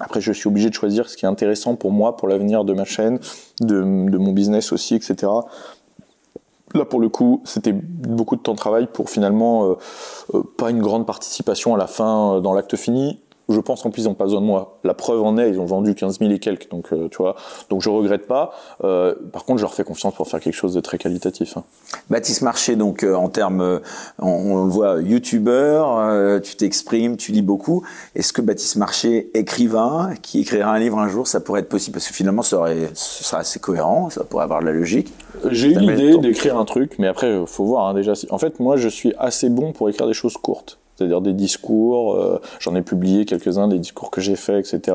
Après, 0.00 0.20
je 0.20 0.32
suis 0.32 0.48
obligé 0.48 0.70
de 0.70 0.74
choisir 0.74 1.08
ce 1.08 1.16
qui 1.16 1.26
est 1.26 1.28
intéressant 1.28 1.76
pour 1.76 1.92
moi, 1.92 2.16
pour 2.16 2.26
l'avenir 2.26 2.64
de 2.64 2.72
ma 2.72 2.84
chaîne, 2.84 3.20
de, 3.60 3.82
mon 3.82 4.32
business 4.32 4.72
aussi, 4.72 4.94
etc. 4.94 5.30
Là, 6.74 6.84
pour 6.84 7.00
le 7.00 7.08
coup, 7.08 7.42
c'était 7.44 7.72
beaucoup 7.72 8.36
de 8.36 8.40
temps 8.40 8.52
de 8.52 8.58
travail 8.58 8.88
pour 8.92 9.10
finalement 9.10 9.64
euh, 9.64 9.74
euh, 10.34 10.42
pas 10.56 10.70
une 10.70 10.80
grande 10.80 11.06
participation 11.06 11.74
à 11.74 11.78
la 11.78 11.86
fin 11.86 12.36
euh, 12.36 12.40
dans 12.40 12.54
l'acte 12.54 12.76
fini. 12.76 13.20
Je 13.50 13.60
pense 13.60 13.82
qu'en 13.82 13.90
plus 13.90 14.02
ils 14.02 14.08
n'ont 14.08 14.14
pas 14.14 14.24
besoin 14.24 14.40
de 14.40 14.46
moi. 14.46 14.78
La 14.84 14.94
preuve 14.94 15.22
en 15.22 15.36
est, 15.38 15.50
ils 15.50 15.60
ont 15.60 15.64
vendu 15.66 15.94
15 15.94 16.18
000 16.20 16.30
et 16.30 16.38
quelques, 16.38 16.70
donc 16.70 16.92
euh, 16.92 17.08
tu 17.08 17.18
vois. 17.18 17.34
Donc 17.68 17.82
je 17.82 17.90
regrette 17.90 18.26
pas. 18.26 18.52
Euh, 18.84 19.14
par 19.32 19.44
contre, 19.44 19.58
je 19.58 19.64
leur 19.64 19.74
fais 19.74 19.84
confiance 19.84 20.14
pour 20.14 20.28
faire 20.28 20.40
quelque 20.40 20.54
chose 20.54 20.74
de 20.74 20.80
très 20.80 20.98
qualitatif. 20.98 21.56
hein. 21.56 21.64
Baptiste 22.08 22.42
Marché, 22.42 22.76
donc 22.76 23.02
euh, 23.02 23.14
en 23.14 23.28
termes, 23.28 23.60
euh, 23.60 23.78
on, 24.20 24.28
on 24.28 24.64
le 24.64 24.70
voit, 24.70 25.00
youtubeur, 25.00 26.40
tu 26.42 26.56
t'exprimes, 26.56 27.16
tu 27.16 27.32
lis 27.32 27.42
beaucoup. 27.42 27.84
Est-ce 28.14 28.32
que 28.32 28.40
Baptiste 28.42 28.76
Marché, 28.76 29.30
écrivain, 29.34 30.10
qui 30.22 30.40
écrira 30.40 30.72
un 30.72 30.78
livre 30.78 30.98
un 30.98 31.08
jour, 31.08 31.26
ça 31.26 31.40
pourrait 31.40 31.60
être 31.60 31.68
possible? 31.68 31.94
Parce 31.94 32.08
que 32.08 32.14
finalement, 32.14 32.42
ça 32.42 32.58
aurait, 32.58 32.90
ce 32.94 33.24
serait 33.24 33.40
assez 33.40 33.58
cohérent, 33.58 34.10
ça 34.10 34.24
pourrait 34.24 34.44
avoir 34.44 34.60
de 34.60 34.66
la 34.66 34.72
logique. 34.72 35.12
J'ai 35.50 35.68
eu 35.68 35.78
l'idée 35.78 36.18
d'écrire 36.18 36.58
un 36.58 36.64
truc, 36.64 36.94
mais 36.98 37.06
après, 37.06 37.40
faut 37.46 37.64
voir 37.64 37.88
hein, 37.88 37.94
déjà. 37.94 38.12
En 38.30 38.38
fait, 38.38 38.60
moi, 38.60 38.76
je 38.76 38.88
suis 38.88 39.12
assez 39.18 39.48
bon 39.48 39.72
pour 39.72 39.88
écrire 39.88 40.06
des 40.06 40.14
choses 40.14 40.36
courtes. 40.36 40.78
C'est-à-dire 41.00 41.22
des 41.22 41.32
discours, 41.32 42.14
euh, 42.14 42.42
j'en 42.58 42.74
ai 42.74 42.82
publié 42.82 43.24
quelques-uns, 43.24 43.68
des 43.68 43.78
discours 43.78 44.10
que 44.10 44.20
j'ai 44.20 44.36
faits, 44.36 44.70
etc. 44.70 44.94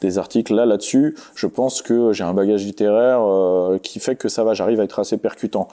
Des 0.00 0.18
articles. 0.18 0.52
Là, 0.52 0.66
là-dessus, 0.66 1.14
je 1.36 1.46
pense 1.46 1.80
que 1.80 2.12
j'ai 2.12 2.24
un 2.24 2.34
bagage 2.34 2.64
littéraire 2.64 3.20
euh, 3.22 3.78
qui 3.78 4.00
fait 4.00 4.16
que 4.16 4.28
ça 4.28 4.42
va, 4.42 4.52
j'arrive 4.52 4.80
à 4.80 4.84
être 4.84 4.98
assez 4.98 5.16
percutant. 5.16 5.68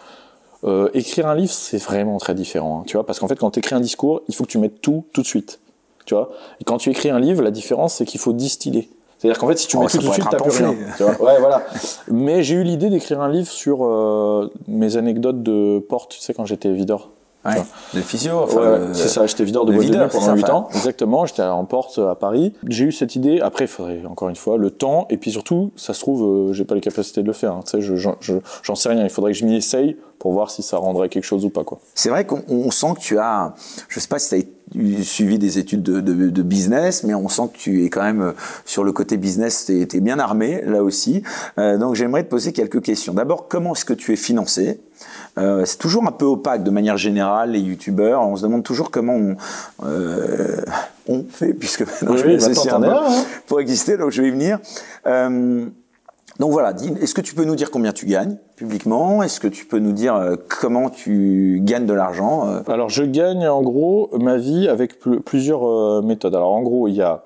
Euh, 0.65 0.91
écrire 0.93 1.25
un 1.25 1.33
livre, 1.33 1.51
c'est 1.51 1.81
vraiment 1.81 2.19
très 2.19 2.35
différent, 2.35 2.81
hein, 2.81 2.83
tu 2.85 2.95
vois, 2.95 3.07
parce 3.07 3.19
qu'en 3.19 3.27
fait, 3.27 3.37
quand 3.37 3.49
tu 3.49 3.57
écris 3.57 3.73
un 3.73 3.79
discours, 3.79 4.21
il 4.27 4.35
faut 4.35 4.43
que 4.43 4.51
tu 4.51 4.59
mettes 4.59 4.81
tout 4.81 5.03
tout 5.13 5.23
de 5.23 5.27
suite, 5.27 5.59
tu 6.05 6.13
vois. 6.13 6.29
Et 6.59 6.63
quand 6.63 6.77
tu 6.77 6.91
écris 6.91 7.09
un 7.09 7.19
livre, 7.19 7.41
la 7.41 7.49
différence, 7.49 7.95
c'est 7.95 8.05
qu'il 8.05 8.19
faut 8.19 8.33
distiller. 8.33 8.87
C'est-à-dire 9.17 9.39
qu'en 9.39 9.47
fait, 9.47 9.57
si 9.57 9.67
tu 9.67 9.79
mets 9.79 9.87
tout 9.87 9.97
tout 9.97 10.07
de 10.07 10.13
suite, 10.13 10.27
t'as 10.29 10.37
plus 10.37 10.51
rien. 10.51 10.75
tu 10.97 11.03
vois. 11.03 11.19
Ouais, 11.23 11.39
voilà. 11.39 11.63
Mais 12.07 12.43
j'ai 12.43 12.53
eu 12.53 12.63
l'idée 12.63 12.91
d'écrire 12.91 13.19
un 13.21 13.29
livre 13.29 13.49
sur 13.49 13.83
euh, 13.83 14.51
mes 14.67 14.97
anecdotes 14.97 15.41
de 15.41 15.79
porte, 15.79 16.11
tu 16.11 16.19
sais, 16.19 16.35
quand 16.35 16.45
j'étais 16.45 16.71
videur. 16.71 17.09
Ouais. 17.43 17.55
De 17.95 18.01
physio, 18.01 18.37
enfin, 18.43 18.59
Ouais, 18.61 18.79
c'est 18.93 19.07
ça, 19.07 19.25
j'étais 19.25 19.43
videur 19.43 19.65
de 19.65 19.73
boîte 19.73 19.87
de 19.87 19.91
nuit 19.97 20.07
pendant 20.11 20.25
c'est 20.27 20.33
8 20.35 20.45
ça, 20.45 20.55
ans. 20.55 20.69
Exactement, 20.75 21.25
j'étais 21.25 21.41
en 21.41 21.65
porte 21.65 21.97
à 21.97 22.13
Paris. 22.15 22.53
J'ai 22.67 22.85
eu 22.85 22.91
cette 22.91 23.15
idée, 23.15 23.41
après 23.41 23.65
il 23.65 23.67
faudrait 23.67 24.01
encore 24.07 24.29
une 24.29 24.35
fois 24.35 24.57
le 24.57 24.69
temps, 24.69 25.07
et 25.09 25.17
puis 25.17 25.31
surtout, 25.31 25.71
ça 25.75 25.93
se 25.95 25.99
trouve, 26.01 26.49
euh, 26.49 26.53
j'ai 26.53 26.65
pas 26.65 26.75
les 26.75 26.81
capacités 26.81 27.21
de 27.23 27.27
le 27.27 27.33
faire. 27.33 27.53
hein. 27.53 27.61
Tu 27.65 27.71
sais, 27.71 27.81
je- 27.81 27.95
j'en 27.95 28.15
je, 28.19 28.33
j'en 28.61 28.75
sais 28.75 28.89
rien, 28.89 29.03
il 29.03 29.09
faudrait 29.09 29.31
que 29.31 29.37
je 29.39 29.45
m'y 29.45 29.55
essaye 29.55 29.97
pour 30.19 30.33
voir 30.33 30.51
si 30.51 30.61
ça 30.61 30.77
rendrait 30.77 31.09
quelque 31.09 31.23
chose 31.23 31.43
ou 31.43 31.49
pas. 31.49 31.63
quoi. 31.63 31.79
C'est 31.95 32.09
vrai 32.09 32.25
qu'on 32.25 32.43
on 32.47 32.69
sent 32.69 32.93
que 32.95 32.99
tu 32.99 33.17
as, 33.17 33.55
je 33.89 33.99
sais 33.99 34.07
pas 34.07 34.19
si 34.19 34.29
tu 34.71 34.99
as 34.99 35.03
suivi 35.03 35.39
des 35.39 35.57
études 35.57 35.81
de, 35.81 35.99
de- 35.99 36.29
de 36.29 36.41
business, 36.43 37.03
mais 37.03 37.15
on 37.15 37.27
sent 37.27 37.49
que 37.51 37.57
tu 37.57 37.83
es 37.85 37.89
quand 37.89 38.03
même 38.03 38.21
euh, 38.21 38.31
sur 38.65 38.83
le 38.83 38.91
côté 38.91 39.17
business, 39.17 39.65
tu 39.65 39.81
es, 39.81 39.99
bien 39.99 40.19
armé 40.19 40.61
là 40.63 40.83
aussi. 40.83 41.23
Euh, 41.57 41.79
donc 41.79 41.95
j'aimerais 41.95 42.23
te 42.23 42.29
poser 42.29 42.51
quelques 42.53 42.83
questions. 42.83 43.15
D'abord, 43.15 43.47
comment 43.47 43.73
est-ce 43.73 43.83
que 43.83 43.93
tu 43.93 44.13
es 44.13 44.15
financé? 44.15 44.79
Euh, 45.37 45.63
C'est 45.65 45.77
toujours 45.77 46.03
un 46.07 46.11
peu 46.11 46.25
opaque 46.25 46.63
de 46.63 46.71
manière 46.71 46.97
générale, 46.97 47.51
les 47.51 47.59
youtubeurs. 47.59 48.21
On 48.21 48.35
se 48.35 48.43
demande 48.43 48.63
toujours 48.63 48.91
comment 48.91 49.15
on, 49.15 49.35
euh, 49.85 50.61
on 51.07 51.23
fait, 51.29 51.53
puisque 51.53 51.81
maintenant 51.81 52.11
Oui, 52.11 52.17
je 52.17 52.25
oui, 52.25 52.35
vais 52.37 52.43
associer 52.43 52.71
maintenant, 52.71 53.01
un 53.03 53.11
hein. 53.11 53.23
pour 53.47 53.59
exister, 53.61 53.97
donc 53.97 54.11
je 54.11 54.21
vais 54.21 54.27
y 54.27 54.31
venir. 54.31 54.59
Euh, 55.07 55.65
donc 56.39 56.51
voilà, 56.51 56.73
est-ce 57.01 57.13
que 57.13 57.21
tu 57.21 57.35
peux 57.35 57.43
nous 57.45 57.55
dire 57.55 57.69
combien 57.71 57.91
tu 57.93 58.05
gagnes 58.05 58.37
publiquement? 58.55 59.21
Est-ce 59.21 59.39
que 59.39 59.47
tu 59.47 59.65
peux 59.65 59.79
nous 59.79 59.91
dire 59.91 60.37
comment 60.59 60.89
tu 60.89 61.59
gagnes 61.63 61.85
de 61.85 61.93
l'argent 61.93 62.47
Alors 62.67 62.89
je 62.89 63.03
gagne 63.03 63.47
en 63.47 63.61
gros 63.61 64.09
ma 64.19 64.37
vie 64.37 64.67
avec 64.67 64.99
pl- 64.99 65.19
plusieurs 65.21 66.01
méthodes. 66.03 66.33
Alors 66.35 66.51
en 66.53 66.61
gros, 66.61 66.87
il 66.87 66.95
y 66.95 67.01
a 67.01 67.23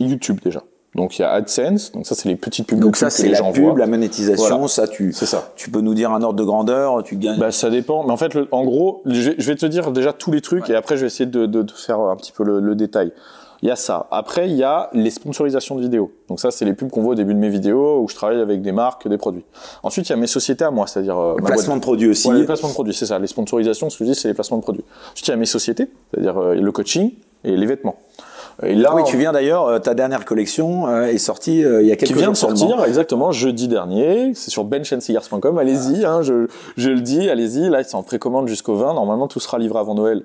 YouTube 0.00 0.38
déjà. 0.42 0.62
Donc 0.96 1.18
il 1.18 1.22
y 1.22 1.24
a 1.24 1.30
AdSense, 1.32 1.92
donc 1.92 2.06
ça 2.06 2.14
c'est 2.14 2.28
les 2.28 2.36
petites 2.36 2.66
pubs 2.66 2.80
Donc 2.80 2.96
ça, 2.96 3.10
c'est 3.10 3.24
les 3.28 3.34
la 3.34 3.42
pub, 3.52 3.62
voient. 3.62 3.78
la 3.78 3.86
monétisation, 3.86 4.48
Voilà. 4.48 4.66
ça, 4.68 4.88
tu, 4.88 5.12
C'est 5.12 5.26
ça. 5.26 5.52
tu 5.54 5.70
peux 5.70 5.80
nous 5.82 5.94
dire 5.94 6.10
un 6.10 6.22
ordre 6.22 6.38
de 6.38 6.44
grandeur, 6.44 7.02
tu 7.04 7.16
gagnes. 7.16 7.38
Bah 7.38 7.52
ça 7.52 7.68
dépend, 7.70 8.02
mais 8.04 8.12
en 8.12 8.16
fait, 8.16 8.32
le- 8.34 8.48
en 8.50 8.64
gros, 8.64 9.02
je 9.04 9.30
vais, 9.30 9.34
je 9.38 9.46
vais 9.46 9.56
te 9.56 9.66
dire 9.66 9.92
déjà 9.92 10.12
tous 10.12 10.32
les 10.32 10.40
trucs 10.40 10.68
et 10.70 10.74
après 10.74 10.96
je 10.96 11.02
vais 11.02 11.06
essayer 11.08 11.26
de, 11.26 11.46
de, 11.46 11.62
de 11.62 11.70
faire 11.72 12.00
un 12.00 12.16
petit 12.16 12.32
peu 12.32 12.44
le, 12.44 12.60
le 12.60 12.74
détail. 12.74 13.12
Il 13.62 13.68
y 13.68 13.70
a 13.72 13.76
ça. 13.76 14.06
Après, 14.10 14.50
il 14.50 14.56
y 14.56 14.62
a 14.62 14.90
les 14.92 15.08
sponsorisations 15.10 15.76
de 15.76 15.80
vidéos. 15.80 16.12
Donc 16.28 16.40
ça, 16.40 16.50
c'est 16.50 16.66
les 16.66 16.74
pubs 16.74 16.90
qu'on 16.90 17.00
voit 17.02 17.12
au 17.12 17.14
début 17.14 17.32
de 17.32 17.38
mes 17.38 17.48
vidéos 17.48 18.00
où 18.02 18.08
je 18.08 18.14
travaille 18.14 18.40
avec 18.40 18.60
des 18.60 18.70
marques, 18.72 19.08
des 19.08 19.16
produits. 19.16 19.44
Ensuite, 19.82 20.06
il 20.08 20.10
y 20.10 20.12
a 20.12 20.16
mes 20.16 20.26
sociétés 20.26 20.64
à 20.64 20.70
moi, 20.70 20.86
c'est-à-dire 20.86 21.18
euh, 21.18 21.36
placement 21.36 21.74
boîte- 21.74 21.78
de 21.78 21.82
produits 21.82 22.08
aussi. 22.10 22.28
Ouais, 22.28 22.34
les 22.38 22.44
placements 22.44 22.68
de 22.68 22.74
produits, 22.74 22.92
c'est 22.92 23.06
ça. 23.06 23.18
Les 23.18 23.26
sponsorisations, 23.26 23.88
ce 23.88 23.98
que 23.98 24.04
je 24.04 24.10
dis, 24.10 24.14
c'est 24.14 24.28
les 24.28 24.34
placements 24.34 24.58
de 24.58 24.62
produits. 24.62 24.84
Ensuite, 25.12 25.28
il 25.28 25.30
y 25.30 25.34
a 25.34 25.36
mes 25.38 25.46
sociétés, 25.46 25.88
c'est-à-dire 26.12 26.36
euh, 26.38 26.54
le 26.54 26.70
coaching 26.72 27.12
et 27.44 27.56
les 27.56 27.66
vêtements. 27.66 27.96
Et 28.62 28.74
là, 28.74 28.90
Ah 28.92 28.96
oui, 28.96 29.02
tu 29.04 29.18
viens 29.18 29.32
d'ailleurs, 29.32 29.66
euh, 29.66 29.78
ta 29.78 29.94
dernière 29.94 30.24
collection 30.24 30.88
euh, 30.88 31.06
est 31.06 31.18
sortie 31.18 31.62
euh, 31.62 31.82
il 31.82 31.88
y 31.88 31.92
a 31.92 31.96
quelques 31.96 32.12
qui 32.12 32.18
vient 32.18 32.30
de 32.30 32.34
jours 32.36 32.48
sortir 32.48 32.68
seulement. 32.68 32.84
exactement 32.84 33.30
jeudi 33.32 33.68
dernier. 33.68 34.32
C'est 34.34 34.50
sur 34.50 34.64
benchandcigars.com. 34.64 35.58
Allez-y, 35.58 36.04
hein, 36.06 36.22
je, 36.22 36.46
je 36.76 36.90
le 36.90 37.00
dis, 37.00 37.28
allez-y. 37.28 37.68
Là, 37.68 37.84
c'est 37.84 37.96
en 37.96 38.02
précommande 38.02 38.48
jusqu'au 38.48 38.76
20. 38.76 38.94
Normalement, 38.94 39.28
tout 39.28 39.40
sera 39.40 39.58
livré 39.58 39.78
avant 39.78 39.94
Noël. 39.94 40.22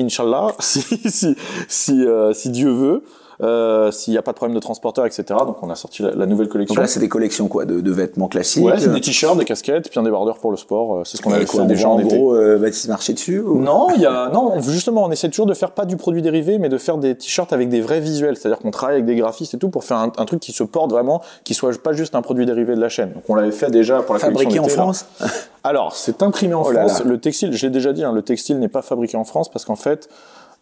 Inch'Allah, 0.00 0.48
si, 0.58 0.80
si, 1.08 1.36
si, 1.68 2.04
euh, 2.04 2.32
si 2.32 2.50
Dieu 2.50 2.70
veut. 2.70 3.04
Euh, 3.40 3.92
s'il 3.92 4.12
n'y 4.12 4.18
a 4.18 4.22
pas 4.22 4.32
de 4.32 4.36
problème 4.36 4.54
de 4.54 4.60
transporteur, 4.60 5.06
etc. 5.06 5.24
Donc 5.28 5.62
on 5.62 5.70
a 5.70 5.76
sorti 5.76 6.02
la, 6.02 6.26
nouvelle 6.26 6.48
collection. 6.48 6.74
Donc 6.74 6.82
là, 6.82 6.88
c'est 6.88 7.00
des 7.00 7.08
collections 7.08 7.46
quoi, 7.48 7.64
de, 7.64 7.80
de 7.80 7.92
vêtements 7.92 8.28
classiques. 8.28 8.64
Ouais, 8.64 8.78
c'est 8.78 8.92
des 8.92 9.00
t-shirts, 9.00 9.38
des 9.38 9.44
casquettes, 9.44 9.88
puis 9.88 10.00
un 10.00 10.02
débardeur 10.02 10.38
pour 10.38 10.50
le 10.50 10.56
sport. 10.56 10.98
Euh, 10.98 11.02
c'est 11.04 11.16
ce 11.16 11.22
qu'on 11.22 11.32
avait 11.32 11.46
quoi, 11.46 11.64
déjà 11.64 11.88
en, 11.88 12.00
gros 12.00 12.34
euh, 12.34 12.58
Baptiste 12.58 12.88
marché 12.88 13.12
dessus. 13.12 13.42
Non, 13.46 13.88
il 13.94 14.00
y 14.00 14.06
a 14.06 14.30
non. 14.30 14.60
Justement, 14.60 15.04
on 15.04 15.10
essaie 15.10 15.28
toujours 15.28 15.46
de 15.46 15.54
faire 15.54 15.70
pas 15.70 15.84
du 15.84 15.96
produit 15.96 16.22
dérivé, 16.22 16.58
mais 16.58 16.68
de 16.68 16.78
faire 16.78 16.98
des 16.98 17.14
t-shirts 17.14 17.52
avec 17.52 17.68
des 17.68 17.80
vrais 17.80 18.00
visuels. 18.00 18.36
C'est-à-dire 18.36 18.58
qu'on 18.58 18.70
travaille 18.70 18.96
avec 18.96 19.06
des 19.06 19.16
graphistes 19.16 19.54
et 19.54 19.58
tout 19.58 19.68
pour 19.68 19.84
faire 19.84 19.98
un, 19.98 20.24
truc 20.24 20.40
qui 20.40 20.52
se 20.52 20.64
porte 20.64 20.90
vraiment, 20.90 21.22
qui 21.44 21.54
soit 21.54 21.80
pas 21.80 21.92
juste 21.92 22.14
un 22.14 22.22
produit 22.22 22.44
dérivé 22.44 22.74
de 22.74 22.80
la 22.80 22.88
chaîne. 22.88 23.12
Donc 23.12 23.22
on 23.28 23.34
l'avait 23.34 23.52
fait 23.52 23.70
déjà 23.70 24.02
pour 24.02 24.14
la 24.14 24.20
Fabriqué 24.20 24.58
en 24.58 24.68
France? 24.68 25.06
Alors, 25.64 25.94
c'est 25.94 26.22
imprimé 26.22 26.54
en 26.54 26.62
oh 26.62 26.72
France. 26.72 27.02
Le 27.04 27.18
textile, 27.18 27.52
je 27.52 27.66
l'ai 27.66 27.72
déjà 27.72 27.92
dit, 27.92 28.04
hein, 28.04 28.12
le 28.12 28.22
textile 28.22 28.58
n'est 28.58 28.68
pas 28.68 28.82
fabriqué 28.82 29.16
en 29.16 29.24
France 29.24 29.50
parce 29.50 29.64
qu'en 29.64 29.76
fait, 29.76 30.08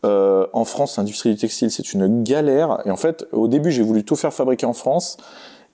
euh, 0.04 0.46
en 0.52 0.64
France, 0.64 0.96
l'industrie 0.98 1.30
du 1.30 1.36
textile, 1.36 1.70
c'est 1.70 1.92
une 1.92 2.22
galère. 2.22 2.80
Et 2.84 2.90
en 2.90 2.96
fait, 2.96 3.26
au 3.32 3.48
début, 3.48 3.70
j'ai 3.70 3.82
voulu 3.82 4.04
tout 4.04 4.16
faire 4.16 4.32
fabriquer 4.32 4.66
en 4.66 4.72
France. 4.72 5.16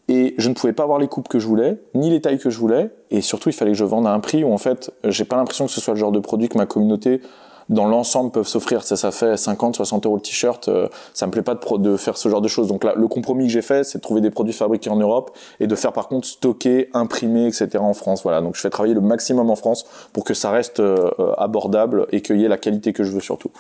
Et 0.09 0.35
je 0.37 0.49
ne 0.49 0.55
pouvais 0.55 0.73
pas 0.73 0.83
avoir 0.83 0.99
les 0.99 1.09
coupes 1.09 1.29
que 1.29 1.39
je 1.39 1.47
voulais, 1.47 1.79
ni 1.95 2.11
les 2.11 2.21
tailles 2.21 2.39
que 2.39 2.51
je 2.51 2.59
voulais. 2.59 2.91
Et 3.11 3.21
surtout, 3.21 3.51
il 3.51 3.53
fallait 3.53 3.73
que 3.73 3.79
je 3.79 3.85
vende 3.85 4.07
à 4.07 4.13
un 4.13 4.21
prix 4.21 4.45
où, 4.45 4.53
en 4.53 4.59
fait, 4.59 4.91
j'ai 5.05 5.25
pas 5.25 5.37
l'impression 5.37 5.67
que 5.67 5.73
ce 5.73 5.81
soit 5.81 5.95
le 5.95 6.01
genre 6.01 6.13
de 6.13 6.19
produit 6.19 6.49
que 6.49 6.59
ma 6.59 6.67
communauté, 6.67 7.21
dans 7.69 7.87
l'ensemble, 7.87 8.33
peuvent 8.33 8.49
s'offrir. 8.49 8.83
Ça, 8.83 8.97
ça 8.97 9.13
fait 9.13 9.37
50, 9.37 9.77
60 9.77 10.05
euros 10.07 10.17
le 10.17 10.21
t-shirt. 10.21 10.69
Euh, 10.69 10.89
ça 11.15 11.27
me 11.27 11.31
plaît 11.31 11.43
pas 11.43 11.55
de, 11.55 11.77
de, 11.79 11.97
faire 11.97 12.17
ce 12.17 12.29
genre 12.29 12.41
de 12.41 12.49
choses. 12.49 12.67
Donc 12.67 12.83
là, 12.83 12.95
le 12.97 13.07
compromis 13.07 13.47
que 13.47 13.53
j'ai 13.53 13.63
fait, 13.63 13.85
c'est 13.85 13.99
de 13.99 14.03
trouver 14.03 14.21
des 14.21 14.31
produits 14.31 14.53
fabriqués 14.53 14.91
en 14.91 14.97
Europe 14.97 15.37
et 15.61 15.69
de 15.69 15.75
faire, 15.77 15.93
par 15.93 16.09
contre, 16.09 16.27
stocker, 16.27 16.91
imprimer, 16.95 17.47
etc. 17.47 17.79
en 17.79 17.95
France. 17.95 18.25
Voilà. 18.25 18.41
Donc 18.41 18.57
je 18.57 18.61
fais 18.61 18.71
travailler 18.71 18.95
le 18.95 19.01
maximum 19.01 19.51
en 19.51 19.57
France 19.57 19.87
pour 20.13 20.25
que 20.25 20.35
ça 20.35 20.51
reste 20.51 20.81
euh, 20.81 21.11
abordable 21.39 22.07
et 22.11 22.23
qu'il 22.23 22.41
y 22.41 22.45
ait 22.45 22.49
la 22.49 22.59
qualité 22.59 22.93
que 22.93 23.05
je 23.05 23.13
veux 23.13 23.21
surtout. 23.21 23.53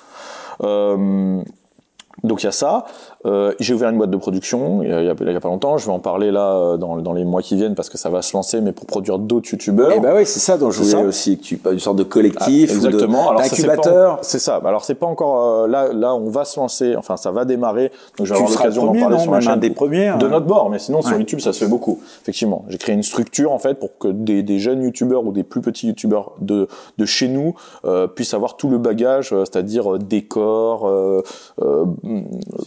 Euh, 0.62 1.42
donc 2.24 2.42
il 2.42 2.46
y 2.46 2.48
a 2.48 2.52
ça. 2.52 2.84
Euh, 3.24 3.52
j'ai 3.60 3.74
ouvert 3.74 3.90
une 3.90 3.98
boîte 3.98 4.10
de 4.10 4.16
production 4.16 4.82
il 4.82 4.88
y, 4.88 4.92
a, 4.92 5.00
il 5.00 5.06
y, 5.06 5.36
a, 5.36 5.40
pas 5.40 5.48
longtemps. 5.48 5.78
Je 5.78 5.86
vais 5.86 5.92
en 5.92 5.98
parler 6.00 6.30
là 6.30 6.54
euh, 6.54 6.76
dans, 6.76 6.96
dans, 6.96 7.12
les 7.12 7.24
mois 7.24 7.40
qui 7.40 7.56
viennent 7.56 7.74
parce 7.74 7.88
que 7.88 7.96
ça 7.96 8.10
va 8.10 8.20
se 8.20 8.36
lancer, 8.36 8.60
mais 8.60 8.72
pour 8.72 8.86
produire 8.86 9.18
d'autres 9.18 9.50
youtubeurs. 9.50 9.92
Et 9.92 9.96
eh 9.98 10.00
ben 10.00 10.14
oui, 10.16 10.26
c'est 10.26 10.40
ça 10.40 10.58
dont 10.58 10.70
je 10.70 10.82
voulais 10.82 11.04
aussi 11.04 11.38
que 11.38 11.42
tu 11.42 11.60
une 11.70 11.78
sorte 11.78 11.98
de 11.98 12.02
collectif, 12.02 12.70
ah, 12.72 12.74
exactement. 12.74 13.32
ou 13.32 13.36
d'incubateur. 13.36 14.18
C'est 14.22 14.38
ça. 14.38 14.60
Alors 14.64 14.84
c'est 14.84 14.94
pas 14.94 15.06
encore 15.06 15.62
euh, 15.64 15.68
là. 15.68 15.92
Là, 15.92 16.14
on 16.14 16.30
va 16.30 16.44
se 16.44 16.58
lancer. 16.58 16.96
Enfin, 16.96 17.16
ça 17.16 17.30
va 17.30 17.44
démarrer. 17.44 17.92
Donc 18.18 18.26
je 18.26 18.32
vais 18.32 18.38
avoir 18.38 18.50
l'occasion 18.50 18.86
d'en 18.86 18.98
parler 18.98 19.18
sur 19.18 19.32
la 19.32 19.40
chaîne. 19.40 19.60
des 19.60 19.70
premiers. 19.70 20.12
De 20.18 20.28
notre 20.28 20.46
bord, 20.46 20.68
mais 20.68 20.78
sinon 20.78 21.00
sur 21.02 21.16
YouTube, 21.16 21.40
ça 21.40 21.52
se 21.52 21.64
fait 21.64 21.70
beaucoup. 21.70 22.00
Effectivement, 22.22 22.64
j'ai 22.68 22.78
créé 22.78 22.94
une 22.94 23.02
structure 23.02 23.52
en 23.52 23.58
fait 23.58 23.74
pour 23.74 23.98
que 23.98 24.08
des, 24.08 24.42
des 24.42 24.58
jeunes 24.58 24.82
youtubeurs 24.82 25.24
ou 25.24 25.32
des 25.32 25.44
plus 25.44 25.60
petits 25.60 25.86
youtubeurs 25.86 26.32
de 26.40 26.68
de 26.98 27.04
chez 27.04 27.28
nous 27.28 27.54
euh, 27.84 28.06
puissent 28.06 28.34
avoir 28.34 28.56
tout 28.56 28.68
le 28.68 28.78
bagage, 28.78 29.30
c'est-à-dire 29.30 29.98
décor, 29.98 30.90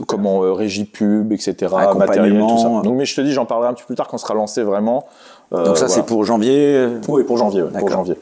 comment 0.07 0.39
régie 0.53 0.85
pub 0.85 1.31
etc. 1.31 1.73
Matériel, 1.97 2.39
tout 2.39 2.57
ça. 2.57 2.69
Donc, 2.83 2.95
mais 2.95 3.05
je 3.05 3.15
te 3.15 3.21
dis, 3.21 3.33
j'en 3.33 3.45
parlerai 3.45 3.69
un 3.69 3.73
petit 3.73 3.83
peu 3.83 3.87
plus 3.87 3.95
tard 3.95 4.07
quand 4.07 4.15
on 4.15 4.19
sera 4.19 4.33
lancé 4.33 4.63
vraiment. 4.63 5.05
Euh, 5.53 5.65
Donc 5.65 5.77
ça, 5.77 5.87
c'est 5.87 6.05
pour 6.05 6.23
janvier 6.23 6.87
Oui, 7.07 7.23
pour 7.23 7.37
janvier, 7.37 7.63
pour 7.79 7.89
janvier. 7.89 8.15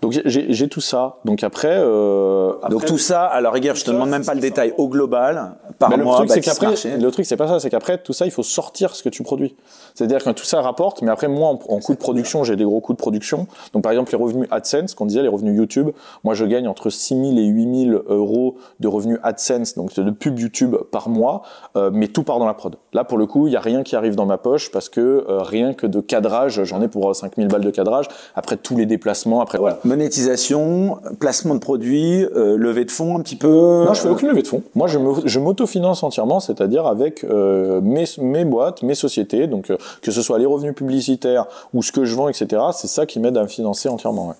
Donc 0.00 0.20
j'ai 0.24 0.68
tout 0.68 0.80
ça. 0.80 1.16
Donc 1.24 1.42
après, 1.42 1.72
euh, 1.72 2.52
après, 2.58 2.70
Donc 2.70 2.84
tout 2.84 2.98
ça, 2.98 3.24
à 3.24 3.40
la 3.40 3.50
rigueur, 3.50 3.76
je 3.76 3.84
te 3.84 3.90
demande 3.90 4.10
même 4.10 4.24
pas 4.24 4.34
le 4.34 4.40
détail. 4.40 4.74
Au 4.76 4.88
global, 4.88 5.56
par 5.78 5.96
mois, 5.96 6.22
le 6.22 6.28
truc, 6.28 6.30
c'est 6.30 6.40
qu'après, 6.40 6.96
le 6.98 7.10
truc, 7.10 7.26
c'est 7.26 7.36
pas 7.36 7.48
ça, 7.48 7.60
c'est 7.60 7.70
qu'après 7.70 7.98
tout 7.98 8.12
ça, 8.12 8.26
il 8.26 8.30
faut 8.30 8.42
sortir 8.42 8.94
ce 8.94 9.02
que 9.02 9.08
tu 9.08 9.22
produis. 9.22 9.54
C'est-à-dire 9.94 10.22
que 10.22 10.30
tout 10.30 10.44
ça 10.44 10.60
rapporte, 10.60 11.02
mais 11.02 11.10
après 11.10 11.28
moi, 11.28 11.48
en, 11.48 11.56
coût 11.56 11.94
de 11.94 11.98
production, 11.98 12.44
j'ai 12.44 12.56
des 12.56 12.64
gros 12.64 12.80
coûts 12.80 12.92
de 12.92 12.98
production. 12.98 13.46
Donc 13.72 13.82
par 13.82 13.92
exemple, 13.92 14.12
les 14.12 14.18
revenus 14.18 14.48
AdSense, 14.50 14.94
qu'on 14.94 15.06
disait, 15.06 15.22
les 15.22 15.28
revenus 15.28 15.56
YouTube, 15.56 15.90
moi 16.24 16.34
je 16.34 16.44
gagne 16.44 16.68
entre 16.68 16.90
6000 16.90 17.38
et 17.38 17.44
8000 17.44 18.00
euros 18.08 18.56
de 18.80 18.88
revenus 18.88 19.18
AdSense, 19.22 19.74
donc 19.74 19.94
de 19.94 20.10
pub 20.10 20.38
YouTube 20.38 20.76
par 20.90 21.08
mois, 21.08 21.42
euh, 21.76 21.90
mais 21.92 22.08
tout 22.08 22.22
part 22.22 22.38
dans 22.38 22.46
la 22.46 22.54
prod. 22.54 22.76
Là, 22.92 23.04
pour 23.04 23.18
le 23.18 23.26
coup, 23.26 23.46
il 23.46 23.52
y 23.52 23.56
a 23.56 23.60
rien 23.60 23.82
qui 23.82 23.96
arrive 23.96 24.14
dans 24.14 24.26
ma 24.26 24.38
poche 24.38 24.70
parce 24.70 24.88
que 24.88 25.24
euh, 25.28 25.42
rien 25.42 25.74
que 25.74 25.86
de 25.86 26.00
cadrage, 26.00 26.64
j'en 26.64 26.82
ai 26.82 26.88
pour 26.88 27.14
5000 27.14 27.48
balles 27.48 27.64
de 27.64 27.70
cadrage. 27.70 28.08
Après 28.34 28.56
tous 28.56 28.76
les 28.76 28.86
déplacements, 28.86 29.40
après 29.40 29.58
voilà. 29.58 29.75
Monétisation, 29.84 30.98
placement 31.20 31.54
de 31.54 31.60
produits, 31.60 32.24
euh, 32.24 32.56
levée 32.56 32.84
de 32.84 32.90
fonds 32.90 33.16
un 33.18 33.20
petit 33.20 33.36
peu. 33.36 33.84
Non, 33.86 33.94
je 33.94 34.00
fais 34.00 34.08
aucune 34.08 34.28
levée 34.28 34.42
de 34.42 34.46
fonds. 34.46 34.62
Moi, 34.74 34.88
je 34.88 35.38
m'autofinance 35.38 36.02
entièrement, 36.02 36.40
c'est-à-dire 36.40 36.86
avec 36.86 37.24
euh, 37.24 37.80
mes, 37.80 38.04
mes 38.18 38.44
boîtes, 38.44 38.82
mes 38.82 38.94
sociétés, 38.94 39.46
donc 39.46 39.70
euh, 39.70 39.76
que 40.02 40.10
ce 40.10 40.22
soit 40.22 40.38
les 40.38 40.46
revenus 40.46 40.74
publicitaires 40.74 41.46
ou 41.74 41.82
ce 41.82 41.92
que 41.92 42.04
je 42.04 42.14
vends, 42.14 42.28
etc. 42.28 42.62
C'est 42.72 42.88
ça 42.88 43.06
qui 43.06 43.20
m'aide 43.20 43.36
à 43.36 43.42
me 43.42 43.48
financer 43.48 43.88
entièrement. 43.88 44.28
Ouais. 44.28 44.34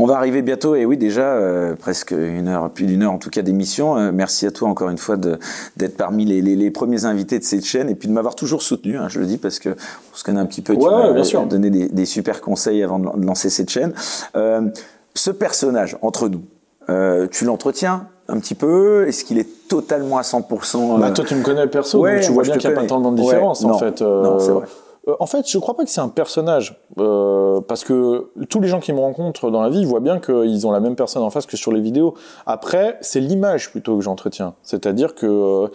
On 0.00 0.06
va 0.06 0.16
arriver 0.16 0.42
bientôt, 0.42 0.76
et 0.76 0.86
oui, 0.86 0.96
déjà 0.96 1.32
euh, 1.32 1.74
presque 1.74 2.12
une 2.12 2.46
heure, 2.46 2.70
plus 2.70 2.86
d'une 2.86 3.02
heure 3.02 3.10
en 3.10 3.18
tout 3.18 3.30
cas 3.30 3.42
d'émission. 3.42 3.98
Euh, 3.98 4.12
merci 4.12 4.46
à 4.46 4.52
toi 4.52 4.68
encore 4.68 4.90
une 4.90 4.98
fois 4.98 5.16
d'être 5.16 5.96
parmi 5.96 6.24
les, 6.24 6.40
les, 6.40 6.54
les, 6.54 6.70
premiers 6.70 7.04
invités 7.04 7.40
de 7.40 7.44
cette 7.44 7.64
chaîne 7.64 7.88
et 7.88 7.96
puis 7.96 8.08
de 8.08 8.12
m'avoir 8.12 8.36
toujours 8.36 8.62
soutenu. 8.62 8.96
Hein, 8.96 9.08
je 9.08 9.18
le 9.18 9.26
dis 9.26 9.38
parce 9.38 9.58
que 9.58 9.70
on 9.70 10.16
se 10.16 10.22
connaît 10.22 10.38
un 10.38 10.46
petit 10.46 10.62
peu. 10.62 10.76
tu 10.76 10.84
m'as 10.84 11.12
bien 11.12 11.24
sûr. 11.24 11.44
donné 11.46 11.68
des, 11.70 11.88
des, 11.88 12.06
super 12.06 12.40
conseils 12.40 12.84
avant 12.84 13.00
de, 13.00 13.26
lancer 13.26 13.50
cette 13.50 13.70
chaîne. 13.70 13.92
Euh, 14.36 14.68
ce 15.16 15.32
personnage 15.32 15.98
entre 16.00 16.28
nous, 16.28 16.42
euh, 16.90 17.26
tu 17.28 17.44
l'entretiens 17.44 18.06
un 18.28 18.38
petit 18.38 18.54
peu? 18.54 19.08
Est-ce 19.08 19.24
qu'il 19.24 19.38
est 19.38 19.66
totalement 19.68 20.18
à 20.18 20.22
100% 20.22 21.00
bah, 21.00 21.10
Toi, 21.10 21.24
tu 21.24 21.34
me 21.34 21.42
connais 21.42 21.66
perso, 21.66 22.06
donc 22.06 22.20
tu 22.20 22.30
vois 22.30 22.44
bien 22.44 22.56
qu'il 22.56 22.70
n'y 22.70 22.76
a 22.76 22.80
pas 22.80 22.86
tant 22.86 23.00
de 23.00 23.16
différence 23.16 23.64
en 23.64 23.76
fait. 23.76 24.00
non, 24.00 24.38
c'est 24.38 24.52
vrai. 24.52 24.66
Euh, 25.08 25.16
en 25.20 25.26
fait, 25.26 25.48
je 25.48 25.58
crois 25.58 25.76
pas 25.76 25.84
que 25.84 25.90
c'est 25.90 26.00
un 26.00 26.08
personnage, 26.08 26.80
euh, 26.98 27.60
parce 27.60 27.84
que 27.84 28.30
tous 28.48 28.60
les 28.60 28.68
gens 28.68 28.80
qui 28.80 28.92
me 28.92 29.00
rencontrent 29.00 29.50
dans 29.50 29.62
la 29.62 29.70
vie 29.70 29.84
voient 29.84 30.00
bien 30.00 30.18
qu'ils 30.20 30.66
ont 30.66 30.70
la 30.70 30.80
même 30.80 30.96
personne 30.96 31.22
en 31.22 31.30
face 31.30 31.46
que 31.46 31.56
sur 31.56 31.72
les 31.72 31.80
vidéos. 31.80 32.14
Après, 32.46 32.98
c'est 33.00 33.20
l'image 33.20 33.70
plutôt 33.70 33.96
que 33.96 34.02
j'entretiens. 34.02 34.54
C'est-à-dire 34.62 35.14
que 35.14 35.26
euh, 35.26 35.68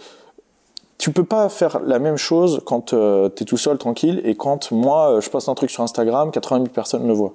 tu 0.98 1.10
peux 1.12 1.24
pas 1.24 1.48
faire 1.48 1.80
la 1.80 1.98
même 1.98 2.16
chose 2.16 2.62
quand 2.64 2.92
euh, 2.92 3.28
tu 3.34 3.42
es 3.42 3.46
tout 3.46 3.56
seul, 3.56 3.78
tranquille, 3.78 4.20
et 4.24 4.36
quand 4.36 4.70
moi, 4.70 5.18
je 5.20 5.28
poste 5.28 5.48
un 5.48 5.54
truc 5.54 5.70
sur 5.70 5.82
Instagram, 5.82 6.30
80 6.30 6.58
000 6.58 6.68
personnes 6.68 7.06
le 7.06 7.12
voient, 7.12 7.34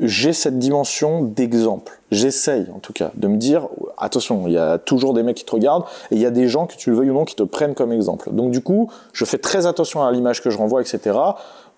j'ai 0.00 0.32
cette 0.32 0.58
dimension 0.58 1.22
d'exemple. 1.22 2.00
J'essaye, 2.10 2.66
en 2.74 2.78
tout 2.78 2.92
cas, 2.92 3.10
de 3.14 3.28
me 3.28 3.36
dire, 3.36 3.68
attention, 3.98 4.44
il 4.46 4.52
y 4.52 4.58
a 4.58 4.78
toujours 4.78 5.14
des 5.14 5.22
mecs 5.22 5.36
qui 5.36 5.44
te 5.44 5.52
regardent, 5.52 5.84
et 6.10 6.16
il 6.16 6.20
y 6.20 6.26
a 6.26 6.30
des 6.30 6.48
gens, 6.48 6.66
que 6.66 6.74
tu 6.74 6.90
le 6.90 6.96
veuilles 6.96 7.10
ou 7.10 7.14
non, 7.14 7.24
qui 7.24 7.34
te 7.34 7.42
prennent 7.42 7.74
comme 7.74 7.92
exemple. 7.92 8.30
Donc 8.32 8.50
du 8.50 8.62
coup, 8.62 8.90
je 9.12 9.24
fais 9.24 9.38
très 9.38 9.66
attention 9.66 10.02
à 10.02 10.12
l'image 10.12 10.42
que 10.42 10.50
je 10.50 10.58
renvoie, 10.58 10.80
etc., 10.80 11.16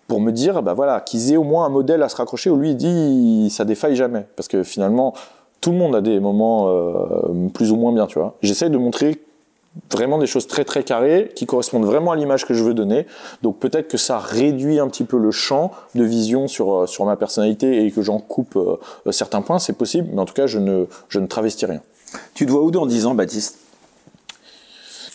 pour 0.07 0.21
me 0.21 0.33
dire, 0.33 0.63
bah 0.63 0.75
voilà, 0.75 1.01
qu'ils 1.01 1.33
aient 1.33 1.37
au 1.37 1.45
moins 1.45 1.65
un 1.67 1.69
modèle 1.69 2.03
à 2.03 2.09
se 2.09 2.17
raccrocher 2.17 2.51
où 2.51 2.57
lui, 2.57 2.71
il 2.71 2.77
dit, 2.77 3.49
ça 3.49 3.65
défaille 3.65 3.95
jamais. 3.95 4.27
Parce 4.35 4.49
que 4.49 4.65
finalement, 4.65 5.15
tout 5.61 5.71
le 5.71 5.77
monde 5.77 5.95
a 5.95 6.01
des 6.01 6.19
moments 6.19 6.69
euh, 6.69 7.49
plus 7.55 7.71
ou 7.71 7.77
moins 7.77 7.93
bien, 7.93 8.07
tu 8.07 8.19
vois. 8.19 8.35
J'essaye 8.43 8.71
de 8.71 8.79
montrer 8.79 9.23
vraiment 9.93 10.19
des 10.19 10.27
choses 10.27 10.47
très 10.47 10.65
très 10.65 10.83
carrées 10.83 11.31
qui 11.35 11.47
correspondent 11.47 11.85
vraiment 11.85 12.13
à 12.13 12.17
l'image 12.17 12.45
que 12.45 12.55
je 12.55 12.65
veux 12.65 12.75
donner. 12.75 13.07
Donc 13.43 13.59
peut-être 13.59 13.89
que 13.89 13.97
ça 13.97 14.19
réduit 14.19 14.79
un 14.79 14.89
petit 14.89 15.05
peu 15.05 15.19
le 15.19 15.31
champ 15.31 15.73
de 15.95 16.05
vision 16.05 16.49
sur, 16.49 16.75
euh, 16.75 16.87
sur 16.87 17.05
ma 17.05 17.17
personnalité 17.17 17.85
et 17.85 17.91
que 17.91 18.03
j'en 18.03 18.19
coupe 18.19 18.57
euh, 18.57 18.77
euh, 19.07 19.13
certains 19.13 19.43
points, 19.43 19.59
c'est 19.59 19.77
possible, 19.77 20.09
mais 20.13 20.21
en 20.21 20.25
tout 20.25 20.35
cas 20.35 20.47
je 20.47 20.59
ne, 20.59 20.87
je 21.09 21.21
ne 21.21 21.27
travestis 21.27 21.67
rien. 21.67 21.81
Tu 22.35 22.47
dois 22.47 22.63
où 22.63 22.71
dans 22.71 22.87
10 22.87 23.07
ans, 23.07 23.15
Baptiste? 23.15 23.59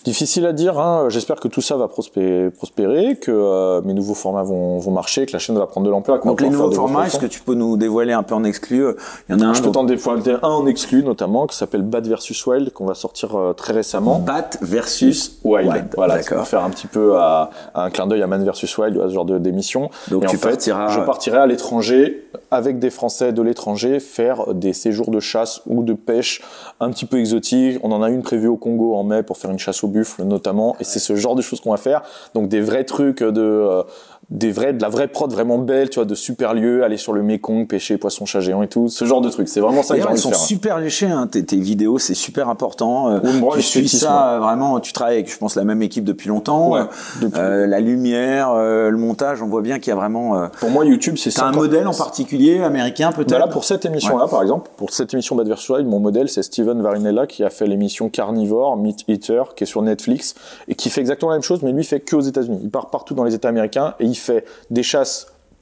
Difficile 0.06 0.46
à 0.46 0.54
dire. 0.54 0.78
Hein. 0.80 1.08
J'espère 1.10 1.40
que 1.40 1.48
tout 1.48 1.62
ça 1.62 1.78
va 1.78 1.88
prospérer, 1.88 3.16
que 3.16 3.32
euh, 3.32 3.82
mes 3.82 3.96
nouveaux 3.96 4.14
formats 4.14 4.44
vont, 4.44 4.78
vont, 4.78 4.92
marcher, 4.92 5.26
que 5.26 5.34
la 5.34 5.40
chaîne 5.40 5.58
va 5.58 5.66
prendre 5.66 5.88
de 5.88 5.92
l'ampleur. 5.92 6.24
Donc 6.24 6.42
les 6.42 6.50
nouveaux 6.50 6.72
formats, 6.72 7.08
est-ce 7.08 7.18
que 7.18 7.26
tu 7.26 7.42
peux 7.42 7.56
nous 7.56 7.76
dévoiler 7.76 8.14
un 8.14 8.22
peu 8.22 8.36
en 8.36 8.44
exclu 8.44 8.86
Il 9.28 9.36
y 9.36 9.36
en 9.36 9.42
a 9.42 9.46
un. 9.46 9.54
Je 9.56 9.64
peux 9.64 9.72
t'en 9.72 9.84
dévoiler 9.84 10.36
un 10.44 10.48
en 10.48 10.68
exclu 10.68 11.04
notamment 11.04 11.48
qui 11.48 11.58
s'appelle 11.58 11.82
Bat 11.82 12.02
versus 12.02 12.46
Wild 12.46 12.72
qu'on 12.72 12.86
va 12.86 12.94
sortir 12.94 13.36
euh, 13.36 13.54
très 13.54 13.74
récemment. 13.74 14.20
Bat 14.20 14.60
versus 14.62 15.40
Wild. 15.44 15.72
Wild. 15.72 15.88
Voilà, 15.96 16.18
va 16.18 16.46
faire 16.46 16.64
un 16.64 16.70
petit 16.70 16.88
peu 16.88 17.18
à, 17.18 17.50
à 17.74 17.86
un 17.86 17.90
clin 17.90 18.06
d'œil 18.06 18.22
à 18.22 18.28
Man 18.28 18.44
versus 18.44 18.78
Wild, 18.78 19.00
à 19.00 19.10
ce 19.10 19.14
genre 19.14 19.26
d'émission. 19.26 19.90
Donc 20.12 20.24
Et 20.24 20.28
tu 20.28 20.36
en 20.36 20.40
fait, 20.40 20.50
partiras... 20.50 20.90
je 20.90 21.00
partirai 21.00 21.38
à 21.40 21.48
l'étranger 21.48 22.28
avec 22.52 22.78
des 22.78 22.92
Français 22.92 23.34
de 23.34 23.42
l'étranger 23.42 24.00
faire 24.00 24.54
des 24.54 24.74
séjours 24.74 25.10
de 25.10 25.20
chasse 25.20 25.62
ou 25.66 25.82
de 25.82 25.94
pêche 25.94 26.44
un 26.80 26.92
petit 26.92 27.06
peu 27.06 27.18
exotiques. 27.18 27.80
On 27.82 27.92
en 27.92 28.04
a 28.04 28.10
une 28.10 28.22
prévue 28.22 28.48
au 28.48 28.58
Congo 28.58 28.96
en 28.96 29.04
mai 29.04 29.24
pour 29.24 29.38
faire 29.38 29.50
une 29.50 29.58
chasse 29.58 29.84
au 29.84 29.88
notamment 30.20 30.76
et 30.80 30.84
c'est 30.84 31.00
ce 31.00 31.16
genre 31.16 31.36
de 31.36 31.42
choses 31.42 31.62
qu'on 31.62 31.72
va 31.72 31.78
faire. 31.78 32.02
Donc 32.34 32.50
des 32.50 32.62
vrais 32.62 32.84
trucs 32.84 33.24
de 33.24 33.42
euh, 33.42 33.84
des 34.30 34.52
vrais, 34.52 34.74
de 34.74 34.82
la 34.82 34.90
vraie 34.90 35.08
prod 35.08 35.32
vraiment 35.32 35.58
belle, 35.58 35.90
tu 35.90 35.96
vois, 35.96 36.06
de 36.06 36.16
super 36.16 36.54
lieux, 36.54 36.84
aller 36.84 36.98
sur 36.98 37.14
le 37.14 37.22
Mekong, 37.22 37.68
pêcher 37.68 37.98
poisson 37.98 38.26
chat 38.26 38.40
géant 38.40 38.64
et 38.64 38.68
tout, 38.68 38.90
ce 38.90 39.06
genre 39.06 39.22
de 39.22 39.30
trucs. 39.30 39.48
C'est 39.48 39.60
vraiment 39.60 39.84
ça 39.84 39.96
que 39.96 40.02
j'ai 40.02 40.08
Ils 40.12 40.18
sont 40.18 40.30
faire. 40.30 40.40
super 40.40 40.80
léchés, 40.80 41.08
hein, 41.08 41.28
tes, 41.28 41.46
tes 41.46 41.58
vidéos, 41.58 42.00
c'est 42.00 42.16
super 42.16 42.50
important. 42.50 43.10
Euh, 43.10 43.20
tu 43.54 43.62
suis 43.62 43.88
ça 43.88 44.40
vraiment, 44.42 44.80
tu 44.80 44.94
travailles 44.94 45.16
avec, 45.16 45.32
je 45.32 45.38
pense, 45.38 45.56
la 45.56 45.64
même 45.64 45.82
équipe 45.82 46.04
depuis 46.04 46.30
longtemps. 46.30 46.72
Ouais, 46.72 46.82
depuis... 47.22 47.40
Euh, 47.40 47.68
la 47.68 47.80
lumière, 47.80 48.52
euh, 48.52 48.90
le 48.90 48.98
montage, 48.98 49.42
on 49.42 49.48
voit 49.48 49.62
bien 49.62 49.80
qu'il 49.80 49.90
y 49.90 49.94
a 49.94 49.96
vraiment. 49.96 50.38
Euh, 50.40 50.48
pour 50.60 50.70
moi, 50.70 50.86
YouTube, 50.86 51.16
c'est 51.18 51.32
ça. 51.32 51.46
un 51.46 51.52
modèle 51.52 51.88
en 51.88 51.94
particulier 51.94 52.62
américain 52.62 53.12
peut-être? 53.12 53.30
Voilà, 53.30 53.48
pour 53.48 53.64
cette 53.64 53.86
émission-là, 53.86 54.28
par 54.28 54.42
exemple, 54.42 54.70
pour 54.78 54.92
cette 54.92 55.14
émission 55.14 55.36
Bad 55.36 55.48
vs 55.48 55.70
Wild, 55.70 55.88
mon 55.88 56.00
modèle, 56.00 56.30
c'est 56.30 56.44
Steven 56.44 56.82
Varinella 56.82 57.28
qui 57.28 57.44
a 57.44 57.50
fait 57.50 57.68
l'émission 57.68 58.10
Carnivore, 58.10 58.78
Meat 58.78 59.04
Eater, 59.08 59.54
qui 59.56 59.64
est 59.64 59.68
sur 59.68 59.82
Netflix 59.82 60.36
et 60.68 60.76
qui 60.76 60.90
fait 60.90 61.02
exactement 61.02 61.32
la 61.32 61.38
même 61.38 61.44
chose, 61.44 61.62
mais 61.62 61.72
lui 61.72 61.84
fait 61.84 62.00
que 62.00 62.16
aux 62.16 62.22
États-Unis. 62.22 62.60
Il 62.64 62.70
part 62.70 62.90
partout 62.90 63.14
dans 63.14 63.24
les 63.24 63.36
États 63.36 63.50
américains 63.50 63.94
et 64.00 64.06
il 64.06 64.15
fait 64.18 64.46
des 64.70 64.84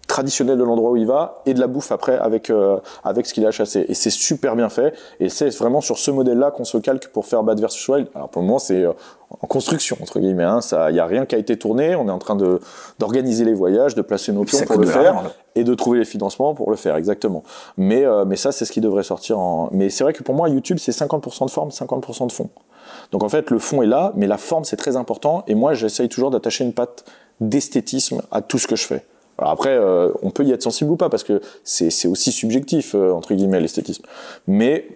traditionnel 0.07 0.57
de 0.57 0.63
l'endroit 0.63 0.91
où 0.91 0.97
il 0.97 1.07
va 1.07 1.41
et 1.45 1.53
de 1.53 1.59
la 1.59 1.67
bouffe 1.67 1.91
après 1.91 2.17
avec 2.17 2.49
euh, 2.49 2.77
avec 3.03 3.25
ce 3.25 3.33
qu'il 3.33 3.45
a 3.45 3.51
chassé. 3.51 3.85
Et 3.87 3.93
c'est 3.93 4.09
super 4.09 4.55
bien 4.55 4.69
fait. 4.69 4.93
Et 5.19 5.29
c'est 5.29 5.49
vraiment 5.57 5.81
sur 5.81 5.97
ce 5.97 6.11
modèle 6.11 6.37
là 6.37 6.51
qu'on 6.51 6.65
se 6.65 6.77
calque 6.77 7.07
pour 7.07 7.25
faire 7.25 7.43
Bad 7.43 7.59
vs 7.59 7.87
Wild. 7.87 8.07
Alors 8.13 8.29
pour 8.29 8.41
le 8.41 8.47
moment 8.47 8.59
c'est 8.59 8.83
euh, 8.83 8.91
en 9.41 9.47
construction 9.47 9.97
entre 10.01 10.19
guillemets 10.19 10.43
hein, 10.43 10.61
ça 10.61 10.91
il 10.91 10.97
y 10.97 10.99
a 10.99 11.05
rien 11.05 11.25
qui 11.25 11.35
a 11.35 11.37
été 11.37 11.57
tourné. 11.57 11.95
On 11.95 12.07
est 12.07 12.11
en 12.11 12.19
train 12.19 12.35
de 12.35 12.59
d'organiser 12.99 13.45
les 13.45 13.53
voyages 13.53 13.95
de 13.95 14.01
placer 14.01 14.31
nos 14.33 14.43
pions 14.43 14.59
pour 14.65 14.79
le 14.79 14.87
faire 14.87 15.31
et 15.55 15.63
de 15.63 15.73
trouver 15.73 15.99
les 15.99 16.05
financements 16.05 16.53
pour 16.53 16.69
le 16.69 16.75
faire 16.75 16.95
exactement. 16.95 17.43
Mais 17.77 18.05
euh, 18.05 18.25
mais 18.25 18.35
ça 18.35 18.51
c'est 18.51 18.65
ce 18.65 18.71
qui 18.71 18.81
devrait 18.81 19.03
sortir 19.03 19.39
en 19.39 19.69
mais 19.71 19.89
c'est 19.89 20.03
vrai 20.03 20.13
que 20.13 20.23
pour 20.23 20.35
moi 20.35 20.49
YouTube 20.49 20.77
c'est 20.79 20.91
50% 20.91 21.45
de 21.45 21.51
forme 21.51 21.69
50% 21.69 22.27
de 22.27 22.31
fond. 22.31 22.49
Donc 23.11 23.23
en 23.23 23.29
fait 23.29 23.49
le 23.49 23.59
fond 23.59 23.81
est 23.81 23.87
là 23.87 24.11
mais 24.15 24.27
la 24.27 24.37
forme 24.37 24.65
c'est 24.65 24.77
très 24.77 24.97
important. 24.97 25.43
Et 25.47 25.55
moi 25.55 25.73
j'essaye 25.73 26.09
toujours 26.09 26.29
d'attacher 26.29 26.65
une 26.65 26.73
patte 26.73 27.05
d'esthétisme 27.49 28.21
à 28.31 28.41
tout 28.41 28.57
ce 28.57 28.67
que 28.67 28.75
je 28.75 28.85
fais 28.85 29.05
alors 29.37 29.51
après, 29.51 29.71
euh, 29.71 30.09
on 30.21 30.29
peut 30.29 30.43
y 30.43 30.51
être 30.51 30.61
sensible 30.61 30.91
ou 30.91 30.95
pas, 30.95 31.09
parce 31.09 31.23
que 31.23 31.41
c'est 31.63 32.07
aussi 32.07 32.31
subjectif, 32.31 32.93
euh, 32.95 33.11
entre 33.11 33.33
guillemets, 33.33 33.59
l'esthétisme. 33.59 34.03
Mais 34.47 34.87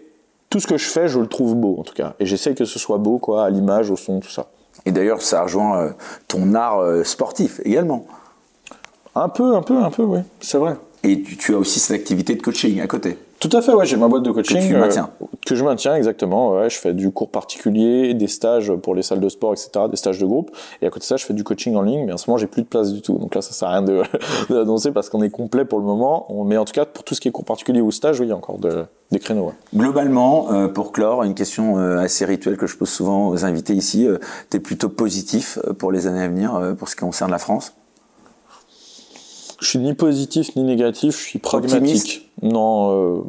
tout 0.50 0.60
ce 0.60 0.68
que 0.68 0.78
je 0.78 0.88
fais, 0.88 1.08
je 1.08 1.20
le 1.20 1.28
trouve 1.28 1.56
beau, 1.56 1.78
en 1.80 1.84
tout 1.84 1.94
cas. 1.94 2.14
Et 2.20 2.26
j'essaie 2.26 2.54
que 2.54 2.66
ce 2.66 2.80
soit 2.80 2.98
beau, 2.98 3.18
quoi, 3.18 3.46
à 3.46 3.50
l'image, 3.50 3.90
au 3.90 3.96
son, 3.96 4.20
tout 4.20 4.30
ça. 4.30 4.48
Et 4.86 4.92
d'ailleurs, 4.92 5.22
ça 5.22 5.44
rejoint 5.44 5.82
euh, 5.82 5.90
ton 6.28 6.54
art 6.54 6.84
sportif 7.06 7.60
également. 7.66 8.06
Un 9.16 9.30
peu, 9.30 9.56
un 9.56 9.64
peu, 9.64 9.78
un 9.78 9.90
peu, 9.90 10.04
oui, 10.04 10.20
c'est 10.40 10.60
vrai. 10.60 10.78
Et 11.04 11.22
tu, 11.22 11.56
as 11.56 11.58
aussi 11.58 11.80
cette 11.80 12.00
activité 12.00 12.36
de 12.36 12.42
coaching 12.42 12.80
à 12.80 12.88
côté. 12.88 13.18
Tout 13.40 13.50
à 13.54 13.62
fait, 13.62 13.74
ouais, 13.74 13.86
j'ai 13.86 13.98
ma 13.98 14.08
boîte 14.08 14.24
de 14.24 14.32
coaching. 14.32 14.58
Que 14.58 14.68
tu 14.68 14.76
maintiens. 14.76 15.10
que 15.46 15.56
je 15.56 15.64
maintiens, 15.64 15.96
exactement. 15.96 16.54
Ouais, 16.54 16.70
je 16.70 16.78
fais 16.78 16.94
du 16.94 17.12
cours 17.12 17.30
particulier, 17.30 18.14
des 18.14 18.28
stages 18.28 18.74
pour 18.74 18.96
les 18.96 19.04
salles 19.04 19.20
de 19.20 19.30
sport, 19.30 19.54
etc., 19.54 19.86
des 19.90 19.98
stages 19.98 20.20
de 20.20 20.26
groupe. 20.26 20.52
Et 20.82 20.88
à 20.88 20.90
côté 20.90 21.02
de 21.02 21.06
ça, 21.06 21.18
je 21.18 21.26
fais 21.26 21.34
du 21.34 21.44
coaching 21.44 21.76
en 21.76 21.82
ligne, 21.82 22.06
mais 22.06 22.14
en 22.14 22.18
ce 22.18 22.30
moment, 22.30 22.38
j'ai 22.38 22.48
plus 22.48 22.64
de 22.64 22.68
place 22.68 22.92
du 22.92 23.02
tout. 23.02 23.18
Donc 23.20 23.36
là, 23.36 23.42
ça 23.42 23.54
sert 23.54 23.68
à 23.68 23.80
rien 23.80 23.84
d'annoncer 24.50 24.92
parce 24.92 25.10
qu'on 25.10 25.22
est 25.22 25.30
complet 25.30 25.66
pour 25.66 25.80
le 25.80 25.86
moment. 25.86 26.28
mais 26.46 26.58
en 26.58 26.66
tout 26.66 26.74
cas, 26.74 26.86
pour 26.86 27.04
tout 27.04 27.14
ce 27.14 27.22
qui 27.22 27.28
est 27.28 27.32
cours 27.32 27.46
particulier 27.46 27.82
ou 27.82 27.92
stage, 27.92 28.20
oui, 28.20 28.26
il 28.26 28.30
y 28.30 28.34
a 28.34 28.36
encore 28.36 28.58
de, 28.58 28.86
des 29.12 29.20
créneaux. 29.20 29.54
Globalement, 29.76 30.52
euh, 30.52 30.68
pour 30.68 30.92
clore, 30.92 31.24
une 31.24 31.36
question 31.36 31.78
euh, 31.78 32.00
assez 32.00 32.26
rituelle 32.26 32.58
que 32.58 32.66
je 32.66 32.76
pose 32.76 32.90
souvent 32.90 33.30
aux 33.30 33.46
invités 33.46 33.74
ici. 33.74 34.08
Euh, 34.08 34.18
tu 34.50 34.58
es 34.58 34.60
plutôt 34.60 34.90
positif 34.90 35.60
pour 35.78 35.92
les 35.92 36.08
années 36.08 36.24
à 36.24 36.28
venir 36.28 36.60
pour 36.78 36.90
ce 36.90 36.96
qui 36.96 37.02
concerne 37.02 37.32
la 37.32 37.38
France? 37.38 37.74
Je 39.60 39.68
suis 39.68 39.80
ni 39.80 39.94
positif 39.94 40.56
ni 40.56 40.64
négatif, 40.64 41.18
je 41.18 41.24
suis 41.24 41.40
pragmatique. 41.40 42.30
Non, 42.42 43.24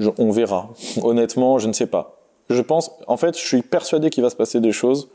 euh, 0.00 0.12
on 0.18 0.30
verra. 0.30 0.70
Honnêtement, 1.02 1.58
je 1.58 1.68
ne 1.68 1.72
sais 1.72 1.86
pas. 1.86 2.16
Je 2.48 2.60
pense, 2.62 2.90
en 3.06 3.16
fait, 3.16 3.38
je 3.38 3.46
suis 3.46 3.62
persuadé 3.62 4.10
qu'il 4.10 4.22
va 4.22 4.30
se 4.30 4.36
passer 4.36 4.60
des 4.60 4.72
choses. 4.72 5.08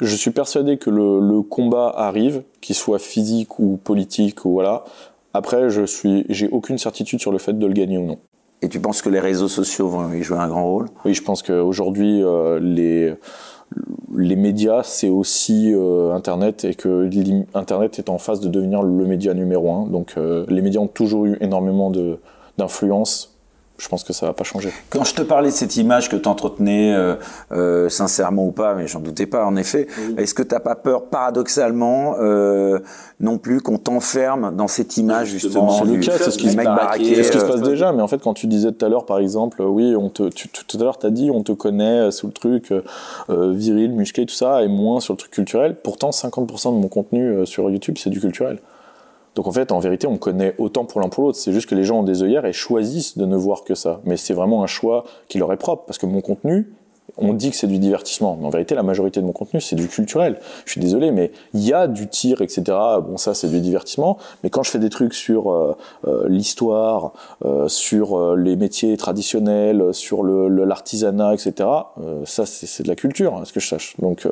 Je 0.00 0.14
suis 0.14 0.30
persuadé 0.30 0.78
que 0.78 0.90
le, 0.90 1.42
combat 1.42 1.92
arrive, 1.96 2.42
qu'il 2.60 2.76
soit 2.76 2.98
physique 2.98 3.58
ou 3.58 3.78
politique 3.82 4.44
ou 4.44 4.52
voilà. 4.52 4.84
Après, 5.34 5.70
je 5.70 5.84
suis, 5.84 6.24
j'ai 6.28 6.48
aucune 6.48 6.78
certitude 6.78 7.20
sur 7.20 7.32
le 7.32 7.38
fait 7.38 7.58
de 7.58 7.66
le 7.66 7.72
gagner 7.72 7.98
ou 7.98 8.06
non. 8.06 8.18
Et 8.62 8.68
tu 8.68 8.80
penses 8.80 9.02
que 9.02 9.08
les 9.08 9.18
réseaux 9.18 9.48
sociaux 9.48 9.88
vont 9.88 10.12
y 10.12 10.22
jouer 10.22 10.38
un 10.38 10.46
grand 10.46 10.64
rôle? 10.64 10.88
Oui, 11.04 11.14
je 11.14 11.22
pense 11.22 11.42
qu'aujourd'hui, 11.42 12.22
euh, 12.22 12.60
les 12.60 13.14
les 14.14 14.36
médias, 14.36 14.82
c'est 14.82 15.08
aussi 15.08 15.72
euh, 15.74 16.12
Internet 16.12 16.64
et 16.64 16.74
que 16.74 17.08
Internet 17.54 17.98
est 17.98 18.08
en 18.08 18.18
phase 18.18 18.40
de 18.40 18.48
devenir 18.48 18.82
le 18.82 19.06
média 19.06 19.34
numéro 19.34 19.72
un. 19.72 19.86
Donc 19.86 20.14
euh, 20.16 20.44
les 20.48 20.62
médias 20.62 20.80
ont 20.80 20.86
toujours 20.86 21.26
eu 21.26 21.36
énormément 21.40 21.92
d'influence 22.58 23.31
je 23.78 23.88
pense 23.88 24.04
que 24.04 24.12
ça 24.12 24.26
va 24.26 24.32
pas 24.32 24.44
changer. 24.44 24.70
Quand 24.90 25.04
je 25.04 25.14
te 25.14 25.22
parlais 25.22 25.50
de 25.50 25.54
cette 25.54 25.76
image 25.76 26.08
que 26.08 26.16
tu 26.16 26.28
entretenais, 26.28 26.94
euh, 26.94 27.16
euh, 27.50 27.88
sincèrement 27.88 28.46
ou 28.46 28.52
pas, 28.52 28.74
mais 28.74 28.86
j'en 28.86 29.00
doutais 29.00 29.26
pas 29.26 29.44
en 29.44 29.56
effet, 29.56 29.88
est-ce 30.16 30.34
que 30.34 30.42
tu 30.42 30.54
n'as 30.54 30.60
pas 30.60 30.76
peur 30.76 31.06
paradoxalement 31.06 32.16
euh, 32.20 32.78
non 33.18 33.38
plus 33.38 33.60
qu'on 33.60 33.78
t'enferme 33.78 34.54
dans 34.54 34.68
cette 34.68 34.96
image 34.98 35.28
justement, 35.28 35.70
C'est 35.70 35.84
le 35.84 35.96
cas, 35.98 36.12
c'est 36.18 36.30
ce 36.30 36.38
qui 36.38 36.50
se 36.50 36.56
passe 36.56 37.62
déjà, 37.62 37.92
mais 37.92 38.02
en 38.02 38.08
fait 38.08 38.22
quand 38.22 38.34
tu 38.34 38.46
disais 38.46 38.72
tout 38.72 38.84
à 38.84 38.88
l'heure 38.88 39.06
par 39.06 39.18
exemple, 39.18 39.62
oui, 39.62 39.96
on 39.96 40.10
te, 40.10 40.28
tout 40.28 40.78
à 40.78 40.82
l'heure 40.82 40.98
tu 40.98 41.06
as 41.06 41.10
dit 41.10 41.30
on 41.30 41.42
te 41.42 41.52
connaît 41.52 42.10
sous 42.10 42.26
le 42.26 42.32
truc 42.32 42.72
viril, 43.28 43.92
musclé, 43.92 44.26
tout 44.26 44.34
ça, 44.34 44.62
et 44.62 44.68
moins 44.68 45.00
sur 45.00 45.14
le 45.14 45.18
truc 45.18 45.32
culturel, 45.32 45.76
pourtant 45.82 46.10
50% 46.10 46.74
de 46.74 46.80
mon 46.80 46.88
contenu 46.88 47.46
sur 47.46 47.68
YouTube 47.70 47.96
c'est 47.98 48.10
du 48.10 48.20
culturel. 48.20 48.58
Donc 49.34 49.46
en 49.46 49.52
fait, 49.52 49.72
en 49.72 49.78
vérité, 49.78 50.06
on 50.06 50.18
connaît 50.18 50.54
autant 50.58 50.84
pour 50.84 51.00
l'un 51.00 51.08
pour 51.08 51.24
l'autre. 51.24 51.38
C'est 51.38 51.52
juste 51.52 51.68
que 51.68 51.74
les 51.74 51.84
gens 51.84 52.00
ont 52.00 52.02
des 52.02 52.22
œillères 52.22 52.44
et 52.44 52.52
choisissent 52.52 53.16
de 53.16 53.24
ne 53.24 53.36
voir 53.36 53.64
que 53.64 53.74
ça. 53.74 54.00
Mais 54.04 54.16
c'est 54.16 54.34
vraiment 54.34 54.62
un 54.62 54.66
choix 54.66 55.04
qui 55.28 55.38
leur 55.38 55.52
est 55.52 55.56
propre. 55.56 55.84
Parce 55.86 55.98
que 55.98 56.06
mon 56.06 56.20
contenu, 56.20 56.70
on 57.16 57.32
dit 57.32 57.50
que 57.50 57.56
c'est 57.56 57.66
du 57.66 57.78
divertissement. 57.78 58.36
Mais 58.38 58.46
en 58.46 58.50
vérité, 58.50 58.74
la 58.74 58.82
majorité 58.82 59.20
de 59.20 59.26
mon 59.26 59.32
contenu, 59.32 59.60
c'est 59.60 59.76
du 59.76 59.88
culturel. 59.88 60.38
Je 60.64 60.72
suis 60.72 60.80
désolé, 60.80 61.10
mais 61.10 61.32
il 61.54 61.60
y 61.60 61.72
a 61.72 61.86
du 61.86 62.08
tir, 62.08 62.42
etc. 62.42 62.62
Bon, 63.02 63.16
ça, 63.16 63.34
c'est 63.34 63.48
du 63.48 63.60
divertissement. 63.60 64.18
Mais 64.42 64.50
quand 64.50 64.62
je 64.62 64.70
fais 64.70 64.78
des 64.78 64.90
trucs 64.90 65.14
sur 65.14 65.50
euh, 65.50 65.76
euh, 66.06 66.26
l'histoire, 66.28 67.12
euh, 67.44 67.68
sur 67.68 68.36
les 68.36 68.56
métiers 68.56 68.96
traditionnels, 68.96 69.92
sur 69.92 70.24
l'artisanat, 70.24 71.34
etc., 71.34 71.68
ça, 72.24 72.46
c'est 72.46 72.82
de 72.82 72.88
la 72.88 72.96
culture, 72.96 73.36
à 73.36 73.44
ce 73.44 73.52
que 73.52 73.60
je 73.60 73.68
sache. 73.68 73.94
Donc, 73.98 74.26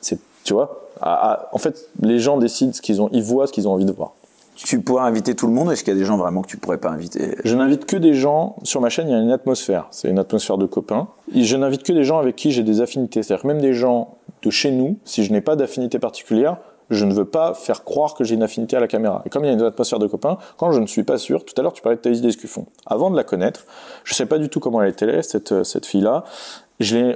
c'est, 0.00 0.18
tu 0.44 0.52
vois, 0.52 0.88
en 1.00 1.58
fait, 1.58 1.88
les 2.00 2.18
gens 2.18 2.38
décident 2.38 2.72
ce 2.72 2.80
qu'ils 2.80 3.00
ont, 3.00 3.08
ils 3.12 3.22
voient 3.22 3.46
ce 3.46 3.52
qu'ils 3.52 3.68
ont 3.68 3.72
envie 3.72 3.84
de 3.84 3.92
voir. 3.92 4.12
Tu 4.56 4.80
pourrais 4.80 5.04
inviter 5.04 5.34
tout 5.34 5.46
le 5.46 5.52
monde 5.52 5.70
Est-ce 5.70 5.84
qu'il 5.84 5.92
y 5.92 5.96
a 5.96 5.98
des 5.98 6.06
gens 6.06 6.16
vraiment 6.16 6.40
que 6.40 6.48
tu 6.48 6.56
pourrais 6.56 6.78
pas 6.78 6.88
inviter? 6.88 7.36
Je 7.44 7.54
n'invite 7.54 7.84
que 7.84 7.96
des 7.96 8.14
gens. 8.14 8.56
Sur 8.62 8.80
ma 8.80 8.88
chaîne, 8.88 9.08
il 9.08 9.12
y 9.12 9.14
a 9.14 9.20
une 9.20 9.30
atmosphère. 9.30 9.86
C'est 9.90 10.08
une 10.08 10.18
atmosphère 10.18 10.56
de 10.56 10.66
copains. 10.66 11.08
Et 11.34 11.44
je 11.44 11.56
n'invite 11.56 11.82
que 11.82 11.92
des 11.92 12.04
gens 12.04 12.18
avec 12.18 12.36
qui 12.36 12.52
j'ai 12.52 12.62
des 12.62 12.80
affinités. 12.80 13.22
C'est-à-dire 13.22 13.46
même 13.46 13.60
des 13.60 13.74
gens 13.74 14.16
de 14.42 14.50
chez 14.50 14.70
nous, 14.70 14.98
si 15.04 15.24
je 15.24 15.32
n'ai 15.32 15.42
pas 15.42 15.56
d'affinité 15.56 15.98
particulière, 15.98 16.56
je 16.88 17.04
ne 17.04 17.12
veux 17.12 17.24
pas 17.24 17.52
faire 17.52 17.84
croire 17.84 18.14
que 18.14 18.24
j'ai 18.24 18.34
une 18.34 18.42
affinité 18.42 18.76
à 18.76 18.80
la 18.80 18.86
caméra. 18.86 19.22
Et 19.26 19.28
comme 19.28 19.44
il 19.44 19.48
y 19.48 19.50
a 19.50 19.52
une 19.52 19.62
atmosphère 19.62 19.98
de 19.98 20.06
copains, 20.06 20.38
quand 20.56 20.72
je 20.72 20.80
ne 20.80 20.86
suis 20.86 21.02
pas 21.02 21.18
sûr, 21.18 21.44
tout 21.44 21.54
à 21.58 21.62
l'heure 21.62 21.72
tu 21.72 21.82
parlais 21.82 21.96
de 21.96 22.00
Thaïs 22.00 22.20
Descuffon. 22.20 22.66
Avant 22.86 23.10
de 23.10 23.16
la 23.16 23.24
connaître, 23.24 23.66
je 24.04 24.14
sais 24.14 24.26
pas 24.26 24.38
du 24.38 24.48
tout 24.48 24.60
comment 24.60 24.80
elle 24.80 24.90
était 24.90 25.22
cette, 25.22 25.64
cette 25.64 25.84
fille-là. 25.84 26.24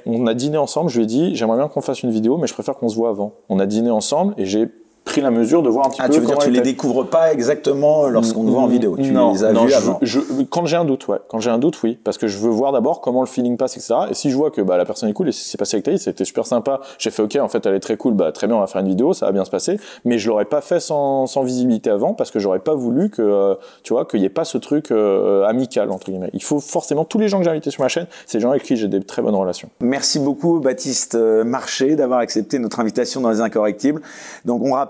on 0.07 0.27
a 0.27 0.35
dîné 0.35 0.59
ensemble, 0.59 0.91
je 0.91 0.97
lui 0.97 1.05
ai 1.05 1.07
dit, 1.07 1.37
j'aimerais 1.37 1.57
bien 1.57 1.69
qu'on 1.69 1.81
fasse 1.81 2.03
une 2.03 2.11
vidéo, 2.11 2.37
mais 2.37 2.49
je 2.49 2.55
préfère 2.55 2.75
qu'on 2.77 2.89
se 2.89 2.97
voit 2.97 3.11
avant. 3.11 3.35
On 3.49 3.61
a 3.61 3.67
dîné 3.67 3.91
ensemble 3.91 4.35
et 4.37 4.45
j'ai 4.45 4.69
pris 5.05 5.21
la 5.21 5.31
mesure 5.31 5.63
de 5.63 5.69
voir 5.69 5.87
un 5.87 5.91
petit 5.91 6.01
ah, 6.03 6.07
peu. 6.07 6.15
Tu 6.15 6.21
veux 6.21 6.27
dire, 6.27 6.39
tu 6.39 6.51
les 6.51 6.61
découvres 6.61 7.07
pas 7.07 7.33
exactement 7.33 8.09
lorsqu'on 8.09 8.45
te 8.45 8.51
voit 8.51 8.63
en 8.63 8.67
vidéo. 8.67 8.97
Tu 8.97 9.11
non, 9.11 9.33
les 9.33 9.45
as 9.45 9.53
non, 9.53 9.65
vus 9.65 9.73
je, 9.73 9.77
avant. 9.77 9.99
Je, 10.03 10.21
quand 10.49 10.67
j'ai 10.67 10.77
un 10.77 10.85
doute, 10.85 11.09
ouais. 11.09 11.19
Quand 11.29 11.41
j'ai 11.41 11.51
un 11.51 11.59
doute, 11.59 11.83
oui, 11.83 11.99
parce 12.03 12.19
que 12.19 12.29
je 12.29 12.39
veux 12.39 12.51
voir 12.51 12.73
d'abord 12.73 13.01
comment 13.01 13.21
le 13.21 13.27
feeling 13.27 13.57
passe, 13.57 13.77
etc. 13.77 13.95
Et 14.11 14.15
si 14.15 14.31
je 14.31 14.37
vois 14.37 14.51
que 14.51 14.61
bah, 14.61 14.77
la 14.77 14.85
personne 14.85 15.09
est 15.09 15.13
cool 15.13 15.29
et 15.29 15.33
c'est 15.33 15.59
passé 15.59 15.77
avec 15.77 15.85
Thaïs, 15.85 16.03
c'était 16.03 16.25
super 16.25 16.47
sympa. 16.47 16.81
J'ai 16.99 17.11
fait 17.11 17.23
OK, 17.23 17.37
en 17.37 17.49
fait, 17.49 17.65
elle 17.67 17.75
est 17.75 17.81
très 17.81 17.97
cool. 17.97 18.15
Bah 18.15 18.31
très 18.33 18.47
bien, 18.47 18.57
on 18.57 18.61
va 18.61 18.67
faire 18.67 18.83
une 18.83 18.89
vidéo, 18.89 19.13
ça 19.13 19.27
va 19.27 19.33
bien 19.33 19.45
se 19.45 19.51
passer. 19.51 19.81
Mais 20.05 20.19
je 20.19 20.29
l'aurais 20.29 20.45
pas 20.45 20.61
fait 20.61 20.81
sans, 20.81 21.27
sans 21.27 21.43
visibilité 21.43 21.91
avant 21.91 22.15
parce 22.15 22.31
que 22.31 22.39
j'aurais 22.39 22.61
pas 22.61 22.75
voulu 22.75 23.11
que, 23.11 23.23
euh, 23.23 23.55
tu 23.83 23.93
vois, 23.93 24.05
qu'il 24.05 24.21
y 24.21 24.25
ait 24.25 24.29
pas 24.29 24.45
ce 24.45 24.59
truc 24.59 24.91
euh, 24.91 25.45
amical 25.45 25.91
entre 25.91 26.11
guillemets. 26.11 26.31
Il 26.35 26.43
faut 26.43 26.61
forcément 26.61 27.05
tous 27.05 27.19
les 27.19 27.29
gens 27.29 27.39
que 27.39 27.45
j'ai 27.45 27.51
invités 27.51 27.71
sur 27.71 27.83
ma 27.83 27.89
chaîne, 27.89 28.07
c'est 28.27 28.39
des 28.39 28.43
gens 28.43 28.51
avec 28.51 28.63
qui 28.63 28.77
j'ai 28.77 28.89
des 28.89 29.01
très 29.01 29.23
bonnes 29.23 29.35
relations. 29.35 29.71
Merci 29.81 30.19
beaucoup, 30.19 30.61
Baptiste 30.61 31.15
Marché, 31.17 31.97
d'avoir 31.97 32.21
accepté 32.21 32.59
notre 32.59 32.81
invitation 32.81 33.21
dans 33.21 33.31
les 33.31 33.41
Incorrectibles. 33.41 34.03
Donc 34.45 34.63
on 34.63 34.73
rappelle 34.73 34.90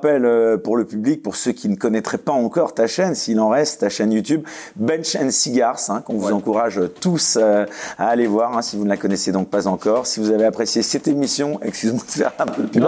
pour 0.62 0.76
le 0.76 0.84
public, 0.84 1.22
pour 1.22 1.36
ceux 1.36 1.52
qui 1.52 1.68
ne 1.68 1.76
connaîtraient 1.76 2.18
pas 2.18 2.32
encore 2.32 2.74
ta 2.74 2.86
chaîne, 2.86 3.14
s'il 3.14 3.40
en 3.40 3.48
reste, 3.48 3.80
ta 3.80 3.88
chaîne 3.88 4.12
YouTube, 4.12 4.44
Bench 4.76 5.16
and 5.16 5.30
Cigars, 5.30 5.80
hein, 5.88 6.02
qu'on 6.04 6.16
vous 6.16 6.32
encourage 6.32 6.80
tous 7.00 7.38
euh, 7.40 7.64
à 7.98 8.08
aller 8.08 8.26
voir, 8.26 8.56
hein, 8.56 8.62
si 8.62 8.76
vous 8.76 8.84
ne 8.84 8.88
la 8.88 8.96
connaissez 8.96 9.32
donc 9.32 9.48
pas 9.48 9.66
encore. 9.66 10.06
Si 10.06 10.20
vous 10.20 10.30
avez 10.30 10.44
apprécié 10.44 10.82
cette 10.82 11.08
émission, 11.08 11.60
excuse-moi 11.64 12.02
de 12.06 12.12
faire 12.12 12.32
un 12.38 12.46
peu 12.46 12.62
plus 12.64 12.80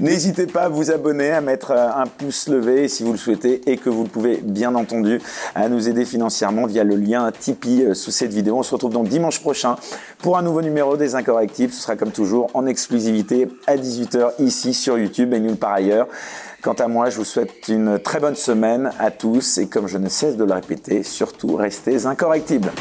n'hésitez 0.00 0.46
pas 0.46 0.62
à 0.62 0.68
vous 0.68 0.90
abonner, 0.90 1.30
à 1.30 1.40
mettre 1.40 1.70
euh, 1.72 1.88
un 1.94 2.06
pouce 2.06 2.48
levé 2.48 2.88
si 2.88 3.02
vous 3.02 3.12
le 3.12 3.18
souhaitez 3.18 3.70
et 3.70 3.76
que 3.76 3.90
vous 3.90 4.04
le 4.04 4.08
pouvez 4.08 4.40
bien 4.42 4.74
entendu 4.74 5.20
à 5.54 5.68
nous 5.68 5.88
aider 5.88 6.04
financièrement 6.04 6.66
via 6.66 6.84
le 6.84 6.96
lien 6.96 7.30
Tipeee 7.32 7.84
euh, 7.84 7.94
sous 7.94 8.10
cette 8.10 8.32
vidéo. 8.32 8.58
On 8.58 8.62
se 8.62 8.74
retrouve 8.74 8.92
donc 8.92 9.08
dimanche 9.08 9.40
prochain 9.40 9.76
pour 10.18 10.38
un 10.38 10.42
nouveau 10.42 10.62
numéro 10.62 10.96
des 10.96 11.14
Incorrectibles. 11.14 11.72
Ce 11.72 11.82
sera 11.82 11.96
comme 11.96 12.10
toujours 12.10 12.50
en 12.54 12.66
exclusivité 12.66 13.48
à 13.66 13.76
18h 13.76 14.32
ici 14.38 14.74
sur 14.74 14.98
YouTube 14.98 15.32
et 15.34 15.40
nulle 15.40 15.56
part 15.56 15.74
ailleurs. 15.74 16.06
Quant 16.62 16.74
à 16.74 16.88
moi, 16.88 17.10
je 17.10 17.18
vous 17.18 17.24
souhaite 17.24 17.68
une 17.68 17.98
très 17.98 18.20
bonne 18.20 18.36
semaine 18.36 18.90
à 18.98 19.10
tous 19.10 19.58
et 19.58 19.68
comme 19.68 19.86
je 19.86 19.98
ne 19.98 20.08
cesse 20.08 20.36
de 20.36 20.44
le 20.44 20.54
répéter, 20.54 21.02
surtout 21.02 21.56
restez 21.56 22.06
incorrectibles. 22.06 22.72